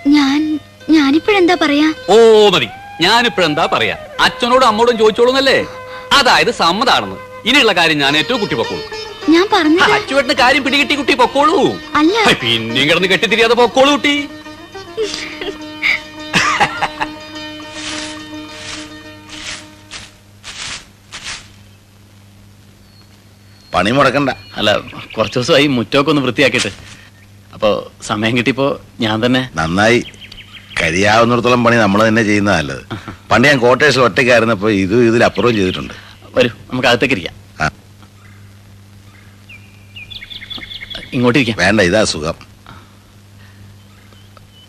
ഞാൻ 0.07 0.59
ഞാനിപ്പോഴെന്താ 0.89 1.57
പറയാ? 1.61 1.93
ഓ 2.09 2.49
മതി. 2.49 2.67
ഞാനിപ്പോഴെന്താ 3.01 3.65
പറയാ? 3.73 3.97
അച്ഛനോടും 4.19 4.67
അമ്മോടും 4.67 4.97
ചോദിച്ചോളൂന്നല്ലേ? 4.97 5.65
അതായത് 6.11 6.51
സമ്മതാണെന്ന്. 6.51 7.15
ഇനിയുള്ള 7.45 7.73
കാര്യം 7.73 7.97
ഞാൻ 7.97 8.17
ഏറ്റവും 8.17 8.39
കുട്ടി 8.39 8.55
പൊക്കോളൂ. 8.55 8.81
ഞാൻ 9.29 9.47
പറഞ്ഞു 9.53 9.81
അച്ചുവേട്ടന് 9.81 10.33
കാര്യം 10.33 10.63
പിടികിട്ടി 10.63 10.95
കുട്ടി 10.95 11.13
പൊക്കോളൂ. 11.13 11.81
അല്ല. 11.95 12.33
പിന്നെയും 12.33 12.89
കിടന്ന് 12.89 13.07
കെട്ടിത്തിരിയാതെ 13.07 13.53
പൊക്കോളൂ 13.53 13.91
കുട്ടി. 13.91 14.29
പണി 23.75 23.91
മുടക്കണ്ട. 23.91 24.29
അല്ല 24.29 24.77
കുറച്ചു 25.17 25.39
ദിവസമായി 25.39 25.67
മുറ്റമൊക്കെ 25.67 26.09
ഒന്ന് 26.09 26.21
വൃത്തിയാക്കിയിട്ട്. 26.21 26.67
അപ്പോ 27.53 27.91
സമയം 28.01 28.37
കിട്ടിയപ്പോ 28.37 28.81
ഞാൻ 28.99 29.25
തന്നെ 29.25 29.49
നന്നായി. 29.55 30.03
കഴിയാവുന്നിടത്തോളം 30.81 31.63
പണി 31.63 31.75
നമ്മൾ 31.75 32.07
തന്നെ 32.07 32.23
ചെയ്യുന്ന 32.23 32.55
നല്ലത്. 32.55 32.81
പണ്ട് 33.31 33.47
ഞാൻ 33.47 33.59
കോട്ടേഴ്സിൽ 33.59 34.01
ഒറ്റയ്ക്കായിരുന്നപ്പോ 34.01 34.69
ഇത് 34.69 35.23
അപ്രൂവ് 35.23 35.55
ചെയ്തിട്ടുണ്ട്. 35.55 35.93
വരൂ 36.35 36.49
നമുക്ക് 36.71 36.87
അകത്തേക്ക് 36.87 37.15
ഇരിക്കാം. 37.15 37.35
ആ. 37.61 37.69
ഇങ്ങോട്ടിരിക്കാം 41.13 41.57
വേണ്ട 41.57 41.81
ഇതാ 41.81 42.03
സുഖം. 42.03 42.33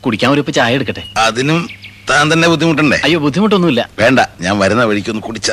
കുടിക്കാൻ 0.01 0.33
ഒരു 0.33 0.41
ഇപ്പൊ 0.41 0.53
ചായ 0.53 0.74
എടുക്കട്ടെ? 0.74 1.09
അതിനും 1.16 1.69
താൻ 2.11 2.33
തന്നെ 2.33 2.49
ബുദ്ധിമുട്ടുണ്ടേ? 2.49 3.01
അയ്യോ 3.05 3.19
ബുദ്ധിമുട്ടൊന്നുമില്ല. 3.19 3.91
വേണ്ട 3.99 4.20
ഞാൻ 4.41 4.59
വരുന്ന 4.59 4.85
വഴിക്കൊന്ന് 4.85 5.23
കുടിച്ച. 5.23 5.51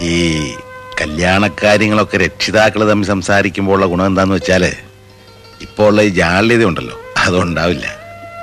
ഈ 0.00 0.54
കല്യാണക്കാര്യങ്ങളൊക്കെ 1.00 2.16
രക്ഷിതാക്കൾ 2.16 2.90
തമ്മിൽ 2.90 3.06
സംസാരിക്കുമ്പോഴുള്ള 3.06 3.86
ഗുണം 3.86 4.06
എന്താന്ന് 4.06 4.34
വെച്ചാൽ 4.34 4.64
ഇപ്പോൾ 5.60 5.86
ഉള്ള 5.86 6.02
ഈ 6.02 6.08
ജാള്യത 6.08 6.64
ഉണ്ടല്ലോ. 6.64 7.00
അതുണ്ടാവില്ല. 7.16 7.86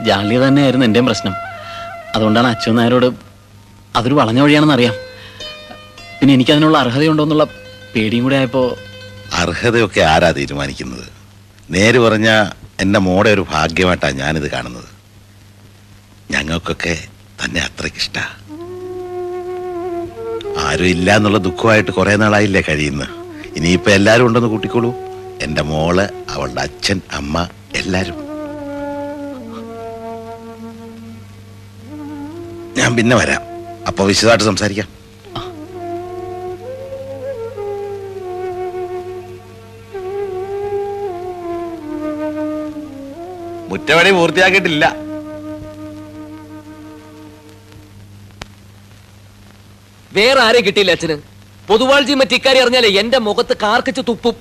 ജാള്യത 0.05 0.47
തന്നെയായിരുന്നു 0.47 0.85
എന്റെയും 0.85 1.05
പ്രശ്നം. 1.05 1.33
അതുകൊണ്ടാണ് 2.15 2.47
അച്ഛൻ 2.47 2.75
നായരോട് 2.75 3.11
അതൊരു 3.95 4.13
വളഞ്ഞ 4.13 4.39
വഴിയാണെന്ന് 4.39 4.73
അറിയാം. 4.73 4.93
പിന്നെ 6.19 6.33
എനിക്കതിനുള്ള 6.33 6.77
അർഹതയുണ്ടോന്നുള്ള 6.77 7.43
പേടിയും 7.95 8.23
കൂടെ 8.23 8.35
ആയപ്പോ 8.35 8.77
അർഹതയൊക്കെ 9.33 10.01
ആരാ 10.01 10.31
തീരുമാനിക്കുന്നത്? 10.31 11.07
നേര് 11.69 11.99
പറഞ്ഞ 11.99 12.49
എന്റെ 12.79 12.99
മോടെ 12.99 13.29
ഒരു 13.29 13.45
ഭാഗ്യമായിട്ടാണ് 13.51 14.13
ഞാനിത് 14.13 14.51
കാണുന്നത്. 14.51 14.89
ഞങ്ങൾക്കൊക്കെ 16.31 16.97
തന്നെ 17.45 17.61
അത്രയ്ക്ക് 17.61 17.97
ഇഷ്ടാ 17.97 18.27
ആരും 20.65 20.89
ഇല്ല 20.95 21.15
എന്നുള്ള 21.17 21.37
ദുഃഖമായിട്ട് 21.47 21.91
കുറെ 21.91 22.15
നാളായില്ലേ 22.15 22.61
കഴിയുന്നു 22.69 23.07
ഇനിയിപ്പോ 23.57 23.91
എല്ലാരും 23.91 24.25
ഉണ്ടെന്ന് 24.27 24.49
കൂട്ടിക്കോളൂ. 24.49 24.91
എന്റെ 25.41 25.61
മോൾ 25.71 25.97
അവളുടെ 26.33 26.61
അച്ഛൻ 26.61 27.01
അമ്മ 27.19 27.47
എല്ലാരും. 27.75 28.17
ഞാൻ 32.77 32.91
പിന്നെ 32.97 33.15
വരാം. 33.15 33.41
അപ്പൊ 33.87 34.05
വിശദമായിട്ട് 34.05 34.45
സംസാരിക്കാം. 34.51 34.89
മുറ്റവടി 43.71 44.11
പൂർത്തിയാക്കിയിട്ടില്ല. 44.11 44.85
വേറെ 50.15 50.39
ആരെ 50.47 50.59
കിട്ടിയില്ല 50.61 50.91
അച്ഛന്. 50.95 51.15
പൊതുവാൾജി 51.67 52.13
മറ്റിക്കാരി 52.13 52.59
അറിഞ്ഞാലേ 52.63 52.89
എന്റെ 53.01 53.19
മുഖത്ത് 53.27 53.55
കാർക്കിച്ച് 53.63 54.01
തുപ്പും. 54.07 54.35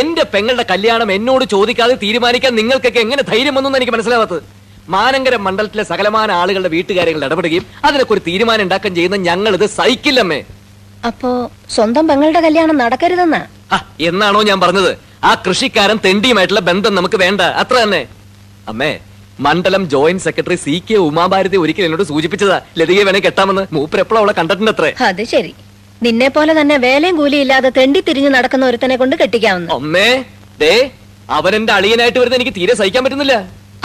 എന്റെ 0.00 0.24
പെങ്ങളുടെ 0.32 0.64
കല്യാണം 0.70 1.08
എന്നോട് 1.12 1.44
ചോദിക്കാതെ 1.52 1.94
തീരുമാനിക്കാൻ 2.02 2.52
നിങ്ങൾക്കൊക്കെ 2.56 3.00
എങ്ങനെ 3.06 3.22
ധൈര്യം 3.30 3.54
വന്നു 3.54 3.78
എനിക്ക് 3.78 3.92
മനസ്സിലാവാത്തത്? 3.92 4.42
മാനങ്കര 4.94 5.36
മണ്ഡലത്തിലെ 5.46 5.84
സകലമാന 5.90 6.30
ആളുകളുടെ 6.40 6.68
വീട്ടുകാര്യങ്ങൾ 6.68 7.24
ഇടപെടുകയും 7.24 7.64
അതിനൊക്കെ 7.84 8.12
ഒരു 8.12 8.22
തീരുമാനം 8.26 8.62
ഉണ്ടാക്കാൻ 8.62 8.92
ചെയ്യുന്ന 8.98 9.16
ഞങ്ങൾ 9.28 9.52
ഇത് 9.58 9.66
സഹിക്കില്ലമ്മേ. 9.78 10.40
അപ്പോ 11.06 11.30
സ്വന്തം 11.74 12.04
പെങ്ങളുടെ 12.08 12.40
കല്യാണം 12.46 12.76
നടക്കരുതെന്നാ? 12.82 13.42
എന്നാണോ 14.00 14.42
ഞാൻ 14.50 14.58
പറഞ്ഞത്? 14.60 14.92
ആ 15.24 15.30
കൃഷിക്കാരൻ 15.46 15.98
തെണ്ടിയുമായിട്ടുള്ള 16.04 16.62
ബന്ധം 16.70 16.94
നമുക്ക് 16.94 17.18
വേണ്ട. 17.24 17.40
അത്ര 17.62 17.74
തന്നെ. 17.82 18.02
അമ്മേ 18.68 18.92
മണ്ഡലം 19.44 19.82
joint 19.92 20.24
secretary 20.26 20.56
C 20.62 20.74
K 20.86 20.96
Umabharati 21.08 21.56
ഒരിക്കൽ 21.64 21.84
എന്നോട് 21.86 22.04
സൂചിപ്പിച്ചതാ. 22.10 22.56
ലതികയെ 22.78 23.04
വേണേ 23.08 23.20
കെട്ടാമെന്ന്. 23.26 23.64
മൂപ്പർ 23.76 23.98
എപ്പോഴും 24.02 24.20
അവളെ 24.20 24.34
കണ്ടിട്ടുണ്ട് 24.38 24.70
അത്രേ 24.74 24.90
അത് 25.08 25.22
ശരി. 25.32 25.52
നിന്നെ 26.06 26.28
പോലെ 26.36 26.52
തന്നെ 26.58 26.76
വേലയും 26.86 27.16
കൂലിയില്ലാതെ 27.20 27.70
തെണ്ടി 27.78 28.00
തിരിഞ്ഞു 28.08 28.30
നടക്കുന്ന 28.36 28.64
ഒരുത്തനെ 28.70 28.96
കൊണ്ട് 29.00 29.14
കെട്ടിക്കാവുന്നു. 29.20 29.68
അമ്മേ 29.76 30.08
ദേ 30.62 30.74
അവൻ 31.36 31.52
എന്റെ 31.58 31.72
അളിയനായിട്ട് 31.78 32.18
വരുന്നത് 32.20 32.38
എനിക്ക് 32.40 32.54
തീരെ 32.58 32.74
സഹിക്കാൻ 32.80 33.02
പറ്റുന്നില്ല. 33.04 33.34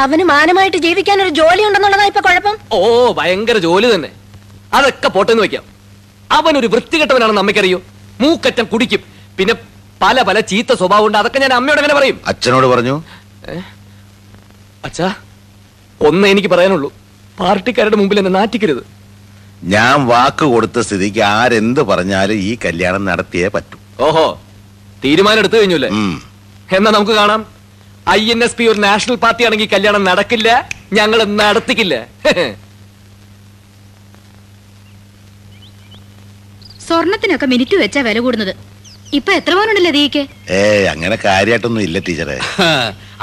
അവന് 0.04 0.24
മാനമായിട്ട് 0.34 0.80
ജീവിക്കാൻ 0.86 1.18
ഒരു 1.26 1.32
ജോലി 1.40 1.64
ഉണ്ടെന്നുള്ളതാ 1.68 2.06
ഇപ്പൊ 2.12 2.22
കുഴപ്പം? 2.28 2.56
ഓ 2.78 2.80
ഭയങ്കര 3.20 3.58
ജോലി 3.68 3.88
തന്നെ. 3.94 4.10
അതൊക്കെ 4.78 5.10
പോട്ടെന്ന് 5.16 5.44
വെക്കാം 5.46 5.66
അവൻ 6.38 6.54
ഒരു 6.62 6.68
വൃത്തികെട്ടവനാണെന്ന് 6.74 7.42
അമ്മയ്ക്കറിയോ? 7.44 7.80
മൂക്കറ്റം 8.22 8.66
കുടിക്കും. 8.72 9.02
പിന്നെ 9.38 9.54
പല 10.04 10.22
പല 10.30 10.38
ചീത്ത 10.52 10.72
സ്വഭാവം 10.80 11.06
ഉണ്ട് 11.08 11.18
അതൊക്കെ 11.22 11.40
ഞാൻ 11.44 11.54
അമ്മയോട് 11.58 11.82
എങ്ങനെ 11.82 11.96
പറയും? 12.00 12.18
അച്ഛനോട് 12.32 12.68
പറഞ്ഞു. 12.74 12.96
അച്ഛാ 14.88 15.08
ഒന്നേ 16.08 16.28
എനിക്ക് 16.34 16.50
പറയാനുള്ളൂ. 16.54 16.90
പാർട്ടിക്കാരുടെ 17.40 17.98
മുമ്പിൽ 18.00 18.20
എന്നെ 18.22 18.32
നാറ്റിക്കരുത്. 18.40 18.84
ഞാൻ 19.74 19.96
വാക്ക് 20.12 20.46
കൊടുത്ത 20.54 20.80
സ്ഥിതിക്ക് 20.88 21.22
ആരെന്ത് 21.36 21.82
പറഞ്ഞാലും 21.92 22.38
ഈ 22.50 22.52
കല്യാണം 22.66 23.04
നടത്തിയേ 23.10 23.50
പറ്റൂ. 23.56 23.78
ഓഹോ 24.08 24.26
തീരുമാനം 25.04 25.42
എടുത്തു 25.42 25.58
കഴിഞ്ഞല്ലേ? 25.60 25.90
എന്നാ 26.78 26.90
നമുക്ക് 26.96 27.16
കാണാം. 27.22 27.42
ഐ 28.18 28.22
എൻ 28.34 28.40
എസ് 28.46 28.58
പി 28.60 28.66
ഒരു 28.72 28.80
നാഷണൽ 28.88 29.18
പാർട്ടി 29.24 29.46
ആണെങ്കിൽ 29.48 29.70
കല്യാണം 29.74 30.04
നടക്കില്ല 30.10 30.50
ഞങ്ങൾ 30.98 31.20
നടത്തിക്കില്ല. 31.42 31.96
സ്വർണത്തിനൊക്കെ 36.88 37.48
മിനിറ്റ് 37.54 37.76
വെച്ചാ 37.84 38.02
വില 38.08 38.20
കൂടുന്നത്. 38.26 38.54
ഇപ്പൊ 39.18 39.32
എത്ര 39.40 39.52
പവനുണ്ടല്ലേ 39.56 39.92
ദീക്ക് 39.96 40.22
ഏ 40.58 40.60
അങ്ങനെ 40.92 41.16
കാര്യമായിട്ടൊന്നും 41.26 41.82
ഇല്ല 41.88 41.98
ടീച്ചറെ. 42.06 42.38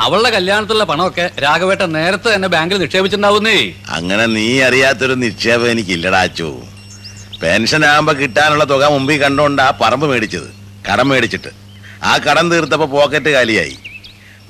അവളുടെ 0.05 0.31
കല്യാണത്തിലുള്ള 0.35 0.85
പണമൊക്കെ 0.91 1.25
രാഘവേട്ട 1.45 1.85
നേരത്തെ 1.95 2.29
തന്നെ 2.35 2.49
ബാങ്കിൽ 2.55 2.79
നിക്ഷേപിച്ചിട്ടുണ്ടാവുന്നേ. 2.83 3.57
അങ്ങനെ 3.97 4.25
നീ 4.37 4.45
അറിയാത്തൊരു 4.67 5.15
നിക്ഷേപം 5.25 5.69
എനിക്കില്ലടാ 5.71 6.21
അച്ചു. 6.29 6.49
പെൻഷൻ 7.43 7.83
ആകുമ്പോ 7.91 8.13
കിട്ടാനുള്ള 8.21 8.65
തുക 8.73 8.85
മുമ്പിൽ 8.95 9.19
കണ്ടോണ്ട് 9.23 9.63
ആ 9.67 9.71
പറമ്പ് 9.81 10.07
മേടിച്ചത് 10.13 10.49
കടം 10.89 11.09
മേടിച്ചിട്ട്. 11.13 11.51
ആ 12.11 12.13
കടം 12.27 12.47
തീർത്തപ്പോ 12.53 12.87
പോക്കറ്റ് 12.97 13.31
കാലിയായി. 13.37 13.77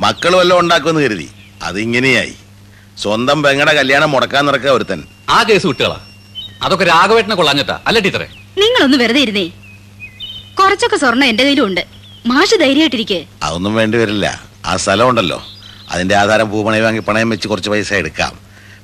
മക്കൾ 0.05 0.33
വല്ലതും 0.41 0.61
ഉണ്ടാക്കുമെന്ന് 0.63 1.03
കരുതി 1.07 1.29
അതിങ്ങനെയായി. 1.69 2.37
സ്വന്തം 3.03 3.39
പെങ്ങടെ 3.43 3.73
കല്യാണം 3.81 4.11
മുടക്കാൻ 4.15 4.45
നടക്കുക 4.49 4.71
ഒരുത്തൻ. 4.79 5.01
ആ 5.37 5.39
കേസ് 5.49 5.67
കുട്ടികളാ 5.71 5.99
അതൊക്കെ 6.65 6.87
രാഘവേട്ടനെ 6.93 7.37
കൊള്ളാഞ്ഞിട്ടാ 7.41 7.79
അല്ല 7.89 7.99
ടീച്ചറെ? 8.07 8.29
നിങ്ങളൊന്ന് 8.63 8.99
വെറുതെ 9.03 9.21
ഇരുന്നേ. 9.27 9.47
കുറച്ചൊക്കെ 10.61 10.97
സ്വർണം 10.97 11.25
എന്റെ 11.25 11.45
കയ്യിലും 11.45 11.67
ഉണ്ട് 11.67 11.87
മാഷ് 12.27 12.61
ധൈര്യമായിട്ടിരിക്കേ. 12.61 13.27
അതൊന്നും 13.43 13.75
വേണ്ടി 13.75 13.99
വരില്ല. 13.99 14.41
ആ 14.65 14.77
സ്ഥലം 14.77 15.09
ഉണ്ടല്ലോ 15.09 15.43
അതിന്റെ 15.91 16.17
ആധാരം 16.17 16.51
പൂപണയം 16.51 16.85
വാങ്ങി 16.85 17.01
പണയം 17.01 17.31
വെച്ച് 17.31 17.49
കുറച്ച് 17.49 17.71
പൈസ 17.71 17.93
എടുക്കാം. 17.93 18.39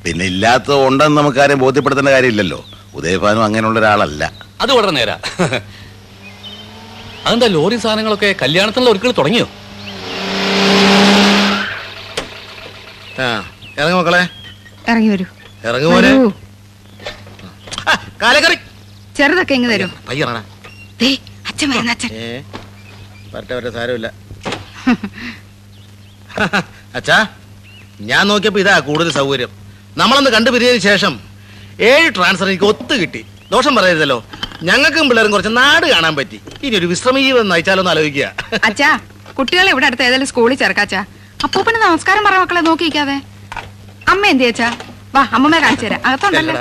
പിന്നെ 0.05 0.25
ഇല്ലാത്തത് 0.25 0.87
ഉണ്ടെന്ന് 0.87 1.19
നമുക്ക് 1.19 1.39
ആരും 1.39 1.59
ബോധ്യപ്പെടുത്തേണ്ട 1.59 2.09
കാര്യമില്ലല്ലോ. 2.09 2.67
ഉദയഭാനും 2.95 3.45
അങ്ങനെയുള്ള 3.45 3.79
ഒരാളല്ല. 3.79 4.33
അത് 4.61 4.73
വളരെ 4.73 4.91
നേരാ. 4.91 5.19
അതെന്താ 7.27 7.47
ലോറി 7.47 7.77
സാധനങ്ങളൊക്കെ 7.77 8.35
കല്യാണത്തിനുള്ള 8.43 8.91
ഒരുക്കൾ 8.91 9.15
തുടങ്ങിയോ? 9.19 9.49
ഇറങ്ങി 13.79 13.99
മക്കളെ. 13.99 14.29
ഇറങ്ങി 14.89 15.09
വരൂ. 15.09 15.25
ഇറങ്ങി 15.65 16.33
ചെറുതൊക്കെ 19.17 19.55
ഇങ്ങ് 19.55 19.75
തരൂ. 19.75 19.89
പയ്യറാ 20.09 20.45
അച്ഛൻ 21.57 21.71
വരുന്ന 21.73 21.93
അച്ഛൻ. 21.97 22.11
ഏ 22.23 22.25
വരട്ടെ 23.35 23.53
വരട്ടെ 23.57 23.71
സാരമില്ല. 23.77 24.09
അച്ഛാ 26.99 27.17
ഞാൻ 28.11 28.25
നോക്കിയപ്പോ 28.31 28.61
ഇതാ 28.63 28.75
കൂടുതൽ 28.89 29.11
സൗകര്യം. 29.19 29.51
നമ്മളൊന്ന് 30.01 30.31
കണ്ടുപിരിഞ്ഞതിന് 30.35 30.83
ശേഷം 30.87 31.15
ഏഴ് 31.91 32.09
ട്രാൻസ്ഫർ 32.17 32.49
എനിക്ക് 32.53 32.67
ഒത്തു 32.73 32.95
കിട്ടി. 33.03 33.23
ദോഷം 33.53 33.73
പറയരുതല്ലോ. 33.79 34.19
ഞങ്ങൾക്കും 34.69 35.07
പിള്ളേരും 35.11 35.33
കുറച്ച് 35.35 35.53
നാട് 35.61 35.87
കാണാൻ 35.93 36.15
പറ്റി. 36.19 36.39
ഇനി 36.65 36.75
ഒരു 36.81 36.89
വിശ്രമ 36.93 37.17
ജീവിതം 37.27 37.89
ആലോചിക്കുക. 37.93 38.27
അച്ഛാ 38.69 38.91
കുട്ടികളെ 39.39 39.71
ഇവിടെ 39.75 39.89
അടുത്ത് 39.91 40.05
ഏതായാലും 40.09 40.29
സ്കൂളിൽ 40.33 40.59
ചേർക്കാച്ചാ 40.65 41.01
അപ്പൂപ്പന് 41.47 41.81
നമസ്കാരം 41.87 42.25
പറ 42.29 42.35
മക്കളെ 42.43 42.63
നോക്കിക്കാതെ 42.69 43.17
അമ്മ 44.15 44.23
എന്ത് 44.33 44.45
ചേച്ചാ 44.47 44.69
വാ 45.15 45.23
അമ്മമ്മ 45.39 45.61
കാണിച്ചു 45.65 45.87
തരാം. 45.87 46.03
അകത്തുണ്ടല്ലോ? 46.11 46.55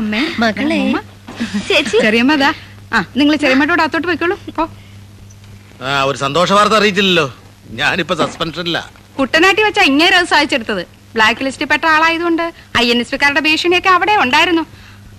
അമ്മേ. 0.00 0.22
മകളെ. 0.44 0.78
ചേച്ചി. 1.70 1.98
ചെറിയമ്മ 2.06 2.36
ആ 2.96 2.98
നിങ്ങൾ 3.20 3.34
ചെറിയമ്മയോട് 3.42 3.82
അത്തോട്ട് 3.84 4.06
പോയിക്കോളൂ. 4.08 4.36
പോ. 4.56 4.64
ആ 5.86 6.02
ഒരു 6.10 6.18
സന്തോഷ 6.24 6.50
വാർത്ത 6.58 6.76
അറിയിച്ചില്ലല്ലോ. 6.80 7.26
ഞാനിപ്പോ 7.80 8.14
സസ്പെൻഷനില്ല 8.20 8.78
കുട്ടനാട്ടി 9.18 9.62
വെച്ചാ 9.66 9.82
ഇങ്ങനെ 9.90 10.14
അത് 10.20 10.28
സാധിച്ചെടുത്തത് 10.32 10.82
ബ്ലാക്ക് 11.14 11.44
ലിസ്റ്റിൽ 11.46 11.68
പെട്ട 11.72 11.84
ആളായതുകൊണ്ട് 11.94 12.44
ഐ 12.82 12.84
എൻ 12.92 12.98
എസ് 13.02 13.12
പിക്കാരുടെ 13.14 13.42
ഭീഷണിയൊക്കെ 13.46 13.90
അവിടെ 13.96 14.14
ഉണ്ടായിരുന്നു. 14.24 14.64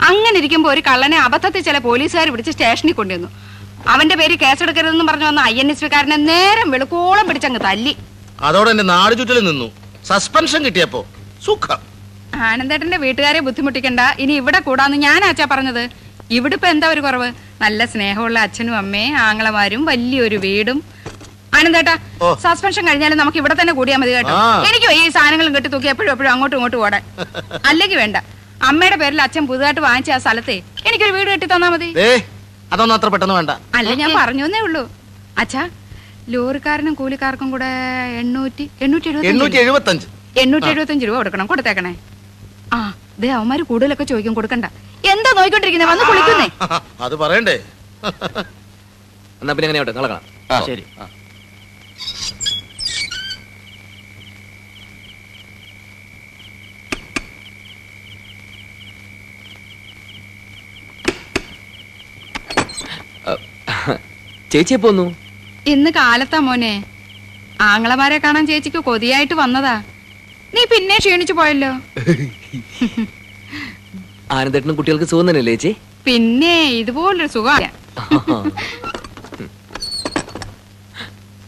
അങ്ങനെ 0.09 0.35
ഇരിക്കുമ്പോ 0.41 0.69
ഒരു 0.73 0.81
കള്ളനെ 0.87 1.17
അബദ്ധത്തിൽ 1.25 1.61
ചില 1.67 1.77
പോലീസുകാർ 1.87 2.29
പിടിച്ച് 2.33 2.51
സ്റ്റേഷനിൽ 2.55 2.95
കൊണ്ടുവന്നു. 2.99 3.29
അവന്റെ 3.93 4.15
പേര് 4.19 4.35
കേസെടുക്കരുതെന്ന് 4.43 5.05
പറഞ്ഞു 5.09 5.27
വന്ന 5.29 5.41
ഐ 5.51 5.55
എൻ 5.63 5.71
എസ് 5.71 5.83
പിക്കാരനെ 5.85 6.17
നേരം 6.31 6.69
വെളുക്കോളം 6.75 7.27
പിടിച്ചങ്ങ് 7.29 7.61
തല്ലി. 7.67 7.93
അതോടെ 8.47 8.69
എന്റെ 8.73 8.85
നാട് 8.93 9.13
ചുറ്റലിൽ 9.19 9.45
നിന്നു. 9.49 9.67
സസ്പെൻഷൻ 10.09 10.61
കിട്ടിയപ്പോ 10.67 11.01
സുഖം. 11.45 11.81
ആനന്ദേട്ടന്റെ 12.47 12.97
വീട്ടുകാരെ 13.05 13.39
ബുദ്ധിമുട്ടിക്കണ്ട. 13.47 14.01
ഇനി 14.23 14.33
ഇവിടെ 14.41 14.59
കൂടാന്ന് 14.67 14.97
ഞാൻ 15.07 15.19
അച്ഛാ 15.29 15.45
പറഞ്ഞത്. 15.53 15.83
ഇവിടെ 16.37 16.55
ഇപ്പൊ 16.57 16.67
എന്താ 16.67 16.87
ഒരു 16.93 17.01
കുറവ്? 17.05 17.27
നല്ല 17.61 17.85
സ്നേഹമുള്ള 17.85 18.39
അച്ഛനും 18.39 18.75
അമ്മയും 18.81 19.15
ആങ്ങളമാരും 19.17 19.85
വലിയൊരു 19.89 20.35
വീടും. 20.45 20.77
ആനന്ദേട്ടാ 21.57 21.95
സസ്പെൻഷൻ 22.45 22.87
കഴിഞ്ഞാലും 22.87 23.17
നമുക്ക് 23.17 23.37
ഇവിടെ 23.41 23.55
തന്നെ 23.59 23.73
കൂടിയാൽ 23.73 23.99
മതി 24.01 24.11
കേട്ടോ. 24.15 24.33
എനിക്ക് 24.69 24.87
ഈ 25.01 25.09
സാധനങ്ങളും 25.17 25.55
കെട്ടി 25.55 25.69
തൂക്കി 25.73 25.89
എപ്പോഴും 25.93 26.11
എപ്പോഴും 26.13 26.31
അങ്ങോട്ടും 26.31 26.57
ഇങ്ങോട്ടും 26.57 26.81
ഓടാൻ. 26.85 27.03
അല്ലെങ്കിൽ 27.69 27.97
വേണ്ട. 28.03 28.17
അമ്മയുടെ 28.69 28.97
പേരിൽ 29.01 29.21
അച്ഛൻ 29.25 29.47
പുതുതായിട്ട് 29.49 29.81
വാങ്ങിച്ച 29.81 30.11
ആ 30.11 30.17
സ്ഥലത്തെ 30.17 30.57
എനിക്കൊരു 30.87 31.13
വീട് 31.17 31.29
കെട്ടി 31.33 31.47
തന്നാ 31.53 31.69
മതി. 31.75 31.89
അതൊന്നും 32.73 32.95
അത്ര 32.95 33.09
പെട്ടെന്ന് 33.13 33.35
വേണ്ട. 33.39 33.51
അല്ല 33.77 33.93
ഞാൻ 34.01 34.11
പറഞ്ഞേ 34.21 34.61
ഉള്ളൂ. 34.67 34.83
അച്ഛാ 35.43 35.63
ലോറിക്കാരനും 36.33 36.93
കൂലിക്കാർക്കും 36.99 37.51
കൂടെ 37.53 37.69
എണ്ണൂറ്റി 38.21 38.69
എണ്ണൂറ്റി 38.85 39.09
എണ്ണൂറ്റി 39.31 39.57
എഴുപത്തി 39.63 39.91
എഴുപത്തി 40.71 40.93
അഞ്ച് 40.93 41.05
രൂപ 41.09 41.15
കൊടുക്കണം. 41.17 41.47
കൊടുത്തേക്കണേ. 41.51 41.93
ആ 42.73 42.93
ദേ 43.19 43.27
അവന്മാര് 43.37 43.63
കൂടുതലൊക്കെ 43.71 44.03
ചോദിക്കും. 44.03 44.33
കൊടുക്കണ്ട. 44.33 44.65
എന്താ 45.13 45.29
നോയിക്കൊണ്ടിരിക്കുന്നത് 45.37 45.89
വന്ന് 45.91 46.05
കുളിക്കുന്നേ. 46.09 46.47
അത് 47.05 47.15
പറയണ്ടേ. 47.23 47.55
എന്നാ 49.41 49.53
പിന്നെ 49.55 49.67
എങ്ങനെയാവട്ടെ 49.67 49.95
നാളെ 49.97 50.09
കാണാം. 50.13 50.63
ശരി. 50.69 50.83
ചേച്ചിയെ 64.51 64.79
പോന്നു 64.83 65.05
ഇന്ന് 65.73 65.89
കാലത്താ 65.99 66.39
മോനെ. 66.47 66.73
ആങ്ങളമാരെ 67.69 68.17
കാണാൻ 68.23 68.43
ചേച്ചിക്ക് 68.49 68.79
കൊതിയായിട്ട് 68.87 69.35
വന്നതാ. 69.43 69.75
നീ 70.55 70.63
പിന്നെ 70.73 70.97
ക്ഷീണിച്ചു 71.03 71.33
പോയല്ലോ. 71.39 71.71
ആനന്ദേട്ടനും 74.31 74.75
കുട്ടികൾക്ക് 74.75 75.05
സുഖം 75.05 75.29
തന്നെയല്ലേ 75.29 75.53
ചേച്ചി? 75.53 75.75
പിന്നെ 76.05 76.61
ഇതുപോലൊരു 76.61 77.27
സുഖം. 77.27 77.63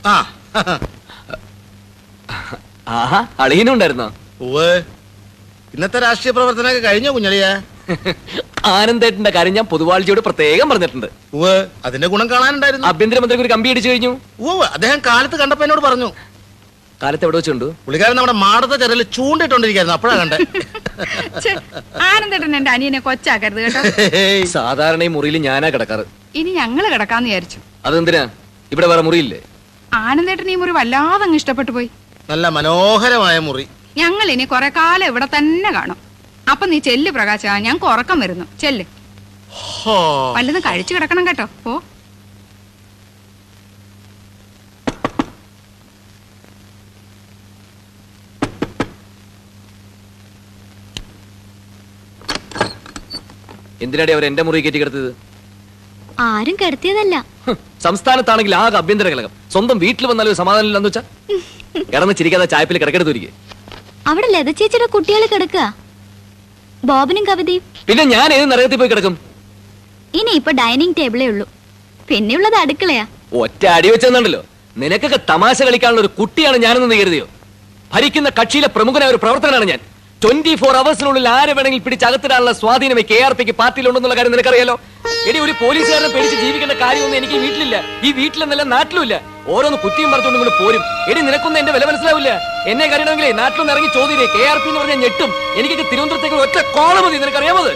ആ. 0.05 0.33
ആഹാ 2.87 3.27
അളിയനും 3.39 3.73
ഉണ്ടായിരുന്നോ? 3.73 4.15
ഉവ്വ്. 4.41 4.83
ഇന്നത്തെ 5.73 5.99
രാഷ്ട്രീയ 5.99 6.31
പ്രവർത്തനമൊക്കെ 6.31 6.79
കഴിഞ്ഞോ 6.79 7.11
കുഞ്ഞളിയ? 7.11 7.61
ആനന്ദേട്ടന്റെ 8.65 9.29
കാര്യം 9.29 9.53
ഞാൻ 9.53 9.65
പൊതുവാഴ്ചയോട് 9.65 10.21
പ്രത്യേകം 10.21 10.69
പറഞ്ഞിട്ടുണ്ട്. 10.69 11.07
ഉവ്വ്. 11.33 11.67
അതിന്റെ 11.85 12.07
ഗുണം 12.07 12.29
കാണാനുണ്ടായിരുന്നു. 12.29 12.87
ആഭ്യന്തരമന്ത്രിക്ക് 12.87 13.43
ഒരു 13.43 13.53
കമ്പി 13.53 13.69
അടിച്ചു 13.69 13.89
കഴിഞ്ഞു. 13.89 14.17
ഉവ്വ്. 14.39 14.65
അദ്ദേഹം 14.65 15.01
കാലത്ത് 15.07 15.35
കണ്ടപ്പോ 15.35 15.65
എന്നോട് 15.65 15.81
പറഞ്ഞു. 15.81 16.11
കാലത്ത് 17.01 17.25
എവിടെ 17.25 17.37
വെച്ചുണ്ടു? 17.37 17.65
പുള്ളിക്കാരൻ 17.85 18.15
നമ്മുടെ 18.17 18.35
മാടത്തെ 18.43 18.75
ചെറിയ 18.83 19.03
ചൂണ്ടിട്ടോണ്ടിരിക്കായിരുന്നു. 19.17 19.95
അപ്പോഴാ 19.97 20.15
കണ്ടേ. 20.21 20.37
ആനന്ദേട്ടൻ 22.09 22.55
എന്റെ 22.59 22.71
അനിയനെ 22.75 22.99
കൊച്ചാക്കരുത് 23.07 23.59
കേട്ടോ. 23.65 23.81
സാധാരണ 24.55 25.03
ഈ 25.07 25.09
മുറിയിൽ 25.15 25.37
ഞാനാ 25.47 25.69
കിടക്കാറ്. 25.75 26.05
ഇനി 26.39 26.51
ഞങ്ങൾ 26.59 26.85
കിടക്കാന്ന് 26.93 27.29
വിചാരിച്ചു. 27.29 27.59
അതെന്തിനാ? 27.85 28.23
ഇവിടെ 28.73 28.87
വേറെ 28.91 29.03
മുറിയില്ലേ? 29.07 29.39
ആനന്ദേട്ടൻ 29.93 30.49
ഈ 30.51 30.55
മുറി 30.61 30.73
വല്ലാതെ 30.79 31.23
അങ്ങ് 31.27 31.37
ഇഷ്ടപ്പെട്ടു 31.41 31.71
പോയി. 31.77 31.89
നല്ല 32.29 32.47
മനോഹരമായ 32.57 33.37
മുറി. 33.47 33.65
ഞങ്ങൾ 34.01 34.27
ഇനി 34.35 34.45
കുറെ 34.53 34.69
കാലം 34.79 35.07
ഇവിടെ 35.11 35.27
തന്നെ 35.37 35.69
കാണും. 35.77 35.99
അപ്പൊ 36.51 36.65
നീ 36.71 36.79
ചെല്ല് 36.89 37.11
പ്രകാശ 37.11 37.45
ഞങ്ങൾക്ക് 37.67 37.87
ഉറക്കം 37.93 38.19
വരുന്നു. 38.23 38.45
ചെല്ല്. 38.63 38.85
വല്ലതും 40.37 40.61
കഴിച്ചു 40.67 40.93
കിടക്കണം 40.93 41.27
കേട്ടോ. 41.27 41.45
പോ. 41.65 41.71
എന്തിനാടി 53.85 54.11
അവർ 54.15 54.23
എന്റെ 54.29 54.43
മുറി 54.47 54.59
കയറ്റി 54.65 54.79
കിടത്തത് 54.83 55.09
ആരും 56.27 56.55
കിടത്തിയതല്ല. 56.61 57.15
സംസ്ഥാനത്താണെങ്കിൽ 57.85 58.53
ആകെ 58.61 58.77
അഭ്യന്തര 58.81 59.07
കലകം 59.13 59.31
സ്വന്തം 59.53 59.77
വീട്ടിൽ 59.83 60.05
വന്നാലും 60.11 60.31
ഒരു 60.31 60.37
സമാധാനം 60.41 60.67
ഇല്ലെന്ന് 60.69 60.89
വെച്ചാ? 60.89 61.03
കിടന്ന് 61.91 62.13
ചിരിക്കാതെ 62.19 62.47
ചായപ്പിൽ 62.53 62.77
കിടക്കെടുത്തിരിക്കെ 62.81 63.29
അവിടെ 64.09 64.27
ലത 64.35 64.49
ചേച്ചിയുടെ 64.59 64.87
കുട്ടികൾ 64.95 65.23
കിടക്കുക. 65.33 65.63
ബോബനും 66.89 67.23
കവിതയും. 67.29 67.63
പിന്നെ 67.87 68.03
ഞാൻ 68.13 68.27
ഏത് 68.37 68.45
നരകത്തിൽ 68.51 68.77
പോയി 68.81 68.89
കിടക്കും? 68.91 69.15
ഇനി 70.19 70.31
ഇപ്പൊ 70.39 70.51
ഡൈനിങ് 70.61 70.95
ടേബിളേ 70.99 71.27
ഉള്ളൂ. 71.31 71.45
പിന്നെയുള്ളത് 72.09 72.57
അടുക്കളയാ. 72.63 73.05
ഒറ്റ 73.43 73.63
അടി 73.75 73.89
വെച്ചെന്നുണ്ടല്ലോ. 73.93 74.41
നിനക്കൊക്കെ 74.81 75.19
തമാശ 75.31 75.57
കളിക്കാനുള്ള 75.67 76.01
ഒരു 76.05 76.11
കുട്ടിയാണ് 76.19 76.57
ഞാനെന്ന് 76.65 76.97
കരുതിയോ? 77.01 77.25
ഭരിക്കുന്ന 77.93 78.29
കക്ഷിയിലെ 78.39 78.69
പ്രമുഖനായ 78.75 79.09
ഒരു 79.13 79.19
പ്രവർത്തകനാണ് 79.23 79.65
ഞാൻ. 79.71 79.81
ട്വന്റി 80.23 80.53
ഫോർ 80.61 80.75
അവേഴ്സിനുള്ളിൽ 80.79 81.25
ആരെ 81.37 81.53
വേണമെങ്കിൽ 81.57 81.81
പിടിച്ച് 81.85 82.05
അകത്തിടാനുള്ള 82.07 82.51
സ്വാധീനം 82.59 82.99
കെ 83.09 83.17
ആർ 83.25 83.33
പിക്ക് 83.39 83.53
പാർട്ടിയിലുണ്ടെന്നുള്ള 83.59 84.15
കാര്യം 84.17 84.33
നിനക്കറിയാലോ? 84.35 84.75
ഇനി 85.29 85.39
ഒരു 85.45 85.53
പോലീസുകാരനെ 85.61 86.09
പേടിച്ച് 86.13 86.37
ജീവിക്കേണ്ട 86.43 86.75
കാര്യമൊന്നും 86.83 87.17
എനിക്ക് 87.19 87.37
വീട്ടിലില്ല. 87.43 87.75
ഈ 88.07 88.11
വീട്ടിലെന്നല്ല 88.19 88.63
നാട്ടിലുമില്ല. 88.75 89.15
ഓരോന്ന് 89.55 89.79
കുത്തിയും 89.83 90.09
പറഞ്ഞുകൊണ്ട് 90.13 90.39
ഇങ്ങോട്ട് 90.39 90.63
പോരും. 90.63 90.81
എടി 91.11 91.19
നിനക്കൊന്നും 91.27 91.59
എന്റെ 91.61 91.73
വില 91.75 91.85
മനസ്സിലാവില്ല. 91.89 92.31
എന്നെ 92.71 92.85
കറിയണമെങ്കിലേ 92.93 93.31
നാട്ടിലൊന്നും 93.41 93.73
ഇറങ്ങി 93.75 93.91
ചോദ്യമേ 93.97 94.27
കെ 94.35 94.43
ആർ 94.53 94.57
പി 94.63 94.67
എന്ന് 94.71 94.81
പറഞ്ഞാൽ 94.81 94.99
ഞെട്ടും. 95.05 95.29
എനിക്കൊക്കെ 95.59 95.85
തിരുവനന്തപുരത്തേക്ക് 95.91 96.39
ഒറ്റ 96.45 96.57
കോള 96.77 96.97
മതി. 97.05 97.17
നിനക്കറിയാമത്? 97.25 97.73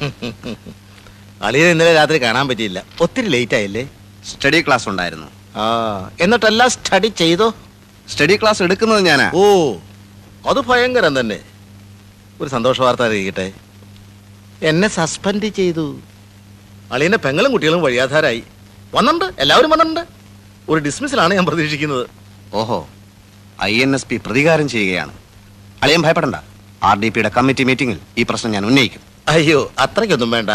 Ha 0.00 0.08
ha 0.20 0.28
ha 0.42 0.52
അത് 0.52 0.87
അളിയെ 1.42 1.70
ഇന്നലെ 1.70 1.94
രാത്രി 1.94 2.22
കാണാൻ 2.22 2.48
പറ്റിയില്ല. 2.48 2.84
ഒത്തിരി 3.00 3.28
ലേറ്റ് 3.28 3.54
ആയില്ലേ? 3.54 3.90
സ്റ്റഡി 4.30 4.60
ക്ലാസ് 4.66 4.88
ഉണ്ടായിരുന്നു. 4.88 5.26
ആ 5.56 5.64
എന്നിട്ടെല്ലാം 6.20 6.70
സ്റ്റഡി 6.70 7.08
ചെയ്തോ? 7.08 7.54
സ്റ്റഡി 8.08 8.36
ക്ലാസ് 8.36 8.62
എടുക്കുന്നത് 8.62 9.00
ഞാനാ. 9.00 9.30
ഓ 9.34 9.74
അത് 10.48 10.60
ഭയങ്കരം 10.60 11.20
തന്നെ. 11.20 11.40
ഒരു 12.40 12.48
സന്തോഷ 12.48 12.80
വാർത്ത 12.80 13.00
അറിയിക്കട്ടെ. 13.00 13.52
എന്നെ 14.62 14.88
സസ്പെൻഡ് 14.88 15.48
ചെയ്തു. 15.48 15.98
അളിയന്റെ 16.92 17.18
പെങ്ങളും 17.18 17.52
കുട്ടികളും 17.52 17.82
വഴിയാധാരായി. 17.82 18.42
വന്നിട്ടുണ്ട്? 18.94 19.40
എല്ലാവരും 19.40 19.70
വന്നിട്ടുണ്ട്? 19.70 20.00
ഒരു 20.68 20.80
ഡിസ്മിസിലാണ് 20.80 21.34
ഞാൻ 21.34 21.46
പ്രതീക്ഷിക്കുന്നത്. 21.46 22.06
ഓഹോ 22.54 22.88
ഐ 23.62 23.82
എൻ 23.82 23.94
എസ് 23.94 24.06
പി 24.06 24.16
പ്രതികാരം 24.16 24.68
ചെയ്യുകയാണ്. 24.68 25.12
അളിയൻ 25.82 26.02
ഭയപ്പെടണ്ട. 26.02 26.34
ആർ 26.82 27.00
ഡി 27.00 27.08
പിയുടെ 27.08 27.28
കമ്മിറ്റി 27.28 27.64
മീറ്റിംഗിൽ 27.64 27.98
ഈ 28.18 28.22
പ്രശ്നം 28.22 28.52
ഞാൻ 28.52 28.66
ഉന്നയിക്കും. 28.66 29.00
അയ്യോ 29.28 29.72
അത്രയ്ക്കൊന്നും 29.78 30.30
വേണ്ട. 30.30 30.50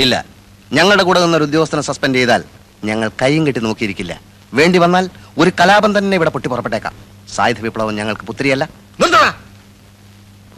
ഇല്ല. 0.00 0.24
ഞങ്ങളുടെ 0.72 1.02
കൂടെ 1.02 1.20
നിന്നൊരു 1.20 1.44
ഉദ്യോഗസ്ഥനെ 1.44 1.82
സസ്പെൻഡ് 1.82 2.16
ചെയ്താൽ 2.16 2.44
ഞങ്ങൾ 2.84 3.10
കൈയും 3.22 3.46
കെട്ടി 3.46 3.60
നോക്കിയിരിക്കില്ല. 3.60 4.20
വേണ്ടി 4.54 4.78
വന്നാൽ 4.78 5.10
ഒരു 5.38 5.52
കലാപം 5.60 5.98
തന്നെ 5.98 6.14
ഇവിടെ 6.14 6.30
പൊട്ടി 6.30 6.48
പുറപ്പെട്ടേക്കാം. 6.48 6.94
സായുധ 7.34 7.60
വിപ്ലവം 7.60 7.94
ഞങ്ങൾക്ക് 7.94 8.22
പുത്രിയല്ല. 8.22 8.68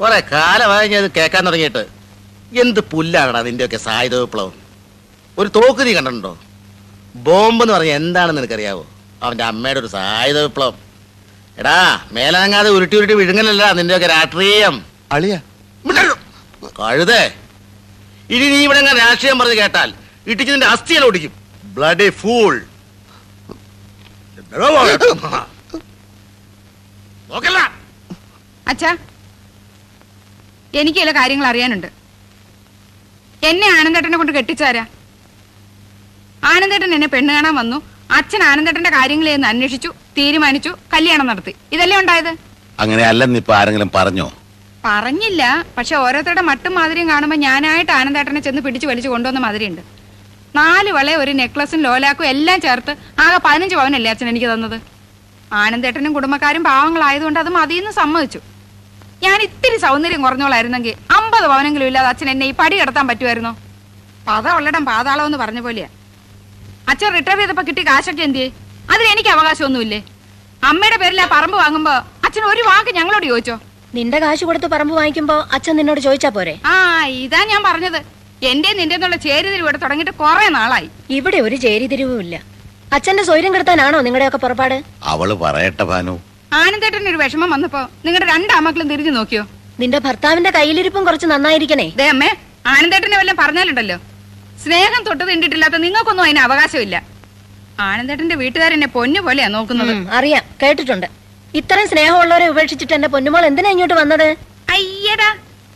കുറെ 0.00 0.20
കാലമായി 0.20 0.88
ഞാൻ 0.88 1.10
കേൾക്കാൻ 1.16 1.46
തുടങ്ങിയിട്ട്. 1.46 1.86
എന്ത് 2.60 2.80
പുല്ലാണടാ 2.80 3.42
നിന്റെയൊക്കെ 3.42 3.76
സായുധ 3.76 4.14
വിപ്ലവം? 4.14 4.52
ഒരു 5.38 5.48
തോക്ക് 5.48 5.86
നീ 5.86 5.94
കണ്ടിട്ടുണ്ടോ? 5.94 6.38
ബോംബ് 7.16 7.64
എന്ന് 7.64 7.74
പറഞ്ഞാൽ 7.74 7.94
എന്താണെന്ന് 7.94 8.42
നിനക്കറിയാവോ? 8.42 8.86
അവന്റെ 9.22 9.44
അമ്മയുടെ 9.44 9.80
ഒരു 9.80 9.86
സായുധ 9.86 10.38
വിപ്ലവം. 10.38 10.74
എടാ 11.58 12.00
മേലാങ്ങാതെ 12.12 12.70
ഉരുട്ടി 12.70 12.96
ഉരുട്ടി 12.96 13.14
വിഴുങ്ങലല്ല 13.14 13.72
നിന്റെയൊക്കെ 13.72 14.06
രാഷ്ട്രീയം. 14.06 14.84
അളിയ. 15.12 15.40
കഴുതേ. 16.80 17.34
ഇനി 18.32 18.46
നീ 18.52 18.58
ഇവിടെ 18.66 18.78
എങ്ങനെ 18.82 18.98
രാഷ്ട്രീയം 19.04 19.38
പറഞ്ഞ് 19.40 19.56
കേട്ടാൽ 19.62 19.90
ഇട്ടിച്ചതിന്റെ 20.30 20.66
നിന്റെ 20.66 20.68
ഓടിക്കും 20.74 21.02
ഒടിക്കും. 21.08 21.32
Bloody 21.76 22.08
fool 22.20 22.54
നോക്കല്ല. 27.30 27.60
അച്ഛാ 28.70 28.90
എനിക്ക് 30.80 30.98
ചില 31.00 31.10
കാര്യങ്ങൾ 31.18 31.46
അറിയാനുണ്ട്. 31.50 31.88
എന്നെ 33.50 33.66
ആനന്ദേട്ടനെ 33.78 34.16
കൊണ്ട് 34.20 34.32
കെട്ടിച്ചാരാ? 34.36 34.84
ആനന്ദേട്ടൻ 36.52 36.90
എന്നെ 36.96 37.08
പെണ്ണ് 37.14 37.32
കാണാൻ 37.36 37.54
വന്നു. 37.60 37.78
അച്ഛൻ 38.18 38.42
ആനന്ദേട്ടന്റെ 38.50 38.92
കാര്യങ്ങളെ 38.96 39.34
ഒന്ന് 39.38 39.48
അന്വേഷിച്ചു 39.52 39.90
തീരുമാനിച്ചു 40.18 40.72
കല്യാണം 40.94 41.26
നടത്തി. 41.30 41.52
ഇതല്ലേ 41.74 41.96
ഉണ്ടായത്? 42.02 42.32
അങ്ങനെ 42.82 43.02
അല്ലെന്നിപ്പോ 43.10 43.52
ആരെങ്കിലും 43.60 43.90
പറഞ്ഞോ? 43.98 44.26
പറഞ്ഞില്ല. 44.86 45.42
പക്ഷെ 45.76 45.94
ഓരോരുത്തരുടെ 46.04 46.42
മട്ടും 46.48 46.72
മാതിരിയും 46.78 47.08
കാണുമ്പോൾ 47.12 47.38
ഞാനായിട്ട് 47.44 47.92
ആനന്ദേട്ടനെ 47.98 48.40
ചെന്ന് 48.46 48.62
പിടിച്ചു 48.66 48.86
വലിച്ചു 48.90 49.10
കൊണ്ടുവന്ന 49.12 49.40
മാതിരിയുണ്ട്. 49.44 49.82
നാല് 50.58 50.90
വളെ 50.96 51.14
ഒരു 51.22 51.32
നെക്ലസും 51.40 51.80
ലോലാക്കും 51.86 52.26
എല്ലാം 52.32 52.58
ചേർത്ത് 52.64 52.92
ആകെ 53.24 53.38
പതിനഞ്ച് 53.46 53.76
പവനല്ലേ 53.78 54.10
അച്ഛൻ 54.14 54.28
എനിക്ക് 54.32 54.48
തന്നത്? 54.52 54.76
ആനന്ദേട്ടനും 55.62 56.12
കുടുംബക്കാരും 56.16 56.62
പാവങ്ങളായതുകൊണ്ട് 56.68 57.40
അത് 57.42 57.50
മതിയെന്ന് 57.58 57.92
സമ്മതിച്ചു. 58.00 58.40
ഞാൻ 59.24 59.38
ഇത്തിരി 59.46 59.76
സൗന്ദര്യം 59.84 60.22
കുറഞ്ഞോളായിരുന്നെങ്കിൽ 60.26 60.94
അമ്പത് 61.18 61.46
പവനെങ്കിലും 61.52 61.86
ഇല്ലാതെ 61.90 62.08
അച്ഛൻ 62.12 62.28
എന്നെ 62.32 62.46
ഈ 62.50 62.54
പടി 62.60 62.76
കിടത്താൻ 62.80 63.04
പറ്റുമായിരുന്നോ? 63.10 63.52
പത 64.28 64.46
ഉള്ളടം 64.58 64.82
പാതാളം 64.90 65.26
എന്ന് 65.28 65.38
പറഞ്ഞ 65.42 65.60
പോലെയാ. 65.66 65.88
അച്ഛൻ 66.90 67.10
റിട്ടയർ 67.18 67.38
ചെയ്തപ്പോ 67.40 67.62
കിട്ടി 67.68 67.82
കാശൊക്കെ 67.90 68.22
എന്തിയേ? 68.28 68.48
അതിന് 68.92 69.08
എനിക്ക് 69.14 69.30
അവകാശമൊന്നുമില്ലേ? 69.36 70.00
അമ്മയുടെ 70.70 70.98
പേരിൽ 71.02 71.20
ആ 71.24 71.28
പറമ്പ് 71.36 71.56
വാങ്ങുമ്പോ 71.62 71.94
അച്ഛൻ 72.26 72.44
ഒരു 72.52 72.62
വാക്ക് 72.68 72.92
ഞങ്ങളോട് 72.98 73.26
ചോദിച്ചോ? 73.32 73.56
നിന്റെ 73.96 74.18
കാശ് 74.24 74.44
കൊടുത്ത് 74.48 74.68
പറമ്പ് 74.74 74.94
വാങ്ങിക്കുമ്പോ 74.98 75.36
അച്ഛൻ 75.56 75.74
നിന്നോട് 75.78 76.00
ചോദിച്ചാ 76.06 76.30
പോരെ? 76.36 76.54
ആ 76.72 76.74
ഇതാ 77.24 77.40
ഞാൻ 77.52 77.60
പറഞ്ഞത്. 77.68 77.98
എന്റെ 78.50 78.70
നിന്റെ 78.78 78.94
എന്നുള്ള 78.98 79.16
ചേരുതിരി 79.26 79.60
ഇവിടെ 79.64 79.78
തുടങ്ങിയിട്ട് 79.82 80.14
കുറെ 80.22 80.46
നാളായി. 80.56 80.88
ഇവിടെ 81.16 81.38
ഒരു 81.46 81.56
ചേരിതിരിവും 81.64 82.18
ഇല്ല. 82.24 82.36
അച്ഛന്റെ 82.96 83.22
സ്വൈര്യം 83.28 83.52
കെടുത്താനാണോ 83.54 83.98
നിങ്ങളുടെയൊക്കെ 84.06 84.40
പുറപ്പാട്? 84.44 84.76
അവൾ 85.12 85.28
പറയട്ടെ 85.44 85.84
ഭാനു. 85.90 86.14
ആനന്ദേട്ടന് 86.60 87.08
ഒരു 87.12 87.20
വിഷമം 87.22 87.48
വന്നപ്പോ 87.54 87.82
നിങ്ങളുടെ 88.06 88.26
രണ്ടാമക്കളും 88.34 88.88
തിരിഞ്ഞു 88.92 89.12
നോക്കിയോ? 89.18 89.44
നിന്റെ 89.80 89.98
ഭർത്താവിന്റെ 90.06 90.50
കയ്യിലിരിപ്പും 90.56 91.04
കുറച്ച് 91.06 91.26
നന്നായിരിക്കണേ. 91.32 91.88
ദേ 92.00 92.06
അമ്മേ 92.14 92.30
ആനന്ദേട്ടനെ 92.74 93.16
വല്ലതും 93.20 93.38
പറഞ്ഞാലുണ്ടല്ലോ. 93.42 93.96
സ്നേഹം 94.64 95.02
തൊട്ട് 95.08 95.24
തിണ്ടിട്ടില്ലാത്ത 95.30 95.76
നിങ്ങൾക്കൊന്നും 95.86 96.24
അതിന് 96.26 96.42
അവകാശമില്ല. 96.46 96.96
ആനന്ദേട്ടന്റെ 97.88 98.36
വീട്ടുകാരെന്നെ 98.42 98.88
പൊന്നു 98.96 99.20
പോലെയാ 99.26 99.48
നോക്കുന്നത് 99.56 99.92
അറിയാം 100.18 100.44
കേട്ടിട്ടുണ്ട്. 100.62 101.08
ഇത്രയും 101.58 101.88
സ്നേഹമുള്ളവരെ 101.92 102.46
ഉപേക്ഷിച്ചിട്ട് 102.52 102.94
എന്റെ 102.96 103.08
പൊന്നുമോൾ 103.14 103.42
എന്തിനാ 103.48 103.70
ഇങ്ങോട്ട് 103.74 103.96
വന്നത്? 104.00 104.28
അയ്യടാ 104.74 105.28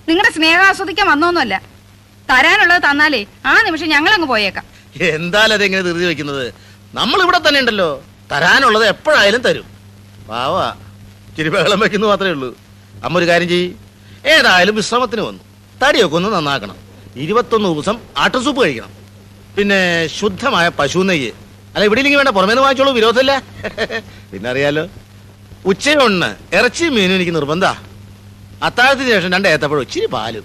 നിങ്ങളുടെ 0.08 0.30
സ്നേഹം 0.36 0.62
ആസ്വദിക്കാൻ 0.68 1.06
വന്നോന്നല്ല 1.12 1.54
തരാനുള്ളത് 2.28 2.80
തന്നാലേ 2.86 3.20
ആ 3.50 3.52
നിമിഷം 3.66 3.88
ഞങ്ങൾ 3.94 4.12
അങ്ങ് 4.16 4.28
പോയേക്കാം. 4.32 4.64
എന്തായാലും 5.16 5.54
അതെങ്ങനെ 5.58 5.82
ധൃതി 5.88 6.06
വെക്കുന്നത് 6.10 6.44
നമ്മൾ 6.98 7.18
ഇവിടെ 7.24 7.40
തന്നെ 7.46 7.60
ഉണ്ടല്ലോ. 7.62 7.88
തരാനുള്ളത് 8.32 8.86
എപ്പോഴായാലും 8.94 9.42
തരും. 9.46 9.66
പാവാ 10.28 10.66
ഇച്ചിരി 11.28 11.50
ബഹളം 11.54 11.80
വെക്കുന്നു 11.84 12.06
മാത്രമേ 12.12 12.32
ഉള്ളൂ. 12.36 12.50
അമ്മ 13.04 13.18
ഒരു 13.20 13.26
കാര്യം 13.30 13.48
ചെയ്യ്. 13.54 13.68
ഏതായാലും 14.34 14.74
വിശ്രമത്തിന് 14.80 15.22
വന്നു. 15.28 15.42
തടിയൊക്കെ 15.82 16.16
ഒന്ന് 16.20 16.30
നന്നാക്കണം. 16.36 16.76
ഇരുപത്തൊന്ന് 17.24 17.68
ദിവസം 17.74 17.96
ആട്ടുസൂപ്പ് 18.22 18.60
കഴിക്കണം. 18.64 18.92
പിന്നെ 19.56 19.80
ശുദ്ധമായ 20.18 20.68
പശു 20.80 20.98
നെയ്യ്. 21.10 21.30
അല്ല 21.74 21.84
ഇവിടെ 21.88 22.00
ഇല്ലെങ്കിൽ 22.02 22.20
വേണ്ട 22.22 22.32
പുറമേന്ന് 22.38 22.62
വാങ്ങിച്ചോളൂ. 22.66 22.92
വിരോധമല്ല. 22.98 23.32
പിന്നെ 24.32 24.48
അറിയാലോ 24.52 24.84
ഉച്ചയൊണ്ണ്. 25.70 26.30
ഇറച്ചി 26.56 26.84
മീനും 26.96 27.14
എനിക്ക് 27.18 27.34
നിർബന്ധ. 27.38 27.66
അത്താഴത്തിന് 28.66 29.08
ശേഷം 29.14 29.30
രണ്ട് 29.34 29.48
ഏത്തപ്പഴം 29.48 29.82
ഇച്ചിരി 29.86 30.06
പാലും. 30.14 30.44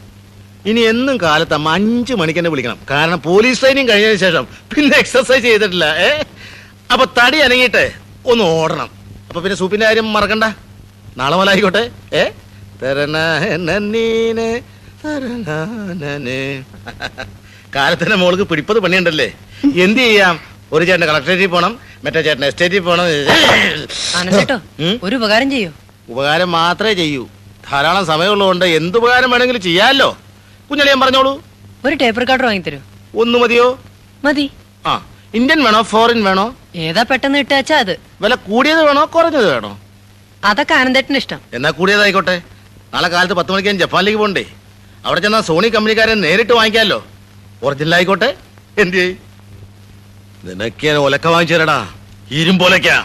ഇനി 0.70 0.82
എന്നും 0.92 1.16
കാലത്ത് 1.24 1.56
അമ്മ 1.58 1.70
അഞ്ചു 1.78 2.14
മണിക്ക് 2.20 2.40
തന്നെ 2.40 2.52
വിളിക്കണം. 2.54 2.80
കാരണം 2.92 3.20
പോലീസ് 3.30 3.62
സൈന്യം 3.62 3.86
കഴിഞ്ഞതിന് 3.90 4.20
ശേഷം 4.26 4.44
പിന്നെ 4.72 4.96
എക്സർസൈസ് 5.04 5.46
ചെയ്തിട്ടില്ല 5.48 5.86
ഏ? 6.08 6.10
അപ്പൊ 6.94 7.06
തടി 7.18 7.38
അനങ്ങിയിട്ട് 7.48 7.84
ഒന്ന് 8.32 8.44
ഓടണം. 8.44 8.90
അപ്പൊ 9.30 9.40
പിന്നെ 9.42 9.58
സൂപ്പിന്റെ 9.62 9.86
കാര്യം 9.86 10.08
മറക്കണ്ട. 10.14 10.46
നാളെ 11.18 11.36
മുതൽ 11.40 11.50
ആയിക്കോട്ടെ 11.54 11.84
ഏ 12.22 12.24
തരണനനെ. 12.82 14.52
കാലത്തിന്റെ 17.76 18.16
മോൾക്ക് 18.22 18.46
പിടിപ്പത് 18.52 18.80
പണിയുണ്ടല്ലേ? 18.86 19.28
എന്ത് 19.86 20.02
ചെയ്യാം? 20.06 20.36
ഒരു 20.74 20.84
ചേട്ടൻ 20.86 21.06
കളക്ടറേറ്റിൽ 21.10 21.48
പോണം 21.48 21.74
മറ്റേ 22.04 22.22
ചേട്ടൻ 22.22 22.46
എസ്റ്റേറ്റിൽ 22.46 22.82
ആനന്ദേട്ടോ 24.20 24.58
ഉം? 24.86 24.96
ഒരു 25.04 25.16
ഉപകാരം 25.20 25.50
ചെയ്യോ. 25.52 25.72
ഉപകാരം 26.10 26.52
മാത്രമേ 26.52 26.94
ചെയ്യൂ. 26.94 27.24
ധാരാളം 27.70 28.06
സമയമുള്ളതുകൊണ്ട് 28.06 28.66
എന്ത് 28.78 28.98
ഉപകാരം 28.98 29.32
വേണമെങ്കിലും 29.32 29.62
ചെയ്യാമല്ലോ 29.62 30.10
കുഞ്ഞളിയാൻ 30.70 31.00
പറഞ്ഞോളൂ. 31.04 31.34
ഒരു 31.86 31.96
ടേപ്പർ 31.96 32.24
ടേപ്പ് 32.24 32.32
വാങ്ങി 32.32 32.48
വാങ്ങിത്തരൂ. 32.48 32.80
ഒന്ന് 33.22 33.38
മതിയോ? 33.40 33.68
മതി. 34.26 34.46
ആ 34.86 34.94
ഇന്ത്യൻ 35.34 35.64
വേണോ 35.66 35.82
ഫോറിൻ 35.92 36.24
വേണോ? 36.24 36.46
ഏതാ 36.76 37.04
പെട്ടെന്ന് 37.12 37.40
ഇട്ടാച്ചാ 37.44 37.78
അത്. 37.84 37.94
വില 38.24 38.36
കൂടിയത് 38.48 38.82
വേണോ 38.88 39.06
കുറഞ്ഞത് 39.06 39.48
വേണോ? 39.54 39.72
അതൊക്കെ 40.44 40.74
ആനന്ദേട്ടന് 40.74 41.18
ഇഷ്ടം. 41.18 41.40
എന്നാ 41.54 41.70
കൂടിയതായിക്കോട്ടെ. 41.72 42.36
നാളെ 42.94 43.08
കാലത്ത് 43.14 43.34
പത്ത് 43.40 43.52
മണിക്ക് 43.52 43.70
ഞാൻ 43.70 43.80
ജപ്പാനിലേക്ക് 43.84 44.20
പോണ്ടേ 44.20 44.44
അവിടെ 45.06 45.22
ചെന്നാ 45.22 45.42
സോണി 45.42 45.68
കമ്പനിക്കാരൻ 45.76 46.22
നേരിട്ട് 46.22 46.54
വാങ്ങിക്കാമല്ലോ 46.54 47.00
ഒറിജിനൽ 47.64 47.96
ആയിക്കോട്ടെ. 47.96 48.30
എന്ത് 48.84 48.98
ചെയ്യ്? 48.98 49.14
നിനക്ക് 50.44 50.86
ഞാൻ 50.88 50.98
ഒലക്ക 51.04 51.28
വാങ്ങിച്ചു 51.28 51.56
തരടാ 51.56 51.80
ഇരുമ്പോലക്കാ 52.32 52.98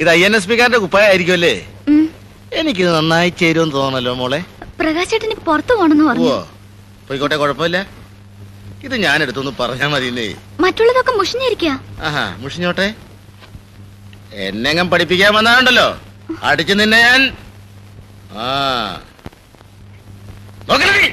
ഇത് 0.00 0.08
ഐ 0.10 0.20
എൻ 0.24 0.34
എസ് 0.36 0.48
പിക്കാരന്റെ 0.48 0.78
കുപ്പായായിരിക്കും 0.78 1.34
അല്ലേ? 1.34 1.54
എനിക്ക് 2.52 2.84
നന്നായി 2.88 3.30
ചേരുമെന്ന് 3.40 3.74
തോന്നല്ലോ 3.74 4.12
മോളെ. 4.14 4.40
പ്രകാശ് 4.80 5.10
ചേട്ടന് 5.12 5.36
പുറത്തു 5.48 5.74
പോണെന്ന് 5.74 6.04
പറഞ്ഞു. 6.04 6.32
പോയിക്കോട്ടെ 7.08 7.36
കുഴപ്പമില്ല. 7.36 7.78
ഇത് 8.84 8.94
ഞാൻ 9.04 9.18
എടുത്തൊന്ന് 9.22 9.52
പറഞ്ഞാ 9.58 9.86
മതിന്നേ 9.88 10.28
മറ്റുള്ളതൊക്കെ 10.60 11.12
മുഷിഞ്ഞിരിക്കുക 11.18 11.72
ആഹാ 12.06 12.24
മുഷിഞ്ഞോട്ടെ. 12.42 12.86
എന്നെങ്ങും 14.46 14.86
പഠിപ്പിക്കാൻ 14.90 15.32
വന്നാണ്ടല്ലോ 15.36 15.88
അടിച്ചു 16.42 16.74
നിന്നെ 16.74 16.98
ഞാൻ. 17.00 17.22
ആ. 18.38 18.46
നോക്കണേ 20.68 21.06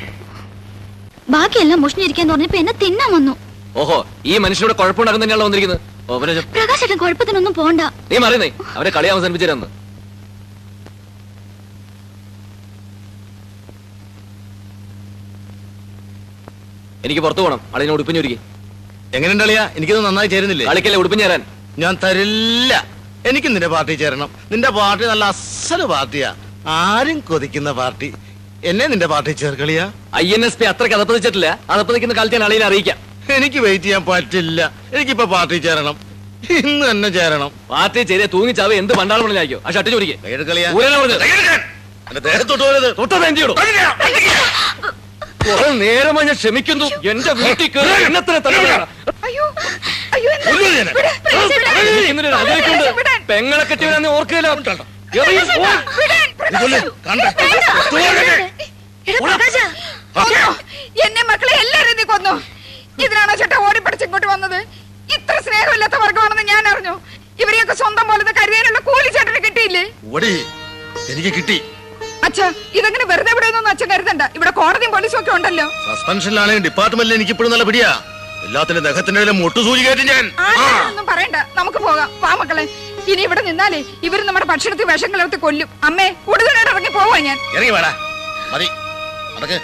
ബാക്കിയെല്ലാം 1.35 1.79
മുഷിഞ്ഞിരിക്കാന്ന് 1.83 2.33
പറഞ്ഞപ്പോ 2.33 2.57
എന്നെ 2.61 2.73
തിന്നാൻ 2.83 3.09
വന്നു. 3.17 3.33
ഓഹോ 3.81 3.97
ഈ 4.31 4.35
മനുഷ്യനോട് 4.43 4.73
കുഴപ്പമുണ്ടാക്കുന്ന 4.79 5.25
തന്നെയാണല്ലോ 5.25 5.47
വന്നിരിക്കുന്നത്. 5.49 5.81
ഓ 6.09 6.17
പിന്നെ 6.21 6.43
പ്രകാശേട്ടൻ 6.55 6.97
കുഴപ്പത്തിനൊന്നും 7.03 7.53
പോണ്ട. 7.59 7.81
നീ 8.11 8.17
മറിയുന്നേ 8.23 8.49
അവരെ 8.77 8.91
കളി 8.97 9.09
അവസാനിപ്പിച്ചിരുന്നു 9.15 9.67
എനിക്ക് 17.07 17.21
പുറത്തു 17.25 17.41
പോകണം 17.43 17.59
അളിനെ 17.75 17.91
ഉടുപ്പിഞ്ഞൊരുക്കി 17.95 18.37
എങ്ങനെയുണ്ട് 19.17 19.43
അളിയാ? 19.43 19.61
എനിക്കൊന്നും 19.77 20.05
നന്നായി 20.07 20.29
ചേരുന്നില്ലേ? 20.33 20.65
കളിക്കല്ലേ 20.69 20.97
ഉടുപ്പിഞ്ഞ് 21.01 21.27
ഞാൻ 21.83 21.93
തരില്ല. 22.03 22.73
എനിക്ക് 23.29 23.49
നിന്റെ 23.53 23.69
പാർട്ടി 23.73 23.93
ചേരണം. 24.01 24.29
നിന്റെ 24.51 24.69
പാർട്ടി 24.77 25.03
നല്ല 25.11 25.23
അസൽ 25.33 25.81
പാർട്ടിയാ. 25.93 26.29
ആരും 26.79 27.19
കൊതിക്കുന്ന 27.29 27.69
പാർട്ടി. 27.79 28.09
എന്നെ 28.63 28.85
നിന്റെ 28.87 29.07
പാർട്ടി 29.07 29.31
ചേർക്കളിയാ 29.41 29.83
ഐ 30.15 30.25
എൻ 30.35 30.43
എസ് 30.45 30.57
പി 30.57 30.65
അത്രയ്ക്ക് 30.71 30.95
അതപ്പതിച്ചിട്ടില്ല 30.97 31.47
അതപ്പതിക്കുന്ന 31.73 32.13
കാലത്ത് 32.17 32.35
ഞാൻ 32.35 32.43
അളിയിൽ 32.47 32.63
അറിയിക്കാം. 32.63 32.97
എനിക്ക് 33.37 33.59
വെയിറ്റ് 33.65 33.85
ചെയ്യാൻ 33.85 34.03
പറ്റില്ല. 34.05 34.59
എനിക്കിപ്പോ 34.93 35.25
പാർട്ടി 35.33 35.57
ചേരണം. 35.65 35.95
ഇന്ന് 36.59 36.85
തന്നെ 36.91 37.09
ചേരണം. 37.09 37.49
പാർട്ടി 37.71 38.01
ചെയ്തേ 38.09 38.25
ചാവ് 38.59 38.73
എന്ത് 38.81 38.93
പണ്ടാളം 38.99 39.23
പറഞ്ഞായിരിക്കും 39.25 39.61
ആ 39.65 39.71
ഷർട്ട് 39.75 39.89
ചോദിക്കേ 39.89 40.17
കുറെ 45.43 45.67
നേരമായി 45.81 46.25
ഞാൻ 46.29 46.35
ക്ഷമിക്കുന്നു. 46.35 46.87
എന്റെ 47.11 47.33
വീട്ടിൽ 47.41 47.67
കയറി 47.75 48.03
എന്നെ 48.07 48.21
തന്നെ. 48.21 48.49
പെങ്ങളെ 53.29 53.63
കെട്ടിയവരാന്ന് 53.69 54.09
ഓർക്കയില്ല 54.17 54.47
എന്നെ 61.05 61.21
മക്കളെ 61.29 61.53
എല്ലാരും 61.63 61.95
നീ 61.99 62.03
കൊന്നു. 62.11 62.33
ഇതിനാണോ 63.03 63.33
ചേട്ടാ 63.41 63.57
ഓടിപ്പടിച്ച് 63.67 64.05
ഇങ്ങോട്ട് 64.07 64.27
വന്നത്? 64.33 64.59
ഇത്ര 65.15 65.35
സ്നേഹമില്ലാത്ത 65.45 65.97
വർഗമാണെന്ന് 66.03 66.45
ഞാൻ 66.51 66.63
അറിഞ്ഞു. 66.71 66.93
ഇവരെയൊക്കെ 67.43 67.75
സ്വന്തം 67.81 68.05
പോലെ 68.11 68.31
കരുതാനുള്ള 68.39 68.79
കൂലി 68.87 69.09
ചേട്ടന് 69.17 69.39
കിട്ടിയില്ലേ? 69.47 69.83
എനിക്ക് 71.11 71.31
കിട്ടി. 71.37 71.57
അച്ഛാ 72.27 72.47
ഇതങ്ങനെ 72.79 73.05
വെറുതെ 73.11 73.31
വിടുന്നൊന്നും 73.37 73.71
അച്ഛൻ 73.73 73.87
കരുതണ്ട? 73.93 74.23
ഇവിടെ 74.37 74.51
കോടതിയും 74.59 74.91
പോലീസും 74.95 75.19
ഒക്കെ 75.21 75.31
ഉണ്ടല്ലോ. 75.37 75.67
സസ്പെൻഷനിലാണെങ്കിൽ 75.87 76.63
ഡിപ്പാർട്ട്മെന്റിൽ 76.67 77.15
എനിക്ക് 77.17 77.33
ഇപ്പോഴും 77.35 77.51
നല്ല 77.53 77.65
പിടിയാ. 77.69 77.89
എല്ലാത്തിനും 78.45 78.83
ദേഹത്തിന്റെ 78.87 79.31
മുട്ടു 79.41 79.59
സൂചി 79.67 79.81
കയറ്റി 79.85 80.05
ഞാൻ 80.11 80.25
ഒന്നും 80.89 81.05
പറയണ്ട. 81.09 81.37
നമുക്ക് 81.59 81.79
പോകാം. 81.85 82.09
വാ 82.23 82.31
മക്കളെ. 82.41 82.63
ഇനി 83.11 83.21
ഇവിടെ 83.27 83.41
നിന്നാലേ 83.47 83.79
ഇവർ 84.07 84.19
നമ്മുടെ 84.27 84.45
ഭക്ഷണത്തിൽ 84.51 84.87
വിഷം 84.91 85.09
കലർത്തി 85.13 85.37
കൊല്ലും. 85.43 85.69
അമ്മേ 85.87 86.07
കൂടുതലായിട്ട് 86.27 86.71
ഇറങ്ങി 86.73 86.91
പോവാ 86.97 87.17
ഞാൻ. 87.27 87.37
ഇറങ്ങി 87.55 87.73
വേടാ. 87.77 87.91
മതി. 88.53 88.67
നടക്ക് 89.35 89.57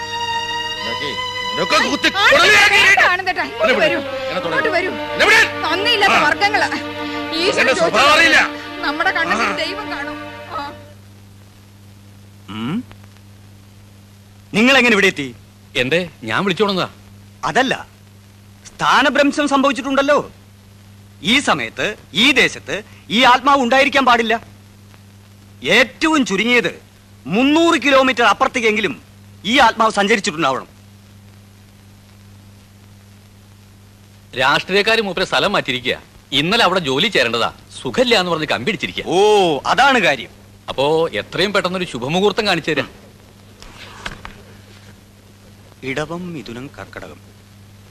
നന്ദിയില്ലാത്ത 5.63 6.17
വർഗങ്ങളാ. 6.27 6.67
നമ്മുടെ 8.85 9.11
കണ്ണത്തിൽ 9.17 9.51
ദൈവം 9.63 9.85
കാണും. 9.93 10.17
നിങ്ങൾ 14.53 14.73
എങ്ങനെ 14.79 14.93
ഇവിടെ 14.97 15.07
എത്തി? 15.13 15.27
എന്തേ? 15.83 15.99
ഞാൻ 16.29 16.39
വിളിച്ചോണതാ 16.45 16.87
അതല്ല. 17.49 17.73
സ്ഥാനഭ്രംശം 18.75 19.47
സംഭവിച്ചിട്ടുണ്ടല്ലോ. 19.47 20.31
ഈ 21.21 21.39
സമയത്ത് 21.39 21.95
ഈ 22.13 22.31
ദേശത്ത് 22.31 22.83
ഈ 23.09 23.23
ആത്മാവ് 23.23 23.61
ഉണ്ടായിരിക്കാൻ 23.61 24.05
പാടില്ല. 24.05 24.47
ഏറ്റവും 25.63 26.25
ചുരുങ്ങിയത് 26.25 26.81
മുന്നൂറ് 27.25 27.81
കിലോമീറ്റർ 27.81 28.23
അപ്പുറത്തേക്കെങ്കിലും 28.23 29.01
ഈ 29.45 29.59
ആത്മാവ് 29.59 29.91
സഞ്ചരിച്ചിട്ടുണ്ടാവണം. 29.91 30.67
രാഷ്ട്രീയക്കാർ 34.39 35.01
മൂപ്പരെ 35.01 35.25
സ്ഥലം 35.25 35.51
മാറ്റിയിരിക്കുക. 35.51 36.01
ഇന്നലെ 36.31 36.63
അവിടെ 36.63 36.79
ജോലി 36.79 37.07
ചേരേണ്ടതാ. 37.07 37.53
സുഖമില്ല 37.81 38.19
എന്ന് 38.19 38.31
പറഞ്ഞ് 38.31 38.45
കമ്പിടിച്ചിരിക്കുക. 38.45 39.03
ഓ 39.07 39.59
അതാണ് 39.65 39.99
കാര്യം. 39.99 40.29
അപ്പോ 40.69 41.09
എത്രയും 41.09 41.53
പെട്ടെന്നൊരു 41.53 41.85
ശുഭമുഹൂർത്തം 41.85 42.47
കാണിച്ചു 42.47 42.71
തരാം. 42.71 42.89
ഇടവം 45.83 46.33
മിഥുനം 46.33 46.69
കർക്കടകം. 46.79 47.34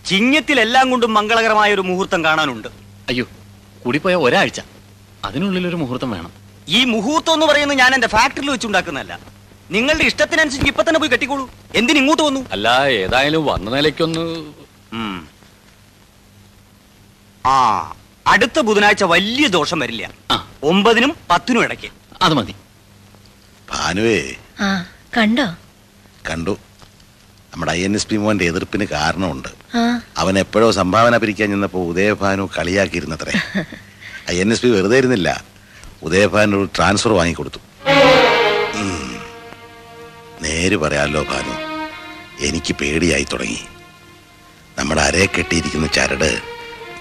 ചിങ്ങത്തിൽ 0.05 0.61
എല്ലാം 0.61 0.91
കൊണ്ടും 0.91 1.15
മംഗളകരമായ 1.15 1.75
ഒരു 1.75 1.81
മുഹൂർത്തം 1.81 2.25
കാണാനുണ്ട്. 2.25 2.69
അയ്യോ 3.09 3.27
കൂടിപ്പോയ 3.85 4.15
ഒരാഴ്ച. 4.15 4.61
അതിനുള്ളിൽ 5.25 5.67
ഒരു 5.67 5.77
മുഹൂർത്തം 5.77 6.11
വേണം. 6.11 6.33
ഈ 6.69 6.85
മുഹൂർത്തം 6.85 7.33
എന്ന് 7.33 7.47
പറയുന്നത് 7.47 7.79
ഞാൻ 7.79 7.95
എന്റെ 7.95 8.07
ഫാക്ടറിയിൽ 8.07 8.51
വെച്ചുണ്ടാക്കുന്നതല്ല. 8.51 9.19
നിങ്ങളുടെ 9.71 10.05
ഇഷ്ടത്തിനനുസരിച്ച് 10.05 10.71
ഇപ്പൊ 10.71 10.83
തന്നെ 10.83 10.99
പോയി 11.01 11.11
കെട്ടിക്കോളൂ. 11.11 11.51
എന്തിന് 11.75 11.99
ഇങ്ങോട്ട് 11.99 12.23
വന്നു? 12.23 12.41
അല്ല 12.53 12.87
ഏതായാലും 12.87 13.47
വന്ന 13.47 13.71
നിലയ്ക്കൊന്ന് 13.71 14.53
ആ 17.49 17.89
അടുത്ത 18.27 18.61
ബുധനാഴ്ച 18.61 19.05
വലിയ 19.05 19.47
ദോഷം 19.47 19.79
വരില്ല. 19.79 20.11
ഒമ്പതിനും 20.63 21.17
പത്തിനും 21.31 21.63
ഇടയ്ക്ക്. 21.63 21.89
അത് 22.23 22.35
മതി. 22.35 22.55
ഭാനുവേ. 23.71 24.35
കണ്ടോ? 25.17 25.47
കണ്ടു. 26.31 26.59
നമ്മുടെ 27.53 27.73
ഐ 27.73 27.85
എൻ 27.85 27.95
എസ് 27.95 28.07
പി 28.07 28.17
മോന്റെ 28.17 28.45
എതിർപ്പിന് 28.45 28.85
കാരണമുണ്ട്. 28.85 29.64
അവൻ 30.17 30.39
എപ്പോഴോ 30.39 30.71
സംഭാവന 30.71 31.17
പിരിക്കാൻ 31.17 31.51
ചെന്നപ്പോ 31.51 31.81
ഉദയഭാനു 31.85 32.49
കളിയാക്കിയിരുന്നത്രേ. 32.59 33.33
ഐ 34.31 34.37
എൻ 34.41 34.53
എസ് 34.53 34.63
പി 34.63 34.69
വെറുതെ 34.69 34.97
ഇരുന്നില്ല. 34.99 35.45
ഉദയഭാനു 36.03 36.57
ഒരു 36.57 36.69
ട്രാൻസ്ഫർ 36.77 37.13
വാങ്ങിക്കൊടുത്തു. 37.13 37.61
നേര് 40.43 40.77
പറയാലോ 40.77 41.23
ഭാനു 41.23 41.55
എനിക്ക് 42.47 42.75
പേടിയായി 42.75 43.27
തുടങ്ങി. 43.33 43.63
നമ്മുടെ 44.79 45.01
അരയെ 45.01 45.27
കെട്ടിയിരിക്കുന്ന 45.27 45.87
ചരട് 45.87 46.31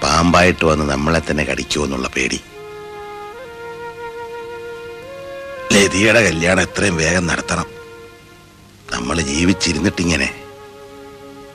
പാമ്പായിട്ട് 0.04 0.66
വന്ന് 0.66 0.86
നമ്മളെ 0.94 1.22
തന്നെ 1.30 1.44
കടിക്കുമോ 1.44 1.86
എന്നുള്ള 1.86 2.08
പേടി. 2.08 2.40
ലതിയുടെ 5.74 6.22
കല്യാണം 6.26 6.62
എത്രയും 6.62 6.96
വേഗം 6.96 7.28
നടത്തണം. 7.28 7.68
നമ്മൾ 8.92 9.22
ജീവിച്ചിരുന്നിട്ടിങ്ങനെ 9.22 10.43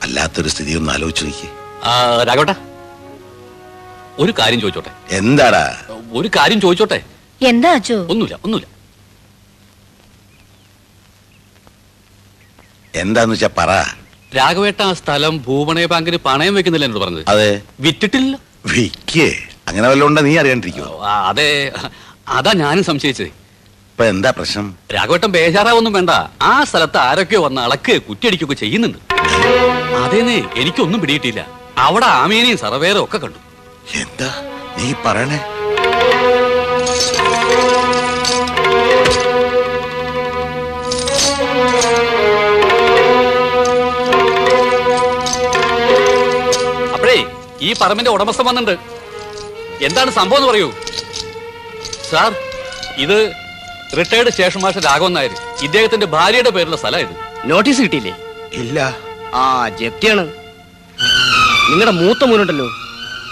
അല്ലാത്തൊരു 0.03 0.49
സ്ഥിതി 0.49 0.73
ഒന്ന് 0.73 0.91
ആലോചിച്ചു 0.91 1.23
നോക്കി. 1.25 1.47
ആ, 1.83 2.23
രാഘവട്ടാ 2.23 2.55
ഒരു 4.19 4.33
കാര്യം 4.39 4.61
ചോദിച്ചോട്ടെ? 4.61 4.91
എന്താടാ? 5.11 5.63
ഒരു 6.11 6.27
കാര്യം 6.27 6.61
ചോദിച്ചോട്ടെ? 6.61 7.03
എന്താ 7.41 7.69
അച്ചു 7.71 7.93
ഒന്നുമില്ല 7.93 8.39
ഒന്നുമില്ല. 8.45 8.67
എന്താന്ന് 12.95 13.33
വെച്ചാ 13.33 13.49
പറ. 13.57 13.71
രാഘവേട്ട 14.35 14.81
ആ 14.81 14.93
സ്ഥലം 14.93 15.43
ഭൂപണയ 15.47 15.85
ബാങ്കിന് 15.85 16.17
പണയം 16.17 16.55
വെക്കുന്നില്ല 16.55 16.85
എന്നോട് 16.85 17.03
പറഞ്ഞത്. 17.05 17.25
അതെ. 17.27 17.61
വിറ്റിട്ടില്ല. 17.79 18.39
വിക്കേ. 18.65 19.29
അങ്ങനെ 19.67 19.87
വല്ലതും 19.89 20.07
ഉണ്ടോ 20.07 20.21
നീ 20.21 20.37
അറിയാണ്ടിരിക്കുവോ? 20.37 20.99
അതെ. 21.03 21.71
അതാ 22.27 22.53
ഞാനും 22.53 22.83
സംശയിച്ചത്. 22.83 23.31
ഇപ്പൊ 23.99 24.09
എന്താ 24.09 24.29
പ്രശ്നം? 24.35 24.65
രാഘവട്ടം 24.95 25.31
ബേജാറാവൊന്നും 25.31 25.93
വേണ്ട. 25.93 26.11
ആ 26.41 26.63
സ്ഥലത്ത് 26.63 26.97
ആരൊക്കെയോ 26.97 27.39
വന്ന് 27.45 27.61
അളക്ക് 27.61 28.01
കുറ്റിയടിക്കൊക്കെ 28.01 28.55
ചെയ്യുന്നുണ്ട്. 28.61 28.99
അതേന്നേ 30.03 30.37
എനിക്കൊന്നും 30.55 31.01
പിടിയിട്ടില്ല. 31.01 31.41
അവിടെ 31.77 32.05
ആമേനയും 32.05 32.57
സർവേറും 32.57 33.03
ഒക്കെ 33.03 33.17
കണ്ടു. 33.17 33.39
എന്താ? 34.03 34.29
നീ 34.77 34.93
പറയണേ. 35.05 35.39
അപ്പഴേ 46.93 47.17
ഈ 47.61 47.75
പറമ്പിന്റെ 47.81 48.11
ഉടമസ്ഥൻ 48.15 48.45
വന്നിട്ടുണ്ട്. 48.45 48.77
എന്താണ് 49.89 50.11
സംഭവം 50.11 50.39
എന്ന് 50.39 50.49
പറയൂ. 50.51 50.71
സാർ 52.11 52.31
ഇത് 53.05 53.48
retired 53.97 54.29
station 54.29 54.61
master 54.61 54.83
Raghavan 54.83 55.13
Nair. 55.13 55.29
ഇദ്ദേഹത്തിന്റെ 55.61 56.05
ഭാര്യയുടെ 56.05 56.49
പേരുള്ള 56.49 56.77
സ്ഥലം 56.77 56.99
ഇത്. 56.99 57.09
നോട്ടീസ് 57.45 57.81
കിട്ടിയില്ലേ? 57.81 58.15
ഇല്ല. 58.53 58.97
ആ 59.33 59.69
ജപ്തിയാണ്. 59.69 60.27
നിങ്ങളുടെ 61.71 61.91
മൂത്ത 61.91 62.23
മോനുണ്ടല്ലോ. 62.23 62.65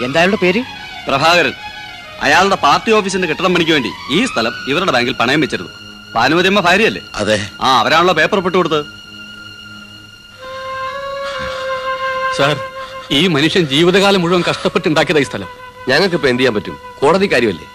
എന്താ 0.04 0.20
അയാളുടെ 0.20 0.36
പേര്? 0.36 0.64
പ്രഭാകരൻ. 1.08 1.52
അയാളുടെ 2.20 2.54
പാർട്ടി 2.54 2.92
ഓഫീസിന്റെ 2.92 3.28
കെട്ടിടം 3.28 3.54
പണിക്ക് 3.54 3.72
വേണ്ടി 3.72 3.90
ഈ 4.10 4.24
സ്ഥലം 4.26 4.52
ഇവരുടെ 4.68 4.92
ബാങ്കിൽ 4.92 5.12
പണയം 5.12 5.40
വെച്ചിരുന്നു. 5.40 5.72
ഭാനുമതിയമ്മ 6.14 6.60
ഭാര്യയല്ലേ? 6.60 7.02
അതെ. 7.14 7.50
ആ 7.62 7.78
അവരാണല്ലോ 7.78 8.14
പേപ്പർ 8.14 8.36
ഒപ്പിട്ട് 8.36 8.58
കൊടുത്തത്. 8.58 8.84
സാർ 12.38 12.60
ഈ 13.10 13.26
മനുഷ്യൻ 13.26 13.64
ജീവിതകാലം 13.66 14.22
മുഴുവൻ 14.22 14.42
കഷ്ടപ്പെട്ടുണ്ടാക്കിയതായി 14.50 15.24
ഈ 15.24 15.28
സ്ഥലം. 15.28 15.48
ഞങ്ങൾക്ക് 15.88 16.14
ഇപ്പൊ 16.14 16.28
എന്ത് 16.28 16.40
ചെയ്യാൻ 16.40 16.54
പറ്റും? 16.54 16.78
കോടതി 16.98 17.32
കാര്യമല്ലേ 17.32 17.66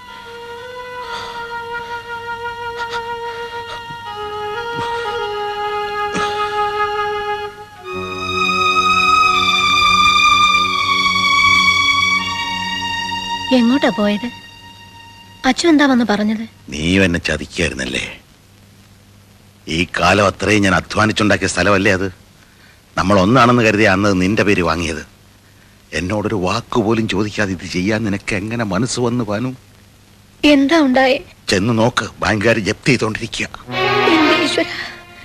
എങ്ങോട്ടാ 13.58 13.90
പോയത്? 14.00 14.28
അച്ഛൻ 15.50 15.68
എന്താ 15.70 15.86
വന്ന് 15.92 16.06
പറഞ്ഞത്? 16.12 16.44
നീ 16.70 16.84
എന്നെ 17.06 17.20
ചതിക്കായിരുന്നല്ലേ? 17.20 18.04
ഈ 19.68 19.88
കാലം 19.98 20.26
അത്രയും 20.28 20.64
ഞാൻ 20.66 20.76
അധ്വാനിച്ചുണ്ടാക്കിയ 20.76 21.48
സ്ഥലമല്ലേ 21.54 21.92
അത്? 21.98 22.08
നമ്മൾ 22.98 23.16
ഒന്നാണെന്ന് 23.20 23.64
കരുതി 23.64 23.86
അന്ന് 23.94 24.22
നിന്റെ 24.22 24.44
പേര് 24.48 24.64
വാങ്ങിയത്. 24.70 25.04
എന്നോടൊരു 25.98 26.36
വാക്കുപോലും 26.48 27.06
ചോദിക്കാതെ 27.14 27.52
ഇത് 27.52 27.66
ചെയ്യാൻ 27.76 28.00
നിനക്ക് 28.08 28.34
എങ്ങനെ 28.42 28.64
മനസ്സ് 28.74 29.00
വന്നു 29.00 29.24
പാനു? 29.30 29.52
എന്താ 30.54 30.78
ഉണ്ടായേ? 30.88 31.18
ചെന്ന് 31.50 31.74
നോക്ക് 31.82 32.06
ബാങ്കുകാർ 32.22 32.58
ജപ്തി 32.70 32.92
ചെയ്തോണ്ടിരിക്കുക 32.92 33.50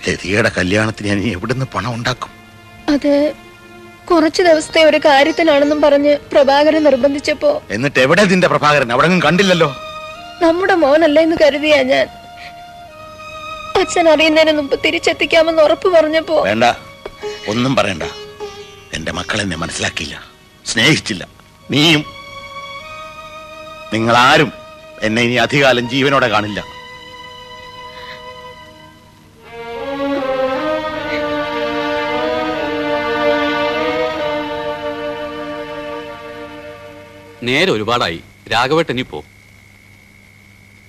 ലതികയുടെ 0.06 0.50
കല്യാണത്തിന് 0.59 1.09
ഞാൻ 1.09 1.18
എവിടെ 1.18 1.32
എവിടുന്ന് 1.38 1.66
പണം 1.74 1.92
ഉണ്ടാക്കും? 1.94 2.30
അത് 2.94 3.12
കുറച്ചു 4.10 4.43
ദിവസത്തെ 4.43 4.82
ഒരു 4.82 4.97
കാര്യത്തിനാണെന്നും 4.97 5.80
പറഞ്ഞ് 5.80 6.16
പ്രഭാകരൻ 6.32 6.85
നിർബന്ധിച്ചപ്പോ 6.85 7.62
എന്നിട്ട് 7.70 7.98
എവിടെ 7.98 8.24
നിന്റെ 8.24 8.48
പ്രഭാകരൻ? 8.48 8.93
അവിടെ 8.93 9.20
കണ്ടില്ലല്ലോ. 9.20 9.76
നമ്മുടെ 10.43 10.74
മോനല്ല 10.74 11.20
എന്ന് 11.20 11.36
കരുതിയാ 11.44 11.82
ഞാൻ. 11.82 12.06
അച്ഛൻ 13.80 14.09
അറിയുന്നതിന് 14.09 14.52
മുമ്പ് 14.52 14.80
തിരിച്ചെത്തിക്കാമെന്ന് 14.85 15.62
ഉറപ്പ് 15.62 15.89
പറഞ്ഞപ്പോ 15.89 16.43
വേണ്ട. 16.43 16.64
ഒന്നും 17.48 17.76
പറയണ്ട. 17.76 18.02
എന്റെ 18.93 19.12
മക്കൾ 19.12 19.40
എന്നെ 19.40 19.56
മനസ്സിലാക്കിയില്ല. 19.56 20.22
സ്നേഹിച്ചില്ല. 20.66 21.28
നീയും 21.70 22.05
നിങ്ങളാരും 23.94 24.52
എന്നെ 25.02 25.22
ഇനി 25.22 25.35
അധികാലം 25.35 25.90
ജീവനോടെ 25.90 26.28
കാണില്ല. 26.28 26.77
നേരെ 37.48 37.72
ഒരുപാടായി. 37.72 38.20
രാഘവേട്ടൻ 38.52 38.94
ഇനി 38.94 39.02
പോ. 39.02 39.24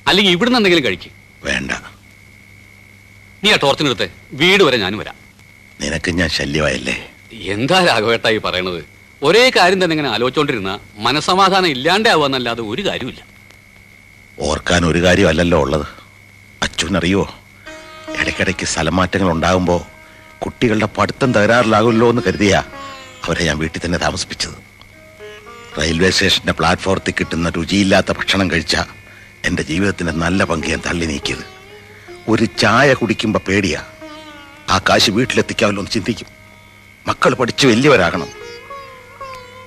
അല്ലെങ്കിൽ 0.08 0.32
ഇവിടുന്ന് 0.32 0.60
എന്തെങ്കിലും 0.60 0.86
കഴിക്കും. 0.86 1.12
വേണ്ട. 1.44 1.72
നീ 3.44 3.52
ആ 3.52 3.58
ടോർച്ചിനെടുത്ത് 3.64 4.08
വീട് 4.32 4.64
വരെ 4.64 4.78
ഞാനും 4.78 5.00
വരാം. 5.00 5.16
നിനക്ക് 5.82 6.12
ഞാൻ 6.12 6.30
ശല്യമായല്ലേ? 6.30 6.96
എന്താ 7.34 7.86
രാഘവേട്ടായി 7.86 8.38
പറയണത്? 8.38 8.82
ഒരേ 9.22 9.52
കാര്യം 9.56 9.84
തന്നെ 9.84 9.94
ഇങ്ങനെ 9.94 10.10
ആലോചിച്ചോണ്ടിരുന്ന 10.10 10.80
മനസമാധാനം 10.98 11.68
ഇല്ലാണ്ടാവുകയെന്നല്ലാതെ 11.68 12.62
ഒരു 12.62 12.82
കാര്യമില്ല 12.82 13.22
ഓർക്കാൻ 14.40 14.86
ഒരു 14.86 15.00
കാര്യമല്ലല്ലോ 15.04 15.60
ഉള്ളത്. 15.62 15.86
അച്ഛനറിയോ 16.62 17.24
ഇടയ്ക്കിടയ്ക്ക് 18.20 18.66
സ്ഥലമാറ്റങ്ങൾ 18.66 19.32
ഉണ്ടാകുമ്പോൾ 19.32 19.82
കുട്ടികളുടെ 20.44 20.86
പഠിത്തം 20.98 21.34
തകരാറിലാകുമല്ലോ 21.34 22.10
എന്ന് 22.10 22.22
കരുതിയാ 22.28 22.60
അവരെ 23.26 23.44
ഞാൻ 23.46 23.58
വീട്ടിൽ 23.58 23.82
തന്നെ 23.86 24.00
താമസിപ്പിച്ചത്. 24.00 24.69
റെയിൽവേ 25.78 26.10
സ്റ്റേഷന്റെ 26.10 26.54
പ്ലാറ്റ്ഫോർത്തിൽ 26.54 27.14
കിട്ടുന്ന 27.20 27.50
രുചിയില്ലാത്ത 27.50 28.12
ഭക്ഷണം 28.12 28.52
കഴിച്ച 28.52 28.78
എന്റെ 29.46 29.64
ജീവിതത്തിന്റെ 29.64 30.14
നല്ല 30.14 30.44
പങ്ക് 30.44 30.68
ഞാൻ 30.68 30.82
തള്ളി 30.86 31.06
നീക്കിയത്. 31.06 31.46
ഒരു 32.28 32.46
ചായ 32.46 32.94
കുടിക്കുമ്പോൾ 32.94 33.40
പേടിയാ. 33.40 33.86
ആ 34.70 34.78
കാശ് 34.78 35.12
വീട്ടിലെത്തിക്കാമല്ലോ 35.12 35.82
എന്ന് 35.82 35.92
ചിന്തിക്കും. 35.92 36.28
മക്കൾ 37.08 37.34
പഠിച്ച് 37.34 37.68
വലിയവരാകണം. 37.68 38.28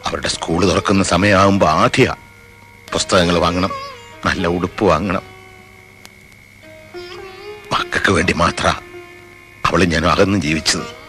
അവരുടെ 0.06 0.28
സ്കൂൾ 0.28 0.68
തുറക്കുന്ന 0.68 1.02
സമയമാകുമ്പോൾ 1.02 1.70
ആദ്യ 1.70 2.16
പുസ്തകങ്ങൾ 2.92 3.38
വാങ്ങണം 3.38 3.70
നല്ല 4.26 4.46
ഉടുപ്പ് 4.46 4.84
വാങ്ങണം. 4.84 5.22
മക്കൾക്ക് 7.72 8.12
വേണ്ടി 8.12 8.32
മാത്ര 8.32 8.74
അവളും 9.64 9.88
ഞാനും 9.88 10.10
അകന്നും 10.10 10.42
ജീവിച്ചത്. 10.42 11.02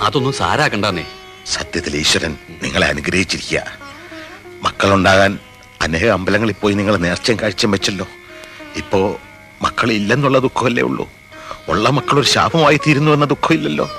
അതൊന്നും 0.00 0.32
സാരാക്കണ്ടേ 0.32 1.06
സത്യത്തിൽ 1.46 1.96
ഈശ്വരൻ 1.96 2.36
നിങ്ങളെ 2.62 2.86
അനുഗ്രഹിച്ചിരിക്കുക 2.86 3.87
മക്കളുണ്ടാകാൻ 4.62 5.38
അനേക 5.82 6.08
അമ്പലങ്ങളിൽ 6.08 6.54
പോയി 6.60 6.74
നിങ്ങൾ 6.74 6.96
നേർച്ചയും 6.96 7.40
കാഴ്ചയും 7.40 7.70
വെച്ചല്ലോ. 7.70 8.06
ഇപ്പോ 8.76 9.20
മക്കളില്ലെന്നുള്ള 9.62 10.38
ദുഃഖമല്ലേ 10.38 10.82
ഉള്ളൂ? 10.82 11.08
ഉള്ള 11.68 11.88
മക്കളൊരു 11.88 12.26
ശാപമായി 12.26 12.76
തീരുന്നു 12.76 13.10
എന്ന 13.12 13.24
ദുഃഖമില്ലല്ലോ. 13.24 13.90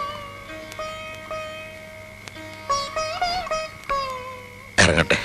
ഇറങ്ങട്ടെ. 4.79 5.17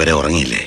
ഇതുവരെ 0.00 0.12
ഉറങ്ങിയില്ലേ? 0.18 0.60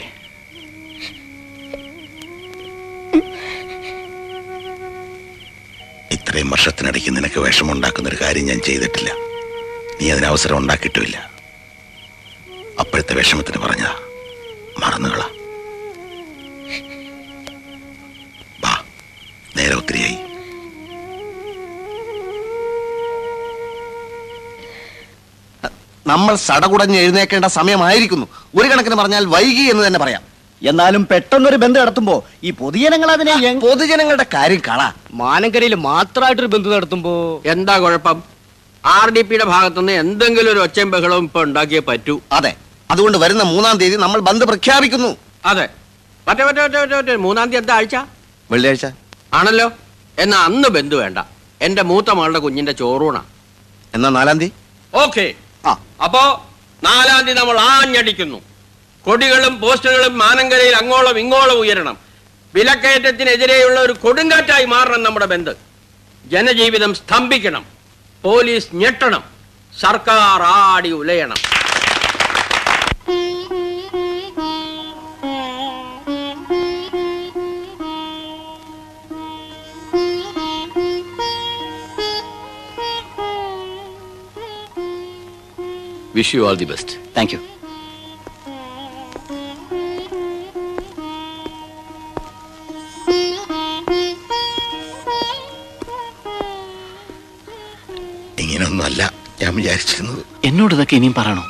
ഇത്രയും 6.15 6.49
വർഷത്തിനിടയ്ക്ക് 6.53 7.11
നിനക്ക് 7.15 7.39
വിഷമമുണ്ടാക്കുന്ന 7.45 8.11
ഒരു 8.11 8.19
കാര്യം 8.21 8.45
ഞാൻ 8.49 8.59
ചെയ്തിട്ടില്ല. 8.67 9.09
നീ 9.99 10.05
അതിന് 10.15 10.27
അവസരം 10.31 10.57
ഉണ്ടാക്കിയിട്ടുമില്ല. 10.61 11.17
അപ്പോഴത്തെ 12.83 13.15
വിഷമത്തിന് 13.21 13.61
പറഞ്ഞതാ 13.63 13.95
മറന്നുകളാ 14.83 15.29
നേരെ 19.57 19.75
ഒത്തിരിയായി. 19.79 20.19
നമ്മൾ 26.07 26.35
സടകുടഞ്ഞ് 26.35 26.97
എഴുന്നേക്കേണ്ട 26.97 27.45
സമയമായിരിക്കുന്നു. 27.45 28.27
ഒരു 28.61 28.67
കണക്കിന് 28.67 28.95
പറഞ്ഞാൽ 28.95 29.25
വൈകി 29.25 29.61
എന്ന് 29.61 29.87
തന്നെ 29.87 29.99
പറയാം. 29.99 30.21
എന്നാലും 30.67 31.07
പെട്ടെന്നൊരു 31.11 31.55
ബന്ധം 31.55 31.81
നടത്തുമ്പോ 31.81 32.25
ഈ 32.43 32.51
പൊതുജനങ്ങൾ 32.51 33.11
അതിനെ 33.11 33.59
പൊതുജനങ്ങളുടെ 33.59 34.25
കാര്യം 34.33 34.61
കള. 34.67 34.91
മാനങ്കരയിൽ 35.13 35.75
മാത്രമായിട്ടൊരു 35.75 36.47
ബന്ധം 36.47 36.71
നടത്തുമ്പോ 36.71 37.41
എന്താ 37.45 37.77
കുഴപ്പം? 37.77 38.23
ആർ 38.85 39.09
ഡി 39.09 39.21
പിയുടെ 39.21 39.45
ഭാഗത്തുനിന്ന് 39.45 39.91
എന്തെങ്കിലും 39.91 40.51
ഒരു 40.51 40.59
ഒച്ചയും 40.59 40.91
ബഹളവും 40.91 41.23
ഇപ്പൊ 41.23 41.43
ഉണ്ടാക്കിയേ 41.43 41.79
പറ്റൂ. 41.79 42.21
അതെ. 42.31 42.55
അതുകൊണ്ട് 42.91 43.17
വരുന്ന 43.17 43.43
മൂന്നാം 43.43 43.77
തീയതി 43.77 43.95
നമ്മൾ 43.95 44.19
ബന്ദ് 44.19 44.45
പ്രഖ്യാപിക്കുന്നു. 44.45 45.17
അതെ. 45.45 45.69
മറ്റേ 46.27 46.43
മറ്റേ 46.43 46.63
മറ്റേ 46.63 46.81
മറ്റേ 46.81 46.97
മറ്റേ 46.97 47.15
മൂന്നാം 47.15 47.49
തീയതി 47.49 47.61
എന്താ 47.61 47.73
ആഴ്ച? 47.73 47.95
വെള്ളിയാഴ്ച. 48.51 48.85
ആണല്ലോ. 49.33 49.71
എന്നാ 50.19 50.45
അന്ന് 50.45 50.69
ബന്ധു 50.69 50.95
വേണ്ട. 50.95 51.17
എന്റെ 51.61 51.81
മൂത്ത 51.81 52.11
മകളുടെ 52.11 52.39
കുഞ്ഞിന്റെ 52.39 52.71
ചോറൂണ. 52.71 53.17
എന്നാ 53.93 54.09
നാലാം 54.09 54.39
തീയതി? 54.39 54.53
ഓക്കെ. 54.97 55.33
അപ്പോ 55.65 56.45
നാലാം 56.83 57.25
തീയതി 57.25 57.39
നമ്മൾ 57.39 57.59
ആഞ്ഞടിക്കുന്നു. 57.59 58.41
കൊടികളും 59.05 59.61
പോസ്റ്ററുകളും 59.61 60.17
മാനങ്കരയിൽ 60.17 60.75
അങ്ങോളം 60.75 61.19
ഇങ്ങോളം 61.19 61.53
ഉയരണം. 61.53 61.97
വിലക്കയറ്റത്തിനെതിരെയുള്ള 62.55 63.79
ഒരു 63.79 63.93
കൊടുങ്കാറ്റായി 63.93 64.65
മാറണം 64.65 65.03
നമ്മുടെ 65.03 65.25
ബന്ധം. 65.25 65.55
ജനജീവിതം 66.25 66.93
സ്തംഭിക്കണം. 66.93 67.65
പോലീസ് 68.23 68.67
ഞെട്ടണം. 68.73 69.23
സർക്കാർ 69.81 70.41
ആടി 70.41 70.91
ഉലയണം. 70.91 71.35
Wish 86.15 86.35
you 86.35 86.49
all 86.49 86.55
the 86.55 86.65
best 86.65 86.91
thank 87.17 87.33
you 87.33 87.39
ഇങ്ങനെയൊന്നുമല്ല 98.39 99.13
ഞാൻ 99.41 99.55
വിചാരിച്ചിരുന്നത്. 99.55 100.25
എന്നോട് 100.45 100.73
ഇതൊക്കെ 100.73 100.95
ഇനിയും 100.95 101.13
പറയണോ? 101.13 101.43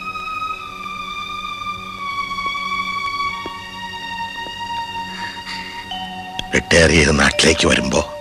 റിട്ടയർ 6.56 6.90
ചെയ്ത് 6.90 7.20
നാട്ടിലേക്ക് 7.20 7.68
വരുമ്പോ 7.68 8.14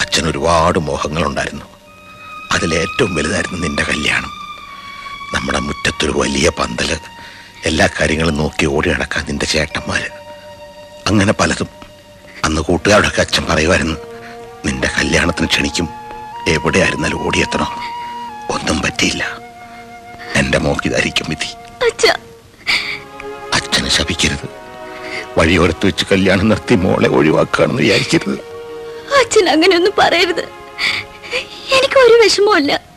അച്ഛൻ 0.00 0.26
ഒരുപാട് 0.30 0.78
മോഹങ്ങളുണ്ടായിരുന്നു. 0.78 1.64
അതിലേറ്റവും 2.52 3.14
വലുതായിരുന്നു 3.14 3.58
നിന്റെ 3.58 3.82
കല്യാണം. 3.82 4.39
നമ്മുടെ 5.34 5.58
മുറ്റത്തൊരു 5.58 6.12
വലിയ 6.16 6.48
പന്തൽ. 6.48 6.98
എല്ലാ 7.64 7.88
കാര്യങ്ങളും 8.00 8.36
നോക്കി 8.36 8.66
ഓടി 8.66 8.90
നടക്കാൻ 8.90 9.24
നിന്റെ 9.24 9.46
ചേട്ടന്മാര്. 9.46 10.10
അങ്ങനെ 11.06 11.32
പലതും. 11.32 11.68
അന്ന് 12.44 12.60
കൂട്ടുകാരോടൊക്കെ 12.60 13.20
അച്ഛൻ 13.20 13.46
പറയുമായിരുന്നു 13.46 13.96
നിന്റെ 14.64 14.88
കല്യാണത്തിന് 14.98 15.46
ക്ഷണിക്കും. 15.46 15.88
എവിടെയായിരുന്നാലും 16.48 17.26
ഓടിയെത്തണം. 17.26 17.66
ഒന്നും 18.50 18.82
പറ്റിയില്ല. 18.82 19.38
എന്റെ 20.36 20.58
മോക്കിതായിരിക്കും 20.58 21.26
വിധി. 21.28 21.48
അച്ഛനെ 23.54 23.90
ശപിക്കരുത്. 23.90 24.48
വഴിയോരത്ത് 25.38 25.86
വെച്ച് 25.86 26.04
കല്യാണം 26.12 26.48
നിർത്തി 26.48 26.74
മോളെ 26.74 27.08
ഒഴിവാക്കുകയാണെന്ന് 27.08 27.82
വിചാരിക്കരുത്. 27.82 28.38
അച്ഛൻ 29.20 29.48
അങ്ങനെയൊന്നും 29.48 29.92
പറയരുത്. 29.98 30.44
എനിക്ക് 31.72 31.98
ഒരു 31.98 32.14
വിഷമമില്ല 32.22 32.89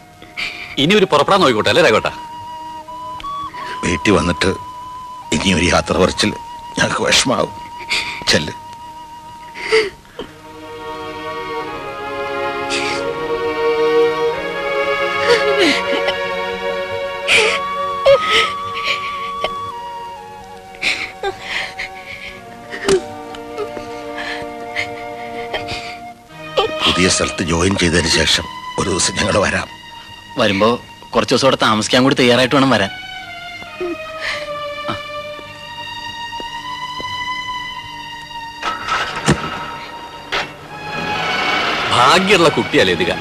ഇനി 0.77 0.93
ഒരു 0.95 1.05
പുറപ്പെടാൻ 1.05 1.39
നോക്കിക്കോട്ടെ 1.41 1.69
അല്ലേ 1.69 1.83
രാഘോട്ട 1.83 2.09
വീട്ടിൽ 3.85 4.11
വന്നിട്ട് 4.11 4.51
ഇനി 5.35 5.53
ഒരു 5.53 5.65
യാത്ര 5.65 5.97
പറിച്ചിൽ 5.97 6.33
ഞങ്ങൾക്ക് 6.77 7.03
വിഷമാവും. 7.03 7.53
ചെല്ല്. 8.27 8.53
പുതിയ 26.85 27.09
സ്ഥലത്ത് 27.09 27.43
ജോയിൻ 27.43 27.77
ചെയ്തതിന് 27.77 28.07
ശേഷം 28.07 28.45
ഒരു 28.79 28.89
ദിവസം 28.89 29.15
ഞങ്ങൾ 29.15 29.37
വരാം. 29.37 29.82
വരുമ്പോ 30.37 30.69
കുറച്ച് 31.15 31.33
ദിവസം 31.33 31.45
അവിടെ 31.45 31.57
താമസിക്കാൻ 31.61 32.03
കൂടി 32.03 32.15
തയ്യാറായിട്ട് 32.15 32.55
വേണം 32.55 32.69
വരാൻ. 32.69 32.91
ഭാഗ്യമുള്ള 41.91 42.49
കുട്ടിയല്ലേ 42.49 42.93
ഇതിക? 42.93 43.11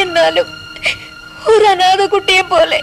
എന്നാലും 0.00 0.46
ഒരു 1.52 1.64
അനാഥ 1.64 2.06
കുട്ടിയെ 2.06 2.42
പോലെ. 2.42 2.80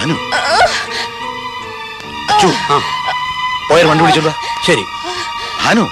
അനു 0.00 0.14
അച്ചു 2.36 2.48
പോയാൽ 3.68 3.86
വണ്ടി 3.88 4.02
വിളിച്ചോണ്ടോ 4.04 4.32
ശരി. 4.66 4.82
അനു 5.70 5.84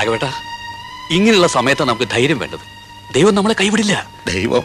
രാഘവേട്ട 0.00 0.26
ഇങ്ങനെയുള്ള 1.10 1.46
സമയത്താണ് 1.46 1.88
നമുക്ക് 1.88 2.08
ധൈര്യം 2.10 2.38
വേണ്ടത്. 2.38 2.64
ദൈവം 3.14 3.34
നമ്മളെ 3.34 3.54
കൈവിടില്ല. 3.60 3.94
ദൈവം 4.26 4.64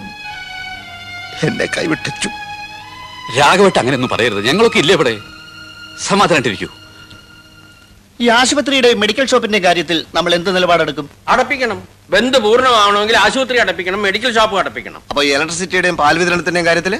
എന്നെ 1.43 1.65
കൈവിട്ടു 1.65 2.27
രാഘവേട്ട 3.39 3.77
അങ്ങനെയൊന്നും 3.79 4.09
പറയരുത്. 4.09 4.41
ഞങ്ങളൊക്കെ 4.47 4.77
ഇല്ലേ 4.77 4.95
ഇവിടെ? 4.95 5.13
സമാധാനായിട്ടിരിക്കൂ 6.07 6.69
ഈ 8.21 8.29
ആശുപത്രിയുടെ 8.29 8.93
മെഡിക്കൽ 8.93 9.25
ഷോപ്പിന്റെ 9.25 9.59
കാര്യത്തിൽ 9.59 10.05
നമ്മൾ 10.15 10.35
എന്ത് 10.35 10.55
നിലപാടെടുക്കും? 10.55 11.09
അടപ്പിക്കണം. 11.27 11.79
ബന്ധ 12.09 12.37
പൂർണമാവണമെങ്കിൽ 12.37 13.17
ആശുപത്രി 13.17 13.57
അടപ്പിക്കണം 13.57 14.01
മെഡിക്കൽ 14.01 14.35
ഷോപ്പ് 14.35 14.57
അടപ്പിക്കണം. 14.59 15.01
അപ്പൊ 15.09 15.23
ഇലക്ട്രിസിറ്റിയുടെയും 15.23 15.97
പാൽ 15.97 16.17
വിതരണത്തിന്റെയും 16.19 16.65
കാര്യത്തിൽ 16.65 16.95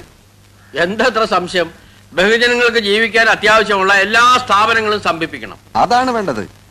എന്തത്ര 0.78 1.26
സംശയം? 1.26 1.72
ബഹുജനങ്ങൾക്ക് 2.14 2.78
ജീവിക്കാൻ 2.80 3.30
അത്യാവശ്യമുള്ള 3.30 3.94
എല്ലാ 3.94 4.26
സ്ഥാപനങ്ങളും 4.46 5.02
സംഭിപ്പിക്കണം 5.04 5.58
അതാണ് 5.76 6.12
വേണ്ടത്. 6.12 6.65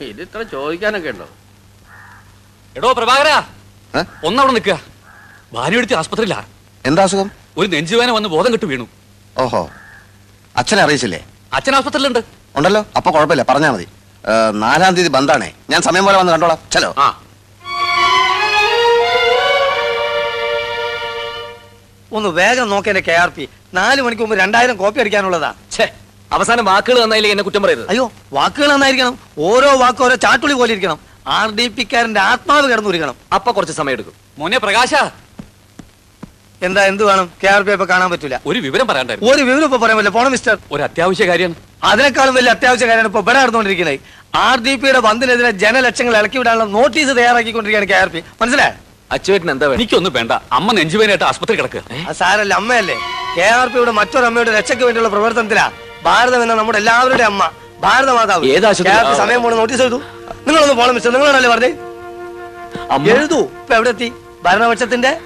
ഇത് 0.00 0.22
ഇത്ര 0.22 0.42
ചോദിക്കാനൊക്കെ 0.42 1.10
ഉണ്ടോ? 1.10 1.28
എടോ 2.76 2.92
പ്രഭാകര. 2.92 3.42
ഒന്നവിടെ 4.26 4.52
നിൽക്കുക 4.52 4.80
ഭാര്യയെടുത്ത് 5.52 5.94
ആസ്പത്രിയിലാ. 5.94 6.44
എന്താ 6.86 7.02
അസുഖം? 7.02 7.30
ഒരു 7.56 7.68
നെഞ്ചുവേന 7.68 8.10
വന്ന് 8.10 8.28
ബോധം 8.28 8.52
കെട്ട് 8.52 8.64
വീണു. 8.64 8.88
ഓഹോ. 9.38 9.70
അച്ഛനെ 10.56 10.82
അറിയിച്ചില്ലേ? 10.82 11.26
അച്ഛൻ 11.52 11.74
ആസ്പത്രിയിലുണ്ട്. 11.76 12.18
ഉണ്ടല്ലോ. 12.56 12.86
അപ്പൊ 12.96 13.10
കുഴപ്പമില്ല. 13.10 13.44
പറഞ്ഞാ 13.48 13.70
മതി. 13.70 13.82
ഏ, 13.82 14.50
നാലാം 14.50 14.94
തീയതി 14.94 15.08
ബന്ധാണേ. 15.08 15.52
ഞാൻ 15.70 15.82
സമയം 15.82 16.04
പോലെ 16.04 16.18
വന്ന് 16.18 16.32
കണ്ടോളാം. 16.32 16.58
ചലോ. 16.72 16.94
ഒന്ന് 22.12 22.28
വേഗം 22.28 22.70
നോക്കേണ്ട 22.70 22.98
കെ 22.98 23.12
ആർ 23.12 23.28
പി. 23.28 23.48
നാല് 23.74 24.02
മണിക്ക് 24.02 24.22
മുമ്പ് 24.22 24.38
രണ്ടായിരം 24.38 24.76
കോപ്പി 24.76 25.00
അടിക്കാനുള്ളതാ. 25.00 25.54
അവസാനം 26.34 26.64
വാക്കുകൾ 26.70 26.98
നന്നായില്ലേ 27.02 27.30
എന്നെ 27.34 27.44
കുറ്റം 27.46 27.62
പറയരുത്. 27.64 27.86
അയ്യോ 27.92 28.04
വാക്കുകൾ 28.36 28.68
നന്നായിരിക്കണം. 28.72 29.14
ഓരോ 29.48 29.70
വാക്കും 29.82 30.04
ഓരോ 30.06 30.16
ചാട്ടുളി 30.24 30.54
പോലെ 30.60 30.72
ഇരിക്കണം. 30.74 30.98
ആർ 31.36 31.48
ഡി 31.58 31.66
പിക്കാരന്റെ 31.76 32.20
ആത്മാവ് 32.30 32.66
കിടന്നുരിക്കണം 32.72 33.16
അപ്പൊ 33.36 33.50
കുറച്ച് 33.56 33.74
സമയം 33.78 33.94
എടുക്കും. 33.96 34.14
മോനെ 34.40 34.58
പ്രകാശ. 34.64 34.94
എന്താ 36.66 36.82
എന്ത് 36.90 37.02
വേണം? 37.08 37.26
കെ 37.42 37.48
ആർ 37.54 37.62
പി 37.66 37.72
ഇപ്പൊ 37.76 37.86
കാണാൻ 37.92 38.08
പറ്റില്ല 38.12 38.36
ഒരു 38.50 38.58
വിവരം 38.66 38.86
പറയാണ്ടായിരുന്നു. 38.90 39.30
ഒരു 39.32 39.42
വിവരം 39.48 39.66
ഇപ്പൊ 39.68 39.78
പറയാൻ 39.82 39.96
പറ്റില്ല. 39.98 40.12
പോണം 40.18 40.32
മിസ്റ്റർ 40.34 40.54
ഒരു 40.74 40.82
അത്യാവശ്യ 40.88 41.26
കാര്യമാണ് 41.30 41.56
അതിനേക്കാളും 41.90 42.34
വലിയ 42.38 42.50
അത്യാവശ്യ 42.56 42.86
കാര്യമാണ് 42.90 43.08
ഇപ്പൊ 43.10 43.22
ഇവിടെ 43.24 43.38
നടന്നുകൊണ്ടിരിക്കുന്നത്. 43.40 43.98
ആർ 44.46 44.56
ഡി 44.66 44.74
പിയുടെ 44.82 45.00
ബന്ദിനെതിരെ 45.06 45.50
ജനലക്ഷങ്ങൾ 45.64 46.14
ഇളക്കി 46.20 46.38
വിടാനുള്ള 46.40 46.66
നോട്ടീസ് 46.76 47.12
തയ്യാറാക്കിക്കൊണ്ടിരിക്കുകയാണ് 47.18 47.90
കെ 47.92 47.96
ആർ 48.02 48.10
പി 48.14 48.22
മനസ്സിലായോ? 48.42 48.74
അച്ചുവേട്ടൻ 49.14 49.50
എന്താ 49.54 49.66
എനിക്കൊന്നും 49.78 50.12
വേണ്ട. 50.18 50.32
അമ്മ 50.58 50.72
നെഞ്ചുവേനായിട്ട് 50.78 51.26
ആസ്പത്രി 51.30 51.56
കിടക്കുക 51.58 52.12
സാരല്ല 52.20 52.54
അമ്മയല്ലേ? 52.60 52.96
കെ 53.36 53.46
ആർ 53.58 53.68
പിയുടെ 53.74 53.92
മറ്റൊരു 54.00 54.26
അമ്മയുടെ 54.30 54.54
രക്ഷയ്ക്ക് 54.58 54.84
വേണ്ടിയുള്ള 54.88 55.10
പ്രവർത്തനത്തിലാ. 55.16 55.66
ഭാരതം 56.02 56.42
എന്ന 56.42 56.54
നമ്മുടെ 56.54 56.78
എല്ലാവരുടെ 56.78 57.22
അമ്മ 57.22 57.50
ഭാരതമാതാവ്. 57.78 58.44
സമയം 59.16 59.42
പോണ 59.42 59.54
നോട്ടീസ് 59.54 59.82
എഴുതൂ. 59.82 59.98
നിങ്ങളൊന്ന് 60.46 60.74
പോണം 60.74 60.94
മിസ്റ്റർ 60.94 61.12
നിങ്ങളാണല്ലേ 61.12 61.50
പറഞ്ഞേ? 61.50 61.68
എഴുതൂ. 63.12 63.38
ഇപ്പൊ 63.40 63.74
എവിടെ 63.74 63.88
എത്തി 63.88 64.12
ഭരണപക്ഷത്തിന്റെ? 64.42 65.20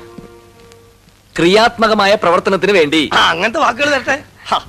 ക്രിയാത്മകമായ 1.38 2.14
പ്രവർത്തനത്തിന് 2.14 2.72
വേണ്ടി. 2.72 3.10
ആ 3.12 3.30
അങ്ങനത്തെ 3.30 3.60
വാക്കുകൾ 3.60 3.90
തരട്ടെ. 3.94 4.24
ഹാ. 4.48 4.60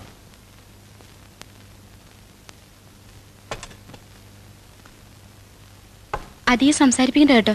അധികം 6.48 6.74
സംസാരിപ്പിക്കണ്ട 6.74 7.32
കേട്ടോ. 7.32 7.54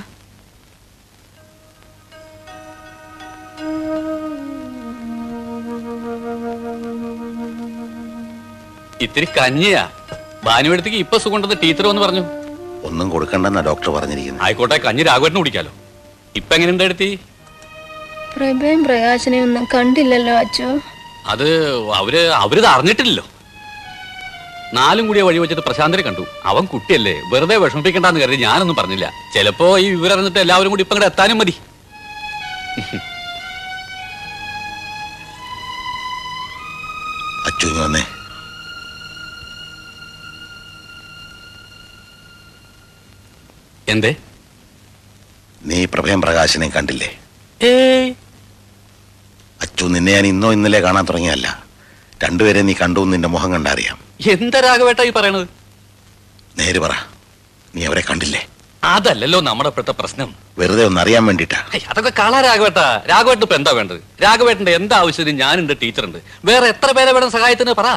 ഇത്തിരി 9.04 9.26
കഞ്ഞിയാ. 9.38 9.82
ഭാനുവിടത്തേക്ക് 10.46 10.98
ഇപ്പൊ 11.04 11.16
സുഖമുണ്ടെന്ന് 11.22 11.58
ടീച്ചർ 11.62 11.86
വന്ന് 11.90 12.02
പറഞ്ഞു. 12.04 12.22
ഒന്നും 12.88 13.06
കൊടുക്കണ്ടെന്നാ 13.12 13.62
ഡോക്ടർ 13.68 13.88
പറഞ്ഞിരിക്കുന്നത്. 13.96 14.42
ആയിക്കോട്ടെ 14.46 14.76
കഞ്ഞി 14.86 15.02
രാഘവട്ടിന് 15.08 15.40
കുടിക്കാലോ. 15.42 15.72
ഇപ്പൊ 16.40 16.52
എങ്ങനെയുണ്ട് 16.56 16.84
എടുത്തി? 16.88 17.08
പ്രഭയും 18.36 18.80
പ്രകാശനെയും 18.88 19.44
ഒന്നും 19.48 19.64
കണ്ടില്ലല്ലോ 19.74 20.34
അച്ചു 20.42 20.66
അത് 21.32 21.46
അവർ 22.00 22.14
അവരിത് 22.44 22.68
അറിഞ്ഞിട്ടില്ലല്ലോ. 22.74 23.24
നാലും 24.76 25.04
കൂടിയ 25.08 25.22
വഴി 25.26 25.38
വെച്ചിട്ട് 25.42 25.64
പ്രശാന്തനെ 25.66 26.02
കണ്ടു. 26.06 26.22
അവൻ 26.50 26.64
കുട്ടിയല്ലേ 26.72 27.14
വെറുതെ 27.32 27.56
വിഷമിപ്പിക്കണ്ടെന്ന് 27.62 28.20
കരുതി 28.22 28.38
ഞാനൊന്നും 28.46 28.76
പറഞ്ഞില്ല. 28.80 29.06
ചിലപ്പോ 29.34 29.68
ഈ 29.84 29.86
വിവരം 29.94 30.14
അറിഞ്ഞിട്ട് 30.16 30.40
എല്ലാവരും 30.44 30.70
കൂടി 30.72 30.84
ഇപ്പൊ 30.86 30.96
ഇങ്ങോട്ട് 30.96 31.12
എത്താനും 31.14 31.38
മതി. 31.42 31.54
അച്ചു 37.48 37.66
വന്നേ. 37.80 38.04
എന്തേ? 43.92 44.10
നീ 45.68 45.78
പ്രഭയം 45.92 46.20
പ്രകാശനെ 46.24 46.68
കണ്ടില്ലേ? 46.76 47.10
അച്ചു 49.64 49.84
നിന്നെ 49.94 50.10
ഞാൻ 50.16 50.26
ഇന്നോ 50.32 50.48
ഇന്നലെ 50.56 50.80
കാണാൻ 50.86 51.04
തുടങ്ങിയല്ല 51.10 51.48
രണ്ടുപേരെ 52.24 52.60
നീ 52.68 52.74
കണ്ടു 52.80 53.00
നിന്റെ 53.12 53.28
മുഖം 53.34 53.50
കണ്ടറിയാം. 53.54 53.96
എന്താ 54.34 54.58
രാഘവേട്ട 54.66 55.00
ഈ 55.08 55.10
പറയണത്? 55.18 55.46
നേര് 56.58 56.78
പറ. 56.84 56.92
നീ 57.74 57.80
അവരെ 57.88 58.02
കണ്ടില്ലേ? 58.10 58.42
അതല്ലല്ലോ 58.94 59.38
നമ്മുടെ 59.48 59.68
ഇപ്പോഴത്തെ 59.70 59.94
പ്രശ്നം. 60.00 60.28
വെറുതെ 60.58 60.82
ഒന്ന് 60.88 61.00
അറിയാൻ 61.02 61.22
വേണ്ടിട്ടാ 61.28 61.60
അതൊക്കെ 61.90 62.12
കള 62.20 62.34
രാഘവേട്ടാ. 62.46 62.86
രാഘവേട്ടൻ 63.12 63.44
ഇപ്പൊ 63.46 63.56
എന്താ 63.60 63.72
വേണ്ടത്? 63.78 64.00
രാഘവേട്ടന്റെ 64.24 64.74
എന്താ 64.80 64.96
ആവശ്യത്തിന് 65.02 65.40
ഞാനുണ്ട് 65.44 65.72
ടീച്ചറുണ്ട്. 65.82 66.18
വേറെ 66.50 66.66
എത്ര 66.74 66.90
പേരെ 66.98 67.12
വേണം 67.16 67.30
സഹായത്തിന്? 67.36 67.74
പറ. 67.80 67.88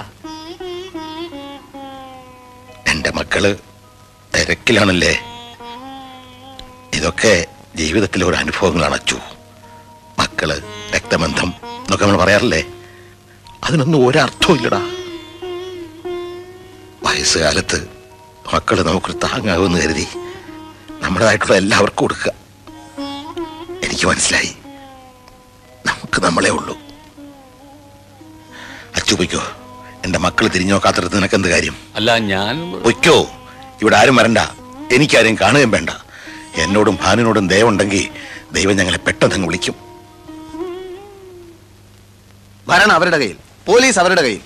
എന്റെ 2.93 3.11
മക്കൾ 3.19 3.43
തിരക്കിലാണല്ലേ? 4.35 5.13
ഇതൊക്കെ 6.93 7.45
ജീവിതത്തിലെ 7.75 8.25
ഒരു 8.25 8.35
അനുഭവങ്ങളാണ് 8.35 8.93
അച്ചു. 8.93 9.19
മക്കൾ 10.19 10.61
രക്തബന്ധം 10.95 11.53
എന്നൊക്കെ 11.63 12.05
നമ്മൾ 12.05 12.23
പറയാറില്ലേ? 12.23 12.63
അതിനൊന്നും 13.63 14.07
ഒരർത്ഥവും 14.07 14.55
ഇല്ലടാ. 14.55 14.91
വയസ്സുകാലത്ത് 17.03 17.87
മക്കൾ 18.53 18.81
നമുക്കൊരു 18.81 19.17
താങ്ങാവുമെന്ന് 19.17 19.79
കരുതി 19.79 20.07
നമ്മുടേതായിട്ടുള്ള 21.01 21.55
എല്ലാവർക്കും 21.55 21.99
കൊടുക്കുക. 21.99 22.31
എനിക്ക് 23.83 24.05
മനസ്സിലായി. 24.05 24.55
നമുക്ക് 25.85 26.21
നമ്മളെ 26.21 26.49
ഉള്ളൂ. 26.49 26.77
അച്ചു 28.95 29.15
പൊയ്ക്കോ. 29.15 29.41
എന്റെ 30.05 30.19
മക്കൾ 30.19 30.47
തിരിഞ്ഞു 30.47 30.73
നോക്കാത്തടത്ത് 30.73 31.17
നിനക്ക് 31.17 31.35
എന്ത് 31.35 31.47
കാര്യം? 31.47 31.75
അല്ല 31.95 32.17
ഞാൻ 32.17 32.81
പൊയ്ക്കോ. 32.81 33.27
ഇവിടെ 33.81 33.97
ആരും 33.97 34.15
വരണ്ട. 34.15 34.37
എനിക്കാരും 34.91 35.37
കാണുകയും 35.41 35.71
വേണ്ട. 35.71 35.89
എന്നോടും 36.55 36.99
ഭാനുവിനോടും 37.03 37.47
ദയവുണ്ടെങ്കിൽ 37.47 38.09
ദൈവം 38.51 38.75
ഞങ്ങളെ 38.75 38.97
പെട്ടെന്ന് 38.97 39.47
വിളിക്കും. 39.47 39.75
ഭരണം 42.67 42.91
അവരുടെ 42.91 43.17
കയ്യിൽ. 43.17 43.35
പോലീസ് 43.65 43.99
അവരുടെ 43.99 44.21
കയ്യിൽ. 44.21 44.39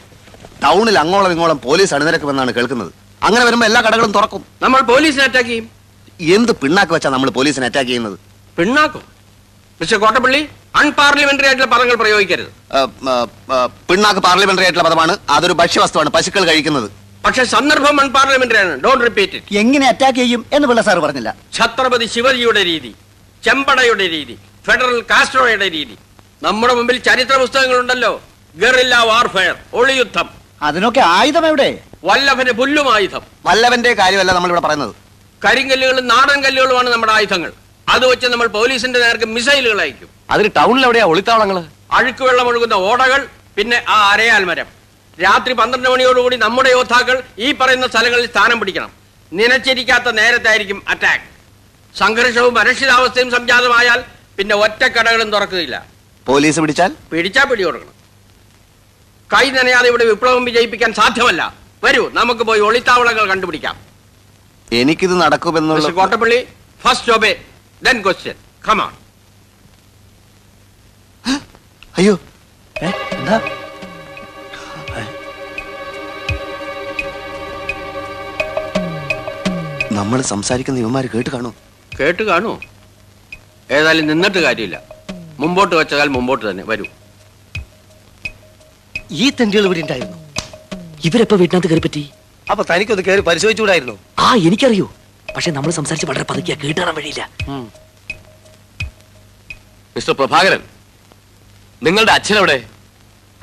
ടൗണിൽ 0.64 1.00
അങ്ങോളം 1.00 1.32
ഇങ്ങോളം 1.32 1.60
പോലീസ് 1.64 1.94
അണിനിരക്കുമെന്നാണ് 1.94 2.54
കേൾക്കുന്നത്. 2.54 2.94
അങ്ങനെ 3.24 3.46
വരുമ്പോ 3.46 3.66
എല്ലാ 3.68 3.82
കടകളും 3.82 4.12
തുറക്കും. 4.12 4.46
നമ്മൾ 4.62 4.82
പോലീസിനെ 4.82 5.24
അറ്റാക്ക് 5.24 5.50
ചെയ്യും. 5.50 5.70
എന്ത് 6.22 6.52
പിണ്ണാക്ക് 6.52 6.94
വെച്ചാ 6.94 7.10
നമ്മൾ 7.10 7.30
പോലീസിനെ 7.30 7.66
അറ്റാക്ക് 7.66 7.90
ചെയ്യുന്നത്? 7.90 8.20
പിണ്ണാക്കും? 8.58 9.04
മിസ്റ്റർ 9.82 10.00
കോട്ടപ്പള്ളി 10.00 10.50
അൺപാർലമെന്ററി 10.76 11.46
ആയിട്ടുള്ള 11.46 11.76
പദങ്ങൾ 11.76 11.96
പ്രയോഗിക്കരുത്. 11.96 12.48
പിണ്ണാക്ക് 13.90 14.20
പാർലമെന്ററി 14.20 14.64
ആയിട്ടുള്ള 14.64 14.88
പദമാണ്. 14.90 15.18
അതൊരു 15.30 15.54
ഭക്ഷ്യവസ്തുവാണ്. 15.54 16.10
പശുക്കൾ 16.10 16.46
കഴിക്കുന്നത്. 16.46 17.03
പക്ഷെ 17.26 17.44
സന്ദർഭം 17.44 17.98
ആണ് 18.02 18.82
ഡോണ്ട് 18.84 19.06
റിപ്പീറ്റ് 19.06 19.34
ഇറ്റ് 19.34 19.58
എങ്ങനെ 19.58 19.88
അറ്റാക്ക് 19.88 20.20
ചെയ്യും 20.20 20.46
എന്ന് 20.54 20.68
പിള്ള 20.68 20.82
സാർ 20.82 21.00
പറഞ്ഞില്ല. 21.00 21.36
ഛത്രപതി 21.54 22.06
ശിവജിയുടെ 22.06 22.64
രീതി 22.66 22.96
ചെമ്പടയുടെ 23.46 24.10
രീതി 24.10 24.36
ഫെഡറൽ 24.68 25.00
കാസ്ട്രോയുടെ 25.12 25.70
രീതി. 25.72 25.98
നമ്മുടെ 26.44 26.74
മുമ്പിൽ 26.74 26.98
ചരിത്ര 26.98 27.36
പുസ്തകങ്ങളുണ്ടല്ലോ. 27.36 28.22
Guerrilla 28.56 28.96
warfare 29.04 29.56
ഒളിയുദ്ധം. 29.74 30.30
അതിനൊക്കെ 30.62 31.02
ആയുധം 31.06 31.46
എവിടെ? 31.48 31.70
വല്ലഭന് 32.04 32.52
പുല്ലുമായുധം 32.52 33.24
വല്ലവന്റെ 33.46 33.94
കാര്യമല്ല 33.94 34.32
നമ്മൾ 34.34 34.50
ഇവിടെ 34.50 34.62
പറയുന്നത്. 34.62 34.94
കരിങ്കല്ലുകളും 35.46 36.08
നാടൻ 36.08 36.42
കല്ലുകളുമാണ് 36.44 36.90
നമ്മുടെ 36.90 37.12
ആയുധങ്ങൾ. 37.12 37.52
അത് 37.90 38.06
വെച്ച് 38.12 38.28
നമ്മൾ 38.28 38.48
പോലീസിന്റെ 38.48 39.00
നേർക്ക് 39.00 39.26
മിസൈലുകൾ 39.26 39.82
അയക്കും. 39.82 40.10
അതിന് 40.30 40.50
ടൗണിൽ 40.58 40.84
എവിടെയാ 40.84 41.06
ഒളിത്താവളങ്ങൾ? 41.06 41.58
അഴുക്കുവെള്ളം 41.92 42.48
ഒഴുകുന്ന 42.48 42.74
ഓടകൾ 42.74 43.28
പിന്നെ 43.58 43.84
ആ 43.88 43.98
അരയാൽ 44.12 44.44
മരം 44.44 44.83
രാത്രി 45.20 45.54
പന്ത്രണ്ട് 45.60 45.90
മണിയോടുകൂടി 45.90 46.38
നമ്മുടെ 46.46 46.70
യോദ്ധാക്കൾ 46.78 47.18
ഈ 47.46 47.48
പറയുന്ന 47.60 47.88
സ്ഥലങ്ങളിൽ 47.88 48.26
സ്ഥാനം 48.34 48.60
പിടിക്കണം. 48.60 48.92
നിലച്ചിരിക്കാത്ത 49.32 50.08
നേരത്തായിരിക്കും 50.20 50.80
അറ്റാക്ക് 50.94 51.28
സംഘർഷവും 51.96 52.56
അരക്ഷിതാവസ്ഥയും 52.62 53.32
സംജാതമായാൽ 53.32 54.00
പിന്നെ 54.38 54.56
ഒറ്റ 54.66 54.84
കടകളും 54.96 55.30
തുറക്കുകയില്ല. 55.34 55.78
പോലീസ് 56.28 56.60
പിടിച്ചാൽ? 56.64 56.92
പിടിച്ചാൽ 57.12 57.46
പിടി 57.52 57.64
കൊടുക്കണം. 57.64 57.94
കൈ 59.30 59.46
നനയാതെ 59.58 59.88
ഇവിടെ 59.92 60.06
വിപ്ലവം 60.12 60.44
വിജയിപ്പിക്കാൻ 60.50 60.92
സാധ്യമല്ല. 61.02 61.42
വരൂ 61.84 62.04
നമുക്ക് 62.20 62.44
പോയി 62.50 62.62
ഒളിത്താവളങ്ങൾ 62.68 63.26
കണ്ടുപിടിക്കാം. 63.32 63.76
എനിക്കിത് 64.68 65.16
നടക്കുമെന്നുള്ള 65.24 65.90
Kottappally 66.00 66.40
first 66.84 67.12
obey 67.16 67.32
then 67.88 67.98
question 68.06 68.38
come on 68.68 68.94
അയ്യോ. 72.00 72.14
എന്താ? 72.76 73.38
നമ്മൾ 79.94 80.22
സംസാരിക്കുന്ന 80.22 80.78
യുവമാര് 80.80 81.06
കേട്ട് 81.14 81.30
കാണൂ 81.30 81.52
കേട്ട് 82.00 82.24
കാണൂ 82.24 82.60
ഏതായാലും 83.72 84.08
നിന്നിട്ട് 84.08 84.40
കാര്യമില്ല. 84.40 84.82
മുമ്പോട്ട് 85.40 85.76
വെച്ചാൽ 85.76 86.08
മുമ്പോട്ട് 86.08 86.50
തന്നെ. 86.50 86.64
വരൂ. 86.68 86.86
ഈ 89.12 89.30
തെണ്ടികൾ 89.30 89.66
ഇവിടെ 89.66 89.80
ഉണ്ടായിരുന്നു. 89.80 90.18
ഇവരെപ്പോ 91.04 91.36
വീട്ടിനകത്ത് 91.38 91.70
കയറി 91.70 91.80
പറ്റി 91.80 92.10
അപ്പൊ 92.52 92.64
തനിക്കൊന്ന് 92.72 93.04
കയറി 93.04 93.22
പരിശോധിച്ചുകൂടായിരുന്നു? 93.22 94.00
ആ 94.20 94.36
എനിക്കറിയോ. 94.36 94.92
പക്ഷെ 95.36 95.52
നമ്മൾ 95.52 95.72
സംസാരിച്ച് 95.72 96.08
വളരെ 96.08 96.26
പതുക്കിയ. 96.30 96.56
കേട്ടാറാൻ 96.56 96.96
വഴിയില്ല. 96.96 97.30
മിസ്റ്റർ 99.96 100.14
പ്രഭാകരൻ 100.14 100.60
നിങ്ങളുടെ 101.84 102.12
അച്ഛൻ 102.12 102.38
എവിടെ 102.38 102.58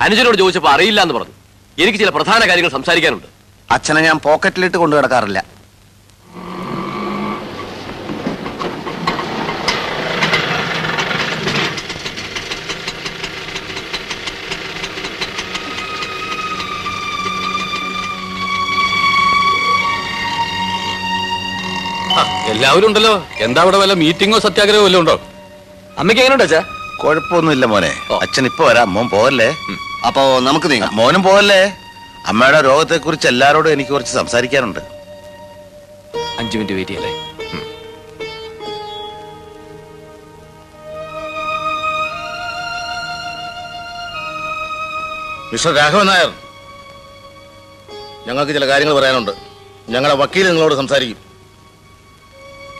അനുജനോട് 0.00 0.38
ചോദിച്ചപ്പോ 0.38 0.70
അറിയില്ല 0.70 1.02
എന്ന് 1.02 1.14
പറഞ്ഞു. 1.14 1.34
എനിക്ക് 1.82 1.98
ചില 1.98 2.10
പ്രധാന 2.10 2.48
കാര്യങ്ങൾ 2.48 2.70
സംസാരിക്കാനുണ്ട്. 2.70 3.26
അച്ഛനെ 3.70 4.00
ഞാൻ 4.00 4.18
പോക്കറ്റിലിട്ട് 4.18 4.76
കൊണ്ടു 4.76 4.96
കിടക്കാറില്ല 4.96 5.59
എല്ലാവരും 22.60 22.86
ഉണ്ടല്ലോ 22.88 23.12
എന്താ 23.44 23.60
അവിടെ 23.64 23.76
വല്ല 23.80 23.92
മീറ്റിംഗോ 24.00 24.38
സത്യാഗ്രഹമോ 24.44 24.84
വല്ലതും 24.86 25.02
ഉണ്ടോ? 25.02 25.14
അമ്മയ്ക്ക് 26.00 26.20
എങ്ങനെയുണ്ട് 26.22 26.44
അച്ഛാ? 26.46 26.60
കുഴപ്പമൊന്നുമില്ല 27.02 27.66
മോനെ. 27.72 27.90
അച്ഛൻ 28.24 28.44
ഇപ്പൊ 28.48 28.62
വരാം. 28.68 28.88
മോൻ 28.94 29.06
പോവല്ലേ? 29.12 29.46
അപ്പോ 30.06 30.22
നമുക്ക് 30.46 30.68
നീങ്ങാം. 30.70 30.90
മോനും 30.96 31.22
പോവല്ലേ? 31.26 31.60
അമ്മയുടെ 32.30 32.60
രോഗത്തെ 32.68 32.96
കുറിച്ച് 32.96 33.28
എല്ലാരോടും 33.28 33.72
എനിക്ക് 33.76 33.90
കുറച്ച് 33.90 34.12
സംസാരിക്കാനുണ്ട്. 34.12 34.80
അഞ്ചു 36.40 36.58
മിനിറ്റ് 36.58 36.76
വെയിറ്റ് 36.78 36.92
ചെയ്യല്ലേ? 36.92 37.14
മിസ്റ്റർ 45.52 45.74
രാഘവൻ 45.80 46.06
നായർ 46.12 46.30
ഞങ്ങൾക്ക് 48.28 48.52
ചില 48.58 48.66
കാര്യങ്ങൾ 48.74 48.96
പറയാനുണ്ട്. 49.00 49.34
ഞങ്ങളുടെ 49.88 50.18
വക്കീൽ 50.24 50.48
നിങ്ങളോട് 50.50 50.74
സംസാരിക്കും. 50.82 51.29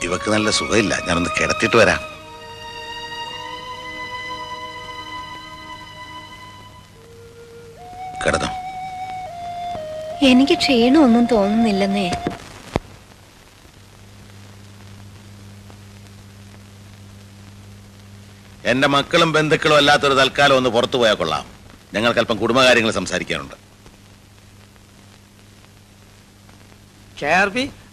ഇവക്ക് 0.03 0.29
നല്ല 0.31 0.49
സുഖമില്ല. 0.49 0.93
ഞാനൊന്ന് 1.07 1.29
കിടത്തിട്ട് 1.39 1.77
വരാം. 1.77 1.99
കിടന്നോ? 8.25 8.49
എനിക്ക് 10.27 10.57
ക്ഷീണമൊന്നും 10.57 11.25
തോന്നുന്നില്ലെന്നേ. 11.25 12.11
എന്റെ 18.65 18.87
മക്കളും 18.87 19.31
ബന്ധുക്കളും 19.31 19.77
അല്ലാത്തൊരു 19.77 20.13
തൽക്കാലം 20.13 20.57
ഒന്ന് 20.57 20.69
പുറത്തു 20.69 20.97
പോയാൽ 20.97 21.15
കൊള്ളാം. 21.15 21.45
ഞങ്ങൾക്ക് 21.93 22.19
അല്പം 22.19 22.37
കുടുംബകാര്യങ്ങൾ 22.37 22.91
സംസാരിക്കാനുണ്ട്. 22.91 23.55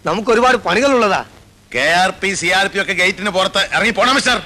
നമുക്ക് 0.06 0.30
ഒരുപാട് 0.30 0.56
പണികളുള്ളതാ. 0.56 1.24
K 1.74 1.86
R 2.02 2.10
P 2.20 2.28
C 2.40 2.48
R 2.58 2.66
P 2.72 2.78
ഒക്കെ 2.82 2.94
ഗേറ്റിന് 3.00 3.30
പുറത്ത്. 3.38 3.62
ഇറങ്ങി 3.76 3.94
പോണം 3.98 4.16
മിസ്റ്റർ 4.18 4.38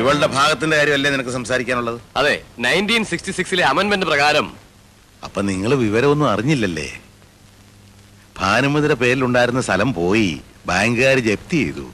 ഇവളുടെ 0.00 0.26
ഭാഗത്തിന്റെ 0.34 0.76
കാര്യമല്ലേ 0.76 1.10
നിനക്ക് 1.12 1.32
സംസാരിക്കാനുള്ളത്? 1.36 1.96
അതെ 2.20 2.34
നയന്റീൻ 2.64 3.02
സിക്സ്റ്റി 3.10 3.32
സിക്സിലെ 3.38 3.62
അമെന്റ്മെന്റ് 3.70 4.06
പ്രകാരം. 4.10 4.46
അപ്പൊ 5.26 5.40
നിങ്ങൾ 5.50 5.70
വിവരമൊന്നും 5.84 6.28
അറിഞ്ഞില്ലല്ലേ? 6.32 6.88
ഭാനുമതിയുടെ 8.40 8.96
പേരിലുണ്ടായിരുന്ന 9.02 9.60
സ്ഥലം 9.68 9.90
പോയി 10.00 10.28
ബാങ്കുകാർ 10.68 11.18
ജപ്തി 11.28 11.56
ചെയ്തു. 11.62 11.86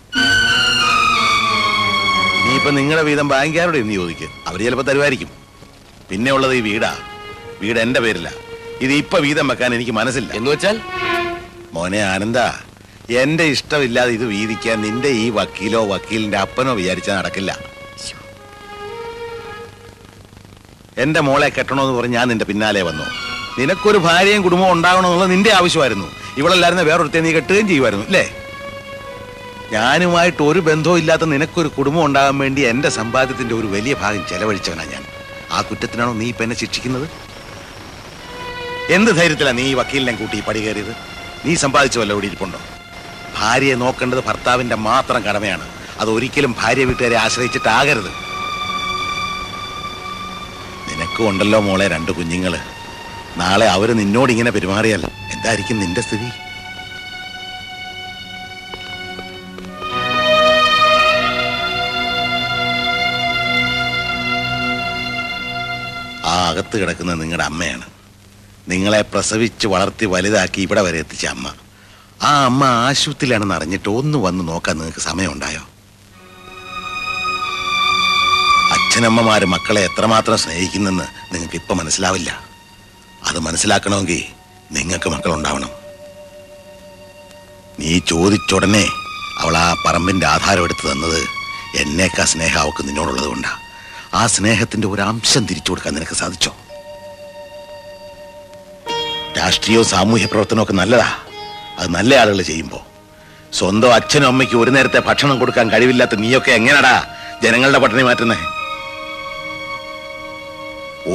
ഇനിയിപ്പോ 2.53 2.71
നിങ്ങളുടെ 2.71 3.03
വീതം 3.03 3.29
ബാങ്കുകാരോട് 3.29 3.77
എന്ന് 3.77 3.95
ചോദിക്കുക 3.95 4.29
അവർ 4.47 4.59
ചിലപ്പോ 4.65 4.85
തരുമായിരിക്കും. 4.85 5.29
പിന്നെ 6.11 6.33
ഉള്ളത് 6.33 6.55
ഈ 6.55 6.61
വീടാ. 6.61 6.91
വീട് 7.63 7.79
എന്റെ 7.79 8.01
പേരില്ല 8.01 8.29
ഇത് 8.81 8.93
ഇപ്പൊ 8.93 9.19
വീതം 9.19 9.49
വെക്കാൻ 9.49 9.75
എനിക്ക് 9.75 9.91
മനസ്സില്ല. 9.91 10.33
എന്ന് 10.33 10.51
വെച്ചാൽ? 10.51 10.77
മോനെ 11.75 12.01
ആനന്ദ 12.03 12.39
എന്റെ 13.23 13.45
ഇഷ്ടമില്ലാതെ 13.45 14.13
ഇത് 14.13 14.25
വീതിക്കാൻ 14.25 14.83
നിന്റെ 14.83 15.09
ഈ 15.09 15.31
വക്കീലോ 15.31 15.87
വക്കീലിന്റെ 15.93 16.39
അപ്പനോ 16.39 16.75
വിചാരിച്ചാൽ 16.75 17.17
നടക്കില്ല. 17.17 17.53
എന്റെ 20.99 21.21
മോളെ 21.21 21.49
കെട്ടണമെന്ന് 21.49 21.99
പറഞ്ഞ് 21.99 22.15
ഞാൻ 22.15 22.29
നിന്റെ 22.29 22.45
പിന്നാലെ 22.45 22.83
വന്നു. 22.83 23.07
നിനക്കൊരു 23.59 23.99
ഭാര്യയും 23.99 24.43
കുടുംബവും 24.43 24.73
ഉണ്ടാകണമെന്നുള്ള 24.73 25.27
നിന്റെ 25.27 25.53
ആവശ്യമായിരുന്നു. 25.53 26.09
ഇവളല്ലായിരുന്ന 26.37 26.83
വേറൊരുത്തേ 26.83 27.21
നീ 27.21 27.33
കെട്ടുകയും 27.33 27.69
ചെയ്യുമായിരുന്നു 27.69 28.07
അല്ലേ? 28.07 28.25
ഞാനുമായിട്ട് 29.73 30.43
ഒരു 30.43 30.61
ബന്ധവും 30.61 30.99
ഇല്ലാത്ത 30.99 31.23
നിനക്കൊരു 31.23 31.69
കുടുംബം 31.69 32.05
ഉണ്ടാകാൻ 32.05 32.39
വേണ്ടി 32.39 32.61
എന്റെ 32.61 32.89
സമ്പാദ്യത്തിന്റെ 32.89 33.55
ഒരു 33.55 33.67
വലിയ 33.67 33.95
ഭാഗം 33.95 34.27
ചെലവഴിച്ചവനാ 34.29 34.85
ഞാൻ. 34.85 35.05
ആ 35.53 35.61
കുറ്റത്തിനാണോ 35.63 36.13
നീ 36.13 36.27
ഇപ്പൊ 36.27 36.45
എന്നെ 36.45 36.57
ശിക്ഷിക്കുന്നത്? 36.57 37.11
എന്ത് 38.91 39.11
ധൈര്യത്തിലാണ് 39.11 39.59
നീ 39.59 39.75
വക്കീലിനെ 39.75 40.13
കൂട്ടി 40.13 40.41
പടി 40.41 40.61
കയറിയത്? 40.61 40.95
നീ 41.47 41.55
സമ്പാദിച്ചു 41.55 41.99
വല്ല 41.99 42.13
ഇവിടെ 42.13 42.27
ഇരിപ്പുണ്ടോ? 42.27 42.59
ഭാര്യയെ 43.39 43.75
നോക്കേണ്ടത് 43.75 44.25
ഭർത്താവിന്റെ 44.25 44.75
മാത്രം 44.75 45.25
കടമയാണ്. 45.25 45.67
അത് 46.01 46.11
ഒരിക്കലും 46.11 46.53
ഭാര്യ 46.53 46.85
വീട്ടുകാരെ 46.85 47.17
ആശ്രയിച്ചിട്ടാകരുത്. 47.17 48.11
നിനക്കും 50.89 51.29
ഉണ്ടല്ലോ 51.29 51.61
മോളെ 51.61 51.89
രണ്ട് 51.89 52.13
കുഞ്ഞുങ്ങൾ. 52.13 52.55
നാളെ 53.37 53.67
അവർ 53.67 53.93
നിന്നോട് 53.93 54.33
ഇങ്ങനെ 54.33 54.51
പെരുമാറിയാൽ 54.51 55.05
എന്തായിരിക്കും 55.05 55.79
നിന്റെ 55.79 56.01
സ്ഥിതി? 56.01 56.31
ആ 66.73 66.79
കിടക്കുന്നത് 66.79 67.23
നിങ്ങളുടെ 67.23 67.45
അമ്മയാണ്. 67.45 67.83
നിങ്ങളെ 68.69 69.03
പ്രസവിച്ച് 69.03 69.67
വളർത്തി 69.67 70.07
വലുതാക്കി 70.07 70.61
ഇവിടെ 70.61 70.81
വരെ 70.81 70.99
എത്തിച്ച 70.99 71.27
അമ്മ. 71.27 71.55
ആ 72.23 72.45
അമ്മ 72.45 72.65
ആശുപത്രിയിലാണെന്ന് 72.65 73.55
അറിഞ്ഞിട്ട് 73.55 73.89
ഒന്ന് 73.89 74.19
വന്ന് 74.19 74.49
നോക്കാൻ 74.49 74.79
നിങ്ങൾക്ക് 74.79 74.99
സമയമുണ്ടായോ? 74.99 75.61
അച്ഛനമ്മമാര് 78.73 79.43
മക്കളെ 79.43 79.81
എത്രമാത്രം 79.81 80.39
സ്നേഹിക്കുന്നെന്ന് 80.39 81.35
നിങ്ങൾക്ക് 81.35 81.57
ഇപ്പൊ 81.57 81.75
മനസ്സിലാവില്ല. 81.75 82.41
അത് 83.23 83.39
മനസ്സിലാക്കണമെങ്കിൽ 83.39 84.25
നിങ്ങൾക്ക് 84.73 85.11
മക്കളുണ്ടാവണം. 85.11 85.71
നീ 87.81 87.99
ചോദിച്ചുടനെ 87.99 88.89
അവൾ 89.39 89.57
ആ 89.57 89.77
പറമ്പിന്റെ 89.87 90.27
ആധാരം 90.27 90.65
എടുത്ത് 90.65 90.93
തന്നത് 90.93 91.27
എന്നേക്കാ 91.77 92.25
സ്നേഹം 92.25 92.61
അവൾക്ക് 92.61 92.89
നിന്നോടുള്ളത് 92.89 93.27
കൊണ്ടാ 93.27 93.59
ആ 94.15 94.27
സ്നേഹത്തിന്റെ 94.27 94.89
ഒരു 94.89 95.03
അംശം 95.03 95.47
തിരിച്ചു 95.47 95.71
കൊടുക്കാൻ 95.71 95.95
നിനക്ക് 95.95 96.13
സാധിച്ചോ? 96.13 96.57
രാഷ്ട്രീയവും 99.39 99.87
സാമൂഹ്യ 99.87 100.27
പ്രവർത്തനവും 100.27 100.63
ഒക്കെ 100.63 100.73
നല്ലതാ. 100.73 101.19
അത് 101.79 101.91
നല്ല 101.91 102.15
ആളുകൾ 102.15 102.43
ചെയ്യുമ്പോ. 102.43 102.87
സ്വന്തം 103.53 103.95
അച്ഛനും 103.95 104.27
അമ്മയ്ക്ക് 104.27 104.57
ഒരു 104.57 104.71
നേരത്തെ 104.71 104.99
ഭക്ഷണം 104.99 105.39
കൊടുക്കാൻ 105.39 105.71
കഴിവില്ലാത്ത 105.71 106.15
നീയൊക്കെ 106.15 106.51
എങ്ങനെടാ 106.51 107.07
ജനങ്ങളുടെ 107.43 107.79
പട്ടിണി 107.79 108.03
മാറ്റുന്നേ? 108.03 108.37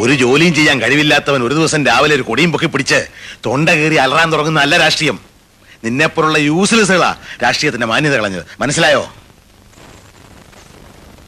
ഒരു 0.01 0.13
ജോലിയും 0.13 0.53
ചെയ്യാൻ 0.53 0.81
കഴിവില്ലാത്തവൻ 0.81 1.43
ഒരു 1.43 1.53
ദിവസം 1.53 1.85
രാവിലെ 1.85 2.15
ഒരു 2.15 2.21
കൊടിയും 2.21 2.51
പൊക്കി 2.51 2.65
പിടിച്ച് 2.65 3.07
തൊണ്ട 3.45 3.69
കയറി 3.69 3.95
അലറാൻ 3.95 4.31
തുടങ്ങുന്ന 4.31 4.59
നല്ല 4.59 4.77
രാഷ്ട്രീയം. 4.77 5.19
നിന്നെപ്പോലുള്ള 5.83 6.37
യൂസ്ലെസ്സുകളാ 6.37 7.15
രാഷ്ട്രീയത്തിന്റെ 7.43 7.87
മാന്യത 7.87 8.15
കളഞ്ഞത്. 8.15 8.45
മനസ്സിലായോ? 8.59 9.13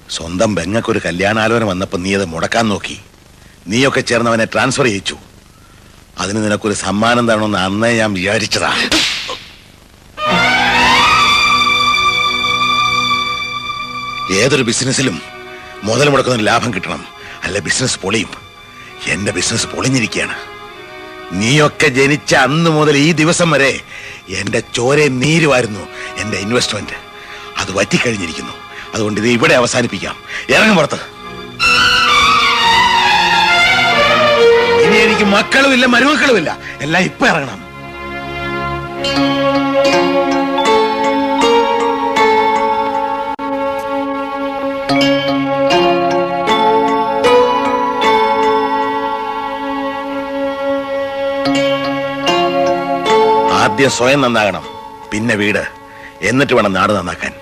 സ്വന്തം 0.09 0.55
ബെങ്ങക്കൊരു 0.55 1.01
കല്യാണാലോചന 1.05 1.63
വന്നപ്പോ 1.63 1.97
നീ 1.97 2.15
അത് 2.15 2.25
മുടക്കാൻ 2.25 2.69
നോക്കി. 2.69 2.99
നീയൊക്കെ 3.67 4.01
ചേർന്നവനെ 4.01 4.45
ട്രാൻസ്ഫർ 4.45 4.83
ചെയ്യിച്ചു. 4.83 5.17
അതിന് 6.19 6.45
നിനക്കൊരു 6.45 6.73
സമ്മാനം 6.73 7.31
തരണമെന്ന് 7.31 7.57
അന്നേ 7.57 7.97
ഞാൻ 7.97 8.13
വിചാരിച്ചതാ. 8.13 8.89
ഏതൊരു 14.33 14.63
ബിസിനസ്സിലും 14.63 15.21
മുതൽ 15.83 16.09
മുടക്കുന്ന 16.09 16.41
ലാഭം 16.41 16.73
കിട്ടണം. 16.73 17.05
അല്ല 17.43 17.59
ബിസിനസ് 17.59 17.99
പൊളിയും. 17.99 18.29
എന്റെ 19.05 19.31
ബിസിനസ് 19.31 19.67
പൊളിഞ്ഞിരിക്കുകയാണ്. 19.67 20.35
നീയൊക്കെ 21.31 21.87
ജനിച്ച 21.87 22.35
അന്ന് 22.35 22.69
മുതൽ 22.69 22.97
ഈ 22.97 23.11
ദിവസം 23.11 23.51
വരെ 23.51 23.81
എന്റെ 24.29 24.63
ചോരെ 24.75 25.07
നീരുമായിരുന്നു 25.07 25.87
എന്റെ 26.17 26.37
ഇൻവെസ്റ്റ്മെന്റ് 26.37 26.91
അത് 27.57 27.71
വറ്റിക്കഴിഞ്ഞിരിക്കുന്നു. 27.71 28.53
അതുകൊണ്ട് 28.93 29.21
ഇത് 29.21 29.27
ഇവിടെ 29.27 29.53
അവസാനിപ്പിക്കാം. 29.53 30.15
ഇറങ്ങും 30.49 30.75
പുറത്ത്. 30.75 31.19
ഇനി 35.21 35.73
ഇല്ല 35.73 35.85
മരുമക്കളും 35.85 36.37
ഇല്ല 36.37 36.51
എല്ലാം 36.81 37.03
ഇപ്പൊ 37.03 37.27
ഇറങ്ങണം. 37.27 37.59
ആദ്യം 53.59 53.89
സ്വയം 53.89 54.21
നന്നാകണം. 54.21 54.63
പിന്നെ 55.11 55.35
വീട്. 55.35 55.63
എന്നിട്ട് 56.21 56.53
വേണം 56.53 56.73
നാട് 56.73 56.91
നന്നാക്കാൻ. 56.93 57.33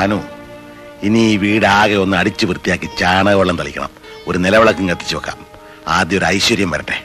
ഭാനു 0.00 0.18
ഇനി 1.06 1.20
ഈ 1.32 1.36
വീടാകെ 1.42 1.96
ഒന്ന് 2.02 2.16
അടിച്ചു 2.20 2.44
വൃത്തിയാക്കി 2.46 2.88
ചാണകവെള്ളം 3.00 3.56
തളിക്കണം. 3.60 3.92
ഒരു 4.28 4.38
നിലവിളക്കും 4.44 4.88
കത്തിച്ചു 4.88 5.14
വെക്കാം. 5.16 5.38
ആദ്യം 5.88 6.18
ഒരു 6.18 6.24
ഐശ്വര്യം 6.24 6.70
വരട്ടെ. 6.70 6.98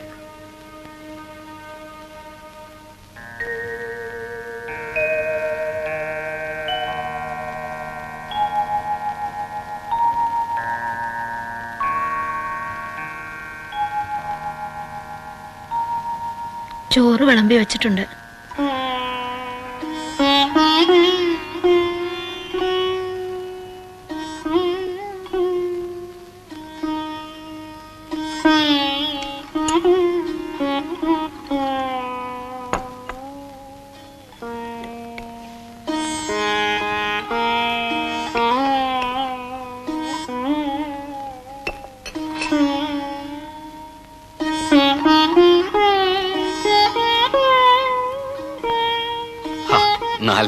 ചോറ് 16.96 17.24
വിളമ്പി 17.30 17.56
വെച്ചിട്ടുണ്ട്. 17.56 18.04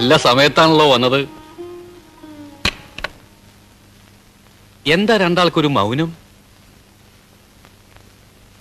നല്ല 0.08 0.18
സമയത്താണല്ലോ 0.24 0.86
വന്നത്. 0.92 1.18
എന്താ 4.96 5.18
രണ്ടാൾക്കൊരു 5.18 5.70
മൗനം? 5.78 6.10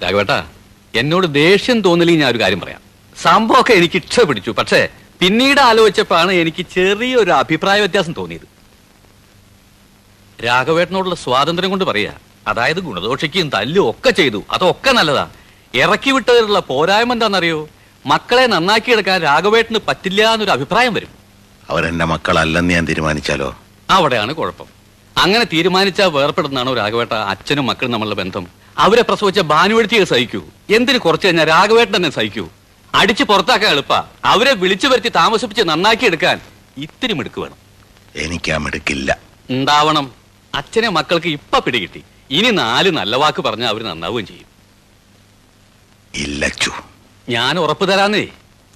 രാഘവേട്ടാ 0.03 0.39
എന്നോട് 0.95 1.27
ദേഷ്യം 1.35 1.81
തോന്നില്ലെങ്കിൽ 1.81 2.23
ഞാൻ 2.23 2.31
ഒരു 2.31 2.41
കാര്യം 2.43 2.61
പറയാം. 2.61 2.81
സംഭവമൊക്കെ 3.23 3.73
എനിക്ക് 3.73 3.97
ഇഷ്ട 3.97 4.25
പിടിച്ചു 4.31 4.51
പക്ഷേ 4.51 4.89
പിന്നീട് 5.21 5.61
ആലോചിച്ചപ്പോഴാണ് 5.61 6.33
എനിക്ക് 6.33 6.67
ചെറിയൊരു 6.75 7.31
അഭിപ്രായ 7.31 7.79
വ്യത്യാസം 7.81 8.13
തോന്നിയത്. 8.13 8.49
രാഘവേട്ടനോടുള്ള 10.45 11.15
സ്വാതന്ത്ര്യം 11.15 11.71
കൊണ്ട് 11.71 11.85
പറയാ 11.85 12.15
അതായത് 12.49 12.81
ഗുണദോഷിക്കുകയും 12.89 13.49
തല്ലും 13.49 13.91
ഒക്കെ 13.91 14.11
ചെയ്തു. 14.11 14.45
അതൊക്കെ 14.51 14.91
നല്ലതാ. 14.91 15.29
ഇറക്കി 15.75 16.11
വിട്ടതിലുള്ള 16.11 16.61
പോരായ്മ 16.73 17.13
എന്താണെന്നറിയോ? 17.13 17.69
മക്കളെ 18.07 18.47
നന്നാക്കിയെടുക്കാൻ 18.47 19.21
രാഘവേട്ടന് 19.23 19.79
പറ്റില്ല 19.89 20.33
എന്നൊരു 20.33 20.51
അഭിപ്രായം 20.51 20.95
വരും. 20.95 21.16
അവരെന്റെ 21.71 22.05
മക്കളല്ലെന്ന് 22.05 22.75
ഞാൻ 22.75 22.85
തീരുമാനിച്ചാലോ? 22.89 23.59
അവിടെയാണ് 23.91 24.33
കുഴപ്പം. 24.33 24.67
അങ്ങനെ 25.17 25.45
തീരുമാനിച്ചാൽ 25.45 26.07
വേർപ്പെടുന്നതാണ് 26.07 26.77
രാഘവേട്ട 26.77 27.13
അച്ഛനും 27.13 27.67
മക്കളും 27.67 27.91
നമ്മളുടെ 27.91 28.15
ബന്ധം. 28.15 28.47
അവരെ 28.79 29.03
പ്രസവിച്ച 29.03 29.41
ഭാനുവെടുത്തിയെ 29.41 30.05
സഹിക്കൂ. 30.05 30.45
എന്തിന് 30.75 30.99
കുറച്ച് 30.99 31.27
കഴിഞ്ഞാൽ 31.27 31.49
രാഘവേട്ടൻ 31.49 31.97
തന്നെ 31.97 32.11
സഹിക്കൂ. 32.11 32.49
അടിച്ച് 32.95 33.25
പുറത്താക്കാൻ 33.25 33.71
എളുപ്പ. 33.71 33.95
അവരെ 34.25 34.53
വിളിച്ചു 34.53 34.89
വരുത്തി 34.89 35.09
താമസിപ്പിച്ച് 35.09 35.63
നന്നാക്കി 35.63 36.07
എടുക്കാൻ 36.07 36.41
ഇത്തിരി 36.77 37.13
മിടുക്ക് 37.13 37.41
വേണം. 37.41 37.57
എനിക്ക് 38.17 38.53
ആ 38.53 38.57
മിടുക്കില്ല. 38.57 39.19
ഉണ്ടാവണം. 39.51 40.13
അച്ഛനെ 40.55 40.89
മക്കൾക്ക് 40.89 41.27
ഇപ്പൊ 41.27 41.59
പിടികിട്ടി. 41.59 42.05
ഇനി 42.31 42.51
നാല് 42.51 42.91
നല്ല 42.91 43.17
വാക്ക് 43.17 43.43
പറഞ്ഞാൽ 43.43 43.69
അവർ 43.69 43.83
നന്നാവുകയും 43.83 44.27
ചെയ്യും. 44.27 44.47
ഇല്ലച്ചു 46.15 46.73
ഞാൻ 47.29 47.59
ഉറപ്പ് 47.59 47.93
തരാന്നേ. 47.93 48.27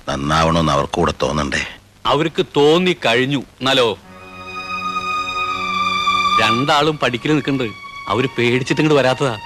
നന്നാവണമെന്ന് 0.08 0.72
അവർക്കൂടെ 0.72 1.14
തോന്നണ്ടേ? 1.22 1.79
അവർക്ക് 2.06 2.46
തോന്നി 2.56 2.96
കഴിഞ്ഞു. 3.06 3.38
എന്നാലോ? 3.38 3.98
രണ്ടാളും 6.40 6.98
പഠിക്കൽ 6.98 7.32
നിൽക്കുന്നുണ്ട് 7.32 7.74
അവർ 8.08 8.28
പേടിച്ചിട്ട് 8.38 8.80
ഇങ്ങോട്ട് 8.80 9.00
വരാത്തതാ. 9.00 9.38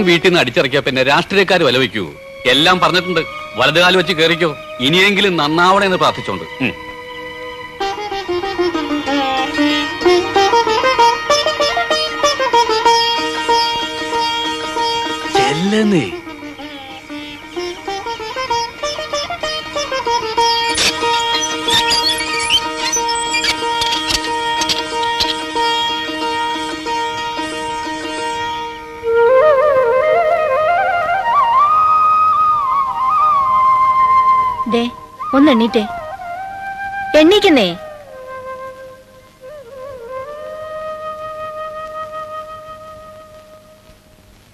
സ്വന്തം 0.00 0.12
വീട്ടിൽ 0.12 0.28
നിന്ന് 0.28 0.40
അടിച്ചിറക്കിയ 0.40 0.80
പിന്നെ 0.80 1.02
രാഷ്ട്രീയക്കാർ 1.12 1.60
വലവയ്ക്കൂ. 1.68 2.04
എല്ലാം 2.46 2.76
പറഞ്ഞിട്ടുണ്ട്. 2.82 3.20
വലതുകാലം 3.60 3.98
വെച്ച് 4.00 4.14
കയറിക്കോ 4.14 4.50
ഇനിയെങ്കിലും 4.80 5.36
നന്നാവണേ 5.40 5.86
എന്ന് 5.86 5.98
പ്രാർത്ഥിച്ചോണ്ട്. 6.02 6.44
ചെല്ലുന്നേ. 15.36 16.06
എണ്ണീക്കുന്നേ 37.40 37.68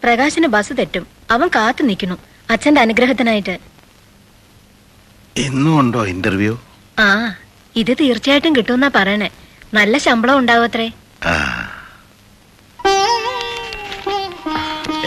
പ്രകാശിന് 0.04 0.48
ബസ് 0.54 0.74
തെറ്റും. 0.78 1.04
അവൻ 1.30 1.46
കാത്തു 1.54 1.82
നിൽക്കുന്നു. 1.82 2.16
അച്ഛന്റെ 2.50 2.80
അനുഗ്രഹത്തിനായിട്ട്. 2.80 3.54
എന്നും 5.36 5.74
ഉണ്ടോ 5.80 6.02
ഇന്റർവ്യൂ 6.06 6.52
ആ 6.98 7.08
ഇത് 7.76 7.92
തീർച്ചയായിട്ടും 8.00 8.56
കിട്ടുമെന്നാ 8.56 8.90
പറയണേ. 8.94 9.30
നല്ല 9.74 9.98
ശമ്പളം 9.98 10.38
ഉണ്ടാവത്രേ 10.38 10.86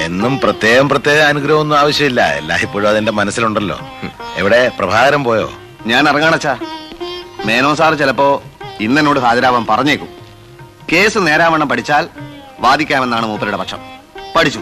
എന്നും 0.06 0.34
പ്രത്യേകം 0.40 0.90
പ്രത്യേക 0.90 1.20
അനുഗ്രഹമൊന്നും 1.32 1.78
ആവശ്യമില്ല. 1.80 2.22
എല്ലായ്പ്പോഴും 2.42 2.90
അതെന്റെ 2.90 3.12
മനസ്സിലുണ്ടല്ലോ. 3.12 3.78
എവിടെ? 4.36 4.62
പ്രഭാകരം 4.80 5.24
പോയോ? 5.24 5.48
ഞാൻ 5.86 6.04
ഇറങ്ങാണച്ചാ 6.10 6.54
മേനോ 7.46 7.76
സാർ 7.76 7.94
ചിലപ്പോ 7.94 8.44
ഇന്നെന്നോട് 8.80 9.20
ഹാജരാവാൻ 9.20 9.66
പറഞ്ഞേക്കും. 9.70 10.08
കേസ് 10.92 11.18
നേരാവണ്ണം 11.18 11.70
പഠിച്ചാൽ 11.70 12.08
വാദിക്കാമെന്നാണ് 12.60 13.26
മൂപ്പരുടെ 13.26 13.58
പക്ഷം. 13.58 13.78
പഠിച്ചു. 14.36 14.60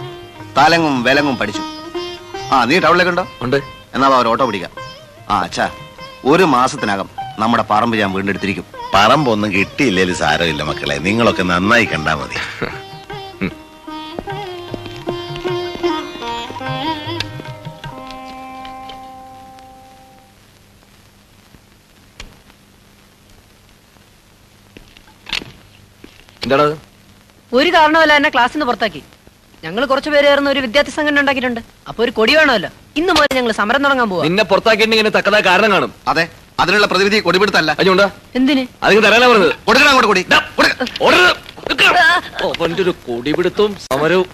തലങ്ങും 0.57 1.03
വിലങ്ങും 1.03 1.37
പഠിച്ചു. 1.37 1.61
ആ 2.51 2.63
നീ 2.63 2.79
ടൗണിലേക്കുണ്ടോ 2.79 3.27
ഉണ്ട്? 3.41 3.55
എന്നാ 3.93 4.07
അവർ 4.07 4.27
ഓട്ടോ 4.27 4.45
പിടിക്കാം. 4.45 4.71
ആ 5.29 5.41
അച്ഛാ 5.41 5.69
ഒരു 6.25 6.43
മാസത്തിനകം 6.43 7.09
നമ്മുടെ 7.39 7.65
പറമ്പ് 7.69 7.97
ഞാൻ 7.97 8.13
വീണ്ടെടുത്തിരിക്കും. 8.13 8.65
പറമ്പൊന്നും 8.93 9.53
കിട്ടിയില്ലേലും 9.53 10.15
സാരമില്ല 10.15 10.63
മക്കളെ. 10.63 10.97
നിങ്ങളൊക്കെ 10.97 11.43
നന്നായി 11.43 11.85
കണ്ടാ 11.85 12.13
മതി. 12.15 12.65
എന്താടാ 26.47 26.65
ഒരു 27.51 27.69
കാരണമല്ല 27.75 28.13
എന്നെ 28.19 28.29
നിന്ന് 28.55 28.67
പുറത്താക്കി. 28.69 29.01
ഞങ്ങൾ 29.63 29.81
കുറച്ചു 29.91 30.09
പേര് 30.13 30.27
ചേർന്ന് 30.29 30.49
ഒരു 30.53 30.59
വിദ്യാർത്ഥി 30.65 30.91
സംഘടന 30.95 31.21
ഉണ്ടാക്കിയിട്ടുണ്ട്. 31.23 31.61
അപ്പൊ 31.89 31.99
ഒരു 32.05 32.11
കൊടി 32.17 32.33
വേണമല്ലോ. 32.37 32.69
ഇന്ന് 32.99 33.11
മുതൽ 33.17 33.35
ഞങ്ങൾ 33.37 33.51
സമരം 33.59 33.81
തുടങ്ങാൻ 33.85 34.07
പോവാ. 34.11 34.23
നിന്നെ 34.27 34.43
പുറത്താക്കിയിട്ടുണ്ടെങ്കിൽ 34.51 35.15
തക്കതായ 35.17 35.41
കാരണം 35.49 35.71
കാണും. 35.75 35.91
അതെ 36.11 36.23
അതിനുള്ള 36.61 36.87
പ്രതിവിധി 36.91 37.17
കൊടിപിടുത്തല്ല. 37.25 37.71
അഞ്ഞുണ്ടാ 37.81 38.07
എന്തിന്? 38.39 38.63
അതിന് 38.85 39.01
തരാനാ 39.05 39.27
പറഞ്ഞത്. 39.31 39.53
കൊടുക്കണം 39.67 39.89
അങ്ങോട്ട് 39.91 40.09
കൊടി. 40.11 40.23
അവന്റെ 42.59 42.81
ഒരു 42.85 42.93
കൊടിപിടുത്തവും 43.07 43.73
സമരവും. 43.87 44.27